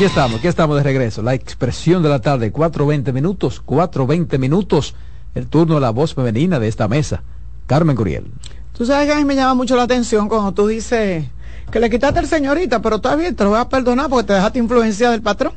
Aquí 0.00 0.06
estamos, 0.06 0.38
aquí 0.38 0.48
estamos 0.48 0.78
de 0.78 0.82
regreso. 0.82 1.20
La 1.20 1.34
expresión 1.34 2.02
de 2.02 2.08
la 2.08 2.20
tarde, 2.20 2.50
4.20 2.50 3.12
minutos, 3.12 3.62
4.20 3.66 4.38
minutos. 4.38 4.94
El 5.34 5.46
turno 5.46 5.74
de 5.74 5.82
la 5.82 5.90
voz 5.90 6.14
femenina 6.14 6.58
de 6.58 6.68
esta 6.68 6.88
mesa. 6.88 7.22
Carmen 7.66 7.96
Curiel. 7.96 8.24
Tú 8.72 8.86
sabes 8.86 9.06
que 9.06 9.12
a 9.12 9.16
mí 9.16 9.26
me 9.26 9.34
llama 9.34 9.52
mucho 9.52 9.76
la 9.76 9.82
atención 9.82 10.30
cuando 10.30 10.52
tú 10.52 10.68
dices 10.68 11.26
que 11.70 11.80
le 11.80 11.90
quitaste 11.90 12.18
el 12.18 12.26
señorita, 12.26 12.80
pero 12.80 12.96
está 12.96 13.14
bien, 13.14 13.36
te 13.36 13.44
lo 13.44 13.50
voy 13.50 13.58
a 13.58 13.68
perdonar 13.68 14.08
porque 14.08 14.28
te 14.28 14.32
dejaste 14.32 14.58
influencia 14.58 15.10
del 15.10 15.20
patrón. 15.20 15.52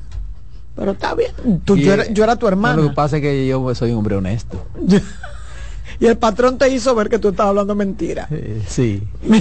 Pero 0.76 0.92
está 0.92 1.16
bien. 1.16 1.32
Tú, 1.64 1.78
yo, 1.78 1.94
era, 1.94 2.12
yo, 2.12 2.26
era, 2.26 2.36
tu 2.36 2.46
hermano. 2.46 2.82
lo 2.82 2.90
que 2.90 2.96
pasa 2.96 3.16
es 3.16 3.22
que 3.22 3.48
yo 3.48 3.74
soy 3.74 3.92
un 3.92 4.00
hombre 4.00 4.18
honesto. 4.18 4.62
y 6.00 6.08
el 6.08 6.18
patrón 6.18 6.58
te 6.58 6.70
hizo 6.70 6.96
ver 6.96 7.10
que 7.10 7.20
tú 7.20 7.30
estabas 7.30 7.50
hablando 7.50 7.76
mentira. 7.76 8.28
Sí. 8.68 9.04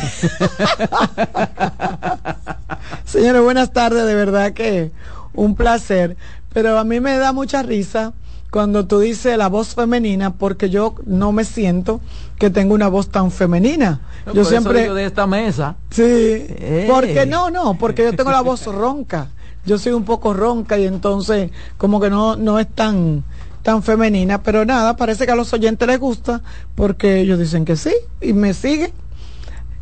Señores, 3.05 3.43
buenas 3.43 3.73
tardes, 3.73 4.07
de 4.07 4.15
verdad 4.15 4.53
que 4.53 4.91
un 5.35 5.55
placer. 5.55 6.17
Pero 6.53 6.79
a 6.79 6.85
mí 6.85 7.01
me 7.01 7.17
da 7.17 7.33
mucha 7.33 7.63
risa 7.63 8.13
cuando 8.51 8.87
tú 8.87 9.01
dices 9.01 9.39
la 9.39 9.49
voz 9.49 9.75
femenina, 9.75 10.35
porque 10.35 10.69
yo 10.69 10.95
no 11.07 11.33
me 11.33 11.45
siento 11.45 12.01
que 12.39 12.51
tengo 12.51 12.75
una 12.75 12.89
voz 12.89 13.09
tan 13.09 13.31
femenina. 13.31 14.01
yo 14.35 14.45
siempre 14.45 14.93
de 14.93 15.07
esta 15.07 15.27
mesa. 15.27 15.77
Sí. 15.91 16.03
Eh. 16.05 16.87
Porque 16.89 17.25
no, 17.25 17.51
no, 17.51 17.79
porque 17.79 18.05
yo 18.05 18.15
tengo 18.15 18.31
la 18.31 18.43
voz 18.43 18.67
ronca. 18.67 19.29
Yo 19.65 19.79
soy 19.79 19.93
un 19.93 20.05
poco 20.05 20.35
ronca 20.35 20.77
y 20.77 20.87
entonces 20.87 21.51
como 21.79 22.01
que 22.01 22.11
no 22.11 22.37
no 22.37 22.59
es 22.59 22.67
tan 22.69 23.25
tan 23.63 23.83
femenina, 23.83 24.43
pero 24.43 24.65
nada, 24.65 24.97
parece 24.97 25.25
que 25.25 25.33
a 25.33 25.37
los 25.37 25.53
oyentes 25.53 25.87
les 25.87 25.99
gusta 25.99 26.43
porque 26.75 27.21
ellos 27.21 27.39
dicen 27.39 27.65
que 27.65 27.77
sí 27.77 27.93
y 28.21 28.33
me 28.33 28.55
siguen. 28.55 28.93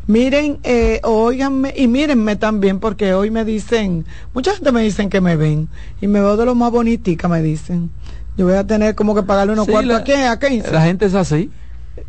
Miren, 0.07 0.59
eh, 0.63 0.99
oiganme 1.03 1.73
y 1.75 1.87
mírenme 1.87 2.35
también 2.35 2.79
porque 2.79 3.13
hoy 3.13 3.31
me 3.31 3.45
dicen, 3.45 4.05
mucha 4.33 4.53
gente 4.53 4.71
me 4.71 4.81
dicen 4.81 5.09
que 5.09 5.21
me 5.21 5.35
ven 5.35 5.69
y 6.01 6.07
me 6.07 6.19
veo 6.19 6.37
de 6.37 6.45
lo 6.45 6.55
más 6.55 6.71
bonitica, 6.71 7.27
me 7.27 7.41
dicen. 7.41 7.91
Yo 8.37 8.45
voy 8.45 8.55
a 8.55 8.65
tener 8.65 8.95
como 8.95 9.13
que 9.13 9.23
pagarle 9.23 9.53
unos 9.53 9.67
cuartos 9.67 9.95
a 9.95 10.03
quién, 10.03 10.21
a 10.63 10.71
La 10.71 10.81
gente 10.81 11.05
es 11.05 11.13
así. 11.15 11.51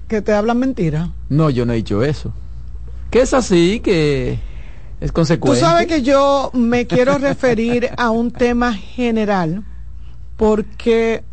Que 0.08 0.22
te 0.22 0.32
hablan 0.32 0.58
mentira. 0.58 1.10
No, 1.28 1.50
yo 1.50 1.66
no 1.66 1.72
he 1.72 1.76
dicho 1.76 2.02
eso. 2.02 2.32
Que 3.10 3.22
es 3.22 3.34
así, 3.34 3.80
que 3.80 4.38
es 5.00 5.12
consecuente. 5.12 5.60
Tú 5.60 5.66
sabes 5.66 5.86
que 5.86 6.02
yo 6.02 6.50
me 6.54 6.86
quiero 6.86 7.18
referir 7.18 7.90
a 7.96 8.10
un 8.10 8.30
tema 8.30 8.72
general 8.72 9.64
porque 10.36 11.24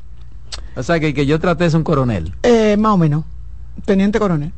o 0.79 0.83
sea, 0.83 0.99
que, 0.99 1.13
que 1.13 1.25
yo 1.25 1.39
traté 1.39 1.65
es 1.65 1.73
un 1.73 1.83
coronel. 1.83 2.33
Eh, 2.43 2.77
más 2.77 2.93
o 2.93 2.97
menos, 2.97 3.25
teniente 3.83 4.17
coronel. 4.17 4.53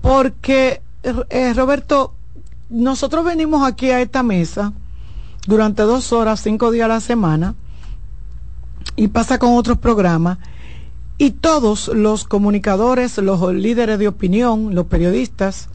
Porque, 0.00 0.82
eh, 1.04 1.54
Roberto, 1.54 2.14
nosotros 2.68 3.24
venimos 3.24 3.66
aquí 3.66 3.90
a 3.90 4.00
esta 4.00 4.24
mesa 4.24 4.72
durante 5.46 5.82
dos 5.82 6.12
horas, 6.12 6.40
cinco 6.40 6.72
días 6.72 6.86
a 6.86 6.94
la 6.94 7.00
semana, 7.00 7.54
y 8.96 9.08
pasa 9.08 9.38
con 9.38 9.56
otros 9.56 9.78
programas, 9.78 10.38
y 11.16 11.30
todos 11.30 11.88
los 11.88 12.24
comunicadores, 12.24 13.16
los 13.18 13.54
líderes 13.54 14.00
de 14.00 14.08
opinión, 14.08 14.74
los 14.74 14.86
periodistas, 14.86 15.68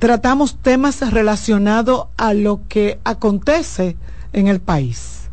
tratamos 0.00 0.56
temas 0.56 1.12
relacionados 1.12 2.08
a 2.16 2.34
lo 2.34 2.62
que 2.68 2.98
acontece 3.04 3.96
en 4.32 4.48
el 4.48 4.60
país. 4.60 5.28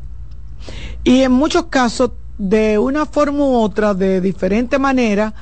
Y 1.03 1.21
en 1.21 1.31
muchos 1.31 1.65
casos 1.65 2.11
de 2.38 2.77
una 2.77 3.05
forma 3.05 3.39
u 3.39 3.55
otra, 3.55 3.93
de 3.93 4.22
diferente 4.22 4.80
manera, 4.80 5.34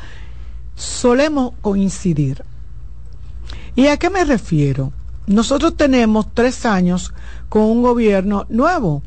solemos 0.76 1.54
coincidir. 1.62 2.44
¿Y 3.76 3.88
a 3.88 3.98
qué 3.98 4.10
me 4.10 4.24
refiero? 4.24 4.94
Nosotros 5.28 5.76
tenemos 5.76 6.34
tres 6.34 6.66
años 6.66 7.14
con 7.50 7.64
un 7.64 7.82
gobierno 7.82 8.46
nuevo, 8.50 9.02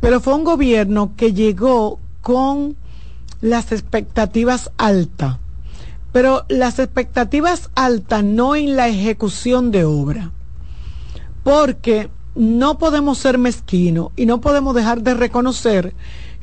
pero 0.00 0.20
fue 0.20 0.34
un 0.34 0.44
gobierno 0.44 1.12
que 1.16 1.32
llegó 1.32 2.00
con 2.20 2.76
las 3.40 3.72
expectativas 3.72 4.70
altas, 4.76 5.38
pero 6.12 6.44
las 6.48 6.78
expectativas 6.78 7.70
altas 7.74 8.24
no 8.24 8.54
en 8.56 8.76
la 8.76 8.88
ejecución 8.88 9.70
de 9.70 9.84
obra, 9.84 10.32
porque 11.42 12.10
no 12.34 12.78
podemos 12.78 13.18
ser 13.18 13.38
mezquinos 13.38 14.08
y 14.16 14.26
no 14.26 14.40
podemos 14.40 14.74
dejar 14.74 15.02
de 15.02 15.14
reconocer 15.14 15.94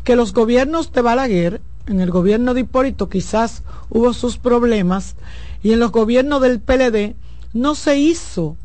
que 0.04 0.16
los 0.16 0.34
gobiernos 0.34 0.92
de 0.92 1.02
Balaguer, 1.02 1.62
en 1.88 2.00
el 2.00 2.12
gobierno 2.12 2.54
de 2.54 2.62
Hipólito 2.62 3.10
quizás 3.10 3.64
hubo 3.90 4.14
sus 4.14 4.38
problemas, 4.38 5.16
y 5.64 5.74
en 5.74 5.80
los 5.80 5.92
gobiernos 5.92 6.42
del 6.42 6.60
PLD 6.60 7.16
no 7.54 7.76
se 7.76 7.98
hizo 7.98 8.56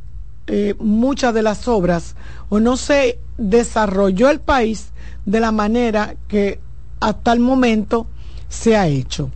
eh, 0.46 0.74
muchas 0.78 1.32
de 1.32 1.42
las 1.42 1.66
obras 1.68 2.16
o 2.50 2.60
no 2.60 2.76
se 2.76 3.18
desarrolló 3.38 4.28
el 4.30 4.40
país 4.40 4.88
de 5.24 5.40
la 5.40 5.52
manera 5.52 6.16
que 6.28 6.60
hasta 7.00 7.32
el 7.32 7.40
momento 7.40 8.06
se 8.48 8.76
ha 8.76 8.86
hecho. 8.86 9.30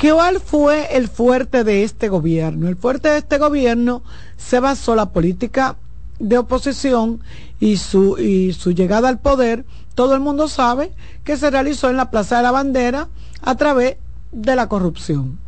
¿Cuál 0.00 0.40
fue 0.40 0.96
el 0.96 1.08
fuerte 1.08 1.64
de 1.64 1.84
este 1.84 2.08
gobierno? 2.08 2.66
El 2.66 2.76
fuerte 2.76 3.08
de 3.08 3.18
este 3.18 3.38
gobierno 3.38 4.02
se 4.36 4.58
basó 4.58 4.96
la 4.96 5.12
política 5.12 5.76
de 6.18 6.38
oposición 6.38 7.20
y 7.60 7.76
su, 7.76 8.18
y 8.18 8.52
su 8.52 8.72
llegada 8.72 9.08
al 9.08 9.20
poder 9.20 9.64
todo 9.94 10.14
el 10.14 10.20
mundo 10.20 10.48
sabe 10.48 10.92
que 11.24 11.36
se 11.36 11.50
realizó 11.50 11.90
en 11.90 11.96
la 11.96 12.10
Plaza 12.10 12.38
de 12.38 12.42
la 12.42 12.50
Bandera 12.50 13.08
a 13.42 13.54
través 13.56 13.96
de 14.32 14.56
la 14.56 14.68
corrupción. 14.68 15.38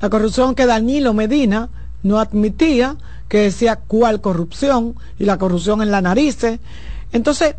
La 0.00 0.10
corrupción 0.10 0.54
que 0.54 0.66
Danilo 0.66 1.14
Medina 1.14 1.68
no 2.02 2.18
admitía, 2.18 2.96
que 3.28 3.38
decía 3.38 3.76
cuál 3.76 4.20
corrupción, 4.20 4.96
y 5.18 5.24
la 5.24 5.38
corrupción 5.38 5.82
en 5.82 5.90
la 5.90 6.00
narices, 6.00 6.60
Entonces, 7.12 7.56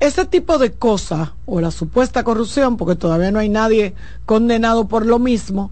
ese 0.00 0.24
tipo 0.24 0.58
de 0.58 0.72
cosas, 0.72 1.30
o 1.46 1.60
la 1.60 1.70
supuesta 1.70 2.24
corrupción, 2.24 2.76
porque 2.76 2.94
todavía 2.94 3.30
no 3.30 3.38
hay 3.38 3.48
nadie 3.48 3.94
condenado 4.26 4.86
por 4.86 5.06
lo 5.06 5.18
mismo, 5.18 5.70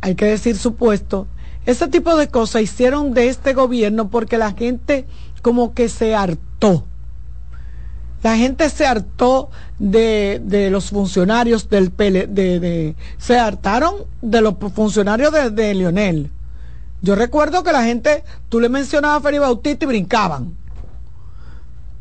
hay 0.00 0.14
que 0.14 0.26
decir 0.26 0.56
supuesto, 0.56 1.26
ese 1.66 1.88
tipo 1.88 2.16
de 2.16 2.28
cosas 2.28 2.62
hicieron 2.62 3.12
de 3.12 3.28
este 3.28 3.52
gobierno 3.52 4.08
porque 4.08 4.38
la 4.38 4.52
gente 4.52 5.06
como 5.42 5.74
que 5.74 5.88
se 5.88 6.14
hartó. 6.14 6.86
La 8.22 8.36
gente 8.36 8.68
se 8.68 8.86
hartó 8.86 9.50
de, 9.78 10.40
de 10.44 10.70
los 10.70 10.90
funcionarios 10.90 11.70
del 11.70 11.90
PL, 11.90 12.26
de, 12.26 12.94
se 13.18 13.38
hartaron 13.38 13.94
de 14.20 14.42
los 14.42 14.54
funcionarios 14.74 15.32
de, 15.54 15.74
Lionel. 15.74 16.30
Yo 17.00 17.14
recuerdo 17.14 17.62
que 17.62 17.72
la 17.72 17.82
gente, 17.82 18.22
tú 18.50 18.60
le 18.60 18.68
mencionabas 18.68 19.18
a 19.18 19.22
Feri 19.22 19.38
Bautista 19.38 19.84
y 19.84 19.88
brincaban. 19.88 20.54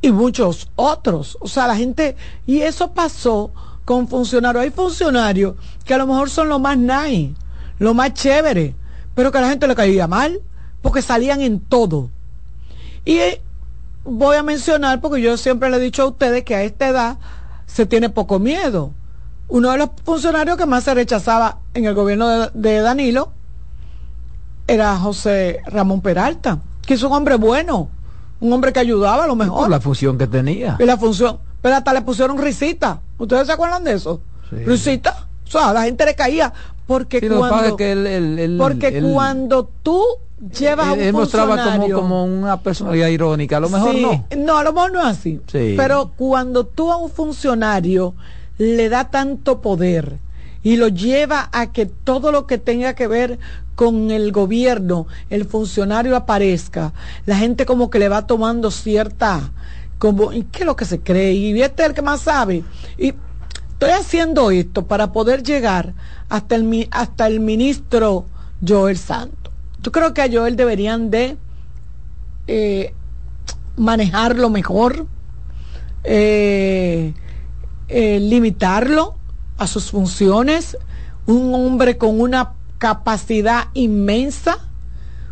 Y 0.02 0.12
muchos 0.12 0.70
otros. 0.76 1.38
O 1.40 1.48
sea, 1.48 1.68
la 1.68 1.76
gente, 1.76 2.18
y 2.46 2.62
eso 2.62 2.92
pasó 2.92 3.52
con 3.86 4.10
funcionarios. 4.10 4.64
Hay 4.64 4.72
funcionarios 4.72 5.56
que 5.86 5.94
a 5.94 5.98
lo 5.98 6.08
mejor 6.08 6.30
son 6.30 6.50
lo 6.50 6.60
más 6.60 6.78
nice, 6.78 7.34
lo 7.80 7.94
más 7.94 8.14
chévere, 8.14 8.76
pero 9.16 9.32
que 9.32 9.38
a 9.38 9.42
la 9.42 9.50
gente 9.50 9.68
le 9.68 9.76
caía 9.76 10.08
mal, 10.08 10.42
porque 10.82 11.02
salían 11.02 11.40
en 11.42 11.62
todo. 11.62 12.10
Y 13.06 13.20
voy 14.04 14.38
a 14.38 14.44
mencionar, 14.44 15.02
porque 15.02 15.22
yo 15.22 15.38
siempre 15.38 15.70
le 15.70 15.78
he 15.78 15.80
dicho 15.80 16.04
a 16.04 16.08
ustedes 16.08 16.44
que 16.44 16.56
a 16.56 16.64
esta 16.64 16.88
edad 16.88 17.18
se 17.66 17.86
tiene 17.86 18.10
poco 18.10 18.40
miedo. 18.40 18.92
Uno 19.48 19.72
de 19.72 19.78
los 19.78 19.90
funcionarios 20.04 20.58
que 20.58 20.66
más 20.66 20.84
se 20.84 20.94
rechazaba 20.94 21.60
en 21.74 21.86
el 21.86 21.94
gobierno 21.94 22.28
de, 22.28 22.50
de 22.54 22.82
Danilo 22.82 23.32
era 24.68 24.96
José 24.98 25.62
Ramón 25.66 26.02
Peralta, 26.02 26.60
que 26.86 26.94
es 26.94 27.04
un 27.04 27.12
hombre 27.14 27.36
bueno, 27.36 27.90
un 28.40 28.54
hombre 28.54 28.72
que 28.72 28.80
ayudaba 28.80 29.24
a 29.24 29.28
lo 29.28 29.36
mejor. 29.36 29.62
Por 29.62 29.70
la 29.70 29.80
función 29.80 30.18
que 30.18 30.28
tenía. 30.28 30.78
Y 30.80 30.86
la 30.86 30.98
función. 30.98 31.40
Pero 31.62 31.76
hasta 31.76 31.94
le 31.94 32.02
pusieron 32.02 32.38
risita. 32.38 33.02
¿Ustedes 33.18 33.48
se 33.48 33.54
acuerdan 33.54 33.84
de 33.84 33.94
eso? 33.94 34.22
Sí. 34.50 34.58
Risita. 34.58 35.28
O 35.46 35.52
sea, 35.52 35.70
a 35.70 35.74
la 35.74 35.84
gente 35.84 36.06
le 36.06 36.16
caía. 36.16 36.54
Porque 36.86 37.20
Sí, 37.20 37.28
cuando, 37.28 37.76
que 37.76 38.56
porque 38.58 39.02
cuando 39.02 39.70
tú 39.84 40.04
llevas 40.58 40.88
a 40.88 40.94
un 40.94 41.00
él, 41.00 41.14
mostraba 41.14 41.72
como, 41.72 41.90
como 41.90 42.24
una 42.26 42.62
personalidad 42.62 43.08
irónica. 43.08 43.58
A 43.58 43.60
lo 43.60 43.70
mejor 43.70 43.94
Sí, 43.94 44.02
no. 44.02 44.26
No, 44.38 44.58
a 44.58 44.64
lo 44.64 44.74
mejor 44.74 44.92
no 44.92 45.00
es 45.00 45.06
así. 45.06 45.42
Sí. 45.48 45.76
Pero 45.78 46.12
cuando 46.16 46.66
tú 46.66 46.92
a 46.92 46.98
un 46.98 47.10
funcionario 47.10 48.16
le 48.58 48.90
da 48.90 49.10
tanto 49.10 49.62
poder 49.62 50.20
y 50.64 50.76
lo 50.76 50.90
lleva 50.90 51.50
a 51.52 51.72
que 51.72 51.86
todo 51.86 52.32
lo 52.32 52.46
que 52.46 52.58
tenga 52.58 52.94
que 52.94 53.08
ver 53.08 53.40
con 53.76 54.12
el 54.12 54.32
gobierno, 54.34 55.08
el 55.30 55.46
funcionario 55.46 56.16
aparezca, 56.16 56.94
la 57.26 57.38
gente 57.38 57.66
como 57.66 57.90
que 57.90 58.00
le 58.00 58.10
va 58.10 58.28
tomando 58.28 58.72
cierta, 58.72 59.52
como, 59.98 60.34
¿y 60.34 60.44
qué 60.44 60.60
es 60.60 60.66
lo 60.66 60.76
que 60.76 60.86
se 60.86 61.00
cree? 61.00 61.34
Y 61.34 61.62
este 61.62 61.84
es 61.84 61.90
el 61.90 61.96
que 61.96 62.02
más 62.02 62.22
sabe. 62.22 62.64
Y 62.98 63.14
estoy 63.72 63.92
haciendo 63.92 64.52
esto 64.52 64.86
para 64.86 65.14
poder 65.14 65.44
llegar 65.44 65.94
hasta 66.28 66.56
el, 66.56 66.90
hasta 66.92 67.28
el 67.28 67.40
ministro 67.40 68.26
Joel 68.66 68.98
Santos. 68.98 69.49
Yo 69.82 69.92
creo 69.92 70.14
que 70.14 70.22
a 70.22 70.30
Joel 70.32 70.56
deberían 70.56 71.10
de 71.10 71.38
eh, 72.48 72.94
manejarlo 73.78 74.50
mejor, 74.50 75.08
eh, 76.04 77.14
eh, 77.88 78.20
limitarlo 78.20 79.16
a 79.58 79.68
sus 79.68 79.92
funciones, 79.92 80.78
un 81.26 81.54
hombre 81.54 81.98
con 81.98 82.20
una 82.20 82.54
capacidad 82.78 83.68
inmensa, 83.74 84.58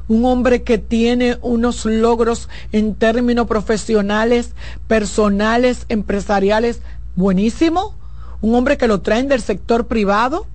un 0.08 0.24
hombre 0.26 0.64
que 0.64 0.78
tiene 0.78 1.38
unos 1.42 1.86
logros 1.86 2.48
en 2.72 2.96
términos 2.96 3.48
profesionales, 3.48 4.52
personales, 4.88 5.86
empresariales 5.90 6.82
buenísimos, 7.16 7.96
un 8.42 8.56
hombre 8.56 8.78
que 8.78 8.88
lo 8.88 9.02
traen 9.02 9.28
del 9.28 9.42
sector 9.42 9.88
privado. 9.88 10.46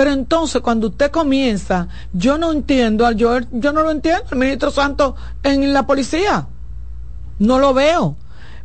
Pero 0.00 0.12
entonces 0.12 0.62
cuando 0.62 0.86
usted 0.86 1.10
comienza, 1.10 1.86
yo 2.14 2.38
no 2.38 2.52
entiendo, 2.52 3.04
al 3.04 3.16
yo, 3.16 3.38
yo 3.52 3.70
no 3.70 3.82
lo 3.82 3.90
entiendo, 3.90 4.22
el 4.32 4.38
ministro 4.38 4.70
Santos 4.70 5.12
en 5.42 5.74
la 5.74 5.86
policía. 5.86 6.46
No 7.38 7.58
lo 7.58 7.74
veo. 7.74 8.16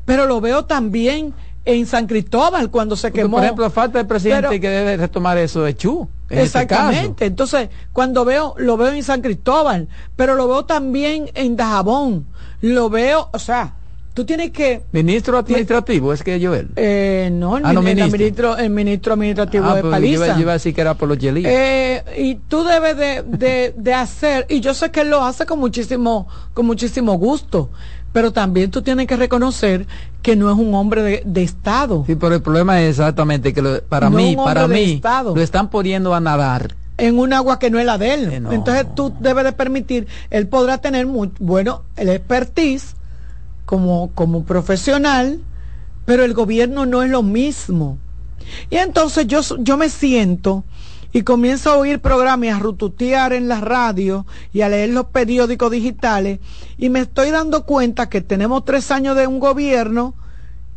Pero 0.06 0.28
lo 0.28 0.40
veo 0.40 0.64
también 0.64 1.34
en 1.66 1.88
San 1.88 2.08
Cristóbal 2.08 2.72
cuando 2.72 2.96
se 2.96 3.10
Porque, 3.10 3.24
quemó. 3.24 3.36
por 3.36 3.44
ejemplo, 3.44 3.70
falta 3.70 4.00
el 4.00 4.08
presidente 4.08 4.48
Pero- 4.48 4.62
que 4.62 4.70
debe 4.70 4.96
retomar 4.96 5.38
eso 5.38 5.62
de 5.64 5.76
Chu. 5.76 6.08
En 6.30 6.40
este 6.40 6.66
caso. 6.68 6.90
Exactamente. 6.92 7.26
Entonces, 7.26 7.68
cuando 7.92 8.24
veo, 8.24 8.56
lo 8.58 8.78
veo 8.78 8.94
en 8.94 9.04
San 9.04 9.22
Cristóbal, 9.22 9.90
pero 10.16 10.36
lo 10.36 10.48
veo 10.48 10.64
también 10.64 11.30
en 11.34 11.58
Dajabón. 11.58 12.28
Lo 12.62 12.90
veo, 12.90 13.28
o 13.34 13.40
sea, 13.40 13.74
tú 14.16 14.26
tienes 14.26 14.50
que. 14.50 14.82
Ministro 14.92 15.38
administrativo, 15.38 16.12
es 16.12 16.24
que 16.24 16.44
Joel. 16.44 16.70
Eh, 16.76 17.30
no, 17.32 17.58
el, 17.58 17.66
Ah, 17.66 17.74
no, 17.74 17.82
min- 17.84 17.90
el 17.90 17.96
ministro. 18.12 18.18
ministro, 18.18 18.58
el 18.58 18.70
ministro 18.72 19.14
administrativo 19.14 19.66
Ah, 19.66 19.76
de 19.76 19.82
pues, 19.82 19.92
yo, 19.92 19.92
Paliza. 19.92 20.26
iba, 20.26 20.36
yo 20.36 20.42
iba 20.42 20.52
a 20.52 20.54
decir 20.56 20.74
que 20.74 20.82
era 20.82 20.94
por 20.96 21.08
los 21.10 21.20
Yelí. 21.20 21.44
Eh, 21.46 22.04
y 22.18 22.36
tú 22.36 22.64
debes 22.64 22.98
de, 22.98 23.22
de, 23.28 23.74
de 23.78 23.94
hacer, 23.94 24.48
y 24.50 24.60
yo 24.62 24.74
sé 24.74 24.90
que 24.90 25.02
él 25.02 25.10
lo 25.12 25.24
hace 25.24 25.46
con 25.46 25.60
muchísimo, 25.60 26.28
con 26.56 26.66
muchísimo 26.66 27.14
gusto, 27.20 27.70
pero 28.12 28.32
también 28.32 28.72
tú 28.72 28.82
tienes 28.82 29.06
que 29.06 29.18
reconocer 29.18 29.86
que 30.22 30.36
no 30.36 30.50
es 30.50 30.58
un 30.58 30.74
hombre 30.74 31.04
de, 31.04 31.22
de 31.26 31.44
Estado. 31.44 32.04
Sí, 32.08 32.16
pero 32.16 32.34
el 32.34 32.42
problema 32.42 32.82
es 32.82 32.92
exactamente 32.92 33.54
que 33.54 33.62
lo- 33.62 33.84
para 33.84 34.10
No 34.10 34.18
mí, 34.18 34.36
para 34.36 34.68
mí, 34.68 34.94
Estado. 34.94 35.36
lo 35.36 35.42
están 35.42 35.70
poniendo 35.70 36.16
a 36.16 36.20
nadar. 36.20 36.74
en 36.98 37.20
un 37.20 37.34
agua 37.34 37.60
que 37.60 37.70
no 37.70 37.78
es 37.78 37.86
la 37.86 37.98
de 37.98 38.14
él. 38.14 38.32
Eh, 38.32 38.40
no. 38.40 38.54
Entonces 38.54 38.86
tú 38.96 39.14
debes 39.20 39.44
de 39.44 39.52
permitir, 39.52 40.08
él 40.30 40.48
podrá 40.48 40.78
tener 40.78 41.06
muy, 41.06 41.30
bueno, 41.40 41.82
el 41.98 42.08
expertise 42.08 42.96
como, 43.66 44.12
como 44.14 44.44
profesional, 44.46 45.42
pero 46.06 46.24
el 46.24 46.34
gobierno 46.34 46.86
no 46.86 47.04
es 47.04 47.10
lo 47.10 47.24
mismo. 47.24 47.98
Y 48.70 48.78
entonces 48.78 49.28
yo, 49.28 49.42
yo 49.60 49.78
me 49.78 49.90
siento 49.90 50.64
y 51.12 51.24
comienzo 51.24 51.72
a 51.72 51.78
oír 51.78 52.00
programas 52.00 52.48
y 52.48 52.50
a 52.50 52.60
rututear 52.60 53.34
en 53.34 53.48
la 53.48 53.62
radio 53.62 54.26
y 54.52 54.62
a 54.62 54.70
leer 54.70 54.90
los 54.90 55.06
periódicos 55.06 55.72
digitales 55.72 56.40
y 56.78 56.90
me 56.90 57.00
estoy 57.00 57.32
dando 57.32 57.66
cuenta 57.66 58.10
que 58.10 58.22
tenemos 58.22 58.66
tres 58.66 58.92
años 58.92 59.16
de 59.16 59.26
un 59.26 59.40
gobierno 59.40 60.14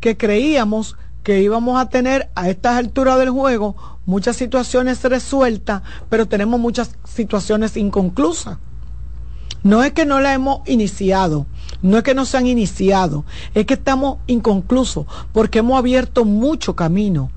que 0.01 0.16
creíamos 0.16 0.97
que 1.24 1.43
íbamos 1.43 1.81
a 1.81 1.89
tener 1.89 2.31
a 2.36 2.48
estas 2.48 2.77
alturas 2.77 3.19
del 3.19 3.31
juego 3.31 3.77
muchas 4.06 4.36
situaciones 4.36 5.02
resueltas, 5.02 5.82
pero 6.09 6.27
tenemos 6.27 6.59
muchas 6.59 6.97
situaciones 7.05 7.77
inconclusas. 7.77 8.59
No 9.63 9.83
es 9.83 9.93
que 9.93 10.05
no 10.07 10.21
la 10.21 10.35
hemos 10.35 10.61
iniciado, 10.67 11.47
no 11.83 11.99
es 11.99 12.03
que 12.05 12.15
no 12.15 12.25
se 12.25 12.37
han 12.37 12.47
iniciado, 12.47 13.25
es 13.55 13.67
que 13.67 13.75
estamos 13.75 14.19
inconclusos 14.27 15.07
porque 15.33 15.59
hemos 15.61 15.79
abierto 15.79 16.25
mucho 16.25 16.75
camino. 16.77 17.31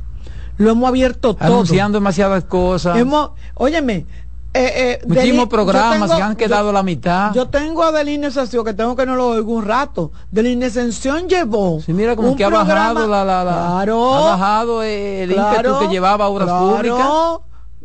Lo 0.57 0.72
hemos 0.72 0.88
abierto 0.88 1.35
todo. 1.35 1.45
Anunciando 1.48 1.98
demasiadas 1.98 2.43
cosas. 2.43 2.95
Hemos, 2.98 3.31
óyeme, 3.56 4.06
eh, 4.53 4.99
eh, 5.02 5.06
Muchísimos 5.07 5.48
programas 5.48 6.02
tengo- 6.10 6.18
que 6.18 6.22
han 6.22 6.35
quedado 6.35 6.68
yo- 6.68 6.73
la 6.73 6.84
mitad. 6.84 7.34
Yo 7.34 7.48
tengo 7.49 7.84
a 7.84 7.91
Deline 7.91 8.30
Sención, 8.31 8.64
que 8.65 8.73
tengo 8.73 8.95
que 8.95 9.06
no 9.06 9.15
lo 9.15 9.30
oigo 9.30 9.53
un 9.53 9.65
rato. 9.65 10.11
Deline 10.30 10.69
Sención 10.69 11.27
llevó. 11.27 11.80
Sí, 11.84 11.93
mira 11.93 12.15
como 12.15 12.35
que 12.35 12.43
ha 12.43 12.49
bajado 12.49 13.07
la, 13.07 13.23
la, 13.26 13.43
la- 13.43 13.52
Claro. 13.53 14.14
ha 14.14 14.22
bajado 14.31 14.84
el 14.84 15.31
Claro, 15.34 15.56
ímpetu 15.69 15.80
que 15.80 15.88
llevaba 15.88 16.26
a 16.26 16.27
obras 16.27 16.48
claro. 16.49 16.76
públicas. 16.76 17.07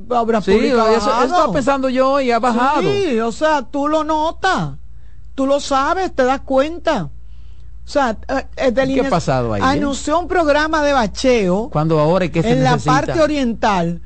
Obras 0.08 0.44
Sí, 0.44 0.52
públicas 0.52 0.78
ha 0.86 0.92
eso, 0.96 1.10
eso 1.10 1.24
estaba 1.24 1.52
pensando 1.52 1.88
yo 1.88 2.20
y 2.20 2.30
ha 2.30 2.38
bajado. 2.38 2.82
Sí, 2.82 3.18
o 3.20 3.32
sea, 3.32 3.62
tú 3.62 3.88
lo 3.88 4.04
notas, 4.04 4.72
tú 5.34 5.46
lo 5.46 5.58
sabes, 5.60 6.14
te 6.14 6.24
das 6.24 6.40
cuenta. 6.40 7.04
O 7.04 7.88
sea, 7.88 8.16
eh, 8.28 8.46
eh, 8.56 8.70
Deline 8.72 9.00
¿Qué 9.02 9.06
ha 9.06 9.10
pasado 9.10 9.54
ahí, 9.54 9.62
eh? 9.62 9.64
Anunció 9.64 10.18
un 10.18 10.26
programa 10.28 10.82
de 10.82 10.92
bacheo 10.92 11.70
Cuando 11.70 11.98
ahora 12.00 12.24
es 12.26 12.30
que 12.32 12.42
se 12.42 12.52
en 12.52 12.64
la 12.64 12.72
necesita. 12.72 12.92
parte 12.94 13.20
oriental 13.20 14.02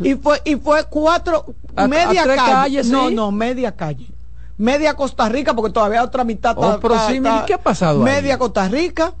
y 0.00 0.14
fue 0.16 0.42
y 0.44 0.56
fue 0.56 0.84
cuatro 0.90 1.44
A- 1.76 1.86
media 1.88 2.22
a 2.22 2.26
calle 2.26 2.36
calles, 2.36 2.88
no 2.88 3.08
sí. 3.08 3.14
no 3.14 3.30
media 3.30 3.72
calle 3.76 4.08
media 4.58 4.94
Costa 4.94 5.28
Rica 5.28 5.54
porque 5.54 5.72
todavía 5.72 6.02
otra 6.02 6.24
mitad 6.24 6.54
Oh, 6.58 6.74
está- 6.74 7.08
sí, 7.08 7.20
¿qué 7.46 7.54
ha 7.54 7.58
pasado 7.58 7.98
ahí? 7.98 8.04
media 8.04 8.36
Costa 8.38 8.68
Rica 8.68 9.12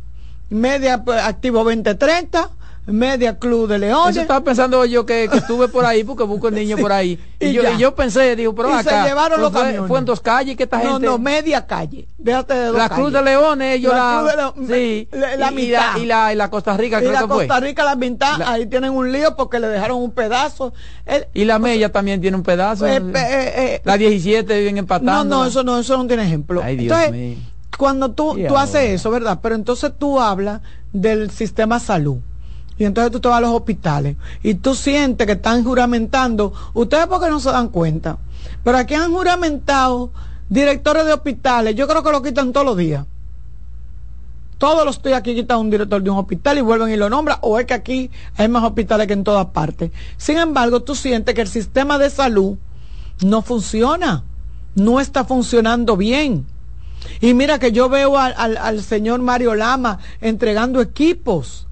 media 0.50 1.02
pues, 1.04 1.22
activo 1.22 1.58
2030 1.64 2.50
media 2.86 3.38
Club 3.38 3.66
de 3.68 3.78
Leones 3.78 4.10
Eso 4.10 4.20
estaba 4.20 4.42
pensando 4.42 4.84
yo 4.84 5.06
que, 5.06 5.28
que 5.30 5.38
estuve 5.38 5.68
por 5.68 5.86
ahí 5.86 6.04
porque 6.04 6.24
busco 6.24 6.48
el 6.48 6.54
niño 6.54 6.76
por 6.76 6.92
ahí. 6.92 7.18
Y, 7.40 7.46
Y 7.48 7.52
yo, 7.54 7.62
y 7.72 7.78
yo 7.78 7.94
pensé, 7.94 8.36
digo, 8.36 8.54
pero 8.54 8.70
Y 8.70 8.82
se 8.82 8.88
acá. 8.90 9.04
llevaron 9.06 9.30
pero 9.36 9.42
los 9.42 9.52
fue, 9.52 9.62
camiones. 9.62 9.88
fue 9.88 9.98
en 9.98 10.04
dos 10.06 10.20
calles 10.20 10.56
que 10.56 10.62
esta 10.62 10.78
no 10.82 10.92
gente. 10.92 11.06
no 11.06 11.18
media 11.18 11.66
calle 11.66 12.06
déjate 12.18 12.54
de 12.54 12.66
dos 12.66 12.76
la 12.76 12.88
Cruz 12.88 13.12
de. 13.12 13.22
Leones, 13.22 13.76
ellos 13.76 13.92
La 13.92 13.98
la. 13.98 14.18
Cruz 14.20 14.30
de 14.30 14.36
León- 14.36 14.54
sí, 14.68 15.08
la- 15.12 15.36
la 15.36 15.52
y, 15.52 15.54
mitad. 15.54 15.96
Y 15.96 15.98
la, 15.98 16.02
y, 16.02 16.06
la, 16.06 16.32
y 16.32 16.36
la 16.36 16.50
Costa 16.50 16.76
Rica, 16.76 16.98
y 16.98 17.00
creo 17.00 17.12
la 17.12 17.20
que 17.20 17.26
fue. 17.26 17.36
Costa 17.46 17.60
Rica 17.60 17.84
la 17.84 17.96
mitad 17.96 18.40
ahí 18.46 18.66
tienen 18.66 18.92
un 18.92 19.10
lío 19.12 19.34
porque 19.36 19.58
le 19.60 19.68
dejaron 19.68 19.98
un 20.02 20.10
pedazo 20.12 20.72
El- 21.04 21.26
Y 21.34 21.44
la 21.44 21.58
Mella 21.58 21.90
también 21.92 22.20
tiene 22.20 22.36
un 22.36 22.42
pedazo. 22.42 22.86
Eh, 22.86 22.96
eh, 22.96 23.52
eh, 23.56 23.80
la 23.84 23.96
17 23.98 24.58
viven 24.58 24.78
empatando. 24.78 25.12
No, 25.12 25.24
no, 25.24 25.44
eso 25.46 25.62
no, 25.62 25.78
eso 25.78 25.96
no 25.98 26.06
tiene 26.06 26.24
ejemplo. 26.24 26.60
Ay, 26.64 26.76
Dios 26.76 26.92
Entonces, 26.96 27.12
mío. 27.12 27.38
cuando 27.76 28.10
tú, 28.12 28.38
Y 28.38 28.46
tú 28.46 28.56
haces 28.56 28.90
eso, 28.92 29.10
¿verdad? 29.10 29.40
Pero 29.42 29.54
entonces 29.54 29.92
tú 29.98 30.18
hablas 30.20 30.60
del 30.92 31.30
sistema 31.30 31.78
salud. 31.80 32.18
Y 32.78 32.84
entonces 32.84 33.12
tú 33.12 33.20
te 33.20 33.28
vas 33.28 33.38
a 33.38 33.40
los 33.40 33.50
hospitales 33.50 34.16
y 34.42 34.54
tú 34.54 34.74
sientes 34.74 35.26
que 35.26 35.34
están 35.34 35.62
juramentando. 35.64 36.52
Ustedes 36.72 37.06
porque 37.06 37.30
no 37.30 37.38
se 37.38 37.50
dan 37.50 37.68
cuenta. 37.68 38.18
Pero 38.64 38.76
aquí 38.78 38.94
han 38.94 39.12
juramentado 39.12 40.10
directores 40.48 41.06
de 41.06 41.12
hospitales. 41.12 41.74
Yo 41.76 41.86
creo 41.86 42.02
que 42.02 42.10
lo 42.10 42.22
quitan 42.22 42.52
todos 42.52 42.66
los 42.66 42.76
días. 42.76 43.06
todos 44.58 44.84
los 44.84 45.02
días 45.02 45.18
aquí 45.18 45.34
quitan 45.34 45.58
un 45.58 45.70
director 45.70 46.02
de 46.02 46.10
un 46.10 46.18
hospital 46.18 46.58
y 46.58 46.62
vuelven 46.62 46.90
y 46.90 46.96
lo 46.96 47.10
nombran, 47.10 47.38
o 47.42 47.58
es 47.58 47.66
que 47.66 47.74
aquí 47.74 48.10
hay 48.36 48.48
más 48.48 48.62
hospitales 48.64 49.06
que 49.06 49.12
en 49.12 49.24
todas 49.24 49.46
partes. 49.46 49.90
Sin 50.16 50.38
embargo, 50.38 50.80
tú 50.82 50.94
sientes 50.94 51.34
que 51.34 51.42
el 51.42 51.48
sistema 51.48 51.98
de 51.98 52.08
salud 52.08 52.56
no 53.22 53.42
funciona, 53.42 54.24
no 54.74 55.00
está 55.00 55.24
funcionando 55.24 55.96
bien. 55.96 56.46
Y 57.20 57.34
mira 57.34 57.58
que 57.58 57.72
yo 57.72 57.88
veo 57.90 58.16
al, 58.16 58.34
al, 58.38 58.56
al 58.56 58.82
señor 58.82 59.20
Mario 59.20 59.54
Lama 59.54 59.98
entregando 60.22 60.80
equipos, 60.80 61.66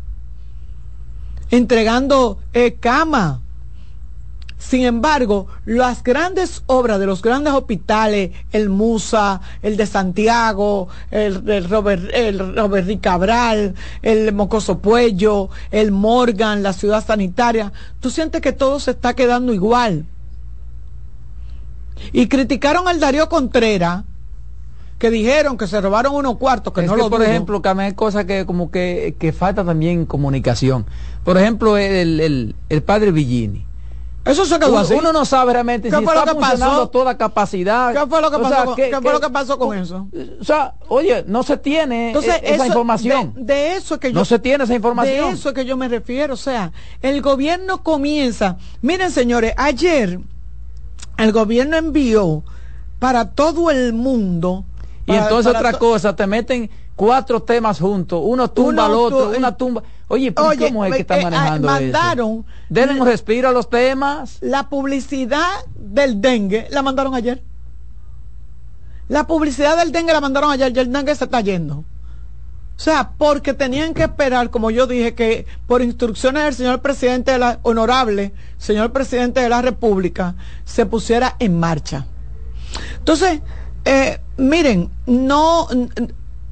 entregando 1.52 2.38
eh, 2.54 2.74
cama. 2.80 3.40
Sin 4.58 4.84
embargo, 4.84 5.48
las 5.64 6.02
grandes 6.02 6.62
obras 6.66 6.98
de 6.98 7.06
los 7.06 7.20
grandes 7.20 7.52
hospitales, 7.52 8.30
el 8.52 8.68
Musa, 8.68 9.40
el 9.60 9.76
de 9.76 9.86
Santiago, 9.86 10.88
el, 11.10 11.48
el 11.50 11.68
Robert, 11.68 12.10
el 12.14 12.56
Robert 12.56 13.00
Cabral, 13.00 13.74
el 14.02 14.32
Mocoso 14.32 14.78
Puello, 14.78 15.50
el 15.72 15.90
Morgan, 15.90 16.62
la 16.62 16.72
ciudad 16.72 17.04
sanitaria, 17.04 17.72
tú 18.00 18.08
sientes 18.08 18.40
que 18.40 18.52
todo 18.52 18.80
se 18.80 18.92
está 18.92 19.14
quedando 19.14 19.52
igual. 19.52 20.06
Y 22.12 22.28
criticaron 22.28 22.88
al 22.88 23.00
Darío 23.00 23.28
Contreras, 23.28 24.04
que 25.02 25.10
dijeron 25.10 25.58
que 25.58 25.66
se 25.66 25.80
robaron 25.80 26.14
unos 26.14 26.36
cuartos, 26.38 26.72
que 26.72 26.82
es 26.82 26.86
no 26.86 26.94
que, 26.94 27.02
lo 27.02 27.10
por 27.10 27.22
ejemplo, 27.22 27.60
que 27.60 27.68
hay 27.68 27.92
cosas 27.92 28.24
que 28.24 28.46
como 28.46 28.70
que, 28.70 29.16
que 29.18 29.32
falta 29.32 29.64
también 29.64 30.06
comunicación. 30.06 30.86
Por 31.24 31.38
ejemplo, 31.38 31.76
el, 31.76 32.20
el, 32.20 32.56
el 32.68 32.82
padre 32.82 33.12
Villini. 33.12 33.66
Eso 34.24 34.44
se 34.46 34.56
quedó 34.60 34.70
uno, 34.70 34.78
así. 34.78 34.94
uno 34.94 35.12
no 35.12 35.24
sabe 35.24 35.52
realmente 35.52 35.90
¿Qué 35.90 35.96
si 35.96 36.04
fue 36.04 36.14
lo 36.14 36.20
está 36.20 36.32
que 36.34 36.38
pasó? 36.38 36.88
toda 36.90 37.18
capacidad. 37.18 37.92
¿Qué 37.92 38.06
fue 38.08 38.20
lo 38.22 38.30
que 38.30 38.36
O 38.36 38.42
pasó, 38.42 38.54
sea, 38.54 38.64
con, 38.66 38.76
¿qué 38.76 38.98
fue 39.02 39.12
lo 39.12 39.20
que 39.20 39.30
pasó 39.30 39.58
con 39.58 39.76
eso? 39.76 40.06
O 40.40 40.44
sea, 40.44 40.74
oye, 40.88 41.24
no 41.26 41.42
se 41.42 41.56
tiene 41.56 42.08
Entonces, 42.08 42.34
eh, 42.36 42.40
esa 42.44 42.54
eso- 42.54 42.66
información. 42.66 43.32
De, 43.34 43.42
de 43.54 43.76
eso 43.76 43.94
es 43.94 44.00
que 44.00 44.12
yo, 44.12 44.18
No 44.20 44.24
se 44.24 44.38
tiene 44.38 44.62
esa 44.62 44.74
información. 44.76 45.30
De 45.30 45.34
eso 45.34 45.48
es 45.48 45.54
que 45.56 45.64
yo 45.64 45.76
me 45.76 45.88
refiero. 45.88 46.34
O 46.34 46.36
sea, 46.36 46.70
el 47.02 47.20
gobierno 47.20 47.82
comienza. 47.82 48.58
Miren, 48.80 49.10
señores, 49.10 49.54
ayer 49.56 50.20
el 51.18 51.32
gobierno 51.32 51.76
envió 51.76 52.44
para 53.00 53.30
todo 53.30 53.70
el 53.72 53.92
mundo. 53.92 54.64
Y 55.04 55.14
entonces 55.14 55.52
otra 55.52 55.72
cosa, 55.72 56.14
te 56.14 56.28
meten 56.28 56.70
cuatro 56.96 57.42
temas 57.42 57.80
juntos, 57.80 58.20
uno 58.22 58.50
tumba 58.50 58.70
Uno 58.70 58.82
al 58.84 58.92
otro, 58.92 59.32
una 59.36 59.56
tumba. 59.56 59.82
Oye, 60.08 60.32
¿pero 60.32 60.48
Oye, 60.48 60.68
¿cómo 60.68 60.84
es 60.84 60.92
que 60.92 60.98
eh, 60.98 61.00
están 61.00 61.20
eh, 61.20 61.24
manejando 61.24 61.68
mandaron 61.68 62.30
eso? 62.30 62.44
Denle 62.68 63.00
un 63.00 63.06
respiro 63.06 63.48
a 63.48 63.52
los 63.52 63.70
temas. 63.70 64.38
La 64.40 64.68
publicidad 64.68 65.64
del 65.76 66.20
dengue 66.20 66.68
la 66.70 66.82
mandaron 66.82 67.14
ayer. 67.14 67.42
La 69.08 69.26
publicidad 69.26 69.76
del 69.76 69.92
dengue 69.92 70.12
la 70.12 70.20
mandaron 70.20 70.50
ayer 70.50 70.72
y 70.74 70.78
el 70.78 70.92
dengue 70.92 71.14
se 71.14 71.24
está 71.24 71.40
yendo. 71.40 71.84
O 72.76 72.84
sea, 72.84 73.12
porque 73.16 73.54
tenían 73.54 73.94
que 73.94 74.02
esperar, 74.02 74.50
como 74.50 74.70
yo 74.70 74.86
dije, 74.86 75.14
que 75.14 75.46
por 75.66 75.82
instrucciones 75.82 76.44
del 76.44 76.54
señor 76.54 76.80
presidente 76.80 77.32
de 77.32 77.38
la, 77.38 77.58
honorable, 77.62 78.32
señor 78.58 78.92
presidente 78.92 79.40
de 79.40 79.48
la 79.48 79.62
República, 79.62 80.34
se 80.64 80.86
pusiera 80.86 81.36
en 81.38 81.60
marcha. 81.60 82.06
Entonces, 82.98 83.40
eh, 83.84 84.20
miren, 84.36 84.90
no, 85.06 85.68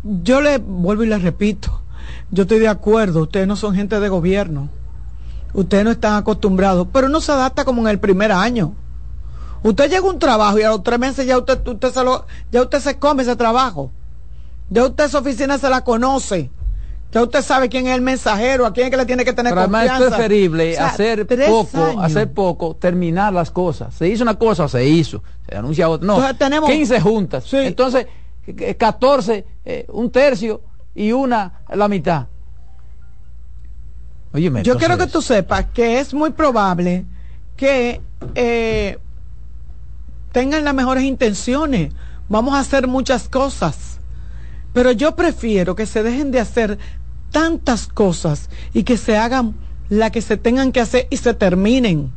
yo 0.02 0.40
le 0.40 0.58
vuelvo 0.58 1.04
y 1.04 1.06
le 1.08 1.18
repito, 1.18 1.82
yo 2.30 2.42
estoy 2.42 2.58
de 2.58 2.68
acuerdo, 2.68 3.22
ustedes 3.22 3.46
no 3.46 3.56
son 3.56 3.74
gente 3.74 4.00
de 4.00 4.08
gobierno, 4.08 4.68
ustedes 5.52 5.84
no 5.84 5.90
están 5.90 6.14
acostumbrados, 6.14 6.88
pero 6.92 7.08
no 7.08 7.20
se 7.20 7.32
adapta 7.32 7.64
como 7.64 7.82
en 7.82 7.88
el 7.88 7.98
primer 7.98 8.32
año. 8.32 8.74
Usted 9.62 9.90
llega 9.90 10.06
a 10.06 10.10
un 10.10 10.18
trabajo 10.18 10.58
y 10.58 10.62
a 10.62 10.70
los 10.70 10.82
tres 10.82 10.98
meses 10.98 11.26
ya 11.26 11.36
usted, 11.36 11.66
usted 11.66 11.92
se 11.92 12.02
lo, 12.02 12.24
ya 12.50 12.62
usted 12.62 12.80
se 12.80 12.98
come 12.98 13.22
ese 13.22 13.36
trabajo. 13.36 13.90
Ya 14.70 14.84
usted 14.86 15.04
esa 15.04 15.18
oficina 15.18 15.58
se 15.58 15.68
la 15.68 15.82
conoce. 15.82 16.50
Ya 17.12 17.22
usted 17.24 17.42
sabe 17.42 17.68
quién 17.68 17.88
es 17.88 17.94
el 17.96 18.02
mensajero, 18.02 18.64
a 18.64 18.72
quién 18.72 18.86
es 18.86 18.90
que 18.92 18.96
le 18.96 19.04
tiene 19.04 19.24
que 19.24 19.32
tener 19.32 19.50
Pero 19.52 19.62
además 19.62 20.00
es 20.00 20.06
preferible 20.06 20.74
O 20.74 20.76
sea, 20.76 20.86
hacer 20.86 21.26
poco, 21.26 21.84
años. 21.84 22.04
hacer 22.04 22.32
poco, 22.32 22.76
terminar 22.76 23.32
las 23.32 23.50
cosas. 23.50 23.92
Se 23.94 24.08
hizo 24.08 24.22
una 24.22 24.38
cosa, 24.38 24.68
se 24.68 24.86
hizo. 24.86 25.20
Se 25.48 25.56
anuncia 25.56 25.88
otra. 25.88 26.06
No, 26.06 26.14
Entonces 26.14 26.38
tenemos- 26.38 26.70
15 26.70 27.00
juntas. 27.00 27.52
Entonces, 27.52 28.06
14, 28.54 29.46
eh, 29.64 29.86
un 29.88 30.10
tercio 30.10 30.62
y 30.94 31.12
una 31.12 31.62
la 31.68 31.88
mitad. 31.88 32.26
Óyeme, 34.32 34.62
Yo 34.62 34.76
quiero 34.76 34.96
que 34.96 35.06
tú 35.06 35.22
sepas 35.22 35.66
que 35.66 35.98
es 35.98 36.14
muy 36.14 36.30
probable 36.30 37.04
que 37.56 38.00
eh, 38.34 38.98
tengan 40.32 40.64
las 40.64 40.74
mejores 40.74 41.04
intenciones. 41.04 41.92
Vamos 42.28 42.54
a 42.54 42.60
hacer 42.60 42.86
muchas 42.86 43.28
cosas. 43.28 43.98
Pero 44.72 44.92
yo 44.92 45.16
prefiero 45.16 45.74
que 45.74 45.86
se 45.86 46.02
dejen 46.02 46.30
de 46.30 46.38
hacer 46.38 46.78
tantas 47.32 47.88
cosas 47.88 48.50
y 48.72 48.84
que 48.84 48.96
se 48.96 49.16
hagan 49.16 49.54
las 49.88 50.12
que 50.12 50.22
se 50.22 50.36
tengan 50.36 50.70
que 50.70 50.80
hacer 50.80 51.08
y 51.10 51.16
se 51.16 51.34
terminen. 51.34 52.12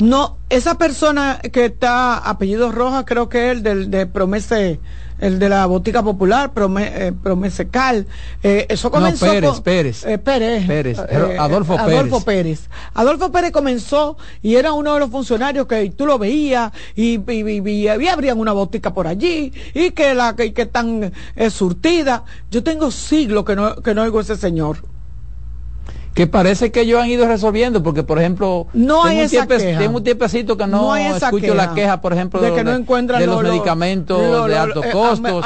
No, 0.00 0.38
esa 0.48 0.76
persona 0.78 1.40
que 1.52 1.66
está 1.66 2.16
apellido 2.16 2.72
Roja, 2.72 3.04
creo 3.04 3.28
que 3.28 3.50
es 3.50 3.56
el 3.58 3.62
del 3.62 3.90
de 3.90 4.06
Promese, 4.06 4.80
el 5.18 5.38
de 5.38 5.50
la 5.50 5.66
botica 5.66 6.02
popular, 6.02 6.54
Prome, 6.54 6.90
eh, 7.08 7.12
Promesecal, 7.12 8.06
eh, 8.42 8.64
eso 8.70 8.88
No, 8.88 8.92
comenzó 8.92 9.26
Pérez, 9.26 9.50
con- 9.50 9.62
Pérez. 9.62 10.06
eh, 10.06 10.16
Pérez, 10.16 10.66
Pérez, 10.66 10.98
eh, 11.06 11.36
Adolfo 11.38 11.78
Adolfo 11.78 12.24
Pérez. 12.24 12.70
Adolfo 12.94 13.30
Pérez 13.30 13.52
comenzó 13.52 14.16
y 14.40 14.54
era 14.54 14.72
uno 14.72 14.94
de 14.94 15.00
los 15.00 15.10
funcionarios 15.10 15.66
que 15.66 15.90
tú 15.90 16.06
lo 16.06 16.18
veías 16.18 16.72
y, 16.96 17.20
y, 17.30 17.60
y- 17.60 17.70
y- 17.84 17.88
abrían 18.08 18.38
una 18.40 18.52
botica 18.52 18.94
por 18.94 19.06
allí 19.06 19.52
y 19.74 19.90
que 19.90 20.14
la 20.14 20.34
que, 20.34 20.54
que 20.54 20.62
están 20.62 21.12
eh, 21.36 21.50
surtida. 21.50 22.24
Yo 22.50 22.62
tengo 22.64 22.90
siglos 22.90 23.44
que 23.44 23.54
no, 23.54 23.76
que 23.76 23.94
no 23.94 24.00
oigo 24.02 24.20
ese 24.20 24.36
señor. 24.36 24.78
Que 26.14 26.26
parece 26.26 26.72
que 26.72 26.80
ellos 26.80 27.00
han 27.00 27.08
ido 27.08 27.26
resolviendo, 27.26 27.82
porque 27.82 28.02
por 28.02 28.18
ejemplo, 28.18 28.66
No 28.72 29.04
hay 29.04 29.10
tengo, 29.16 29.20
un 29.20 29.24
esa 29.26 29.46
tiempe- 29.46 29.58
queja. 29.58 29.78
tengo 29.78 29.96
un 29.98 30.04
tiempecito 30.04 30.56
que 30.56 30.66
no, 30.66 30.96
escucho 30.96 31.38
queja. 31.40 31.54
la 31.54 31.74
queja, 31.74 32.00
por 32.00 32.12
ejemplo, 32.12 32.40
de 32.40 32.52
que 32.52 32.64
no 32.64 32.72
los- 32.72 32.80
encuentran 32.80 33.20
de 33.20 33.26
los 33.26 33.42
lo- 33.42 33.48
medicamentos 33.48 34.48
de 34.48 34.58
altos 34.58 34.84
eh, 34.86 34.90
costos. 34.90 35.44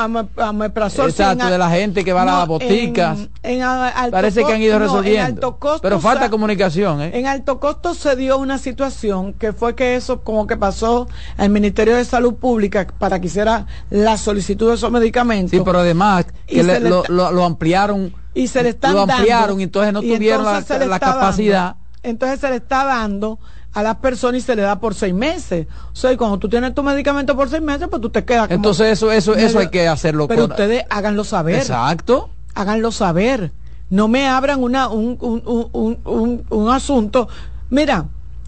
Exacto, 1.08 1.44
en 1.44 1.50
de 1.50 1.58
la 1.58 1.70
gente 1.70 2.04
que 2.04 2.12
va 2.12 2.22
a 2.22 2.24
las 2.24 2.48
boticas. 2.48 3.18
en- 3.42 3.62
alto 3.62 4.10
Parece 4.10 4.44
que 4.44 4.52
han 4.52 4.62
ido 4.62 4.78
resolviendo. 4.78 5.58
costo, 5.58 5.80
pero 5.82 5.96
o 5.96 6.00
falta 6.00 6.22
sea, 6.22 6.30
comunicación, 6.30 7.02
¿eh? 7.02 7.10
En 7.14 7.26
alto 7.26 7.60
costo 7.60 7.94
se 7.94 8.16
dio 8.16 8.38
una 8.38 8.58
situación 8.58 9.34
que 9.34 9.52
fue 9.52 9.74
que 9.74 9.96
eso 9.96 10.22
como 10.22 10.46
que 10.46 10.56
pasó 10.56 11.08
al 11.36 11.50
Ministerio 11.50 11.96
de 11.96 12.04
Salud 12.04 12.34
Pública 12.34 12.86
para 12.98 13.20
que 13.20 13.26
hiciera 13.26 13.66
la 13.90 14.16
solicitud 14.16 14.68
de 14.70 14.74
esos 14.76 14.90
medicamentos. 14.90 15.50
Sí, 15.50 15.60
pero 15.64 15.80
además 15.80 16.26
que 16.46 16.62
le- 16.62 16.80
le 16.80 16.88
lo, 16.88 17.02
está- 17.02 17.12
lo- 17.12 17.32
lo 17.32 17.44
ampliaron, 17.44 18.14
y 18.34 18.48
se 18.48 18.62
le 18.62 18.70
están 18.70 18.94
lo 18.94 19.02
ampliaron 19.02 19.48
dando, 19.48 19.60
y 19.60 19.62
entonces 19.64 19.92
no 19.92 20.02
y 20.02 20.14
tuvieron 20.14 20.40
entonces 20.46 20.78
la, 20.80 20.98
dando. 20.98 20.98
capacidad. 21.00 21.76
entonces 22.02 22.40
se 22.40 22.50
le 22.50 22.56
está 22.56 22.84
dando 22.84 23.38
a 23.72 23.82
las 23.82 23.96
personas 23.96 24.38
y 24.38 24.40
se 24.44 24.54
le 24.54 24.62
da 24.62 24.78
por 24.78 24.94
seis 24.94 25.12
meses. 25.14 25.66
O 25.92 25.96
sea, 25.96 26.12
y 26.12 26.16
cuando 26.16 26.38
tú 26.38 26.48
tienes 26.48 26.74
tu 26.74 26.82
medicamento 26.82 27.34
por 27.36 27.48
seis 27.48 27.62
meses, 27.62 27.88
pues 27.90 28.00
tú 28.02 28.08
te 28.10 28.24
quedas 28.24 28.46
como 28.46 28.54
Entonces 28.56 28.86
eso, 28.92 29.10
eso, 29.10 29.34
eso 29.34 29.58
hay 29.58 29.68
que 29.68 29.88
hacerlo 29.88 30.28
Pero 30.28 30.42
con- 30.42 30.50
ustedes 30.52 30.84
háganlo 30.90 31.24
saber. 31.24 31.56
Exacto. 31.56 32.30
Háganlo 32.54 32.92
saber. 32.92 33.50
No 33.90 34.06
me 34.08 34.28
abran 34.28 34.62
una, 34.62 34.88
un, 34.88 35.16
un, 35.20 35.42
un, 35.44 35.68
un, 35.72 35.98
un- 36.04 36.46
un 36.48 36.70
asunto. 36.70 37.28
Mira, 37.70 38.06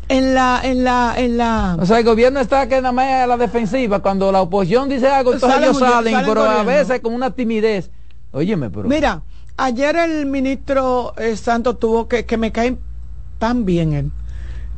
en 0.08 0.32
la, 0.34 0.60
en 0.62 0.84
la, 0.84 1.14
en 1.16 1.36
la. 1.36 1.76
O 1.80 1.86
sea, 1.86 1.98
el 1.98 2.04
gobierno 2.04 2.38
está 2.38 2.68
que 2.68 2.76
nada 2.76 2.92
más 2.92 3.06
a 3.10 3.26
la 3.26 3.36
defensiva. 3.36 3.98
Cuando 4.00 4.30
la 4.30 4.40
oposición 4.42 4.88
dice 4.88 5.08
algo, 5.08 5.32
entonces 5.32 5.56
Salen 5.56 5.70
ellos 5.70 5.78
salen, 5.80 6.12
salen 6.14 6.28
pero 6.28 6.44
a 6.48 6.62
veces 6.62 7.00
con 7.00 7.12
una 7.12 7.32
timidez. 7.32 7.90
Óyeme, 8.30 8.70
pero. 8.70 8.88
Mira, 8.88 9.22
ayer 9.56 9.96
el 9.96 10.26
ministro 10.26 11.14
eh, 11.16 11.36
Santos 11.36 11.78
tuvo 11.78 12.08
que, 12.08 12.24
que 12.24 12.36
me 12.36 12.52
cae 12.52 12.78
tan 13.38 13.64
bien 13.64 13.92
él. 13.92 14.10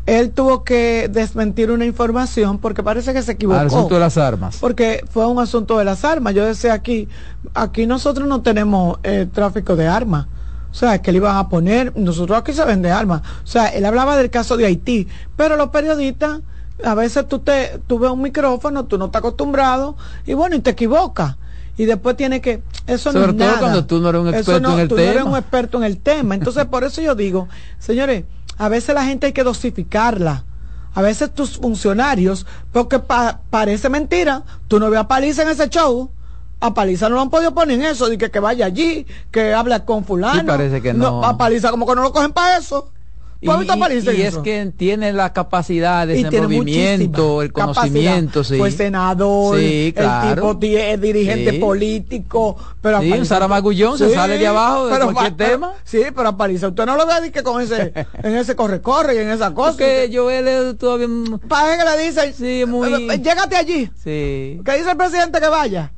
Él 0.07 0.31
tuvo 0.31 0.65
que 0.65 1.11
desmentir 1.13 1.71
una 1.71 1.85
información 1.85 2.59
porque 2.59 2.83
parece 2.83 3.13
que 3.13 3.23
se 3.23 3.33
equivocó. 3.33 3.61
Al 3.61 3.67
asunto 3.67 3.95
de 3.95 4.01
las 4.01 4.17
armas. 4.17 4.57
Porque 4.59 5.05
fue 5.11 5.27
un 5.27 5.39
asunto 5.39 5.77
de 5.77 5.85
las 5.85 6.03
armas. 6.03 6.35
Yo 6.35 6.47
decía 6.47 6.73
aquí, 6.73 7.09
aquí 7.53 7.87
nosotros 7.87 8.27
no 8.27 8.41
tenemos 8.41 8.99
eh, 9.03 9.27
tráfico 9.31 9.77
de 9.77 9.87
armas. 9.87 10.27
O 10.71 10.75
sea, 10.75 11.03
que 11.03 11.13
le 11.13 11.19
iban 11.19 11.37
a 11.37 11.49
poner, 11.51 11.95
nosotros 11.95 12.39
aquí 12.39 12.55
se 12.55 12.65
vende 12.65 12.91
armas. 12.91 13.23
O 13.45 13.47
sea, 13.47 13.67
él 13.69 13.85
hablaba 13.85 14.17
del 14.17 14.31
caso 14.31 14.57
de 14.57 14.65
Haití, 14.65 15.09
pero 15.37 15.57
los 15.57 15.69
periodistas, 15.69 16.41
a 16.85 16.95
veces 16.95 17.27
tú 17.29 17.41
te, 17.41 17.81
tú 17.87 17.99
ves 17.99 18.11
un 18.11 18.23
micrófono, 18.23 18.85
tú 18.85 18.97
no 18.97 19.07
estás 19.07 19.21
acostumbrado, 19.21 19.97
y 20.27 20.35
bueno, 20.35 20.57
y 20.57 20.61
te 20.61 20.71
equivocas. 20.71 21.37
Y 21.79 21.87
después 21.87 22.17
tiene 22.17 22.41
que, 22.43 22.63
eso 22.87 23.13
no 23.13 23.21
Sobre 23.21 23.33
es 23.33 23.39
todo 23.39 23.47
nada. 23.47 23.61
cuando 23.61 23.87
tú 23.87 24.01
no 24.01 24.09
eres 24.11 24.21
un 24.21 24.29
experto 24.29 24.61
no- 24.61 24.75
en 24.75 24.81
el 24.81 24.89
tú 24.89 24.97
no 24.97 25.01
eres 25.03 25.23
un 25.23 25.37
experto 25.37 25.79
en 25.79 25.85
el 25.85 25.99
tema. 25.99 26.35
Entonces, 26.35 26.65
por 26.67 26.85
eso 26.85 27.01
yo 27.01 27.15
digo, 27.15 27.49
señores, 27.79 28.25
a 28.59 28.69
veces 28.69 28.95
la 28.95 29.05
gente 29.05 29.27
hay 29.29 29.33
que 29.33 29.45
dosificarla. 29.45 30.45
A 30.95 31.03
veces 31.03 31.33
tus 31.33 31.59
funcionarios, 31.59 32.45
porque 32.73 32.99
pa- 32.99 33.41
parece 33.51 33.89
mentira, 33.89 34.43
tú 34.67 34.81
no 34.81 34.91
ves 34.91 34.99
a 35.01 35.07
Paliza 35.09 35.43
en 35.43 35.49
ese 35.51 35.69
show. 35.69 36.11
A 36.61 36.75
Paliza 36.75 37.09
no 37.09 37.15
lo 37.15 37.21
han 37.21 37.31
podido 37.31 37.55
poner 37.55 37.79
en 37.79 37.87
eso, 37.87 38.09
de 38.09 38.19
que, 38.19 38.33
que 38.33 38.41
vaya 38.41 38.67
allí, 38.67 39.07
que 39.31 39.55
habla 39.55 39.85
con 39.85 40.05
fulano. 40.05 40.41
Sí, 40.41 40.47
parece 40.47 40.83
que 40.83 40.93
no. 40.93 41.25
A 41.25 41.39
Paliza 41.39 41.71
como 41.71 41.87
que 41.87 41.95
no 41.95 42.03
lo 42.03 42.13
cogen 42.13 42.33
para 42.33 42.57
eso. 42.59 42.91
Y, 43.41 43.49
y, 43.49 44.23
es 44.23 44.37
que 44.39 44.73
tiene 44.77 45.13
la 45.13 45.33
capacidad 45.33 46.09
de 46.09 46.29
movimiento, 46.41 47.41
el 47.41 47.53
conocimiento, 47.53 48.43
sí. 48.43 48.57
Pues 48.59 48.75
senador, 48.75 49.57
el 49.61 49.95
tipo 49.95 50.59
es 50.61 51.01
dirigente 51.01 51.53
político, 51.55 52.57
pero 52.81 53.01
sí, 53.01 53.25
Sara 53.25 53.47
Magullón 53.47 53.97
se 53.97 54.13
sale 54.13 54.39
de 54.39 54.47
abajo 54.49 54.89
de 54.89 54.99
cualquier 54.99 55.37
tema. 55.37 55.75
sí, 55.85 56.03
pero 56.15 56.31
aparece 56.31 56.67
usted 56.67 56.85
no 56.85 56.97
lo 56.97 57.07
ve 57.07 57.31
que 57.31 57.45
con 57.45 57.63
ese, 57.63 57.93
en 58.23 58.37
ese 58.37 58.57
corre-corre 58.57 59.15
y 59.15 59.19
en 59.19 59.31
esa 59.31 59.55
cosa. 59.55 59.79
Que 59.79 60.09
yo 60.11 60.31
él 60.31 60.77
todavía... 60.77 61.07
Para 61.47 61.79
que 61.79 61.85
le 61.85 62.05
dice, 62.05 62.33
sí, 62.33 62.65
muy... 62.67 62.91
llégate 63.19 63.55
allí. 63.55 63.89
Sí. 64.03 64.61
Que 64.65 64.79
dice 64.79 64.91
el 64.91 64.97
presidente 64.97 65.41
que 65.41 65.49
vaya. 65.49 65.93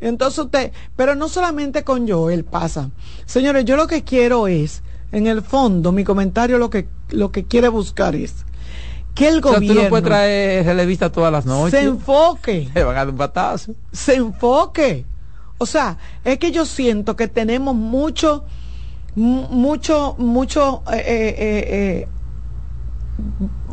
Entonces 0.00 0.38
usted, 0.38 0.72
pero 0.96 1.14
no 1.14 1.28
solamente 1.28 1.84
con 1.84 2.08
Joel 2.08 2.44
pasa. 2.44 2.88
Señores, 3.26 3.66
yo 3.66 3.76
lo 3.76 3.86
que 3.86 4.02
quiero 4.02 4.48
es 4.48 4.82
en 5.12 5.26
el 5.26 5.42
fondo, 5.42 5.92
mi 5.92 6.04
comentario 6.04 6.58
lo 6.58 6.70
que, 6.70 6.88
lo 7.10 7.32
que 7.32 7.44
quiere 7.44 7.68
buscar 7.68 8.14
es 8.14 8.44
que 9.14 9.28
el 9.28 9.40
gobierno. 9.40 9.74
Tú 9.74 9.82
no 9.82 9.88
puedes 9.88 10.04
traer 10.04 10.64
revista 10.76 11.10
todas 11.10 11.32
las 11.32 11.46
noches. 11.46 11.78
Se 11.78 11.86
enfoque. 11.86 12.70
Se 12.74 12.84
van 12.84 12.96
a 12.96 13.04
dar 13.04 13.08
un. 13.08 13.76
Se 13.92 14.14
enfoque. 14.14 15.04
O 15.58 15.66
sea, 15.66 15.98
es 16.24 16.38
que 16.38 16.52
yo 16.52 16.64
siento 16.64 17.16
que 17.16 17.28
tenemos 17.28 17.74
mucho, 17.74 18.44
mucho, 19.14 20.14
mucho, 20.16 20.82
eh, 20.92 21.04
eh, 21.06 21.34
eh, 21.38 22.08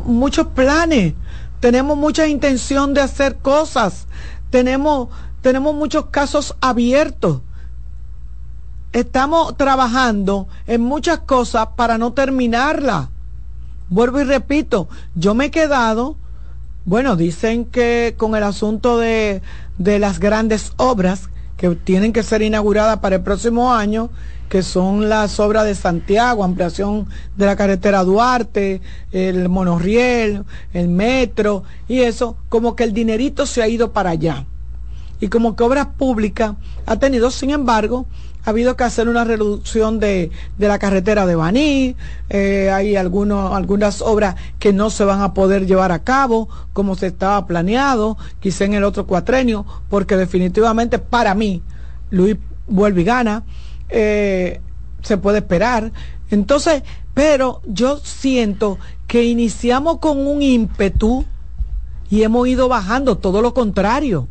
muchos 0.04 0.48
planes. 0.48 1.14
Tenemos 1.60 1.96
mucha 1.96 2.26
intención 2.26 2.92
de 2.92 3.00
hacer 3.00 3.36
cosas. 3.36 4.06
Tenemos, 4.50 5.08
tenemos 5.40 5.74
muchos 5.74 6.06
casos 6.06 6.56
abiertos 6.60 7.40
estamos 8.92 9.56
trabajando 9.56 10.48
en 10.66 10.82
muchas 10.82 11.20
cosas 11.20 11.68
para 11.76 11.98
no 11.98 12.12
terminarla. 12.12 13.10
Vuelvo 13.88 14.20
y 14.20 14.24
repito, 14.24 14.88
yo 15.14 15.34
me 15.34 15.46
he 15.46 15.50
quedado, 15.50 16.16
bueno, 16.84 17.16
dicen 17.16 17.64
que 17.64 18.14
con 18.16 18.36
el 18.36 18.42
asunto 18.42 18.98
de, 18.98 19.42
de 19.78 19.98
las 19.98 20.18
grandes 20.18 20.72
obras 20.76 21.30
que 21.56 21.70
tienen 21.70 22.12
que 22.12 22.22
ser 22.22 22.42
inauguradas 22.42 22.98
para 22.98 23.16
el 23.16 23.22
próximo 23.22 23.72
año, 23.72 24.10
que 24.48 24.62
son 24.62 25.08
las 25.08 25.40
obras 25.40 25.64
de 25.64 25.74
Santiago, 25.74 26.44
ampliación 26.44 27.06
de 27.36 27.46
la 27.46 27.56
carretera 27.56 28.04
Duarte, 28.04 28.80
el 29.12 29.48
monorriel, 29.48 30.44
el 30.72 30.88
metro 30.88 31.64
y 31.86 32.00
eso, 32.00 32.36
como 32.48 32.76
que 32.76 32.84
el 32.84 32.92
dinerito 32.92 33.44
se 33.44 33.62
ha 33.62 33.68
ido 33.68 33.92
para 33.92 34.10
allá. 34.10 34.46
Y 35.20 35.28
como 35.28 35.56
que 35.56 35.64
Obras 35.64 35.88
Públicas 35.98 36.54
ha 36.86 36.96
tenido, 36.96 37.30
sin 37.30 37.50
embargo, 37.50 38.06
ha 38.44 38.50
habido 38.50 38.76
que 38.76 38.84
hacer 38.84 39.08
una 39.08 39.24
reducción 39.24 39.98
de, 39.98 40.30
la 40.58 40.78
carretera 40.78 41.26
de 41.26 41.34
Baní, 41.34 41.96
eh, 42.30 42.70
hay 42.70 42.96
algunas 42.96 44.00
obras 44.00 44.36
que 44.58 44.72
no 44.72 44.90
se 44.90 45.04
van 45.04 45.20
a 45.20 45.34
poder 45.34 45.66
llevar 45.66 45.92
a 45.92 46.00
cabo 46.00 46.48
como 46.72 46.94
se 46.94 47.08
estaba 47.08 47.46
planeado, 47.46 48.16
quizá 48.40 48.64
en 48.64 48.74
el 48.74 48.84
otro 48.84 49.06
cuatrenio, 49.06 49.66
porque 49.88 50.16
definitivamente 50.16 50.98
para 50.98 51.34
mí, 51.34 51.62
Luis 52.10 52.36
vuelve 52.66 53.02
y 53.02 53.04
gana, 53.04 53.44
eh, 53.88 54.60
se 55.02 55.18
puede 55.18 55.38
esperar. 55.38 55.92
Entonces, 56.30 56.82
pero 57.14 57.62
yo 57.66 57.98
siento 57.98 58.78
que 59.06 59.24
iniciamos 59.24 59.98
con 59.98 60.26
un 60.26 60.42
ímpetu 60.42 61.24
y 62.10 62.22
hemos 62.22 62.46
ido 62.48 62.68
bajando, 62.68 63.18
todo 63.18 63.42
lo 63.42 63.54
contrario. 63.54 64.28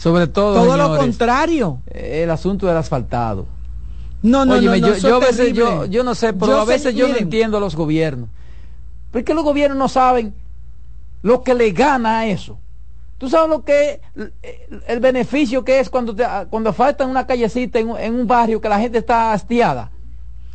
Sobre 0.00 0.28
todo, 0.28 0.54
todo 0.54 0.78
lo 0.78 0.96
contrario. 0.96 1.82
El 1.84 2.30
asunto 2.30 2.66
del 2.66 2.78
asfaltado. 2.78 3.44
No, 4.22 4.46
no, 4.46 4.58
no, 4.58 4.74
yo, 4.74 4.96
yo, 4.96 5.16
a 5.16 5.18
veces, 5.18 5.52
yo, 5.52 5.84
yo, 5.84 6.02
no 6.04 6.14
sé, 6.14 6.32
pero 6.32 6.58
a 6.58 6.64
veces 6.64 6.94
yo 6.94 7.06
no 7.06 7.16
entiendo 7.16 7.58
a 7.58 7.60
los 7.60 7.76
gobiernos. 7.76 8.30
Porque 9.10 9.34
los 9.34 9.44
gobiernos 9.44 9.76
no 9.76 9.90
saben 9.90 10.34
lo 11.20 11.42
que 11.42 11.52
le 11.52 11.72
gana 11.72 12.20
a 12.20 12.26
eso. 12.26 12.58
Tú 13.18 13.28
sabes 13.28 13.50
lo 13.50 13.62
que 13.62 14.00
el, 14.88 15.00
beneficio 15.00 15.66
que 15.66 15.80
es 15.80 15.90
cuando 15.90 16.16
te, 16.16 16.26
cuando 16.48 16.72
falta 16.72 17.04
una 17.04 17.26
callecita 17.26 17.78
en, 17.78 17.90
en, 17.98 18.14
un 18.14 18.26
barrio 18.26 18.58
que 18.58 18.70
la 18.70 18.80
gente 18.80 18.96
está 18.96 19.34
hastiada. 19.34 19.90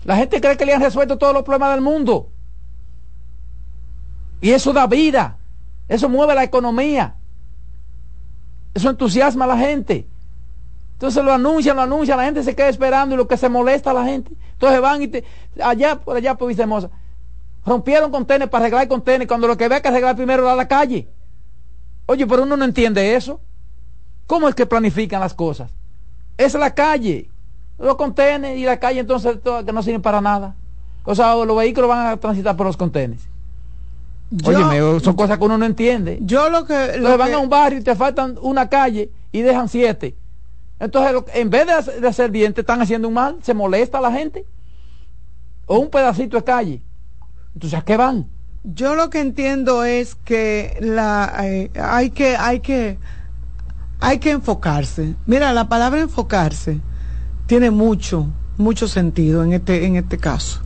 La 0.06 0.16
gente 0.16 0.42
cree 0.42 0.58
que 0.58 0.66
le 0.66 0.74
han 0.74 0.82
resuelto 0.82 1.20
todos 1.20 1.36
los 1.36 1.44
problemas 1.44 1.76
del 1.76 1.82
mundo. 1.82 2.30
Y 4.42 4.50
eso 4.50 4.74
da 4.74 4.88
vida. 4.88 5.38
Eso 5.88 6.10
mueve 6.10 6.34
la 6.34 6.44
economía. 6.44 7.18
Eso 8.76 8.90
entusiasma 8.90 9.46
a 9.46 9.48
la 9.48 9.58
gente. 9.58 10.06
Entonces 10.94 11.24
lo 11.24 11.34
anuncian, 11.34 11.78
lo 11.78 11.82
anuncian, 11.82 12.18
la 12.18 12.26
gente 12.26 12.44
se 12.44 12.56
queda 12.56 12.70
esperando 12.70 13.16
y 13.16 13.18
lo 13.18 13.28
que 13.28 13.38
se 13.38 13.50
molesta 13.50 13.92
a 13.92 13.94
la 13.94 14.06
gente. 14.06 14.34
Entonces 14.52 14.82
van 14.82 15.02
y 15.02 15.08
te, 15.08 15.24
allá, 15.64 15.96
por 15.96 16.18
allá, 16.18 16.36
por 16.36 16.50
Vicemosa, 16.50 16.90
rompieron 17.66 18.12
contenedores 18.12 18.50
para 18.50 18.66
arreglar 18.66 18.88
contenedores 18.88 19.28
cuando 19.28 19.48
lo 19.48 19.58
que 19.58 19.68
ve 19.68 19.82
que 19.82 19.88
arreglar 19.88 20.16
primero 20.16 20.44
era 20.44 20.56
la 20.56 20.68
calle. 20.68 21.08
Oye, 22.06 22.28
pero 22.28 22.44
uno 22.44 22.56
no 22.56 22.66
entiende 22.66 23.16
eso. 23.16 23.40
¿Cómo 24.28 24.50
es 24.50 24.56
que 24.56 24.66
planifican 24.66 25.22
las 25.22 25.34
cosas? 25.34 25.72
Es 26.38 26.54
la 26.54 26.74
calle, 26.74 27.30
los 27.78 27.96
contenedores 27.96 28.58
y 28.58 28.66
la 28.66 28.78
calle 28.78 29.00
entonces 29.00 29.38
que 29.66 29.72
no 29.72 29.84
sirven 29.84 30.02
para 30.02 30.20
nada. 30.20 30.56
O 31.06 31.16
sea, 31.16 31.36
los 31.36 31.58
vehículos 31.58 31.90
van 31.90 32.08
a 32.08 32.18
transitar 32.18 32.58
por 32.58 32.66
los 32.66 32.78
contenedores. 32.78 33.35
Oye, 34.44 35.00
son 35.00 35.16
cosas 35.16 35.38
que 35.38 35.46
uno 35.46 35.58
no 35.58 35.66
entiende. 35.66 36.20
Yo 36.22 36.50
lo 36.50 36.66
que... 36.66 36.98
Lo 36.98 37.18
van 37.18 37.34
a 37.34 37.38
un 37.38 37.50
barrio 37.50 37.80
y 37.80 37.84
te 37.84 37.96
faltan 37.96 38.38
una 38.42 38.68
calle 38.70 39.12
y 39.32 39.42
dejan 39.42 39.70
siete. 39.70 40.16
Entonces, 40.80 41.24
en 41.34 41.50
vez 41.50 41.66
de 42.02 42.08
hacer 42.08 42.32
bien, 42.32 42.54
te 42.54 42.62
están 42.62 42.82
haciendo 42.82 43.08
un 43.08 43.14
mal, 43.14 43.38
se 43.42 43.54
molesta 43.54 44.00
a 44.00 44.02
la 44.02 44.12
gente. 44.12 44.46
O 45.68 45.80
un 45.80 45.90
pedacito 45.90 46.38
de 46.38 46.44
calle. 46.44 46.82
Entonces, 47.54 47.80
¿a 47.80 47.84
qué 47.84 47.96
van? 47.96 48.28
Yo 48.64 48.96
lo 48.96 49.10
que 49.10 49.20
entiendo 49.20 49.84
es 49.84 50.16
que 50.16 50.76
la 50.82 51.32
eh, 51.44 51.70
hay 51.80 52.10
que 52.10 52.36
hay 52.36 52.62
que 52.62 52.98
hay 54.00 54.18
que 54.18 54.32
enfocarse. 54.32 55.14
Mira, 55.28 55.54
la 55.54 55.70
palabra 55.70 56.02
enfocarse 56.02 56.80
tiene 57.46 57.70
mucho 57.70 58.28
mucho 58.58 58.88
sentido 58.88 59.44
en 59.44 59.54
este 59.54 59.86
en 59.86 59.98
este 59.98 60.18
caso. 60.18 60.62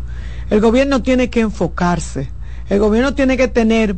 El 0.49 0.61
gobierno 0.61 1.01
tiene 1.01 1.29
que 1.29 1.41
enfocarse 1.41 2.31
el 2.69 2.79
gobierno 2.79 3.15
tiene 3.15 3.35
que 3.35 3.47
tener 3.47 3.95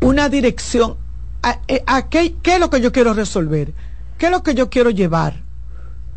una 0.00 0.28
dirección. 0.28 0.96
¿A, 1.42 1.60
eh, 1.68 1.82
qué, 2.10 2.34
es 2.44 2.60
lo 2.60 2.70
que 2.70 2.80
yo 2.80 2.92
quiero 2.92 3.14
resolver? 3.14 3.72
¿Qué 4.18 4.26
es 4.26 4.32
lo 4.32 4.42
que 4.42 4.54
yo 4.54 4.68
quiero 4.68 4.90
llevar? 4.90 5.42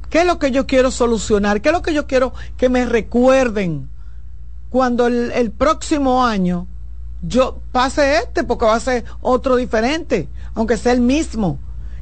¿Qué 0.10 0.22
es 0.22 0.26
lo 0.26 0.40
que 0.40 0.52
yo 0.52 0.68
quiero 0.68 0.92
solucionar? 0.92 1.62
¿Qué 1.62 1.70
es 1.70 1.74
lo 1.74 1.82
que 1.82 1.94
yo 1.94 2.08
quiero 2.08 2.34
que 2.58 2.68
me 2.70 2.86
recuerden 2.86 3.90
cuando 4.70 5.08
el, 5.08 5.52
próximo 5.52 6.26
año 6.26 6.68
yo 7.22 7.62
pase 7.72 8.18
este, 8.18 8.44
porque 8.44 8.66
va 8.66 8.76
a 8.76 8.80
ser 8.80 9.06
otro 9.22 9.56
diferente, 9.56 10.28
aunque 10.56 10.78
sea 10.78 10.94
el 10.94 11.02
mismo? 11.02 11.60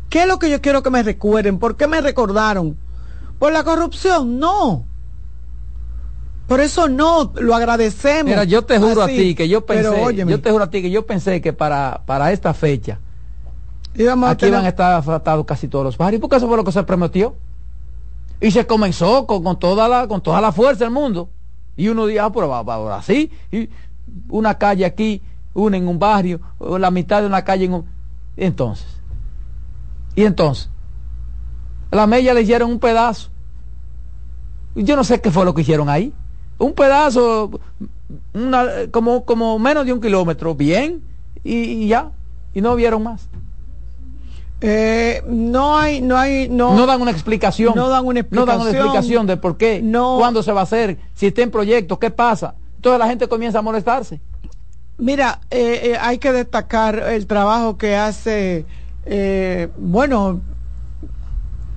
¿Qué 0.09 0.21
es 0.21 0.27
lo 0.27 0.39
que 0.39 0.49
yo 0.49 0.61
quiero 0.61 0.81
que 0.81 0.89
me 0.89 1.03
recuerden? 1.03 1.59
¿Por 1.59 1.75
qué 1.75 1.85
me 1.85 2.01
recordaron? 2.01 2.77
¿Por 3.37 3.51
la 3.51 3.63
corrupción? 3.63 4.39
No. 4.39 4.85
Por 6.47 6.61
eso 6.61 6.87
no 6.87 7.33
lo 7.35 7.55
agradecemos. 7.55 8.25
Mira, 8.25 8.45
yo 8.45 8.63
te 8.63 8.79
juro 8.79 9.03
a 9.03 9.07
ti 9.07 9.35
que 9.35 9.49
yo 9.49 9.65
pensé, 9.65 10.15
yo 10.15 10.41
te 10.41 10.51
juro 10.51 10.63
a 10.63 10.69
ti 10.69 10.81
que 10.81 10.89
yo 10.89 11.05
pensé 11.05 11.41
que 11.41 11.53
para, 11.53 12.03
para 12.05 12.31
esta 12.31 12.53
fecha 12.53 12.99
aquí 14.25 14.45
iban 14.45 14.65
a 14.65 14.69
estar 14.69 14.93
afectados 14.93 15.45
casi 15.45 15.67
todos 15.67 15.85
los 15.85 15.97
barrios, 15.97 16.21
porque 16.21 16.35
eso 16.37 16.47
fue 16.47 16.57
lo 16.57 16.63
que 16.63 16.71
se 16.71 16.83
prometió. 16.83 17.35
Y 18.39 18.51
se 18.51 18.67
comenzó 18.67 19.25
con, 19.25 19.57
toda 19.57 19.87
la 19.87 20.07
con 20.07 20.21
toda 20.21 20.39
la 20.39 20.51
fuerza 20.51 20.83
del 20.83 20.93
mundo. 20.93 21.29
Y 21.75 21.87
uno 21.87 22.05
dijo, 22.05 22.23
ah, 22.23 22.31
pero 22.31 22.53
ahora 22.53 23.01
sí, 23.01 23.31
y 23.51 23.69
una 24.29 24.57
calle 24.57 24.85
aquí, 24.85 25.21
una 25.53 25.77
en 25.77 25.87
un 25.87 25.97
barrio, 25.97 26.39
o 26.59 26.77
la 26.77 26.91
mitad 26.91 27.21
de 27.21 27.27
una 27.27 27.43
calle 27.43 27.65
en 27.65 27.73
un 27.73 27.85
entonces. 28.35 28.87
Y 30.15 30.23
entonces, 30.23 30.69
la 31.91 32.05
media 32.05 32.33
le 32.33 32.41
hicieron 32.41 32.71
un 32.71 32.79
pedazo. 32.79 33.29
Yo 34.75 34.95
no 34.95 35.03
sé 35.03 35.19
qué 35.19 35.31
fue 35.31 35.43
lo 35.43 35.55
que 35.55 35.61
hicieron 35.61 35.89
ahí 35.89 36.13
un 36.57 36.73
pedazo, 36.73 37.51
una, 38.33 38.67
como, 38.91 39.25
como 39.25 39.59
menos 39.59 39.85
de 39.85 39.93
un 39.93 40.01
kilómetro, 40.01 40.55
bien, 40.55 41.01
y, 41.43 41.87
ya, 41.87 42.11
y 42.53 42.61
no 42.61 42.75
vieron 42.75 43.03
más. 43.03 43.29
Eh, 44.59 45.21
no 45.27 45.77
hay, 45.77 46.01
no 46.01 46.17
hay, 46.17 46.49
no, 46.49 46.75
no 46.75 46.87
dan 46.87 47.01
una 47.01 47.11
explicación. 47.11 47.73
No 47.75 47.89
dan 47.89 48.05
una 48.05 48.21
explicación. 48.21 48.47
No 48.47 48.51
dan 48.51 48.61
una 48.61 48.71
explicación 48.71 49.27
de 49.27 49.37
por 49.37 49.57
qué, 49.57 49.81
no, 49.81 50.17
cuándo 50.17 50.41
se 50.41 50.51
va 50.51 50.61
a 50.61 50.63
hacer, 50.63 50.97
si 51.13 51.27
está 51.27 51.41
en 51.43 51.51
proyecto, 51.51 51.99
qué 51.99 52.09
pasa. 52.09 52.55
Entonces 52.75 52.99
la 52.99 53.07
gente 53.07 53.27
comienza 53.27 53.59
a 53.59 53.61
molestarse. 53.61 54.19
Mira, 54.97 55.41
eh, 55.51 55.81
eh, 55.83 55.97
hay 55.99 56.17
que 56.17 56.31
destacar 56.31 56.97
el 56.97 57.27
trabajo 57.27 57.77
que 57.77 57.95
hace, 57.95 58.65
bueno, 59.77 60.41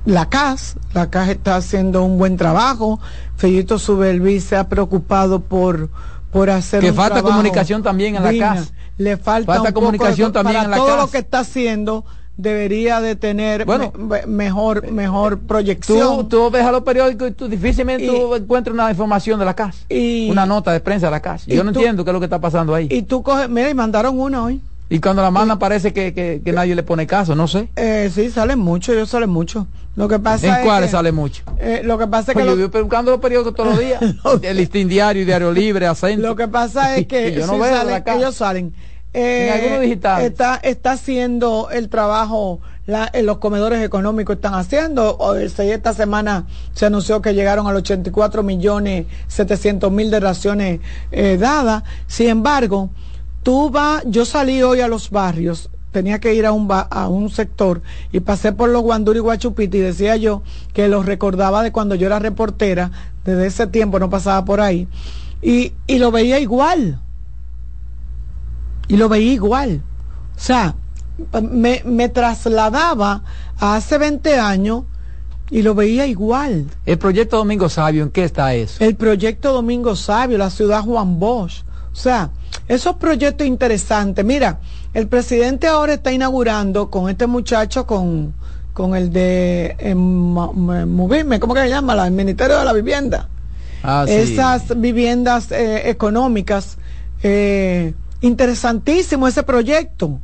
la 0.04 0.28
CAS, 0.28 0.76
la 0.94 1.10
CAS 1.10 1.28
está 1.28 1.56
haciendo 1.56 2.02
un 2.04 2.18
buen 2.18 2.36
trabajo, 2.36 3.00
Fellito 3.36 3.78
Subelví 3.78 4.40
se 4.40 4.56
ha 4.56 4.68
preocupado 4.68 5.40
por, 5.40 5.88
por 6.30 6.50
hacer 6.50 6.80
que 6.80 6.92
falta 6.92 7.22
comunicación 7.22 7.82
también 7.82 8.16
en 8.16 8.22
la 8.24 8.36
CAS 8.36 8.72
le 8.98 9.16
falta, 9.16 9.72
comunicación 9.72 10.32
también 10.32 10.64
en 10.64 10.70
la 10.70 10.76
todo 10.76 10.96
lo 10.96 11.10
que 11.10 11.18
está 11.18 11.40
haciendo 11.40 12.04
debería 12.36 13.00
de 13.02 13.16
tener 13.16 13.66
Bueno. 13.66 13.92
me- 13.98 14.24
mejor 14.26 14.90
mejor 14.90 15.40
proyección. 15.40 16.16
Tú, 16.16 16.24
tú 16.24 16.50
ves 16.50 16.64
a 16.64 16.72
los 16.72 16.82
periódicos 16.82 17.28
y 17.28 17.32
tú 17.32 17.48
difícilmente 17.48 18.06
tú 18.06 18.34
encuentras 18.34 18.72
una 18.72 18.90
información 18.90 19.38
de 19.38 19.44
la 19.44 19.54
casa. 19.54 19.78
una 19.90 20.46
nota 20.46 20.72
de 20.72 20.80
prensa 20.80 21.06
de 21.08 21.10
la 21.12 21.20
casa. 21.20 21.44
y 21.46 21.54
Yo 21.56 21.64
no 21.64 21.72
tú- 21.72 21.80
entiendo 21.80 22.02
qué 22.04 22.10
es 22.10 22.14
lo 22.14 22.20
que 22.20 22.24
está 22.26 22.40
pasando 22.40 22.74
ahí. 22.74 22.88
Y 22.90 23.02
tú 23.02 23.22
coges, 23.22 23.48
mira, 23.50 23.68
y 23.68 23.74
mandaron 23.74 24.18
una 24.18 24.42
hoy. 24.44 24.62
Y 24.92 24.98
cuando 25.00 25.22
la 25.22 25.30
mandan 25.30 25.58
parece 25.58 25.92
que, 25.92 26.12
que- 26.12 26.42
que 26.44 26.52
nadie 26.52 26.74
le 26.74 26.82
pone 26.82 27.06
caso, 27.06 27.34
no 27.36 27.46
sé. 27.48 27.68
Eh, 27.76 28.10
sí, 28.12 28.28
salen 28.28 28.58
mucho, 28.58 28.92
ellos 28.92 29.08
salen 29.08 29.30
mucho. 29.30 29.68
Lo 29.96 30.08
que 30.08 30.18
pasa 30.18 30.46
¿En 30.48 30.52
es 30.54 30.58
cuáles 30.66 30.90
que- 30.90 30.96
sale 30.96 31.12
mucho? 31.12 31.42
eh, 31.58 31.82
lo 31.84 31.96
que 31.96 32.06
pasa 32.08 32.32
es 32.32 32.36
que 32.36 32.42
Pues 32.42 32.44
yo 32.46 32.50
lo- 32.50 32.56
vivo 32.68 32.82
buscando 32.82 33.12
los 33.12 33.20
periódicos 33.20 33.54
todos 33.54 33.70
los 33.70 33.78
días. 33.84 34.02
El 34.42 34.56
listín 34.56 34.88
diario, 34.88 35.24
diario 35.24 35.52
libre, 35.52 35.86
acento. 35.86 36.26
Lo 36.26 36.34
que 36.36 36.48
pasa 36.48 36.96
es 36.96 37.06
que 37.08 37.32
yo 37.32 37.46
no 37.46 37.54
sí 37.54 37.58
veo 37.60 37.72
salen- 37.76 38.02
ellos 38.18 38.34
salen. 38.34 38.74
Eh, 39.12 39.46
En 39.48 39.52
algunos 39.60 39.80
digitales. 39.80 40.30
Está, 40.30 40.56
está 40.62 40.92
haciendo 40.92 41.68
el 41.70 41.88
trabajo, 41.88 42.60
la- 42.86 43.10
en 43.12 43.26
los 43.26 43.38
comedores 43.38 43.84
económicos 43.84 44.36
están 44.36 44.54
haciendo. 44.54 45.36
Este, 45.36 45.72
esta 45.72 45.94
semana 45.94 46.46
se 46.74 46.86
anunció 46.86 47.20
que 47.22 47.34
llegaron 47.34 47.66
a 47.66 47.72
los 47.72 47.82
84 47.82 48.42
millones 48.44 49.06
700 49.28 49.90
mil 49.92 50.10
de 50.10 50.18
raciones 50.20 50.80
eh, 51.12 51.36
dadas. 51.40 51.82
Sin 52.06 52.28
embargo, 52.28 52.90
tú 53.42 53.70
vas, 53.70 54.02
yo 54.06 54.24
salí 54.24 54.62
hoy 54.62 54.80
a 54.80 54.88
los 54.88 55.10
barrios 55.10 55.70
tenía 55.92 56.20
que 56.20 56.34
ir 56.34 56.46
a 56.46 56.52
un, 56.52 56.68
ba- 56.68 56.86
a 56.88 57.08
un 57.08 57.30
sector 57.30 57.82
y 58.12 58.20
pasé 58.20 58.52
por 58.52 58.68
los 58.70 58.82
Guanduri 58.82 59.18
y 59.18 59.22
Guachupita 59.22 59.76
y 59.76 59.80
decía 59.80 60.14
yo 60.16 60.42
que 60.72 60.86
los 60.88 61.04
recordaba 61.04 61.64
de 61.64 61.72
cuando 61.72 61.96
yo 61.96 62.06
era 62.06 62.20
reportera, 62.20 62.92
desde 63.24 63.46
ese 63.46 63.66
tiempo 63.66 63.98
no 63.98 64.08
pasaba 64.08 64.44
por 64.44 64.60
ahí, 64.60 64.86
y, 65.42 65.72
y 65.88 65.98
lo 65.98 66.12
veía 66.12 66.38
igual. 66.38 67.00
Y 68.88 68.96
lo 68.96 69.08
veía 69.08 69.32
igual. 69.32 69.82
O 70.36 70.38
sea, 70.40 70.74
me, 71.42 71.82
me 71.84 72.08
trasladaba 72.08 73.22
a 73.58 73.76
hace 73.76 73.98
20 73.98 74.38
años 74.38 74.84
y 75.50 75.62
lo 75.62 75.74
veía 75.74 76.06
igual. 76.06 76.66
El 76.86 76.98
proyecto 76.98 77.36
Domingo 77.38 77.68
Sabio, 77.68 78.04
¿en 78.04 78.10
qué 78.10 78.24
está 78.24 78.54
eso? 78.54 78.82
El 78.84 78.94
proyecto 78.96 79.52
Domingo 79.52 79.96
Sabio, 79.96 80.38
la 80.38 80.50
ciudad 80.50 80.82
Juan 80.82 81.18
Bosch. 81.18 81.64
O 81.92 81.96
sea, 81.96 82.30
esos 82.74 82.96
proyectos 82.96 83.46
interesantes. 83.46 84.24
Mira, 84.24 84.60
el 84.94 85.06
presidente 85.08 85.66
ahora 85.66 85.94
está 85.94 86.12
inaugurando 86.12 86.88
con 86.90 87.10
este 87.10 87.26
muchacho, 87.26 87.86
con, 87.86 88.32
con 88.72 88.94
el 88.94 89.12
de 89.12 89.76
eh, 89.78 89.94
Movime, 89.94 91.40
¿cómo 91.40 91.54
que 91.54 91.62
se 91.62 91.68
llama? 91.68 91.94
La- 91.94 92.06
El 92.06 92.12
Ministerio 92.12 92.58
de 92.58 92.64
la 92.64 92.72
Vivienda. 92.72 93.28
Ah, 93.82 94.04
sí. 94.06 94.12
Esas 94.14 94.80
viviendas 94.80 95.50
eh, 95.52 95.90
económicas. 95.90 96.78
eh, 97.22 97.92
interesantísimo 98.22 99.26
ese 99.28 99.42
proyecto. 99.42 100.20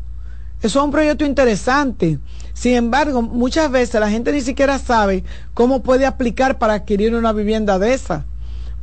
Eso 0.62 0.78
es 0.80 0.84
un 0.84 0.90
proyecto 0.90 1.24
interesante. 1.24 2.18
Sin 2.54 2.74
embargo, 2.74 3.22
muchas 3.22 3.70
veces 3.70 4.00
la 4.00 4.10
gente 4.10 4.32
ni 4.32 4.40
siquiera 4.42 4.78
sabe 4.78 5.24
cómo 5.54 5.82
puede 5.82 6.06
aplicar 6.06 6.58
para 6.58 6.74
adquirir 6.74 7.14
una 7.14 7.32
vivienda 7.32 7.78
de 7.78 7.94
esa. 7.94 8.24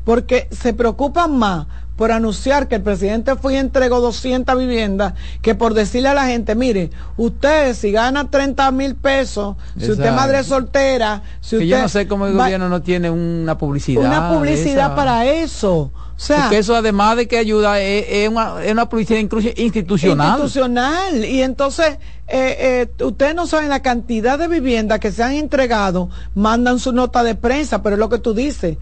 Porque 0.04 0.48
se 0.52 0.74
preocupan 0.74 1.38
más 1.38 1.68
por 1.96 2.12
anunciar 2.12 2.68
que 2.68 2.76
el 2.76 2.82
presidente 2.82 3.36
fue 3.36 3.54
y 3.54 3.58
entregó 3.58 4.02
200 4.02 4.58
viviendas 4.58 5.14
que 5.42 5.54
por 5.56 5.74
decirle 5.74 6.10
a 6.10 6.14
la 6.14 6.26
gente, 6.26 6.56
mire, 6.56 6.90
usted 7.18 7.74
si 7.76 7.92
gana 7.92 8.30
30 8.32 8.72
mil 8.72 8.96
pesos, 8.96 9.56
si 9.78 9.82
usted 9.92 9.94
es 9.94 10.00
Exacto. 10.00 10.16
madre 10.16 10.44
soltera, 10.44 11.22
si 11.42 11.52
Que 11.52 11.56
usted 11.58 11.68
yo 11.68 11.82
no 11.82 11.90
sé 11.90 12.08
cómo 12.08 12.26
el 12.28 12.38
va- 12.38 12.46
gobierno 12.46 12.68
no 12.70 12.82
tiene 12.82 13.10
una 13.10 13.58
publicidad. 13.58 14.04
una 14.06 14.30
publicidad 14.34 14.88
esa. 14.88 14.96
para 14.96 15.26
eso. 15.26 15.92
O 16.16 16.20
sea, 16.26 16.42
Porque 16.44 16.60
eso 16.60 16.76
además 16.76 17.18
de 17.18 17.28
que 17.28 17.38
ayuda 17.40 17.82
es, 17.82 18.06
es 18.08 18.30
una, 18.30 18.64
es 18.64 18.72
una 18.72 18.88
publicidad 18.88 19.20
incluso 19.20 19.50
institucional. 19.58 20.28
institucional. 20.30 21.26
Y 21.26 21.42
entonces, 21.42 21.98
eh, 22.28 22.88
eh, 22.98 23.04
ustedes 23.04 23.34
no 23.36 23.48
saben 23.48 23.68
la 23.70 23.82
cantidad 23.82 24.38
de 24.40 24.48
viviendas 24.48 25.00
que 25.00 25.12
se 25.12 25.24
han 25.24 25.34
entregado, 25.34 26.10
mandan 26.36 26.80
su 26.80 26.94
nota 26.94 27.24
de 27.24 27.36
prensa, 27.36 27.82
pero 27.82 27.96
es 27.96 28.00
lo 28.00 28.10
que 28.10 28.20
tú 28.20 28.34
dices. 28.34 28.78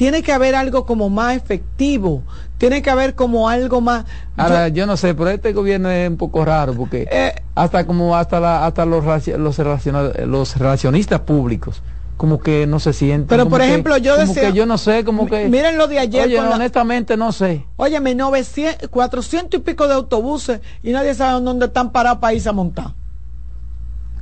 Tiene 0.00 0.22
que 0.22 0.32
haber 0.32 0.54
algo 0.54 0.86
como 0.86 1.10
más 1.10 1.36
efectivo, 1.36 2.22
tiene 2.56 2.80
que 2.80 2.88
haber 2.88 3.14
como 3.14 3.50
algo 3.50 3.82
más... 3.82 4.06
Ahora, 4.34 4.68
yo 4.68 4.86
no 4.86 4.96
sé, 4.96 5.12
pero 5.14 5.28
este 5.28 5.52
gobierno 5.52 5.90
es 5.90 6.08
un 6.08 6.16
poco 6.16 6.42
raro 6.42 6.72
porque 6.72 7.06
Eh, 7.12 7.34
hasta 7.54 7.84
como 7.84 8.16
hasta 8.16 8.40
la, 8.40 8.64
hasta 8.64 8.86
los 8.86 9.04
los, 9.04 9.58
los 9.58 10.56
relacionistas 10.56 11.20
públicos 11.20 11.82
como 12.16 12.40
que 12.40 12.66
no 12.66 12.80
se 12.80 12.94
sienten. 12.94 13.26
Pero, 13.28 13.46
por 13.50 13.60
que- 13.60 13.66
ejemplo, 13.66 13.98
yo 13.98 14.14
como 14.16 14.26
decía- 14.32 14.48
que 14.48 14.56
yo 14.56 14.64
no 14.64 14.78
sé, 14.78 15.04
como 15.04 15.26
que 15.26 15.50
Miren 15.50 15.76
lo 15.76 15.86
de 15.86 15.98
ayer 15.98 16.24
Oye, 16.24 16.36
la- 16.40 16.48
honestamente 16.54 17.18
no 17.18 17.30
sé. 17.32 17.66
Óyeme, 17.76 18.14
900, 18.14 18.88
400 18.88 19.60
y 19.60 19.62
pico 19.62 19.86
de 19.86 19.92
autobuses 19.92 20.60
y 20.82 20.92
nadie 20.92 21.14
sabe 21.14 21.42
dónde 21.44 21.66
están 21.66 21.92
parados 21.92 22.20
para 22.20 22.32
irse 22.32 22.48
a 22.48 22.52
montar. 22.52 22.94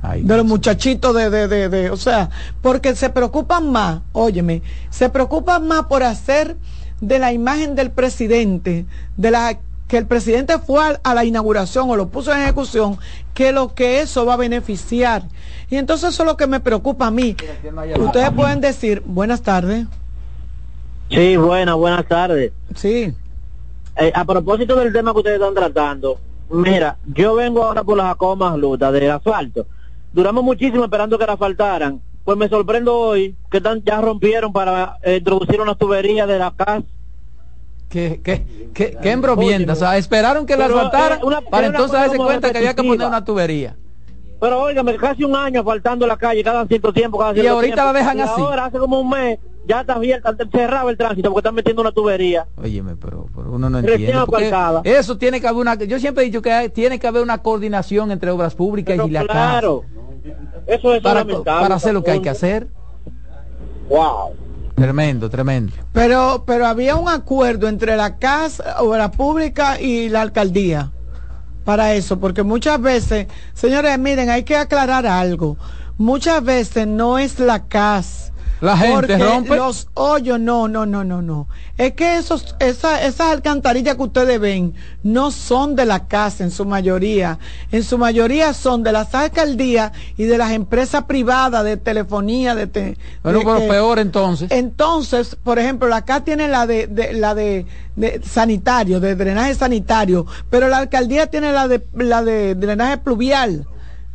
De 0.01 0.37
los 0.37 0.45
muchachitos 0.45 1.13
de, 1.15 1.29
de, 1.29 1.47
de, 1.47 1.69
de- 1.69 1.89
o 1.91 1.97
sea, 1.97 2.29
porque 2.61 2.95
se 2.95 3.09
preocupan 3.09 3.71
más, 3.71 4.01
óyeme, 4.13 4.61
se 4.89 5.09
preocupan 5.09 5.67
más 5.67 5.85
por 5.85 6.03
hacer 6.03 6.55
de 7.01 7.19
la 7.19 7.33
imagen 7.33 7.75
del 7.75 7.91
presidente, 7.91 8.85
de 9.17 9.31
la 9.31 9.59
que 9.87 9.97
el 9.97 10.05
presidente 10.05 10.59
fue 10.59 10.83
a, 10.83 10.99
a 11.03 11.13
la 11.15 11.25
inauguración 11.25 11.89
o 11.89 11.95
lo 11.95 12.09
puso 12.09 12.31
en 12.33 12.41
ejecución, 12.41 12.97
que 13.33 13.51
lo 13.51 13.73
que 13.73 14.01
eso 14.01 14.25
va 14.25 14.35
a 14.35 14.37
beneficiar. 14.37 15.23
Y 15.69 15.77
entonces 15.77 16.09
eso 16.09 16.23
es 16.23 16.27
lo 16.27 16.37
que 16.37 16.47
me 16.47 16.59
preocupa 16.59 17.07
a 17.07 17.11
mí. 17.11 17.35
Ustedes 17.97 18.29
pueden 18.31 18.61
decir, 18.61 19.01
buenas 19.05 19.41
tardes. 19.41 19.85
Sí, 21.09 21.37
buenas, 21.37 21.75
buenas 21.75 22.05
tardes. 22.07 22.51
Sí. 22.75 23.13
Eh, 23.95 24.11
a 24.13 24.23
propósito 24.25 24.75
del 24.75 24.93
tema 24.93 25.11
que 25.11 25.17
ustedes 25.17 25.39
están 25.39 25.55
tratando, 25.55 26.19
mira, 26.49 26.97
yo 27.07 27.35
vengo 27.35 27.63
ahora 27.63 27.83
por 27.83 27.97
las 27.97 28.11
acomas 28.11 28.57
lutas 28.57 28.93
del 28.93 29.09
asfalto. 29.11 29.65
Duramos 30.11 30.43
muchísimo 30.43 30.83
esperando 30.83 31.17
que 31.17 31.25
la 31.25 31.33
asfaltaran. 31.33 32.01
Pues 32.23 32.37
me 32.37 32.47
sorprendo 32.49 32.95
hoy 32.97 33.35
que 33.49 33.57
están, 33.57 33.81
ya 33.83 34.01
rompieron 34.01 34.51
para 34.53 34.97
eh, 35.03 35.17
introducir 35.17 35.61
una 35.61 35.75
tubería 35.75 36.27
de 36.27 36.37
la 36.39 36.51
casa. 36.51 36.83
Que, 37.89 38.21
que, 38.23 38.45
que, 38.73 38.91
que 39.01 39.11
embromienta, 39.11 39.73
o 39.73 39.75
sea, 39.75 39.97
esperaron 39.97 40.45
que 40.45 40.55
la 40.55 40.67
Pero, 40.67 40.77
asfaltara 40.77 41.15
eh, 41.15 41.19
una- 41.23 41.41
para 41.41 41.67
entonces 41.67 41.93
darse 41.99 42.17
cuenta 42.17 42.51
que 42.51 42.59
había 42.59 42.75
que 42.75 42.83
poner 42.83 43.07
una 43.07 43.25
tubería. 43.25 43.75
Pero 44.39 44.61
óigame, 44.61 44.95
casi 44.95 45.23
un 45.23 45.35
año 45.35 45.63
faltando 45.63 46.05
la 46.07 46.15
calle 46.15 46.43
cada 46.43 46.65
cierto 46.67 46.93
tiempo, 46.93 47.17
cada 47.17 47.35
Y 47.35 47.45
ahorita 47.47 47.75
tiempo. 47.75 47.93
la 47.93 47.99
dejan 47.99 48.17
Y 48.19 48.21
así. 48.21 48.41
ahora, 48.41 48.65
hace 48.65 48.77
como 48.77 48.99
un 49.01 49.09
mes, 49.09 49.39
ya 49.67 49.81
está 49.81 49.95
abierta, 49.95 50.33
cerrado 50.51 50.89
el 50.89 50.97
tránsito 50.97 51.29
porque 51.29 51.39
están 51.39 51.55
metiendo 51.55 51.81
una 51.81 51.91
tubería. 51.91 52.45
Óyeme, 52.61 52.95
pero, 52.95 53.25
pero 53.35 53.51
uno 53.51 53.69
no 53.69 53.81
Recién 53.81 54.15
entiende. 54.17 54.81
Eso 54.85 55.17
tiene 55.17 55.41
que 55.41 55.47
haber 55.47 55.59
una. 55.61 55.75
Yo 55.75 55.99
siempre 55.99 56.23
he 56.23 56.27
dicho 56.27 56.41
que 56.43 56.51
hay- 56.53 56.69
tiene 56.69 56.99
que 56.99 57.07
haber 57.07 57.21
una 57.23 57.39
coordinación 57.39 58.11
entre 58.11 58.29
obras 58.29 58.53
públicas 58.55 58.97
y 59.05 59.09
la 59.09 59.25
claro. 59.25 59.83
Eso 60.67 60.93
es 60.93 61.01
para, 61.01 61.21
lamentable. 61.21 61.61
para 61.61 61.75
hacer 61.75 61.93
lo 61.93 62.03
que 62.03 62.11
hay 62.11 62.21
que 62.21 62.29
hacer. 62.29 62.67
Wow. 63.89 64.33
Tremendo, 64.75 65.29
tremendo. 65.29 65.73
Pero, 65.91 66.43
pero 66.45 66.65
había 66.65 66.95
un 66.95 67.09
acuerdo 67.09 67.67
entre 67.67 67.97
la 67.97 68.17
casa, 68.17 68.81
obra 68.81 69.11
pública 69.11 69.79
y 69.79 70.09
la 70.09 70.21
alcaldía 70.21 70.91
para 71.65 71.93
eso, 71.93 72.19
porque 72.19 72.43
muchas 72.43 72.81
veces, 72.81 73.27
señores, 73.53 73.99
miren, 73.99 74.29
hay 74.29 74.43
que 74.43 74.55
aclarar 74.55 75.05
algo. 75.05 75.57
Muchas 75.97 76.43
veces 76.43 76.87
no 76.87 77.19
es 77.19 77.39
la 77.39 77.65
casa. 77.67 78.31
La 78.61 78.75
gente 78.77 78.95
porque 78.95 79.17
rompe. 79.17 79.55
Los 79.55 79.87
hoyos, 79.93 80.37
no, 80.39 80.67
no, 80.67 80.85
no, 80.85 81.03
no, 81.05 81.21
no. 81.21 81.47
Es 81.77 81.93
que 81.93 82.17
esos, 82.17 82.55
esa- 82.59 83.01
esas 83.05 83.31
alcantarillas 83.31 83.95
que 83.95 84.01
ustedes 84.03 84.37
ven 84.39 84.73
no 85.01 85.31
son 85.31 85.75
de 85.77 85.85
la 85.85 86.07
casa 86.07 86.43
en 86.43 86.51
su 86.51 86.65
mayoría. 86.65 87.39
En 87.71 87.83
su 87.83 87.97
mayoría 87.97 88.53
son 88.53 88.83
de 88.83 88.91
las 88.91 89.15
alcaldías 89.15 89.93
y 90.17 90.25
de 90.25 90.37
las 90.37 90.51
empresas 90.51 91.05
privadas 91.05 91.63
de 91.63 91.77
telefonía, 91.77 92.53
de, 92.53 92.67
te- 92.67 92.97
Bueno, 93.23 93.39
de 93.39 93.45
pero 93.45 93.59
que- 93.59 93.67
peor 93.69 93.99
entonces. 93.99 94.51
entonces, 94.51 95.37
por 95.41 95.57
ejemplo, 95.57 95.93
acá 95.95 96.25
tiene 96.25 96.47
la 96.49 96.67
de, 96.67 96.87
de- 96.87 97.13
la 97.13 97.33
de, 97.35 97.65
de 97.95 98.21
sanitario, 98.25 98.99
de 98.99 99.15
drenaje 99.15 99.55
sanitario, 99.55 100.25
pero 100.49 100.67
la 100.67 100.79
alcaldía 100.79 101.27
tiene 101.27 101.53
la 101.53 101.67
de 101.69 101.81
la 101.95 102.23
de 102.23 102.55
drenaje 102.55 102.97
pluvial. 102.97 103.65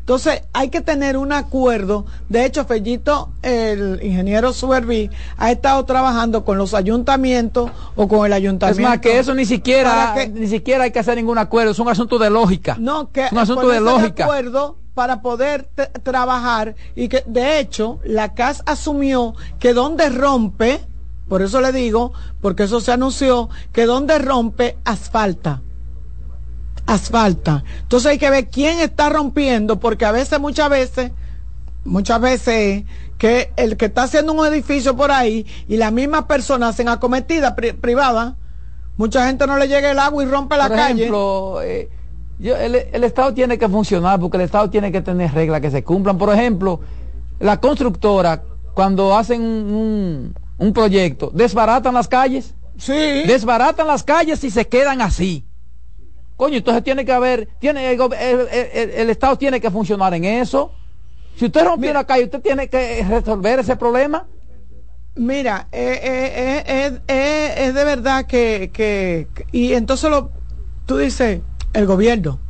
Entonces, 0.05 0.43
hay 0.53 0.69
que 0.69 0.83
tener 0.83 1.17
un 1.17 1.33
acuerdo. 1.33 2.05
De 2.29 2.45
hecho, 2.45 2.67
Fellito, 2.67 3.31
el 3.41 4.01
ingeniero 4.03 4.53
Suervi, 4.53 5.09
ha 5.39 5.51
estado 5.51 5.83
trabajando 5.87 6.45
con 6.45 6.59
los 6.59 6.75
ayuntamientos 6.75 7.71
o 7.97 8.07
con 8.07 8.27
el 8.27 8.33
Es 8.33 8.37
ayuntamiento. 8.37 8.87
más, 8.91 8.99
que 8.99 9.19
eso 9.19 9.35
ni 9.35 9.47
siquiera, 9.47 10.13
que- 10.15 10.29
ni 10.29 10.47
siquiera 10.47 10.85
hay 10.85 10.91
que 10.91 10.99
hacer 10.99 11.17
ningún 11.17 11.39
acuerdo, 11.39 11.71
es 11.71 11.79
un 11.79 11.89
asunto 11.89 12.19
de 12.19 12.29
lógica. 12.29 12.77
No, 12.79 13.11
que 13.13 13.25
es 13.25 13.33
un 13.33 13.39
asunto 13.39 13.67
de 13.67 13.81
lógica. 13.81 14.25
acuerdo 14.25 14.77
para 14.93 15.23
poder 15.23 15.71
trabajar 16.03 16.75
y 16.95 17.09
que 17.09 17.25
de 17.27 17.59
hecho 17.59 17.99
la 18.05 18.35
CAS 18.35 18.63
asumió 18.67 19.35
que 19.59 19.73
donde 19.73 20.11
rompe, 20.11 20.83
por 21.31 21.41
eso 21.41 21.63
le 21.63 21.73
digo, 21.73 22.13
porque 22.43 22.65
eso 22.65 22.83
se 22.83 22.93
anunció, 22.93 23.49
que 23.73 23.87
donde 23.87 24.19
rompe 24.19 24.77
asfalta. 24.85 25.63
Asfalta. 26.87 27.65
Entonces 27.83 28.11
hay 28.13 28.19
que 28.19 28.31
ver 28.31 28.49
quién 28.49 28.81
está 28.81 29.09
rompiendo, 29.09 29.81
porque 29.81 30.05
a 30.05 30.13
veces, 30.13 30.39
muchas 30.41 30.69
veces, 30.69 31.13
muchas 31.85 32.21
veces 32.21 32.85
que 33.19 33.53
el 33.57 33.77
que 33.77 33.87
está 33.87 34.03
haciendo 34.05 34.33
un 34.33 34.47
edificio 34.47 34.97
por 34.97 35.11
ahí 35.11 35.47
y 35.69 35.77
las 35.77 35.93
mismas 35.93 36.25
personas 36.25 36.71
hacen 36.71 36.89
acometida 36.89 37.55
pri- 37.55 37.73
privada, 37.73 38.37
mucha 38.97 39.27
gente 39.27 39.47
no 39.47 39.57
le 39.57 39.67
llega 39.69 39.91
el 39.91 39.99
agua 39.99 40.23
y 40.23 40.27
rompe 40.27 40.57
la 40.57 40.69
Por 40.69 40.77
calle. 40.77 41.03
ejemplo, 41.03 41.63
eh, 41.63 41.89
el, 42.41 43.05
Estado 43.05 43.33
tiene 43.33 43.57
que 43.59 43.69
funcionar 43.69 44.21
porque 44.21 44.37
el 44.37 44.43
Estado 44.43 44.69
tiene 44.69 44.93
que 44.93 45.01
tener 45.01 45.33
reglas 45.33 45.61
que 45.61 45.71
se 45.71 45.83
cumplan. 45.85 46.19
Por 46.19 46.35
ejemplo, 46.35 46.81
la 47.39 47.61
constructora, 47.61 48.43
cuando 48.75 49.17
hacen 49.17 49.41
un, 49.43 50.35
un 50.59 50.73
proyecto, 50.73 51.31
desbaratan 51.33 51.95
las 51.95 52.09
calles. 52.09 52.55
Sí. 52.77 52.93
Desbaratan 52.93 53.87
las 53.87 54.03
calles 54.03 54.43
y 54.45 54.51
se 54.51 54.67
quedan 54.67 55.01
así. 55.01 55.45
Coño, 56.37 56.57
entonces 56.57 56.83
tiene 56.83 57.05
que 57.05 57.13
haber, 57.13 57.49
tiene 57.61 57.93
el, 57.93 59.11
Estado 59.11 59.39
tiene 59.39 59.61
que 59.61 59.71
funcionar 59.71 60.15
en 60.15 60.25
eso. 60.25 60.73
Si 61.37 61.47
usted 61.47 61.65
rompió 61.65 61.93
la 61.93 62.05
calle, 62.05 62.25
usted 62.25 62.41
tiene 62.41 62.69
que 62.69 63.05
resolver 63.09 63.61
ese 63.61 63.77
problema. 63.77 64.27
Mira, 65.17 65.69
eh, 65.71 66.65
eh, 66.67 67.01
eh, 67.07 67.55
es 67.57 67.75
de 67.75 67.85
verdad 67.85 68.27
que, 68.27 68.71
que, 68.73 69.29
y 69.53 69.75
entonces 69.75 70.11
lo, 70.11 70.33
tú 70.87 70.97
dices, 70.97 71.41
el 71.73 71.87
gobierno. 71.87 72.41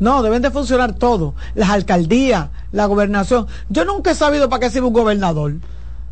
No, 0.00 0.22
deben 0.22 0.42
de 0.42 0.50
funcionar 0.50 0.94
todo. 0.94 1.34
Las 1.54 1.70
alcaldías, 1.70 2.48
la 2.72 2.86
gobernación. 2.86 3.46
Yo 3.68 3.84
nunca 3.84 4.10
he 4.10 4.14
sabido 4.14 4.48
para 4.48 4.60
qué 4.60 4.70
sirve 4.70 4.86
un 4.86 4.92
gobernador. 4.94 5.54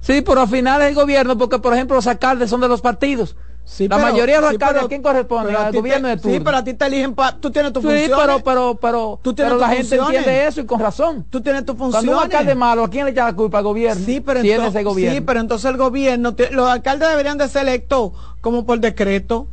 Sí, 0.00 0.22
pero 0.22 0.42
al 0.42 0.48
final 0.48 0.82
es 0.82 0.88
el 0.88 0.94
gobierno, 0.94 1.38
porque 1.38 1.58
por 1.58 1.74
ejemplo 1.74 1.96
los 1.96 2.06
alcaldes 2.06 2.50
son 2.50 2.60
de 2.60 2.68
los 2.68 2.80
partidos. 2.80 3.36
La 3.78 3.98
mayoría 3.98 4.36
de 4.36 4.40
los 4.42 4.50
alcaldes, 4.50 4.84
¿a 4.84 4.88
quién 4.88 5.02
corresponde? 5.02 5.54
Al 5.54 5.72
gobierno 5.72 6.08
de 6.08 6.16
turno. 6.16 6.36
Sí, 6.36 6.42
pero 6.44 6.56
a 6.56 6.64
ti 6.64 6.74
te 6.74 6.86
eligen, 6.86 7.14
tú 7.40 7.50
tienes 7.50 7.72
tu 7.72 7.80
función. 7.80 8.04
Sí, 8.04 8.12
pero, 8.14 8.38
pero, 8.40 8.78
pero, 8.80 9.20
tú 9.22 9.34
pero 9.34 9.56
la 9.56 9.68
gente 9.68 9.96
entiende 9.96 10.46
eso 10.46 10.60
y 10.60 10.66
con 10.66 10.80
razón. 10.80 11.24
Tú 11.30 11.40
tienes 11.40 11.64
tu 11.64 11.74
función. 11.74 12.04
Cuando 12.04 12.12
un 12.12 12.24
alcalde 12.24 12.54
malo, 12.54 12.84
¿a 12.84 12.90
quién 12.90 13.04
le 13.04 13.12
echa 13.12 13.24
la 13.24 13.34
culpa? 13.34 13.58
Al 13.58 13.64
gobierno. 13.64 14.04
Sí, 14.04 14.20
pero, 14.20 14.40
entonces, 14.40 14.84
sí, 14.94 15.20
pero 15.20 15.40
entonces 15.40 15.70
el 15.70 15.76
gobierno, 15.76 16.34
los 16.50 16.68
alcaldes 16.68 17.08
deberían 17.08 17.38
de 17.38 17.48
ser 17.48 17.62
electos 17.62 18.12
como 18.40 18.66
por 18.66 18.80
decreto 18.80 19.46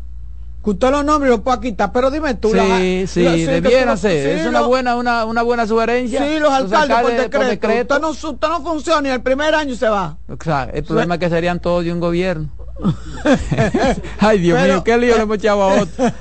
que 0.63 0.71
usted 0.71 0.91
los 0.91 1.05
nombres 1.05 1.31
los 1.31 1.39
pueda 1.39 1.61
quitar, 1.61 1.91
pero 1.93 2.11
dime 2.11 2.33
tú. 2.33 2.51
Sí, 2.51 3.05
sí, 3.07 3.21
debiera 3.21 3.95
ser. 3.95 4.39
es 4.39 4.47
una, 4.47 4.61
buena, 4.61 4.95
una, 4.97 5.23
una 5.25 5.41
buena 5.41 5.65
sugerencia. 5.65 6.21
Sí, 6.21 6.39
los 6.39 6.51
alcaldes, 6.51 7.29
por, 7.29 7.45
decreto. 7.45 7.95
Usted, 7.95 8.01
no, 8.01 8.09
usted 8.09 8.47
no 8.47 8.61
funciona 8.61 9.07
y 9.07 9.11
el 9.11 9.21
primer 9.21 9.55
año 9.55 9.75
se 9.75 9.87
va. 9.87 10.17
Exacto. 10.27 10.75
El 10.75 10.83
problema 10.83 11.15
es 11.15 11.19
que 11.21 11.29
serían 11.29 11.61
todos 11.61 11.85
de 11.85 11.93
un 11.93 12.01
gobierno. 12.01 12.49
Ay, 14.19 14.39
Dios 14.39 14.61
mío, 14.61 14.83
qué 14.83 14.97
lío 14.97 15.15
le 15.15 15.23
hemos 15.23 15.37
echado 15.37 15.63
a 15.63 15.81
otro. 15.81 16.11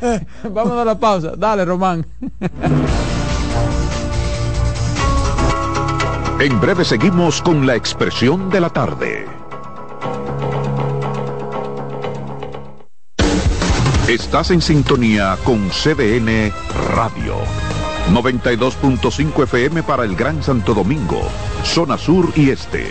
Vamos 0.50 0.78
a 0.78 0.84
la 0.84 0.98
pausa. 0.98 1.32
Dale, 1.36 1.64
Román. 1.64 2.06
en 6.40 6.60
breve 6.60 6.84
seguimos 6.84 7.42
con 7.42 7.66
la 7.66 7.74
expresión 7.74 8.48
de 8.50 8.60
la 8.60 8.70
tarde. 8.70 9.26
Estás 14.08 14.50
en 14.50 14.62
sintonía 14.62 15.36
con 15.44 15.68
CDN 15.68 16.50
Radio. 16.94 17.36
92.5 18.10 19.42
FM 19.42 19.82
para 19.82 20.04
el 20.04 20.16
Gran 20.16 20.42
Santo 20.42 20.72
Domingo, 20.72 21.20
zona 21.62 21.98
sur 21.98 22.32
y 22.34 22.48
este. 22.48 22.90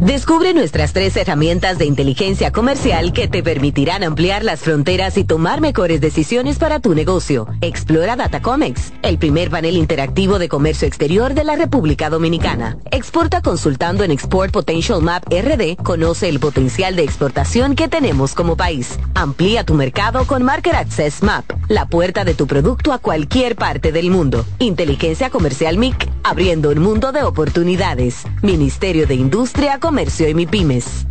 Descubre 0.00 0.52
nuestras 0.52 0.92
tres 0.92 1.16
herramientas 1.16 1.78
de 1.78 1.86
inteligencia 1.86 2.52
comercial 2.52 3.14
que 3.14 3.28
te 3.28 3.42
permitirán 3.42 4.04
ampliar 4.04 4.44
las 4.44 4.60
fronteras 4.60 5.16
y 5.16 5.24
tomar 5.24 5.62
mejores 5.62 6.02
decisiones 6.02 6.58
para 6.58 6.80
tu 6.80 6.94
negocio. 6.94 7.48
Explora 7.62 8.14
Datacomex, 8.14 8.92
el 9.02 9.16
primer 9.18 9.48
panel 9.48 9.76
interactivo 9.76 10.38
de 10.38 10.50
comercio 10.50 10.86
exterior 10.86 11.32
de 11.32 11.44
la 11.44 11.56
República 11.56 12.10
Dominicana. 12.10 12.76
Exporta 12.90 13.40
consultando 13.40 14.04
en 14.04 14.10
Export 14.10 14.52
Potential 14.52 15.00
Map 15.00 15.24
RD, 15.30 15.76
conoce 15.82 16.28
el 16.28 16.40
potencial 16.40 16.94
de 16.94 17.02
exportación 17.02 17.74
que 17.74 17.88
tenemos 17.88 18.34
como 18.34 18.54
país. 18.56 18.98
Amplía 19.14 19.64
tu 19.64 19.74
mercado 19.74 20.26
con 20.26 20.42
Market 20.42 20.74
Access 20.74 21.22
Map, 21.22 21.44
la 21.68 21.86
puerta 21.86 22.24
de 22.24 22.34
tu 22.34 22.46
producto 22.46 22.92
a 22.92 22.98
cualquier 22.98 23.56
parte 23.56 23.92
del 23.92 24.10
mundo. 24.10 24.44
Inteligencia 24.58 25.30
Comercial 25.30 25.78
MIC, 25.78 26.15
abriendo 26.26 26.70
un 26.70 26.80
mundo 26.80 27.12
de 27.12 27.22
oportunidades. 27.22 28.24
Ministerio 28.42 29.06
de 29.06 29.14
Industria, 29.14 29.78
Comercio 29.78 30.28
y 30.28 30.34
MIPIMES. 30.34 31.06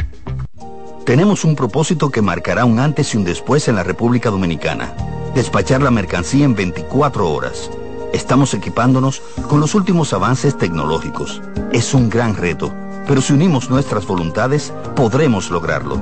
Tenemos 1.05 1.45
un 1.45 1.55
propósito 1.55 2.09
que 2.09 2.21
marcará 2.21 2.65
un 2.65 2.79
antes 2.79 3.13
y 3.13 3.17
un 3.17 3.23
después 3.23 3.69
en 3.69 3.75
la 3.75 3.83
República 3.83 4.29
Dominicana. 4.29 4.93
Despachar 5.33 5.81
la 5.81 5.89
mercancía 5.89 6.43
en 6.43 6.53
24 6.53 7.31
horas. 7.31 7.71
Estamos 8.11 8.53
equipándonos 8.53 9.21
con 9.47 9.61
los 9.61 9.73
últimos 9.73 10.11
avances 10.11 10.57
tecnológicos. 10.57 11.41
Es 11.71 11.93
un 11.93 12.09
gran 12.09 12.35
reto, 12.35 12.73
pero 13.07 13.21
si 13.21 13.31
unimos 13.31 13.69
nuestras 13.69 14.05
voluntades, 14.05 14.73
podremos 14.97 15.49
lograrlo. 15.49 15.97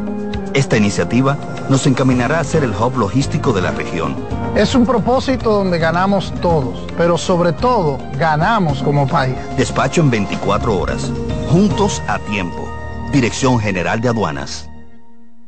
Esta 0.56 0.78
iniciativa 0.78 1.38
nos 1.70 1.86
encaminará 1.86 2.40
a 2.40 2.44
ser 2.44 2.64
el 2.64 2.72
hub 2.72 2.98
logístico 2.98 3.54
de 3.54 3.62
la 3.62 3.72
región. 3.72 4.16
Es 4.56 4.76
un 4.76 4.86
propósito 4.86 5.52
donde 5.52 5.80
ganamos 5.80 6.32
todos, 6.40 6.86
pero 6.96 7.18
sobre 7.18 7.54
todo 7.54 7.98
ganamos 8.20 8.84
como 8.84 9.08
país. 9.08 9.36
Despacho 9.58 10.02
en 10.02 10.12
24 10.12 10.78
horas, 10.80 11.12
juntos 11.50 12.04
a 12.08 12.20
tiempo. 12.20 12.70
Dirección 13.12 13.60
General 13.60 14.00
de 14.00 14.10
Aduanas. 14.10 14.70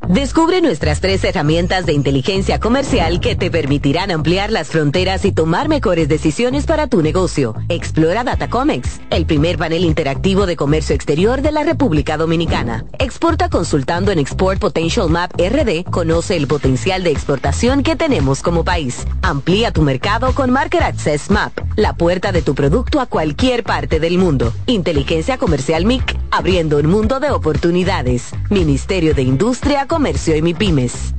Descubre 0.08 0.60
nuestras 0.60 1.00
tres 1.00 1.24
herramientas 1.24 1.84
de 1.84 1.92
inteligencia 1.92 2.60
comercial 2.60 3.18
que 3.18 3.34
te 3.34 3.50
permitirán 3.50 4.12
ampliar 4.12 4.52
las 4.52 4.68
fronteras 4.68 5.24
y 5.24 5.32
tomar 5.32 5.68
mejores 5.68 6.08
decisiones 6.08 6.64
para 6.64 6.86
tu 6.86 7.02
negocio. 7.02 7.56
Explora 7.68 8.22
Datacomex, 8.22 9.00
el 9.10 9.26
primer 9.26 9.58
panel 9.58 9.84
interactivo 9.84 10.46
de 10.46 10.54
comercio 10.54 10.94
exterior 10.94 11.42
de 11.42 11.50
la 11.50 11.64
República 11.64 12.16
Dominicana. 12.16 12.84
Exporta 13.00 13.48
consultando 13.48 14.12
en 14.12 14.20
Export 14.20 14.60
Potential 14.60 15.10
Map 15.10 15.32
RD, 15.32 15.82
conoce 15.90 16.36
el 16.36 16.46
potencial 16.46 17.02
de 17.02 17.10
exportación 17.10 17.82
que 17.82 17.96
tenemos 17.96 18.42
como 18.42 18.62
país. 18.62 19.04
Amplía 19.22 19.72
tu 19.72 19.82
mercado 19.82 20.34
con 20.34 20.50
Market 20.50 20.82
Access 20.82 21.30
Map, 21.32 21.52
la 21.74 21.96
puerta 21.96 22.30
de 22.30 22.42
tu 22.42 22.54
producto 22.54 23.00
a 23.00 23.06
cualquier 23.06 23.64
parte 23.64 23.98
del 23.98 24.18
mundo. 24.18 24.52
Inteligencia 24.66 25.36
Comercial 25.36 25.84
MIC, 25.84 26.16
abriendo 26.30 26.78
un 26.78 26.86
mundo 26.86 27.18
de 27.18 27.32
oportunidades. 27.32 28.30
Ministerio 28.50 29.12
de 29.12 29.22
Industria, 29.22 29.88
Comercio 29.96 30.36
y 30.36 30.42
MIPIMES. 30.42 31.14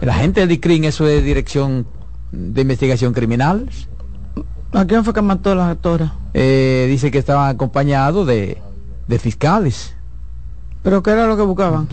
El 0.02 0.10
agente 0.10 0.40
del 0.40 0.50
DICRIN, 0.50 0.84
eso 0.84 1.08
es 1.08 1.24
Dirección 1.24 1.86
de 2.30 2.60
Investigación 2.60 3.14
Criminal 3.14 3.70
¿A 4.72 4.84
quién 4.84 5.04
fue 5.04 5.14
que 5.14 5.22
mató 5.22 5.52
a 5.52 5.54
la 5.54 5.70
actora? 5.70 6.12
Eh, 6.34 6.86
dice 6.90 7.10
que 7.10 7.18
estaban 7.18 7.48
acompañados 7.48 8.26
de, 8.26 8.58
fiscales. 9.18 9.94
¿Pero 10.82 11.02
qué 11.02 11.10
era 11.10 11.26
lo 11.26 11.36
que 11.36 11.42
buscaban? 11.42 11.88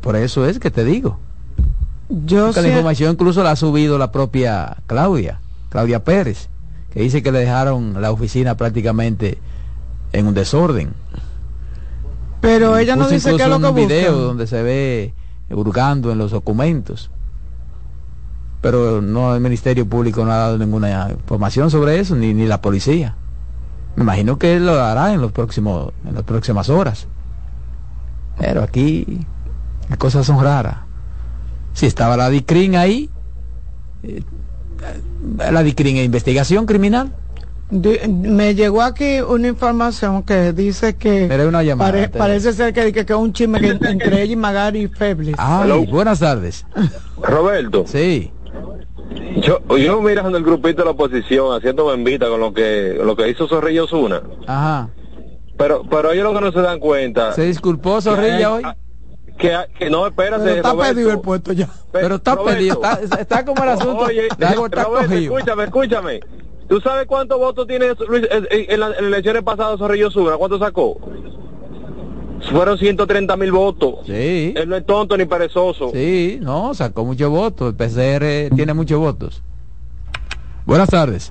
Por 0.00 0.16
eso 0.16 0.46
es 0.46 0.58
que 0.58 0.70
te 0.70 0.84
digo. 0.84 1.18
Yo 2.08 2.52
La 2.52 2.68
información 2.68 3.12
incluso 3.12 3.42
la 3.42 3.52
ha 3.52 3.56
subido 3.56 3.98
la 3.98 4.12
propia 4.12 4.76
Claudia, 4.86 5.40
Claudia 5.70 6.04
Pérez, 6.04 6.48
que 6.92 7.00
dice 7.00 7.22
que 7.22 7.32
le 7.32 7.40
dejaron 7.40 8.00
la 8.00 8.10
oficina 8.10 8.56
prácticamente 8.56 9.38
en 10.12 10.26
un 10.26 10.34
desorden. 10.34 10.92
Pero 12.40 12.76
ella 12.76 12.96
no 12.96 13.08
dice 13.08 13.36
que 13.36 13.42
es 13.42 13.48
lo 13.48 13.58
que 13.58 13.66
un 13.66 13.74
video 13.74 14.18
donde 14.18 14.46
se 14.46 14.62
ve 14.62 15.14
hurgando 15.50 16.12
en 16.12 16.18
los 16.18 16.30
documentos 16.30 17.10
pero 18.64 19.02
no 19.02 19.34
el 19.34 19.42
Ministerio 19.42 19.86
Público 19.86 20.24
no 20.24 20.32
ha 20.32 20.36
dado 20.38 20.56
ninguna 20.56 21.10
información 21.10 21.70
sobre 21.70 22.00
eso, 22.00 22.16
ni, 22.16 22.32
ni 22.32 22.46
la 22.46 22.62
policía. 22.62 23.14
Me 23.94 24.04
imagino 24.04 24.38
que 24.38 24.56
él 24.56 24.64
lo 24.64 24.80
hará 24.82 25.12
en 25.12 25.20
los 25.20 25.32
próximos, 25.32 25.92
en 26.08 26.14
las 26.14 26.22
próximas 26.22 26.70
horas. 26.70 27.06
Pero 28.38 28.62
aquí 28.62 29.18
las 29.90 29.98
cosas 29.98 30.24
son 30.26 30.42
raras. 30.42 30.76
Si 31.74 31.84
estaba 31.84 32.16
la 32.16 32.30
DICRIN 32.30 32.74
ahí, 32.76 33.10
eh, 34.02 34.22
la 35.52 35.62
DICRIN 35.62 35.98
es 35.98 36.06
investigación 36.06 36.64
criminal. 36.64 37.12
Me 37.70 38.54
llegó 38.54 38.80
aquí 38.80 39.20
una 39.20 39.48
información 39.48 40.22
que 40.22 40.54
dice 40.54 40.94
que 40.96 41.26
Pero 41.28 41.42
es 41.42 41.48
una 41.50 41.62
llamada, 41.62 41.90
pare- 41.92 42.08
te- 42.08 42.18
parece 42.18 42.52
ser 42.54 42.72
que, 42.72 42.92
que, 43.04 43.14
un 43.14 43.32
chisme 43.34 43.60
que 43.60 43.70
entre 43.88 44.22
ella 44.22 44.32
y 44.32 44.36
Magari 44.36 44.88
Feblis. 44.88 45.34
Ay, 45.38 45.86
buenas 45.86 46.20
tardes. 46.20 46.64
Roberto. 47.22 47.84
Sí. 47.86 48.30
Yo, 49.42 49.58
yo 49.76 50.00
mirando 50.00 50.38
el 50.38 50.44
grupito 50.44 50.78
de 50.82 50.84
la 50.86 50.90
oposición, 50.92 51.54
haciendo 51.56 51.86
bembita 51.86 52.28
con 52.28 52.40
lo 52.40 52.52
que 52.52 52.98
lo 53.02 53.14
que 53.16 53.28
hizo 53.28 53.46
Zorrillo 53.48 53.86
Zuna. 53.86 54.22
Ajá. 54.46 54.88
Pero 55.56 55.82
pero 55.88 56.12
ellos 56.12 56.24
lo 56.24 56.38
que 56.38 56.44
no 56.46 56.52
se 56.52 56.60
dan 56.60 56.78
cuenta. 56.80 57.32
¿Se 57.32 57.42
disculpó 57.42 58.00
Zorrilla 58.00 58.52
hoy? 58.52 58.62
Que, 59.38 59.56
que 59.78 59.90
no, 59.90 60.06
espérate, 60.06 60.44
Pero 60.44 60.56
está 60.56 60.70
Roberto. 60.72 60.94
pedido 60.94 61.10
el 61.10 61.20
puesto 61.20 61.52
ya. 61.52 61.68
Pero 61.92 62.14
está 62.16 62.34
Roberto. 62.36 62.58
pedido, 62.58 62.80
está, 63.02 63.20
está 63.20 63.44
como 63.44 63.62
el 63.64 63.68
asunto. 63.70 64.04
Oye, 64.04 64.28
de 64.38 64.46
algo 64.46 64.66
está 64.66 64.84
Roberto, 64.84 65.08
cogido. 65.10 65.36
escúchame, 65.38 65.64
escúchame. 65.64 66.20
¿Tú 66.68 66.80
sabes 66.80 67.06
cuántos 67.06 67.38
votos 67.38 67.66
tiene 67.66 67.86
Luis, 68.08 68.26
en, 68.30 68.46
en 68.50 68.80
la- 68.80 68.86
en 68.86 68.92
las 68.92 68.98
elecciones 69.00 69.42
pasadas 69.42 69.78
Zorrillo 69.78 70.10
Zuna? 70.10 70.36
¿Cuánto 70.36 70.58
sacó? 70.58 70.96
Fueron 72.50 72.78
130 72.78 73.36
mil 73.36 73.52
votos. 73.52 74.06
Sí. 74.06 74.54
Él 74.56 74.68
no 74.68 74.76
es 74.76 74.84
tonto 74.86 75.16
ni 75.16 75.24
perezoso. 75.24 75.90
Sí, 75.92 76.38
no, 76.40 76.74
sacó 76.74 77.04
muchos 77.04 77.30
votos. 77.30 77.68
El 77.68 77.74
PCR 77.74 78.54
tiene 78.54 78.74
muchos 78.74 78.98
votos. 78.98 79.42
Buenas 80.66 80.88
tardes. 80.88 81.30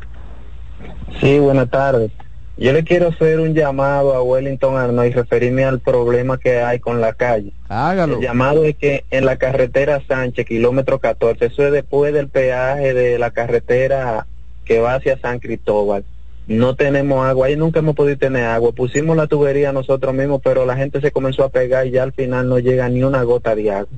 Sí, 1.22 1.40
buenas 1.40 1.70
tardes. 1.70 2.12
Yo 2.56 2.72
le 2.72 2.84
quiero 2.84 3.08
hacer 3.08 3.40
un 3.40 3.56
llamado 3.56 4.14
a 4.14 4.22
Wellington 4.22 4.78
Arnold 4.78 5.10
y 5.10 5.14
referirme 5.14 5.64
al 5.64 5.80
problema 5.80 6.38
que 6.38 6.62
hay 6.62 6.80
con 6.80 7.02
la 7.02 7.14
calle. 7.14 7.52
Hágalo. 7.68 8.18
El 8.18 8.22
llamado 8.22 8.64
es 8.64 8.76
que 8.78 9.06
en 9.10 9.26
la 9.26 9.38
carretera 9.38 10.04
Sánchez, 10.08 10.46
kilómetro 10.46 11.00
14, 11.00 11.48
eso 11.48 11.66
es 11.66 11.72
después 11.72 12.14
del 12.14 12.28
peaje 12.28 12.94
de 12.94 13.18
la 13.18 13.32
carretera 13.32 14.28
que 14.66 14.80
va 14.80 14.96
hacia 14.96 15.20
San 15.20 15.40
Cristóbal. 15.40 16.06
No 16.46 16.76
tenemos 16.76 17.26
agua, 17.26 17.48
ahí 17.48 17.56
nunca 17.56 17.80
hemos 17.80 17.96
podido 17.96 18.18
tener 18.18 18.44
agua. 18.46 18.74
Pusimos 18.74 19.16
la 19.16 19.28
tubería 19.28 19.72
nosotros 19.72 20.14
mismos, 20.14 20.42
pero 20.44 20.66
la 20.66 20.76
gente 20.76 21.00
se 21.00 21.12
comenzó 21.12 21.44
a 21.46 21.50
pegar 21.50 21.88
y 21.88 21.92
ya 21.92 22.04
al 22.04 22.14
final 22.14 22.50
no 22.50 22.60
llega 22.60 22.90
ni 22.90 23.04
una 23.04 23.24
gota 23.24 23.56
de 23.56 23.72
agua. 23.72 23.98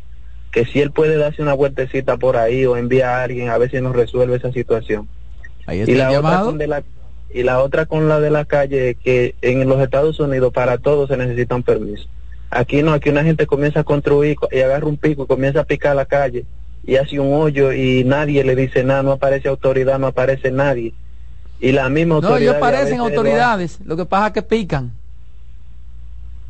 Que 0.52 0.66
si 0.66 0.80
él 0.80 0.92
puede 0.92 1.18
darse 1.18 1.42
una 1.42 1.54
vueltecita 1.54 2.18
por 2.18 2.38
ahí 2.38 2.66
o 2.66 2.78
envía 2.78 3.18
a 3.18 3.24
alguien 3.24 3.50
a 3.50 3.58
ver 3.58 3.72
si 3.72 3.82
nos 3.82 3.96
resuelve 3.96 4.36
esa 4.38 4.52
situación. 4.52 5.10
Ahí 5.66 5.82
Y 5.82 5.92
está 5.92 5.98
la, 5.98 6.20
otra 6.20 6.40
con 6.40 6.58
de 6.58 6.68
la, 6.68 6.84
y 7.34 7.44
la 7.44 7.62
otra 7.64 7.86
con 7.88 8.08
la 8.08 8.20
de 8.20 8.30
la 8.30 8.46
calle, 8.46 8.96
que 9.04 9.36
en 9.42 9.68
los 9.68 9.82
Estados 9.82 10.20
Unidos 10.20 10.54
para 10.54 10.78
todo 10.78 11.08
se 11.08 11.18
necesita 11.18 11.56
un 11.56 11.64
permiso. 11.64 12.08
Aquí 12.52 12.84
no, 12.84 12.94
aquí 12.94 13.10
una 13.10 13.24
gente 13.24 13.48
comienza 13.48 13.82
a 13.82 13.84
construir 13.84 14.36
co- 14.36 14.48
y 14.52 14.60
agarra 14.60 14.86
un 14.88 14.98
pico 14.98 15.24
y 15.24 15.28
comienza 15.28 15.62
a 15.62 15.66
picar 15.66 15.96
la 15.96 16.06
calle 16.06 16.46
y 16.84 16.96
hace 16.98 17.20
un 17.20 17.34
hoyo 17.34 17.74
y 17.74 18.04
nadie 18.06 18.44
le 18.44 18.56
dice 18.56 18.84
nada, 18.84 19.02
no 19.04 19.14
aparece 19.14 19.50
autoridad, 19.50 19.98
no 20.00 20.08
aparece 20.08 20.52
nadie. 20.52 20.94
Y 21.60 21.72
la 21.72 21.90
misma 21.90 22.16
No, 22.16 22.28
autoridad. 22.28 22.42
ellos 22.42 22.56
parecen 22.60 23.00
autoridades. 23.00 23.80
Lo 23.86 23.96
que 23.98 24.06
pasa 24.06 24.28
es 24.28 24.34
que 24.34 24.42
pican. 24.42 24.92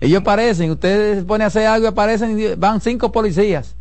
Ellos 0.01 0.23
parecen. 0.23 0.71
Ustedes 0.71 1.19
se 1.19 1.23
ponen 1.25 1.43
a 1.45 1.47
hacer 1.47 1.67
algo 1.67 1.85
y 1.85 1.89
aparecen, 1.89 2.39
y 2.39 2.55
van 2.55 2.81
cinco 2.81 3.11
policías. 3.11 3.75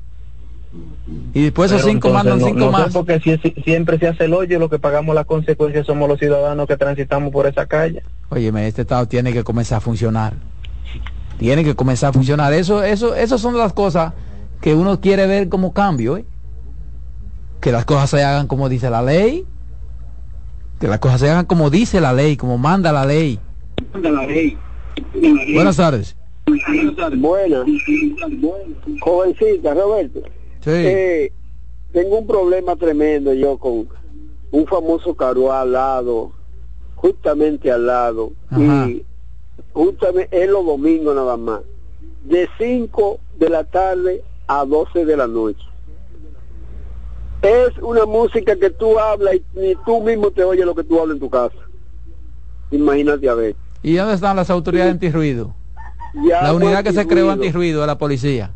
Y 1.33 1.43
después 1.45 1.71
esos 1.71 1.87
cinco 1.89 2.11
mandan 2.11 2.41
cinco 2.41 2.71
más. 2.71 2.93
Porque 2.93 3.21
si, 3.21 3.37
si- 3.39 3.55
siempre 3.63 3.99
se 3.99 4.09
hace 4.09 4.25
el 4.25 4.35
hoyo, 4.35 4.59
lo 4.59 4.69
que 4.69 4.79
pagamos 4.79 5.15
las 5.15 5.27
consecuencias 5.27 5.87
somos 5.87 6.09
los 6.09 6.19
ciudadanos 6.19 6.67
que 6.67 6.77
transitamos 6.77 7.33
por 7.33 7.47
esa 7.47 7.67
calle. 7.67 8.03
Óyeme, 8.31 8.67
este 8.67 8.83
Estado 8.83 9.07
tiene 9.07 9.33
que 9.33 9.45
comenzar 9.45 9.79
a 9.79 9.81
funcionar. 9.81 10.35
Tiene 11.39 11.65
que 11.65 11.75
comenzar 11.75 12.11
a 12.11 12.13
funcionar. 12.13 12.53
Eso, 12.53 12.83
eso, 12.83 13.15
esas 13.15 13.41
son 13.41 13.57
las 13.57 13.73
cosas 13.73 14.13
que 14.61 14.75
uno 14.75 15.01
quiere 15.01 15.27
ver 15.27 15.49
como 15.49 15.73
cambio, 15.73 16.17
¿eh? 16.17 16.25
Que 17.61 17.73
las 17.73 17.85
cosas 17.85 18.11
se 18.11 18.23
hagan 18.23 18.47
como 18.47 18.69
dice 18.69 18.89
la 18.91 19.03
ley. 19.03 19.47
Que 20.81 20.89
las 20.89 20.99
cosas 20.99 21.21
se 21.21 21.31
hagan 21.31 21.47
como 21.47 21.71
dice 21.71 22.01
la 22.01 22.13
ley, 22.13 22.37
como 22.37 22.59
manda 22.59 22.93
la 22.93 23.07
ley. 23.07 23.39
Buenas 25.55 25.77
tardes. 25.77 26.17
Buenas. 27.17 27.67
Jovencita, 29.01 29.75
Roberto. 29.75 30.21
Sí. 30.61 30.71
Eh, 30.71 31.33
tengo 31.93 32.19
un 32.19 32.27
problema 32.27 32.77
tremendo 32.77 33.33
yo 33.33 33.57
con 33.57 33.89
un 34.51 34.67
famoso 34.67 35.15
caruá 35.15 35.63
al 35.63 35.73
lado, 35.73 36.33
justamente 36.95 37.71
al 37.71 37.87
lado, 37.87 38.33
Ajá. 38.51 38.89
y 38.89 39.05
justamente 39.73 40.43
es 40.43 40.49
los 40.49 40.65
domingos 40.65 41.15
nada 41.15 41.37
más, 41.37 41.61
de 42.25 42.49
5 42.59 43.19
de 43.39 43.49
la 43.49 43.65
tarde 43.65 44.23
a 44.47 44.65
12 44.65 45.05
de 45.05 45.17
la 45.17 45.27
noche. 45.27 45.65
Es 47.45 47.77
una 47.83 48.07
música 48.07 48.57
que 48.57 48.71
tú 48.71 48.99
hablas 48.99 49.35
y 49.55 49.75
tú 49.85 50.01
mismo 50.03 50.31
te 50.31 50.43
oyes 50.43 50.65
lo 50.65 50.75
que 50.75 50.83
tú 50.83 50.99
hablas 50.99 51.16
en 51.16 51.21
tu 51.21 51.29
casa. 51.29 51.55
Imagínate 52.71 53.29
a 53.29 53.35
ver. 53.35 53.55
¿Y 53.83 53.95
dónde 53.97 54.15
están 54.15 54.37
las 54.37 54.49
autoridades 54.49 54.93
antirruido? 54.93 55.55
La 56.15 56.55
unidad 56.55 56.83
que 56.83 56.93
se 56.93 57.07
creó 57.07 57.31
antirruido. 57.31 57.83
de 57.83 57.87
la 57.87 57.99
policía. 57.99 58.55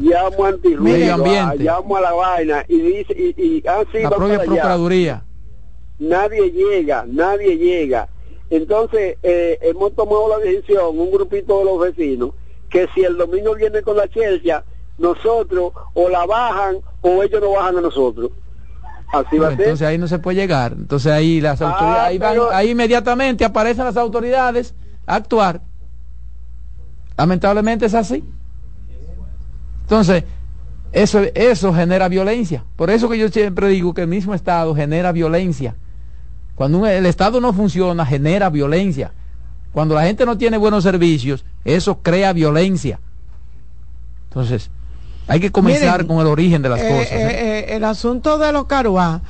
llamo 0.00 0.46
antirruido, 0.46 0.82
Medio 0.98 1.14
ambiente. 1.14 1.68
ah, 1.68 1.74
llamo 1.76 1.96
a 1.96 2.00
la 2.00 2.12
vaina 2.12 2.64
y 2.66 2.78
dice 2.78 3.12
y, 3.14 3.42
y 3.42 3.62
ah, 3.68 3.84
sí, 3.92 3.98
La 4.02 4.10
propia 4.10 4.36
allá. 4.36 4.44
Procuraduría. 4.44 5.24
Nadie 5.98 6.50
llega, 6.50 7.04
nadie 7.06 7.58
llega. 7.58 8.08
Entonces 8.48 9.18
eh, 9.22 9.58
hemos 9.60 9.94
tomado 9.94 10.28
la 10.30 10.38
decisión, 10.38 10.98
un 10.98 11.10
grupito 11.10 11.58
de 11.58 11.64
los 11.66 11.78
vecinos, 11.80 12.30
que 12.70 12.88
si 12.94 13.02
el 13.02 13.18
domingo 13.18 13.54
viene 13.54 13.82
con 13.82 13.96
la 13.98 14.08
chelcha, 14.08 14.64
nosotros 14.98 15.72
o 15.94 16.08
la 16.08 16.24
bajan 16.26 16.76
o 17.00 17.22
ellos 17.22 17.40
no 17.40 17.52
bajan 17.52 17.78
a 17.78 17.80
nosotros. 17.80 18.30
Así 19.12 19.38
va 19.38 19.48
a 19.48 19.50
ser. 19.50 19.60
Entonces 19.60 19.86
ahí 19.86 19.98
no 19.98 20.08
se 20.08 20.18
puede 20.18 20.36
llegar. 20.36 20.72
Entonces 20.72 21.12
ahí 21.12 21.40
las 21.40 21.60
Ah, 21.62 21.70
autoridades, 21.70 22.02
ahí, 22.08 22.18
van- 22.18 22.38
ahí 22.52 22.70
inmediatamente 22.70 23.44
aparecen 23.44 23.84
las 23.84 23.96
autoridades 23.96 24.74
a 25.06 25.16
actuar. 25.16 25.60
Lamentablemente 27.16 27.86
es 27.86 27.94
así. 27.94 28.24
Entonces, 29.82 30.24
eso, 30.92 31.20
eso 31.34 31.72
genera 31.74 32.08
violencia. 32.08 32.64
Por 32.76 32.90
eso 32.90 33.08
que 33.08 33.18
yo 33.18 33.28
siempre 33.28 33.68
digo 33.68 33.92
que 33.94 34.00
el 34.02 34.08
mismo 34.08 34.34
Estado 34.34 34.74
genera 34.74 35.12
violencia. 35.12 35.76
Cuando 36.54 36.78
un- 36.78 36.86
el 36.86 37.06
Estado 37.06 37.40
no 37.40 37.52
funciona, 37.52 38.06
genera 38.06 38.48
violencia. 38.50 39.12
Cuando 39.72 39.94
la 39.94 40.04
gente 40.04 40.24
no 40.24 40.38
tiene 40.38 40.56
buenos 40.56 40.82
servicios, 40.84 41.44
eso 41.64 41.98
crea 42.00 42.32
violencia. 42.32 43.00
Entonces, 44.28 44.70
hay 45.28 45.40
que 45.40 45.50
comenzar 45.52 46.02
Miren, 46.02 46.06
con 46.06 46.20
el 46.20 46.26
origen 46.26 46.62
de 46.62 46.68
las 46.68 46.80
Eh, 46.80 46.88
cosas. 46.88 47.12
¿eh? 47.12 47.28
eh, 47.70 47.76
el 47.76 47.84
asunto 47.84 48.38
de 48.38 48.52
los 48.52 48.66
caruá, 48.66 49.22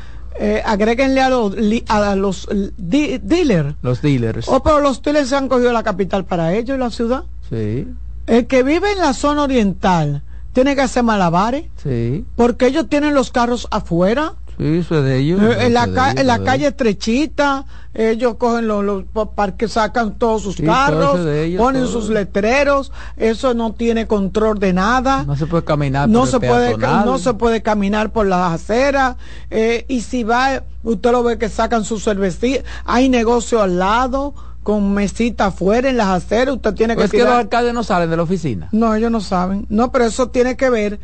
agréguenle 0.64 1.20
a 1.20 1.28
los, 1.28 1.54
li- 1.56 1.84
a 1.88 2.14
los 2.16 2.48
di- 2.76 3.18
dealers. 3.18 3.74
Los 3.82 4.02
dealers. 4.02 4.48
Oh, 4.48 4.62
pero 4.62 4.80
los 4.80 5.00
dealers 5.02 5.28
se 5.28 5.36
han 5.36 5.48
cogido 5.48 5.72
la 5.72 5.82
capital 5.82 6.24
para 6.24 6.54
ellos 6.54 6.76
y 6.76 6.80
la 6.80 6.90
ciudad. 6.90 7.24
Sí, 7.48 7.86
El 8.26 8.46
que 8.46 8.62
vive 8.62 8.90
en 8.92 8.98
la 8.98 9.12
zona 9.14 9.42
oriental 9.44 10.22
tiene 10.52 10.74
que 10.74 10.82
hacer 10.82 11.02
malabares 11.02 11.64
sí. 11.82 12.24
porque 12.36 12.66
ellos 12.66 12.88
tienen 12.88 13.14
los 13.14 13.30
carros 13.30 13.68
afuera. 13.70 14.34
Sí, 14.58 14.64
eso 14.78 14.98
es 14.98 15.04
de 15.04 15.18
ellos. 15.18 15.40
Eh, 15.42 15.66
en 15.66 15.74
la, 15.74 15.88
ca- 15.92 16.10
ellos, 16.12 16.20
en 16.20 16.26
calle 16.44 16.66
estrechita, 16.68 17.64
ellos 17.92 18.36
cogen 18.36 18.66
los, 18.68 18.84
los 18.84 19.04
parques, 19.34 19.72
sacan 19.72 20.18
todos 20.18 20.42
sus 20.42 20.56
Sí, 20.56 20.62
carros, 20.64 21.18
ellos, 21.26 21.60
ponen 21.60 21.82
todo. 21.82 21.92
sus 21.92 22.08
letreros, 22.10 22.92
eso 23.16 23.54
no 23.54 23.72
tiene 23.72 24.06
control 24.06 24.58
de 24.58 24.72
nada. 24.72 25.24
No 25.24 25.36
se 25.36 25.46
puede 25.46 25.64
caminar. 25.64 26.08
no 26.08 26.20
por 26.20 26.28
se 26.28 26.40
puede 26.40 26.76
no 26.78 27.18
se 27.18 27.34
puede 27.34 27.62
caminar 27.62 28.10
por 28.12 28.26
las 28.26 28.52
aceras 28.52 29.16
eh, 29.50 29.84
y 29.88 30.00
si 30.02 30.22
va 30.24 30.62
usted 30.82 31.10
lo 31.12 31.22
ve 31.22 31.38
que 31.38 31.48
sacan 31.48 31.84
su 31.84 31.98
cervecita 31.98 32.62
hay 32.84 33.08
negocio 33.08 33.62
al 33.62 33.78
lado 33.78 34.34
con 34.62 34.92
mesita 34.94 35.46
afuera 35.46 35.88
en 35.90 35.96
las 35.96 36.08
aceras 36.08 36.54
usted 36.56 36.74
tiene 36.74 36.94
¿O 36.94 36.96
que 36.96 37.04
es 37.04 37.10
que 37.10 37.18
los 37.24 37.28
alcaldes 37.28 37.74
no 37.74 37.82
salen 37.84 38.10
de 38.10 38.16
la 38.16 38.22
oficina. 38.22 38.68
no 38.72 38.94
ellos 38.94 39.10
no 39.10 39.20
saben 39.20 39.66
no 39.68 39.90
pero 39.92 40.04
eso 40.06 40.28
tiene 40.28 40.56
que 40.56 40.68
ver 40.70 41.00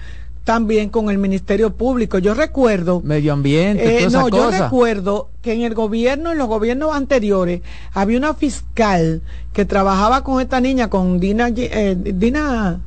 también 0.54 0.88
con 0.88 1.10
el 1.10 1.18
ministerio 1.18 1.72
público 1.76 2.18
yo 2.18 2.34
recuerdo 2.34 3.00
Medio 3.04 3.32
ambiente, 3.32 3.98
eh, 4.02 4.08
no, 4.10 4.28
yo 4.28 4.50
recuerdo 4.64 5.28
que 5.42 5.52
en 5.52 5.60
el 5.62 5.74
gobierno, 5.74 6.32
en 6.32 6.38
los 6.38 6.48
gobiernos 6.48 6.92
anteriores, 6.92 7.60
había 7.92 8.18
una 8.18 8.34
fiscal 8.34 9.22
que 9.52 9.64
trabajaba 9.64 10.24
con 10.24 10.40
esta 10.40 10.60
niña, 10.60 10.90
con 10.90 11.20
Dina, 11.20 11.50
eh, 11.54 11.96
Dina 11.96 12.80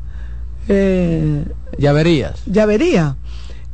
eh, 0.68 1.46
Ya 1.78 1.94
verías. 1.94 2.42
Llavería. 2.46 3.16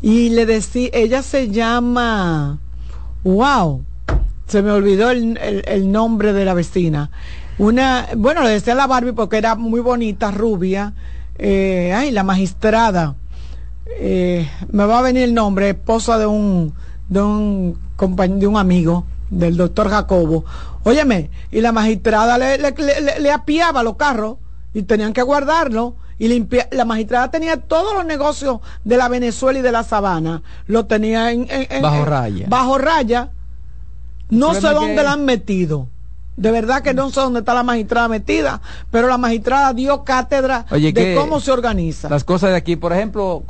Y 0.03 0.29
le 0.29 0.45
decía, 0.45 0.89
ella 0.93 1.23
se 1.23 1.49
llama, 1.49 2.59
wow, 3.23 3.83
se 4.45 4.61
me 4.61 4.69
olvidó 4.71 5.09
el, 5.09 5.35
el- 5.37 5.63
el 5.67 5.91
nombre 5.91 6.31
de 6.33 6.45
la 6.45 6.53
vecina. 6.53 7.09
Una, 7.57 8.07
bueno, 8.15 8.43
le 8.43 8.49
decía 8.51 8.75
la 8.75 8.85
Barbie 8.85 9.13
porque 9.13 9.37
era 9.37 9.55
muy 9.55 9.79
bonita, 9.81 10.29
rubia. 10.29 10.93
Eh, 11.39 11.91
ay, 11.95 12.11
la 12.11 12.23
magistrada. 12.23 13.15
Eh, 13.97 14.49
me 14.71 14.85
va 14.85 14.99
a 14.99 15.01
venir 15.01 15.23
el 15.23 15.33
nombre, 15.33 15.69
esposa 15.69 16.17
de 16.17 16.25
un, 16.27 16.73
de 17.09 17.21
un 17.21 17.77
compañ- 17.97 18.37
de 18.39 18.47
un 18.47 18.57
amigo 18.57 19.05
del 19.29 19.57
doctor 19.57 19.89
Jacobo. 19.89 20.45
Óyeme, 20.83 21.29
y 21.51 21.61
la 21.61 21.71
magistrada 21.71 22.37
le, 22.37 22.57
le, 22.57 22.71
le- 22.71 23.01
le- 23.01 23.19
le 23.19 23.31
apiaba 23.31 23.83
los 23.83 23.95
carros 23.95 24.37
y 24.73 24.83
tenían 24.83 25.13
que 25.13 25.21
guardarlo 25.21 25.95
y 26.17 26.27
limpia, 26.27 26.67
la 26.71 26.85
magistrada 26.85 27.31
tenía 27.31 27.57
todos 27.57 27.93
los 27.93 28.05
negocios 28.05 28.59
de 28.83 28.97
la 28.97 29.07
Venezuela 29.09 29.59
y 29.59 29.61
de 29.61 29.71
la 29.71 29.83
Sabana, 29.83 30.41
lo 30.67 30.85
tenía 30.85 31.31
en, 31.31 31.47
bajo 31.81 32.05
raya. 32.05 32.45
Bajo 32.49 32.77
raya. 32.77 33.29
No 34.29 34.53
sé 34.53 34.67
dónde 34.73 35.03
la 35.03 35.13
han 35.13 35.25
metido. 35.25 35.87
De 36.39 36.51
verdad 36.51 36.81
que 36.81 36.93
no 36.93 37.09
sé 37.09 37.19
dónde 37.19 37.39
está 37.39 37.53
la 37.53 37.63
magistrada 37.63 38.07
metida, 38.07 38.61
pero 38.89 39.09
la 39.09 39.17
magistrada 39.17 39.73
dio 39.73 40.05
cátedra 40.05 40.65
de 40.71 41.13
cómo 41.13 41.41
se 41.41 41.51
organiza. 41.51 42.07
Las 42.07 42.23
cosas 42.23 42.51
de 42.51 42.55
aquí, 42.55 42.77
por 42.77 42.93
ejemplo, 42.93 43.43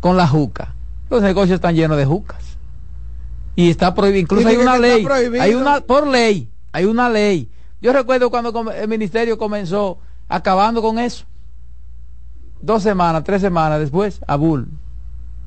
con, 0.00 0.16
la 0.18 0.28
juca. 0.28 0.74
Los 1.08 1.22
negocios 1.22 1.54
están 1.54 1.74
llenos 1.74 1.96
de 1.96 2.04
jucas. 2.04 2.58
Y 3.56 3.70
está 3.70 3.94
prohibido, 3.94 4.20
incluso 4.20 4.46
hay 4.46 4.56
una 4.56 4.76
ley, 4.76 5.06
hay 5.40 5.54
una 5.54 5.80
por 5.80 6.06
ley, 6.06 6.50
hay 6.72 6.84
una 6.84 7.08
ley. 7.08 7.48
Yo 7.80 7.94
recuerdo 7.94 8.28
cuando 8.28 8.70
el 8.70 8.86
ministerio 8.86 9.38
comenzó 9.38 9.96
acabando 10.28 10.82
con 10.82 10.98
eso. 10.98 11.24
Dos 12.60 12.82
semanas, 12.82 13.24
tres 13.24 13.40
semanas 13.40 13.80
después, 13.80 14.20
a 14.26 14.36
Bull. 14.36 14.68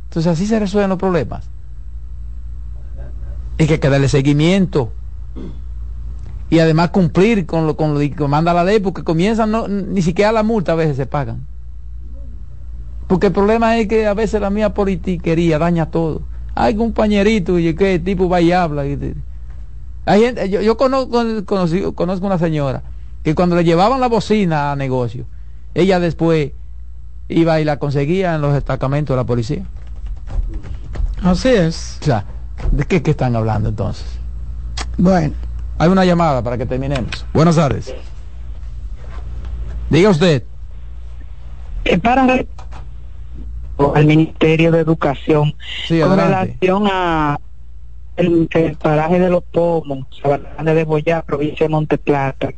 Entonces 0.05 0.31
así 0.31 0.47
se 0.47 0.57
resuelven 0.57 0.89
los 0.89 0.97
problemas. 0.97 1.45
Hay 3.59 3.67
que 3.67 3.77
darle 3.77 4.09
seguimiento 4.09 4.91
y 6.49 6.59
además 6.59 6.91
cumplir 6.91 7.45
con 7.45 7.67
lo, 7.67 7.75
con 7.75 7.93
lo 7.93 7.99
que 7.99 8.27
manda 8.27 8.53
la 8.53 8.63
ley, 8.63 8.79
porque 8.79 9.03
comienzan, 9.03 9.51
no, 9.51 9.67
ni 9.67 10.01
siquiera 10.01 10.31
la 10.31 10.43
multa 10.43 10.71
a 10.73 10.75
veces 10.75 10.95
se 10.95 11.05
pagan. 11.05 11.45
Porque 13.07 13.27
el 13.27 13.33
problema 13.33 13.77
es 13.77 13.87
que 13.87 14.05
a 14.05 14.13
veces 14.13 14.39
la 14.41 14.49
mía 14.49 14.73
politiquería 14.73 15.59
daña 15.59 15.89
todo. 15.89 16.21
Hay 16.55 16.75
compañerito 16.75 17.59
y 17.59 17.73
que 17.75 17.95
el 17.95 18.03
tipo 18.03 18.29
va 18.29 18.41
y 18.41 18.51
habla. 18.51 18.83
hay 18.83 20.21
gente, 20.21 20.49
yo, 20.49 20.61
yo 20.61 20.77
conozco, 20.77 21.23
conozco 21.93 22.25
una 22.25 22.37
señora 22.37 22.83
que 23.23 23.35
cuando 23.35 23.55
le 23.55 23.63
llevaban 23.63 23.99
la 23.99 24.07
bocina 24.07 24.71
a 24.71 24.75
negocio, 24.75 25.25
ella 25.73 25.99
después 25.99 26.51
iba 27.29 27.59
y 27.59 27.65
la 27.65 27.77
conseguía 27.77 28.35
en 28.35 28.41
los 28.41 28.53
destacamentos 28.53 29.15
de 29.15 29.21
la 29.21 29.25
policía. 29.25 29.65
Así 31.23 31.49
es. 31.49 31.97
O 32.01 32.05
sea, 32.05 32.25
¿de 32.71 32.85
qué, 32.85 33.01
qué 33.01 33.11
están 33.11 33.35
hablando 33.35 33.69
entonces? 33.69 34.05
Bueno. 34.97 35.46
Hay 35.77 35.89
una 35.89 36.05
llamada 36.05 36.41
para 36.41 36.57
que 36.57 36.65
terminemos. 36.65 37.25
Buenas 37.33 37.55
tardes. 37.55 37.93
Diga 39.89 40.09
usted. 40.09 40.43
Para 42.01 42.45
al 43.93 44.05
Ministerio 44.05 44.71
de 44.71 44.79
Educación 44.79 45.53
con 45.87 46.17
relación 46.17 46.87
a 46.91 47.39
el, 48.17 48.49
paraje 48.81 49.19
de 49.19 49.29
los 49.29 49.43
pomos, 49.43 50.07
Sabana 50.21 50.73
de 50.73 50.83
Boyá, 50.83 51.21
provincia 51.21 51.65
de 51.65 51.69
Monteplata. 51.69 52.49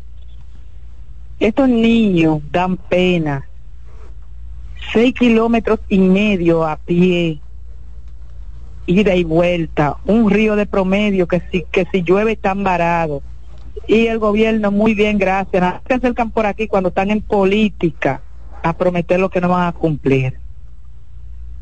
Estos 1.39 1.67
niños 1.67 2.39
dan 2.51 2.77
pena. 2.77 3.45
Seis 4.93 5.13
kilómetros 5.13 5.79
y 5.89 5.99
medio 5.99 6.65
a 6.65 6.77
pie 6.77 7.41
ida 8.89 9.15
y 9.15 9.23
vuelta, 9.23 9.97
un 10.05 10.31
río 10.31 10.55
de 10.55 10.65
promedio 10.65 11.27
que 11.27 11.41
si, 11.51 11.63
que 11.71 11.85
si 11.91 12.01
llueve 12.01 12.33
están 12.33 12.63
varados. 12.63 13.21
Y 13.87 14.07
el 14.07 14.17
gobierno, 14.17 14.71
muy 14.71 14.95
bien, 14.95 15.17
gracias. 15.17 15.81
que 15.85 15.93
acercan 15.93 16.31
por 16.31 16.45
aquí 16.45 16.67
cuando 16.67 16.89
están 16.89 17.11
en 17.11 17.21
política 17.21 18.21
a 18.63 18.73
prometer 18.73 19.19
lo 19.19 19.29
que 19.29 19.41
no 19.41 19.49
van 19.49 19.67
a 19.67 19.71
cumplir. 19.71 20.39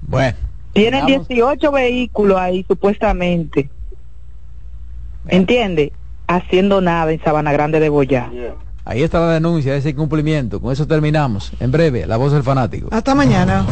Bueno. 0.02 0.38
Tienen 0.74 1.06
18 1.06 1.72
vehículos 1.72 2.38
ahí, 2.38 2.64
supuestamente. 2.68 3.70
¿Entiende? 5.28 5.92
Haciendo 6.28 6.82
nada 6.82 7.12
en 7.12 7.22
Sabana 7.24 7.52
Grande 7.52 7.80
de 7.80 7.90
Boyá. 7.90 8.30
Ahí 8.86 9.04
está 9.04 9.20
la 9.20 9.34
denuncia 9.34 9.74
de 9.74 9.80
ese 9.80 9.90
incumplimiento. 9.90 10.62
Con 10.62 10.72
eso 10.72 10.88
terminamos. 10.88 11.52
En 11.60 11.72
breve, 11.72 12.06
la 12.06 12.16
voz 12.16 12.32
del 12.32 12.44
fanático. 12.44 12.88
Hasta 12.92 13.16
mañana. 13.16 13.66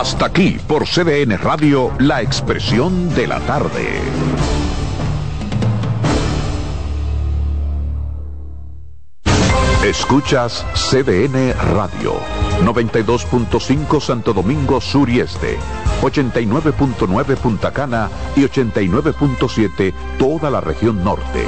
Hasta 0.00 0.26
aquí 0.26 0.60
por 0.68 0.86
CDN 0.86 1.36
Radio, 1.38 1.90
la 1.98 2.22
expresión 2.22 3.12
de 3.16 3.26
la 3.26 3.40
tarde. 3.40 4.00
Escuchas 9.84 10.64
CDN 10.74 11.52
Radio, 11.74 12.14
92.5 12.64 14.00
Santo 14.00 14.32
Domingo 14.32 14.80
Sur 14.80 15.10
y 15.10 15.18
Este, 15.18 15.58
89.9 16.00 17.36
Punta 17.36 17.72
Cana 17.72 18.08
y 18.36 18.42
89.7 18.42 19.92
toda 20.16 20.48
la 20.48 20.60
región 20.60 21.02
norte. 21.02 21.42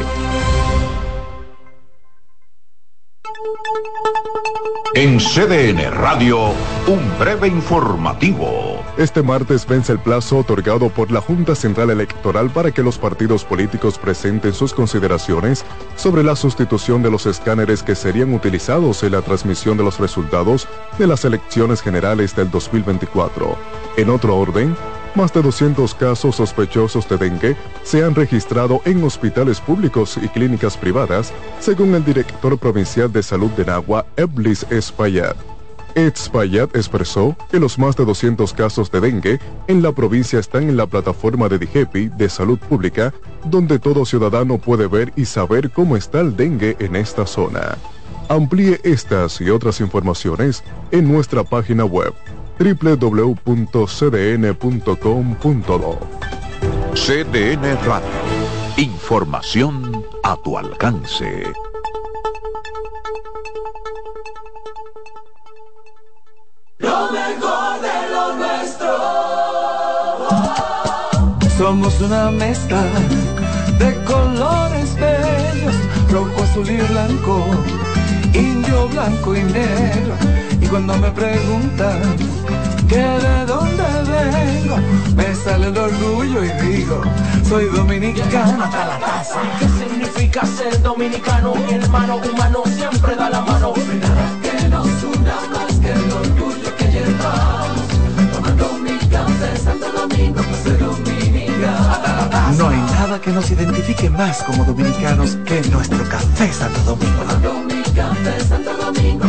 En 4.94 5.18
CDN 5.18 5.88
Radio, 5.92 6.48
un 6.88 7.18
breve 7.18 7.46
informativo. 7.46 8.82
Este 8.98 9.22
martes 9.22 9.64
vence 9.64 9.92
el 9.92 10.00
plazo 10.00 10.38
otorgado 10.38 10.88
por 10.88 11.12
la 11.12 11.20
Junta 11.20 11.54
Central 11.54 11.90
Electoral 11.90 12.50
para 12.50 12.72
que 12.72 12.82
los 12.82 12.98
partidos 12.98 13.44
políticos 13.44 13.98
presenten 13.98 14.52
sus 14.52 14.74
consideraciones 14.74 15.64
sobre 15.94 16.24
la 16.24 16.34
sustitución 16.34 17.04
de 17.04 17.10
los 17.10 17.24
escáneres 17.26 17.84
que 17.84 17.94
serían 17.94 18.34
utilizados 18.34 19.04
en 19.04 19.12
la 19.12 19.22
transmisión 19.22 19.76
de 19.76 19.84
los 19.84 20.00
resultados 20.00 20.66
de 20.98 21.06
las 21.06 21.24
elecciones 21.24 21.82
generales 21.82 22.34
del 22.34 22.50
2024. 22.50 23.56
En 23.96 24.10
otro 24.10 24.36
orden, 24.36 24.76
más 25.14 25.32
de 25.32 25.42
200 25.42 25.94
casos 25.94 26.36
sospechosos 26.36 27.08
de 27.08 27.16
dengue 27.16 27.56
se 27.82 28.04
han 28.04 28.14
registrado 28.14 28.80
en 28.84 29.02
hospitales 29.02 29.60
públicos 29.60 30.18
y 30.22 30.28
clínicas 30.28 30.76
privadas, 30.76 31.32
según 31.58 31.94
el 31.94 32.04
director 32.04 32.56
provincial 32.58 33.12
de 33.12 33.22
salud 33.22 33.50
de 33.50 33.64
Nagua, 33.64 34.06
Eblis 34.16 34.66
Espaillat. 34.70 35.36
Espaillat 35.94 36.74
expresó 36.76 37.36
que 37.50 37.58
los 37.58 37.78
más 37.78 37.96
de 37.96 38.04
200 38.04 38.52
casos 38.54 38.90
de 38.90 39.00
dengue 39.00 39.40
en 39.66 39.82
la 39.82 39.92
provincia 39.92 40.38
están 40.38 40.68
en 40.68 40.76
la 40.76 40.86
plataforma 40.86 41.48
de 41.48 41.58
DIGEPI 41.58 42.08
de 42.10 42.28
salud 42.28 42.58
pública, 42.58 43.12
donde 43.44 43.78
todo 43.78 44.04
ciudadano 44.04 44.58
puede 44.58 44.86
ver 44.86 45.12
y 45.16 45.24
saber 45.24 45.70
cómo 45.70 45.96
está 45.96 46.20
el 46.20 46.36
dengue 46.36 46.76
en 46.78 46.94
esta 46.94 47.26
zona. 47.26 47.76
Amplíe 48.28 48.80
estas 48.84 49.40
y 49.40 49.50
otras 49.50 49.80
informaciones 49.80 50.62
en 50.92 51.10
nuestra 51.10 51.42
página 51.42 51.84
web 51.84 52.14
www.cdn.com.do. 52.60 53.40
CDN 56.94 57.78
Radio. 57.86 58.10
Información 58.76 60.04
a 60.22 60.36
tu 60.36 60.58
alcance. 60.58 61.44
Lo 66.78 67.10
mejor 67.10 67.80
de 67.80 68.10
lo 68.12 68.34
nuestro. 68.36 68.92
Somos 71.56 71.98
una 72.02 72.30
mezcla 72.30 72.84
de 73.78 74.04
colores 74.04 74.94
bellos, 74.96 75.74
rojo, 76.10 76.42
azul 76.42 76.68
y 76.68 76.76
blanco, 76.76 77.46
indio, 78.34 78.86
blanco 78.88 79.34
y 79.34 79.44
negro. 79.44 80.49
Cuando 80.70 80.96
me 80.98 81.10
preguntan 81.10 82.00
que 82.88 82.96
de 82.96 83.44
dónde 83.44 83.82
vengo, 84.06 84.76
me 85.16 85.34
sale 85.34 85.66
el 85.66 85.76
orgullo 85.76 86.44
y 86.44 86.48
digo, 86.64 87.02
soy 87.48 87.64
dominicano 87.66 88.62
hasta 88.62 88.86
la 88.86 88.98
taza. 89.00 89.40
¿Qué 89.58 89.66
significa 89.66 90.46
ser 90.46 90.80
dominicano? 90.80 91.54
Mi 91.56 91.74
hermano 91.74 92.18
humano 92.18 92.62
siempre 92.66 93.16
da 93.16 93.30
la 93.30 93.40
mano. 93.40 93.72
Nada 94.00 94.30
que 94.42 94.68
nos 94.68 94.86
una 95.02 95.34
más 95.52 95.74
que 95.80 95.90
el 95.90 96.12
orgullo 96.12 96.76
que 96.76 96.84
llevamos. 96.84 97.88
Tomando 98.32 98.72
mi 98.74 98.96
café 99.08 99.56
Santo 99.56 99.90
Domingo, 99.90 100.40
para 100.40 100.56
ser 100.56 100.78
dominicano. 100.78 102.56
No 102.56 102.68
hay 102.68 102.78
nada 102.78 103.20
que 103.20 103.32
nos 103.32 103.50
identifique 103.50 104.08
más 104.08 104.44
como 104.44 104.64
dominicanos 104.64 105.36
que 105.44 105.62
nuestro 105.62 106.04
café 106.08 106.52
Santo 106.52 106.80
Domingo. 106.82 107.22
Tomando 107.22 107.54
mi 107.64 107.82
café 107.92 108.40
Santo 108.48 108.76
Domingo, 108.76 109.24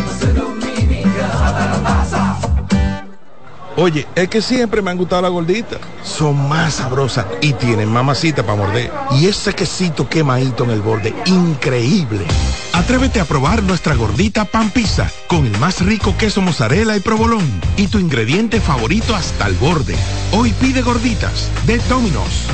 Oye, 3.77 4.05
es 4.15 4.27
que 4.27 4.41
siempre 4.41 4.81
me 4.81 4.91
han 4.91 4.97
gustado 4.97 5.21
las 5.21 5.31
gorditas. 5.31 5.79
Son 6.03 6.49
más 6.49 6.75
sabrosas 6.75 7.25
y 7.39 7.53
tienen 7.53 7.89
mamacita 7.89 8.43
para 8.43 8.57
morder. 8.57 8.91
Y 9.11 9.27
ese 9.27 9.53
quesito 9.53 10.09
quemadito 10.09 10.65
en 10.65 10.71
el 10.71 10.81
borde, 10.81 11.13
increíble. 11.25 12.25
Atrévete 12.73 13.21
a 13.21 13.25
probar 13.25 13.63
nuestra 13.63 13.95
gordita 13.95 14.45
pan 14.45 14.71
pizza 14.71 15.09
con 15.27 15.45
el 15.45 15.57
más 15.59 15.81
rico 15.85 16.15
queso 16.17 16.41
mozzarella 16.41 16.97
y 16.97 16.99
provolón 16.99 17.45
y 17.77 17.87
tu 17.87 17.97
ingrediente 17.97 18.59
favorito 18.59 19.15
hasta 19.15 19.47
el 19.47 19.55
borde. 19.55 19.95
Hoy 20.33 20.51
pide 20.53 20.81
gorditas 20.81 21.49
de 21.65 21.77
Domino's. 21.89 22.47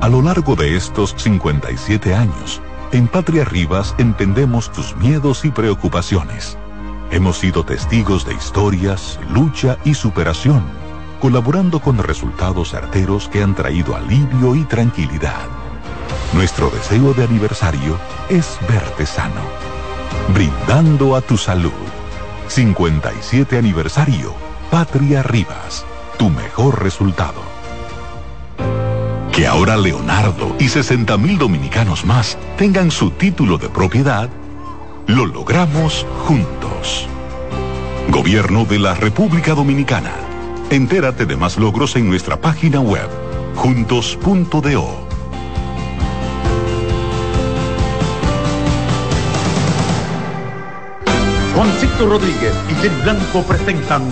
A 0.00 0.08
lo 0.08 0.22
largo 0.22 0.56
de 0.56 0.76
estos 0.76 1.14
57 1.16 2.14
años, 2.14 2.60
en 2.92 3.08
Patria 3.08 3.44
Rivas 3.44 3.94
entendemos 3.98 4.70
tus 4.70 4.96
miedos 4.96 5.44
y 5.44 5.50
preocupaciones 5.50 6.58
Hemos 7.12 7.38
sido 7.38 7.62
testigos 7.62 8.24
de 8.24 8.32
historias, 8.32 9.20
lucha 9.28 9.76
y 9.84 9.92
superación, 9.92 10.64
colaborando 11.20 11.78
con 11.78 11.98
resultados 11.98 12.70
certeros 12.70 13.28
que 13.28 13.42
han 13.42 13.54
traído 13.54 13.94
alivio 13.94 14.54
y 14.54 14.64
tranquilidad. 14.64 15.46
Nuestro 16.32 16.70
deseo 16.70 17.12
de 17.12 17.24
aniversario 17.24 17.98
es 18.30 18.58
verte 18.66 19.04
sano. 19.04 19.42
Brindando 20.32 21.14
a 21.14 21.20
tu 21.20 21.36
salud. 21.36 21.70
57 22.48 23.58
aniversario. 23.58 24.32
Patria 24.70 25.22
Rivas. 25.22 25.84
Tu 26.16 26.30
mejor 26.30 26.82
resultado. 26.82 27.42
Que 29.32 29.46
ahora 29.46 29.76
Leonardo 29.76 30.56
y 30.58 30.70
60 30.70 31.18
mil 31.18 31.36
dominicanos 31.36 32.06
más 32.06 32.38
tengan 32.56 32.90
su 32.90 33.10
título 33.10 33.58
de 33.58 33.68
propiedad, 33.68 34.30
lo 35.06 35.26
logramos 35.26 36.06
juntos. 36.26 37.06
Gobierno 38.08 38.64
de 38.64 38.78
la 38.78 38.94
República 38.94 39.54
Dominicana. 39.54 40.12
Entérate 40.70 41.26
de 41.26 41.36
más 41.36 41.58
logros 41.58 41.96
en 41.96 42.08
nuestra 42.08 42.40
página 42.40 42.80
web, 42.80 43.08
juntos.do. 43.56 45.02
Juancito 51.54 52.08
Rodríguez 52.08 52.54
y 52.70 52.74
Jenny 52.82 53.02
Blanco 53.02 53.42
presentan 53.42 54.02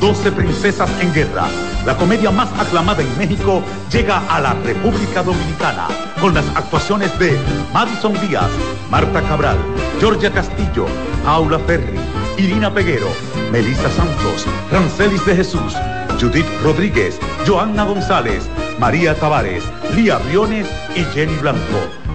12 0.00 0.32
Princesas 0.32 0.90
en 1.00 1.14
Guerra. 1.14 1.48
La 1.86 1.96
comedia 1.96 2.30
más 2.30 2.48
aclamada 2.58 3.02
en 3.02 3.18
México 3.18 3.62
llega 3.90 4.22
a 4.28 4.38
la 4.40 4.52
República 4.52 5.22
Dominicana 5.22 5.88
con 6.20 6.34
las 6.34 6.44
actuaciones 6.54 7.18
de 7.18 7.38
Madison 7.72 8.12
Díaz, 8.20 8.50
Marta 8.90 9.22
Cabral, 9.22 9.56
Georgia 9.98 10.30
Castillo, 10.30 10.86
Paula 11.24 11.58
Ferri, 11.60 11.98
Irina 12.36 12.72
Peguero, 12.72 13.08
Melissa 13.50 13.88
Santos, 13.90 14.46
Rancelis 14.70 15.24
de 15.24 15.36
Jesús, 15.36 15.74
Judith 16.20 16.46
Rodríguez, 16.62 17.18
Joanna 17.46 17.84
González, 17.84 18.46
María 18.78 19.14
Tavares, 19.14 19.64
Lía 19.94 20.18
Briones 20.18 20.66
y 20.94 21.04
Jenny 21.14 21.36
Blanco. 21.36 21.60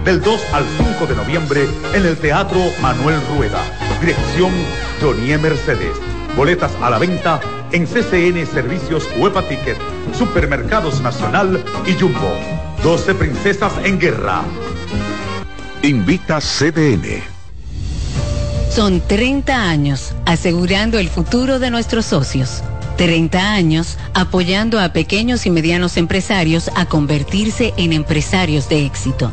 Del 0.04 0.20
2 0.20 0.40
al 0.52 0.64
5 0.78 1.06
de 1.06 1.16
noviembre 1.16 1.68
en 1.92 2.06
el 2.06 2.16
Teatro 2.16 2.60
Manuel 2.80 3.20
Rueda. 3.34 3.60
Dirección 4.00 4.52
Jonie 5.00 5.36
Mercedes. 5.38 6.05
Boletas 6.36 6.72
a 6.82 6.90
la 6.90 6.98
venta 6.98 7.40
en 7.72 7.86
CCN 7.86 8.46
Servicios 8.46 9.08
Huepa 9.16 9.42
Ticket, 9.48 9.78
Supermercados 10.12 11.00
Nacional 11.00 11.64
y 11.86 11.98
Jumbo. 11.98 12.30
12 12.82 13.14
Princesas 13.14 13.72
en 13.84 13.98
Guerra. 13.98 14.42
Invita 15.82 16.38
CDN. 16.40 17.22
Son 18.70 19.00
30 19.00 19.70
años 19.70 20.14
asegurando 20.26 20.98
el 20.98 21.08
futuro 21.08 21.58
de 21.58 21.70
nuestros 21.70 22.04
socios. 22.04 22.62
30 22.98 23.52
años 23.52 23.96
apoyando 24.12 24.78
a 24.78 24.90
pequeños 24.90 25.46
y 25.46 25.50
medianos 25.50 25.96
empresarios 25.96 26.70
a 26.74 26.84
convertirse 26.84 27.72
en 27.78 27.94
empresarios 27.94 28.68
de 28.68 28.84
éxito. 28.84 29.32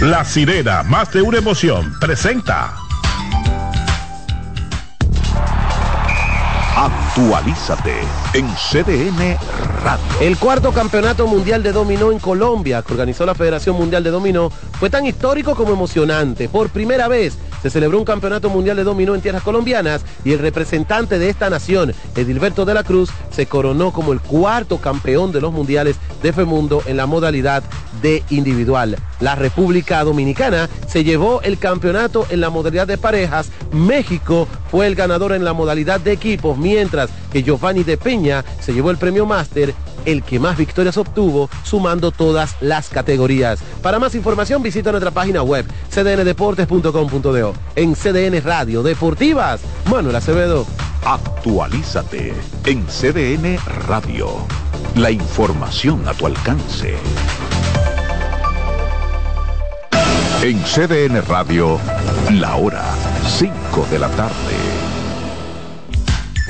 La 0.00 0.24
sirena, 0.24 0.82
más 0.82 1.12
de 1.12 1.20
una 1.20 1.36
emoción, 1.36 1.92
presenta. 2.00 2.74
Actualízate 6.74 7.92
en 8.32 8.48
CDN 8.54 9.36
Radio. 9.84 10.02
El 10.22 10.38
cuarto 10.38 10.72
campeonato 10.72 11.26
mundial 11.26 11.62
de 11.62 11.72
dominó 11.72 12.12
en 12.12 12.18
Colombia, 12.18 12.80
que 12.80 12.94
organizó 12.94 13.26
la 13.26 13.34
Federación 13.34 13.76
Mundial 13.76 14.02
de 14.02 14.10
Dominó, 14.10 14.48
fue 14.48 14.88
tan 14.88 15.04
histórico 15.04 15.54
como 15.54 15.74
emocionante. 15.74 16.48
Por 16.48 16.70
primera 16.70 17.06
vez 17.06 17.36
se 17.62 17.70
celebró 17.70 17.98
un 17.98 18.04
campeonato 18.04 18.48
mundial 18.50 18.76
de 18.76 18.84
dominó 18.84 19.14
en 19.14 19.20
tierras 19.20 19.42
colombianas 19.42 20.04
y 20.24 20.32
el 20.32 20.38
representante 20.38 21.18
de 21.18 21.28
esta 21.28 21.50
nación, 21.50 21.92
Edilberto 22.16 22.64
de 22.64 22.74
la 22.74 22.84
Cruz, 22.84 23.10
se 23.30 23.46
coronó 23.46 23.92
como 23.92 24.12
el 24.12 24.20
cuarto 24.20 24.78
campeón 24.78 25.32
de 25.32 25.40
los 25.40 25.52
mundiales 25.52 25.96
de 26.22 26.32
FEMUNDO 26.32 26.82
en 26.86 26.96
la 26.96 27.06
modalidad 27.06 27.62
de 28.02 28.22
individual. 28.30 28.96
La 29.20 29.34
República 29.34 30.02
Dominicana 30.04 30.68
se 30.88 31.04
llevó 31.04 31.42
el 31.42 31.58
campeonato 31.58 32.26
en 32.30 32.40
la 32.40 32.50
modalidad 32.50 32.86
de 32.86 32.98
parejas. 32.98 33.50
México 33.72 34.48
fue 34.70 34.86
el 34.86 34.94
ganador 34.94 35.32
en 35.32 35.44
la 35.44 35.52
modalidad 35.52 36.00
de 36.00 36.12
equipos, 36.12 36.56
mientras 36.56 37.10
que 37.32 37.42
Giovanni 37.42 37.82
de 37.82 37.98
Peña 37.98 38.44
se 38.60 38.72
llevó 38.72 38.90
el 38.90 38.96
premio 38.98 39.26
máster 39.26 39.74
el 40.06 40.22
que 40.22 40.38
más 40.38 40.56
victorias 40.56 40.96
obtuvo, 40.96 41.50
sumando 41.62 42.10
todas 42.10 42.56
las 42.60 42.88
categorías. 42.88 43.60
Para 43.82 43.98
más 43.98 44.14
información 44.14 44.62
visita 44.62 44.90
nuestra 44.90 45.10
página 45.10 45.42
web 45.42 45.66
En 47.76 47.94
CDN 47.94 48.42
Radio 48.42 48.82
Deportivas, 48.82 49.60
Manuel 49.90 50.16
Acevedo. 50.16 50.66
Actualízate 51.04 52.34
en 52.66 52.86
CDN 52.86 53.58
Radio. 53.88 54.28
La 54.96 55.10
información 55.10 56.06
a 56.08 56.14
tu 56.14 56.26
alcance. 56.26 56.96
En 60.42 60.58
CDN 60.62 61.22
Radio, 61.26 61.78
la 62.30 62.56
hora 62.56 62.84
5 63.26 63.86
de 63.90 63.98
la 63.98 64.08
tarde. 64.08 64.56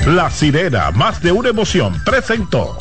La 0.06 0.31
sirena, 0.31 0.90
más 0.93 1.20
de 1.22 1.31
una 1.31 1.51
emoción, 1.51 1.94
presentó. 2.05 2.78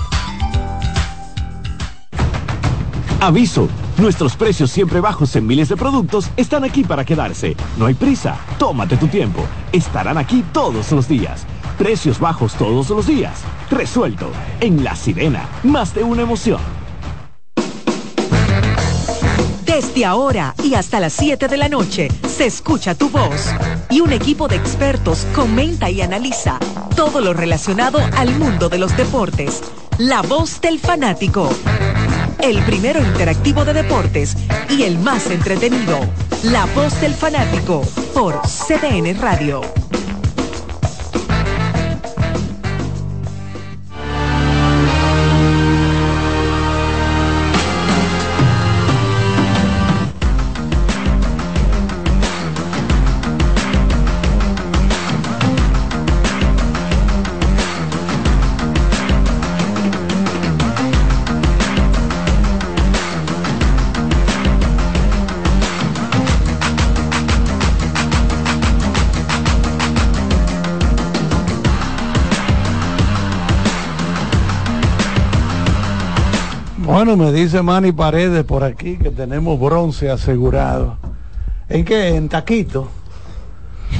Aviso, 3.19 3.67
nuestros 3.99 4.35
precios 4.35 4.71
siempre 4.71 5.01
bajos 5.01 5.35
en 5.35 5.45
miles 5.45 5.69
de 5.69 5.75
productos 5.75 6.29
están 6.37 6.63
aquí 6.63 6.83
para 6.83 7.03
quedarse. 7.03 7.55
No 7.77 7.85
hay 7.85 7.93
prisa, 7.93 8.37
tómate 8.57 8.97
tu 8.97 9.07
tiempo. 9.07 9.45
Estarán 9.71 10.17
aquí 10.17 10.43
todos 10.53 10.91
los 10.91 11.07
días. 11.07 11.45
Precios 11.77 12.19
bajos 12.19 12.53
todos 12.53 12.89
los 12.89 13.07
días. 13.07 13.41
Resuelto. 13.69 14.31
En 14.61 14.83
La 14.83 14.95
Sirena, 14.95 15.47
más 15.63 15.93
de 15.93 16.03
una 16.03 16.21
emoción. 16.21 16.61
Desde 19.65 20.05
ahora 20.05 20.55
y 20.63 20.75
hasta 20.75 20.99
las 20.99 21.13
7 21.13 21.47
de 21.47 21.57
la 21.57 21.69
noche 21.69 22.09
se 22.27 22.45
escucha 22.45 22.95
tu 22.95 23.09
voz 23.09 23.53
y 23.89 24.01
un 24.01 24.11
equipo 24.11 24.47
de 24.47 24.55
expertos 24.55 25.25
comenta 25.33 25.89
y 25.89 26.01
analiza 26.01 26.59
todo 26.95 27.21
lo 27.21 27.33
relacionado 27.33 27.99
al 28.17 28.35
mundo 28.37 28.69
de 28.69 28.77
los 28.77 28.95
deportes. 28.97 29.61
La 29.97 30.21
voz 30.21 30.59
del 30.61 30.79
fanático 30.79 31.49
el 32.41 32.61
primero 32.63 33.01
interactivo 33.01 33.65
de 33.65 33.73
deportes 33.73 34.35
y 34.69 34.83
el 34.83 34.97
más 34.99 35.29
entretenido. 35.29 35.99
La 36.43 36.65
voz 36.67 36.99
del 37.01 37.13
fanático 37.13 37.81
por 38.13 38.41
CDN 38.41 39.19
Radio. 39.19 39.61
Bueno, 76.99 77.15
me 77.15 77.31
dice 77.31 77.61
Manny 77.61 77.93
Paredes 77.93 78.43
por 78.43 78.61
aquí 78.61 78.97
que 78.97 79.09
tenemos 79.09 79.57
bronce 79.57 80.11
asegurado. 80.11 80.97
¿En 81.69 81.85
qué? 81.85 82.09
¿En 82.09 82.27
taquito? 82.27 82.89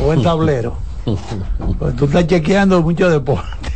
¿O 0.04 0.12
en 0.12 0.22
tablero? 0.22 0.76
Pues 1.80 1.96
tú 1.96 2.04
estás 2.04 2.28
chequeando 2.28 2.82
mucho 2.82 3.10
deporte. 3.10 3.72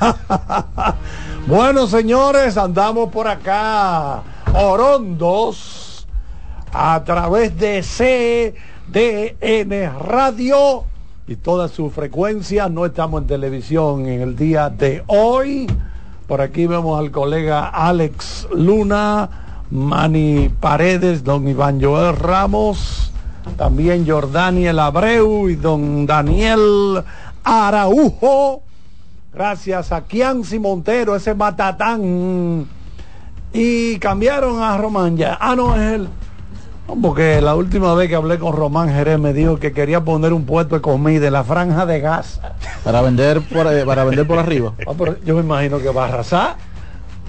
bueno, 1.46 1.86
señores, 1.86 2.56
andamos 2.58 3.12
por 3.12 3.28
acá. 3.28 4.24
Orondos. 4.52 6.08
A 6.72 7.00
través 7.04 7.56
de 7.56 7.80
CDN 8.90 10.00
Radio 10.00 10.82
y 11.28 11.36
toda 11.36 11.68
su 11.68 11.90
frecuencia. 11.90 12.68
No 12.68 12.86
estamos 12.86 13.22
en 13.22 13.28
televisión 13.28 14.08
en 14.08 14.20
el 14.20 14.34
día 14.34 14.68
de 14.68 15.04
hoy. 15.06 15.68
Por 16.26 16.40
aquí 16.40 16.66
vemos 16.66 16.98
al 16.98 17.10
colega 17.10 17.68
Alex 17.68 18.48
Luna, 18.50 19.28
Manny 19.70 20.50
Paredes, 20.58 21.22
don 21.22 21.46
Iván 21.46 21.82
Joel 21.82 22.16
Ramos, 22.16 23.12
también 23.58 24.06
Jordaniel 24.06 24.78
Abreu 24.78 25.50
y 25.50 25.56
don 25.56 26.06
Daniel 26.06 27.04
Araujo. 27.44 28.62
Gracias 29.34 29.92
a 29.92 30.04
Kianci 30.04 30.58
Montero, 30.58 31.14
ese 31.14 31.34
matatán. 31.34 32.66
Y 33.52 33.98
cambiaron 33.98 34.62
a 34.62 34.78
Román 34.78 35.18
ya. 35.18 35.36
Ah, 35.38 35.54
no, 35.54 35.76
es 35.76 35.92
él. 35.92 36.08
Porque 36.86 37.40
la 37.40 37.54
última 37.54 37.94
vez 37.94 38.08
que 38.08 38.14
hablé 38.14 38.38
con 38.38 38.54
Román 38.54 38.90
Jerez 38.90 39.18
me 39.18 39.32
dijo 39.32 39.58
que 39.58 39.72
quería 39.72 40.04
poner 40.04 40.32
un 40.32 40.44
puesto 40.44 40.74
de 40.74 40.80
comida 40.82 41.26
en 41.26 41.32
la 41.32 41.42
franja 41.42 41.86
de 41.86 42.00
gas. 42.00 42.40
Para 42.84 43.00
vender 43.00 43.40
por, 43.40 43.66
eh, 43.72 43.84
para 43.84 44.04
vender 44.04 44.26
por 44.26 44.38
arriba. 44.38 44.74
Ah, 44.86 44.92
yo 45.24 45.34
me 45.34 45.40
imagino 45.40 45.78
que 45.78 45.88
va 45.88 46.04
a 46.04 46.08
arrasar. 46.08 46.56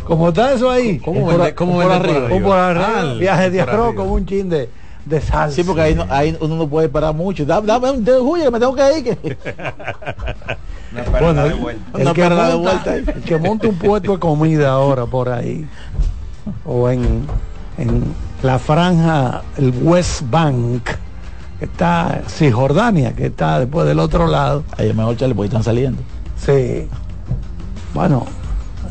¿Cómo 0.05 0.29
está 0.29 0.53
eso 0.53 0.69
ahí? 0.69 0.99
¿Cómo, 0.99 1.25
vende, 1.25 1.55
cómo 1.55 1.81
por, 1.81 1.91
arriba? 1.91 2.29
Por, 2.29 2.57
arriba. 2.57 2.93
Ah, 2.97 3.13
Viaje 3.17 3.49
de 3.49 3.61
arroz 3.61 3.95
con 3.95 4.09
un 4.09 4.25
chin 4.25 4.49
de, 4.49 4.69
de 5.05 5.21
salsa. 5.21 5.55
Sí, 5.55 5.63
porque 5.63 5.81
ahí, 5.81 5.97
ahí, 6.09 6.37
uno 6.41 6.57
no 6.57 6.67
puede 6.67 6.89
parar 6.89 7.15
mucho. 7.15 7.45
Dame, 7.45 7.65
dame 7.65 7.91
un 7.91 8.03
dedo 8.03 8.33
que 8.33 8.51
me 8.51 8.59
tengo 8.59 8.75
que 8.75 8.97
ir. 8.99 9.03
Que... 9.03 9.37
bueno, 11.19 11.45
el, 11.45 11.53
el, 12.07 12.13
que 12.13 12.29
monta, 12.29 12.95
el 12.95 13.05
que 13.23 13.37
monta 13.37 13.67
un 13.67 13.77
puesto 13.77 14.11
de 14.11 14.19
comida 14.19 14.71
ahora 14.71 15.05
por 15.05 15.29
ahí 15.29 15.65
o 16.65 16.89
en, 16.89 17.25
en 17.77 18.03
la 18.45 18.59
franja, 18.59 19.41
el 19.57 19.73
West 19.81 20.23
Bank, 20.29 20.83
que 21.59 21.65
está 21.65 22.21
Cisjordania, 22.27 23.15
que 23.15 23.27
está 23.27 23.59
después 23.59 23.87
del 23.87 23.99
otro 23.99 24.27
lado. 24.27 24.63
Ahí 24.77 24.89
es 24.89 24.95
mejor 24.95 25.17
chale, 25.17 25.33
porque 25.33 25.47
están 25.47 25.63
saliendo. 25.63 26.01
Sí. 26.37 26.87
Bueno, 27.93 28.25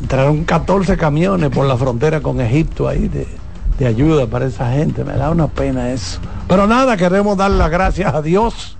entraron 0.01 0.43
14 0.43 0.97
camiones 0.97 1.49
por 1.49 1.65
la 1.65 1.77
frontera 1.77 2.21
con 2.21 2.41
Egipto 2.41 2.87
ahí 2.87 3.07
de, 3.07 3.27
de 3.79 3.85
ayuda 3.87 4.27
para 4.27 4.45
esa 4.45 4.71
gente. 4.71 5.03
Me 5.03 5.13
da 5.13 5.29
una 5.29 5.47
pena 5.47 5.91
eso. 5.91 6.19
Pero 6.47 6.67
nada, 6.67 6.97
queremos 6.97 7.37
dar 7.37 7.51
las 7.51 7.69
gracias 7.69 8.13
a 8.13 8.21
Dios 8.21 8.77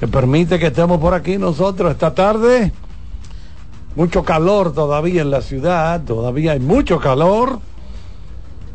que 0.00 0.08
permite 0.08 0.58
que 0.58 0.66
estemos 0.66 1.00
por 1.00 1.14
aquí 1.14 1.38
nosotros 1.38 1.92
esta 1.92 2.14
tarde. 2.14 2.72
Mucho 3.94 4.24
calor 4.24 4.74
todavía 4.74 5.22
en 5.22 5.30
la 5.30 5.40
ciudad, 5.40 6.02
todavía 6.02 6.52
hay 6.52 6.60
mucho 6.60 6.98
calor. 6.98 7.60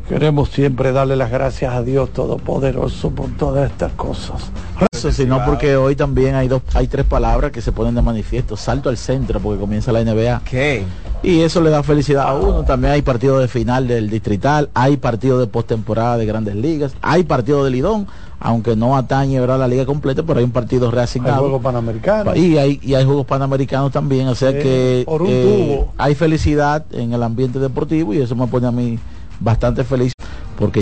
Queremos 0.08 0.50
siempre 0.50 0.92
darle 0.92 1.16
las 1.16 1.30
gracias 1.30 1.72
a 1.72 1.82
Dios 1.82 2.12
Todopoderoso 2.12 3.10
por 3.10 3.30
todas 3.36 3.70
estas 3.70 3.92
cosas. 3.92 4.50
Eso, 4.92 5.12
sino 5.12 5.44
porque 5.44 5.76
hoy 5.76 5.96
también 5.96 6.34
hay 6.34 6.48
dos, 6.48 6.62
hay 6.74 6.86
tres 6.86 7.06
palabras 7.06 7.52
que 7.52 7.60
se 7.60 7.72
ponen 7.72 7.94
de 7.94 8.02
manifiesto. 8.02 8.56
Salto 8.56 8.88
al 8.88 8.96
centro 8.96 9.40
porque 9.40 9.60
comienza 9.60 9.92
la 9.92 10.04
NBA. 10.04 10.42
¿Qué? 10.44 10.84
Y 11.22 11.40
eso 11.40 11.60
le 11.60 11.70
da 11.70 11.82
felicidad 11.82 12.28
a 12.28 12.34
uno. 12.34 12.64
También 12.64 12.94
hay 12.94 13.02
partido 13.02 13.38
de 13.38 13.46
final 13.46 13.86
del 13.86 14.10
distrital, 14.10 14.70
hay 14.74 14.96
partido 14.96 15.38
de 15.38 15.46
postemporada 15.46 16.16
de 16.16 16.26
grandes 16.26 16.56
ligas, 16.56 16.94
hay 17.00 17.22
partido 17.22 17.64
de 17.64 17.70
Lidón, 17.70 18.08
aunque 18.40 18.74
no 18.74 18.96
atañe 18.96 19.38
¿verdad? 19.38 19.60
la 19.60 19.68
liga 19.68 19.86
completa, 19.86 20.24
pero 20.24 20.40
hay 20.40 20.44
un 20.44 20.50
partido 20.50 20.90
reasignado. 20.90 21.34
Hay 21.36 21.40
juegos 21.42 21.62
panamericanos. 21.62 22.36
Y 22.36 22.58
hay, 22.58 22.80
y 22.82 22.94
hay 22.94 23.04
juegos 23.04 23.24
panamericanos 23.24 23.92
también, 23.92 24.26
o 24.26 24.34
sea 24.34 24.52
que 24.52 25.06
eh, 25.08 25.84
hay 25.96 26.14
felicidad 26.16 26.84
en 26.90 27.12
el 27.12 27.22
ambiente 27.22 27.60
deportivo 27.60 28.12
y 28.14 28.18
eso 28.18 28.34
me 28.34 28.48
pone 28.48 28.66
a 28.66 28.72
mí 28.72 28.98
bastante 29.42 29.84
feliz. 29.84 30.21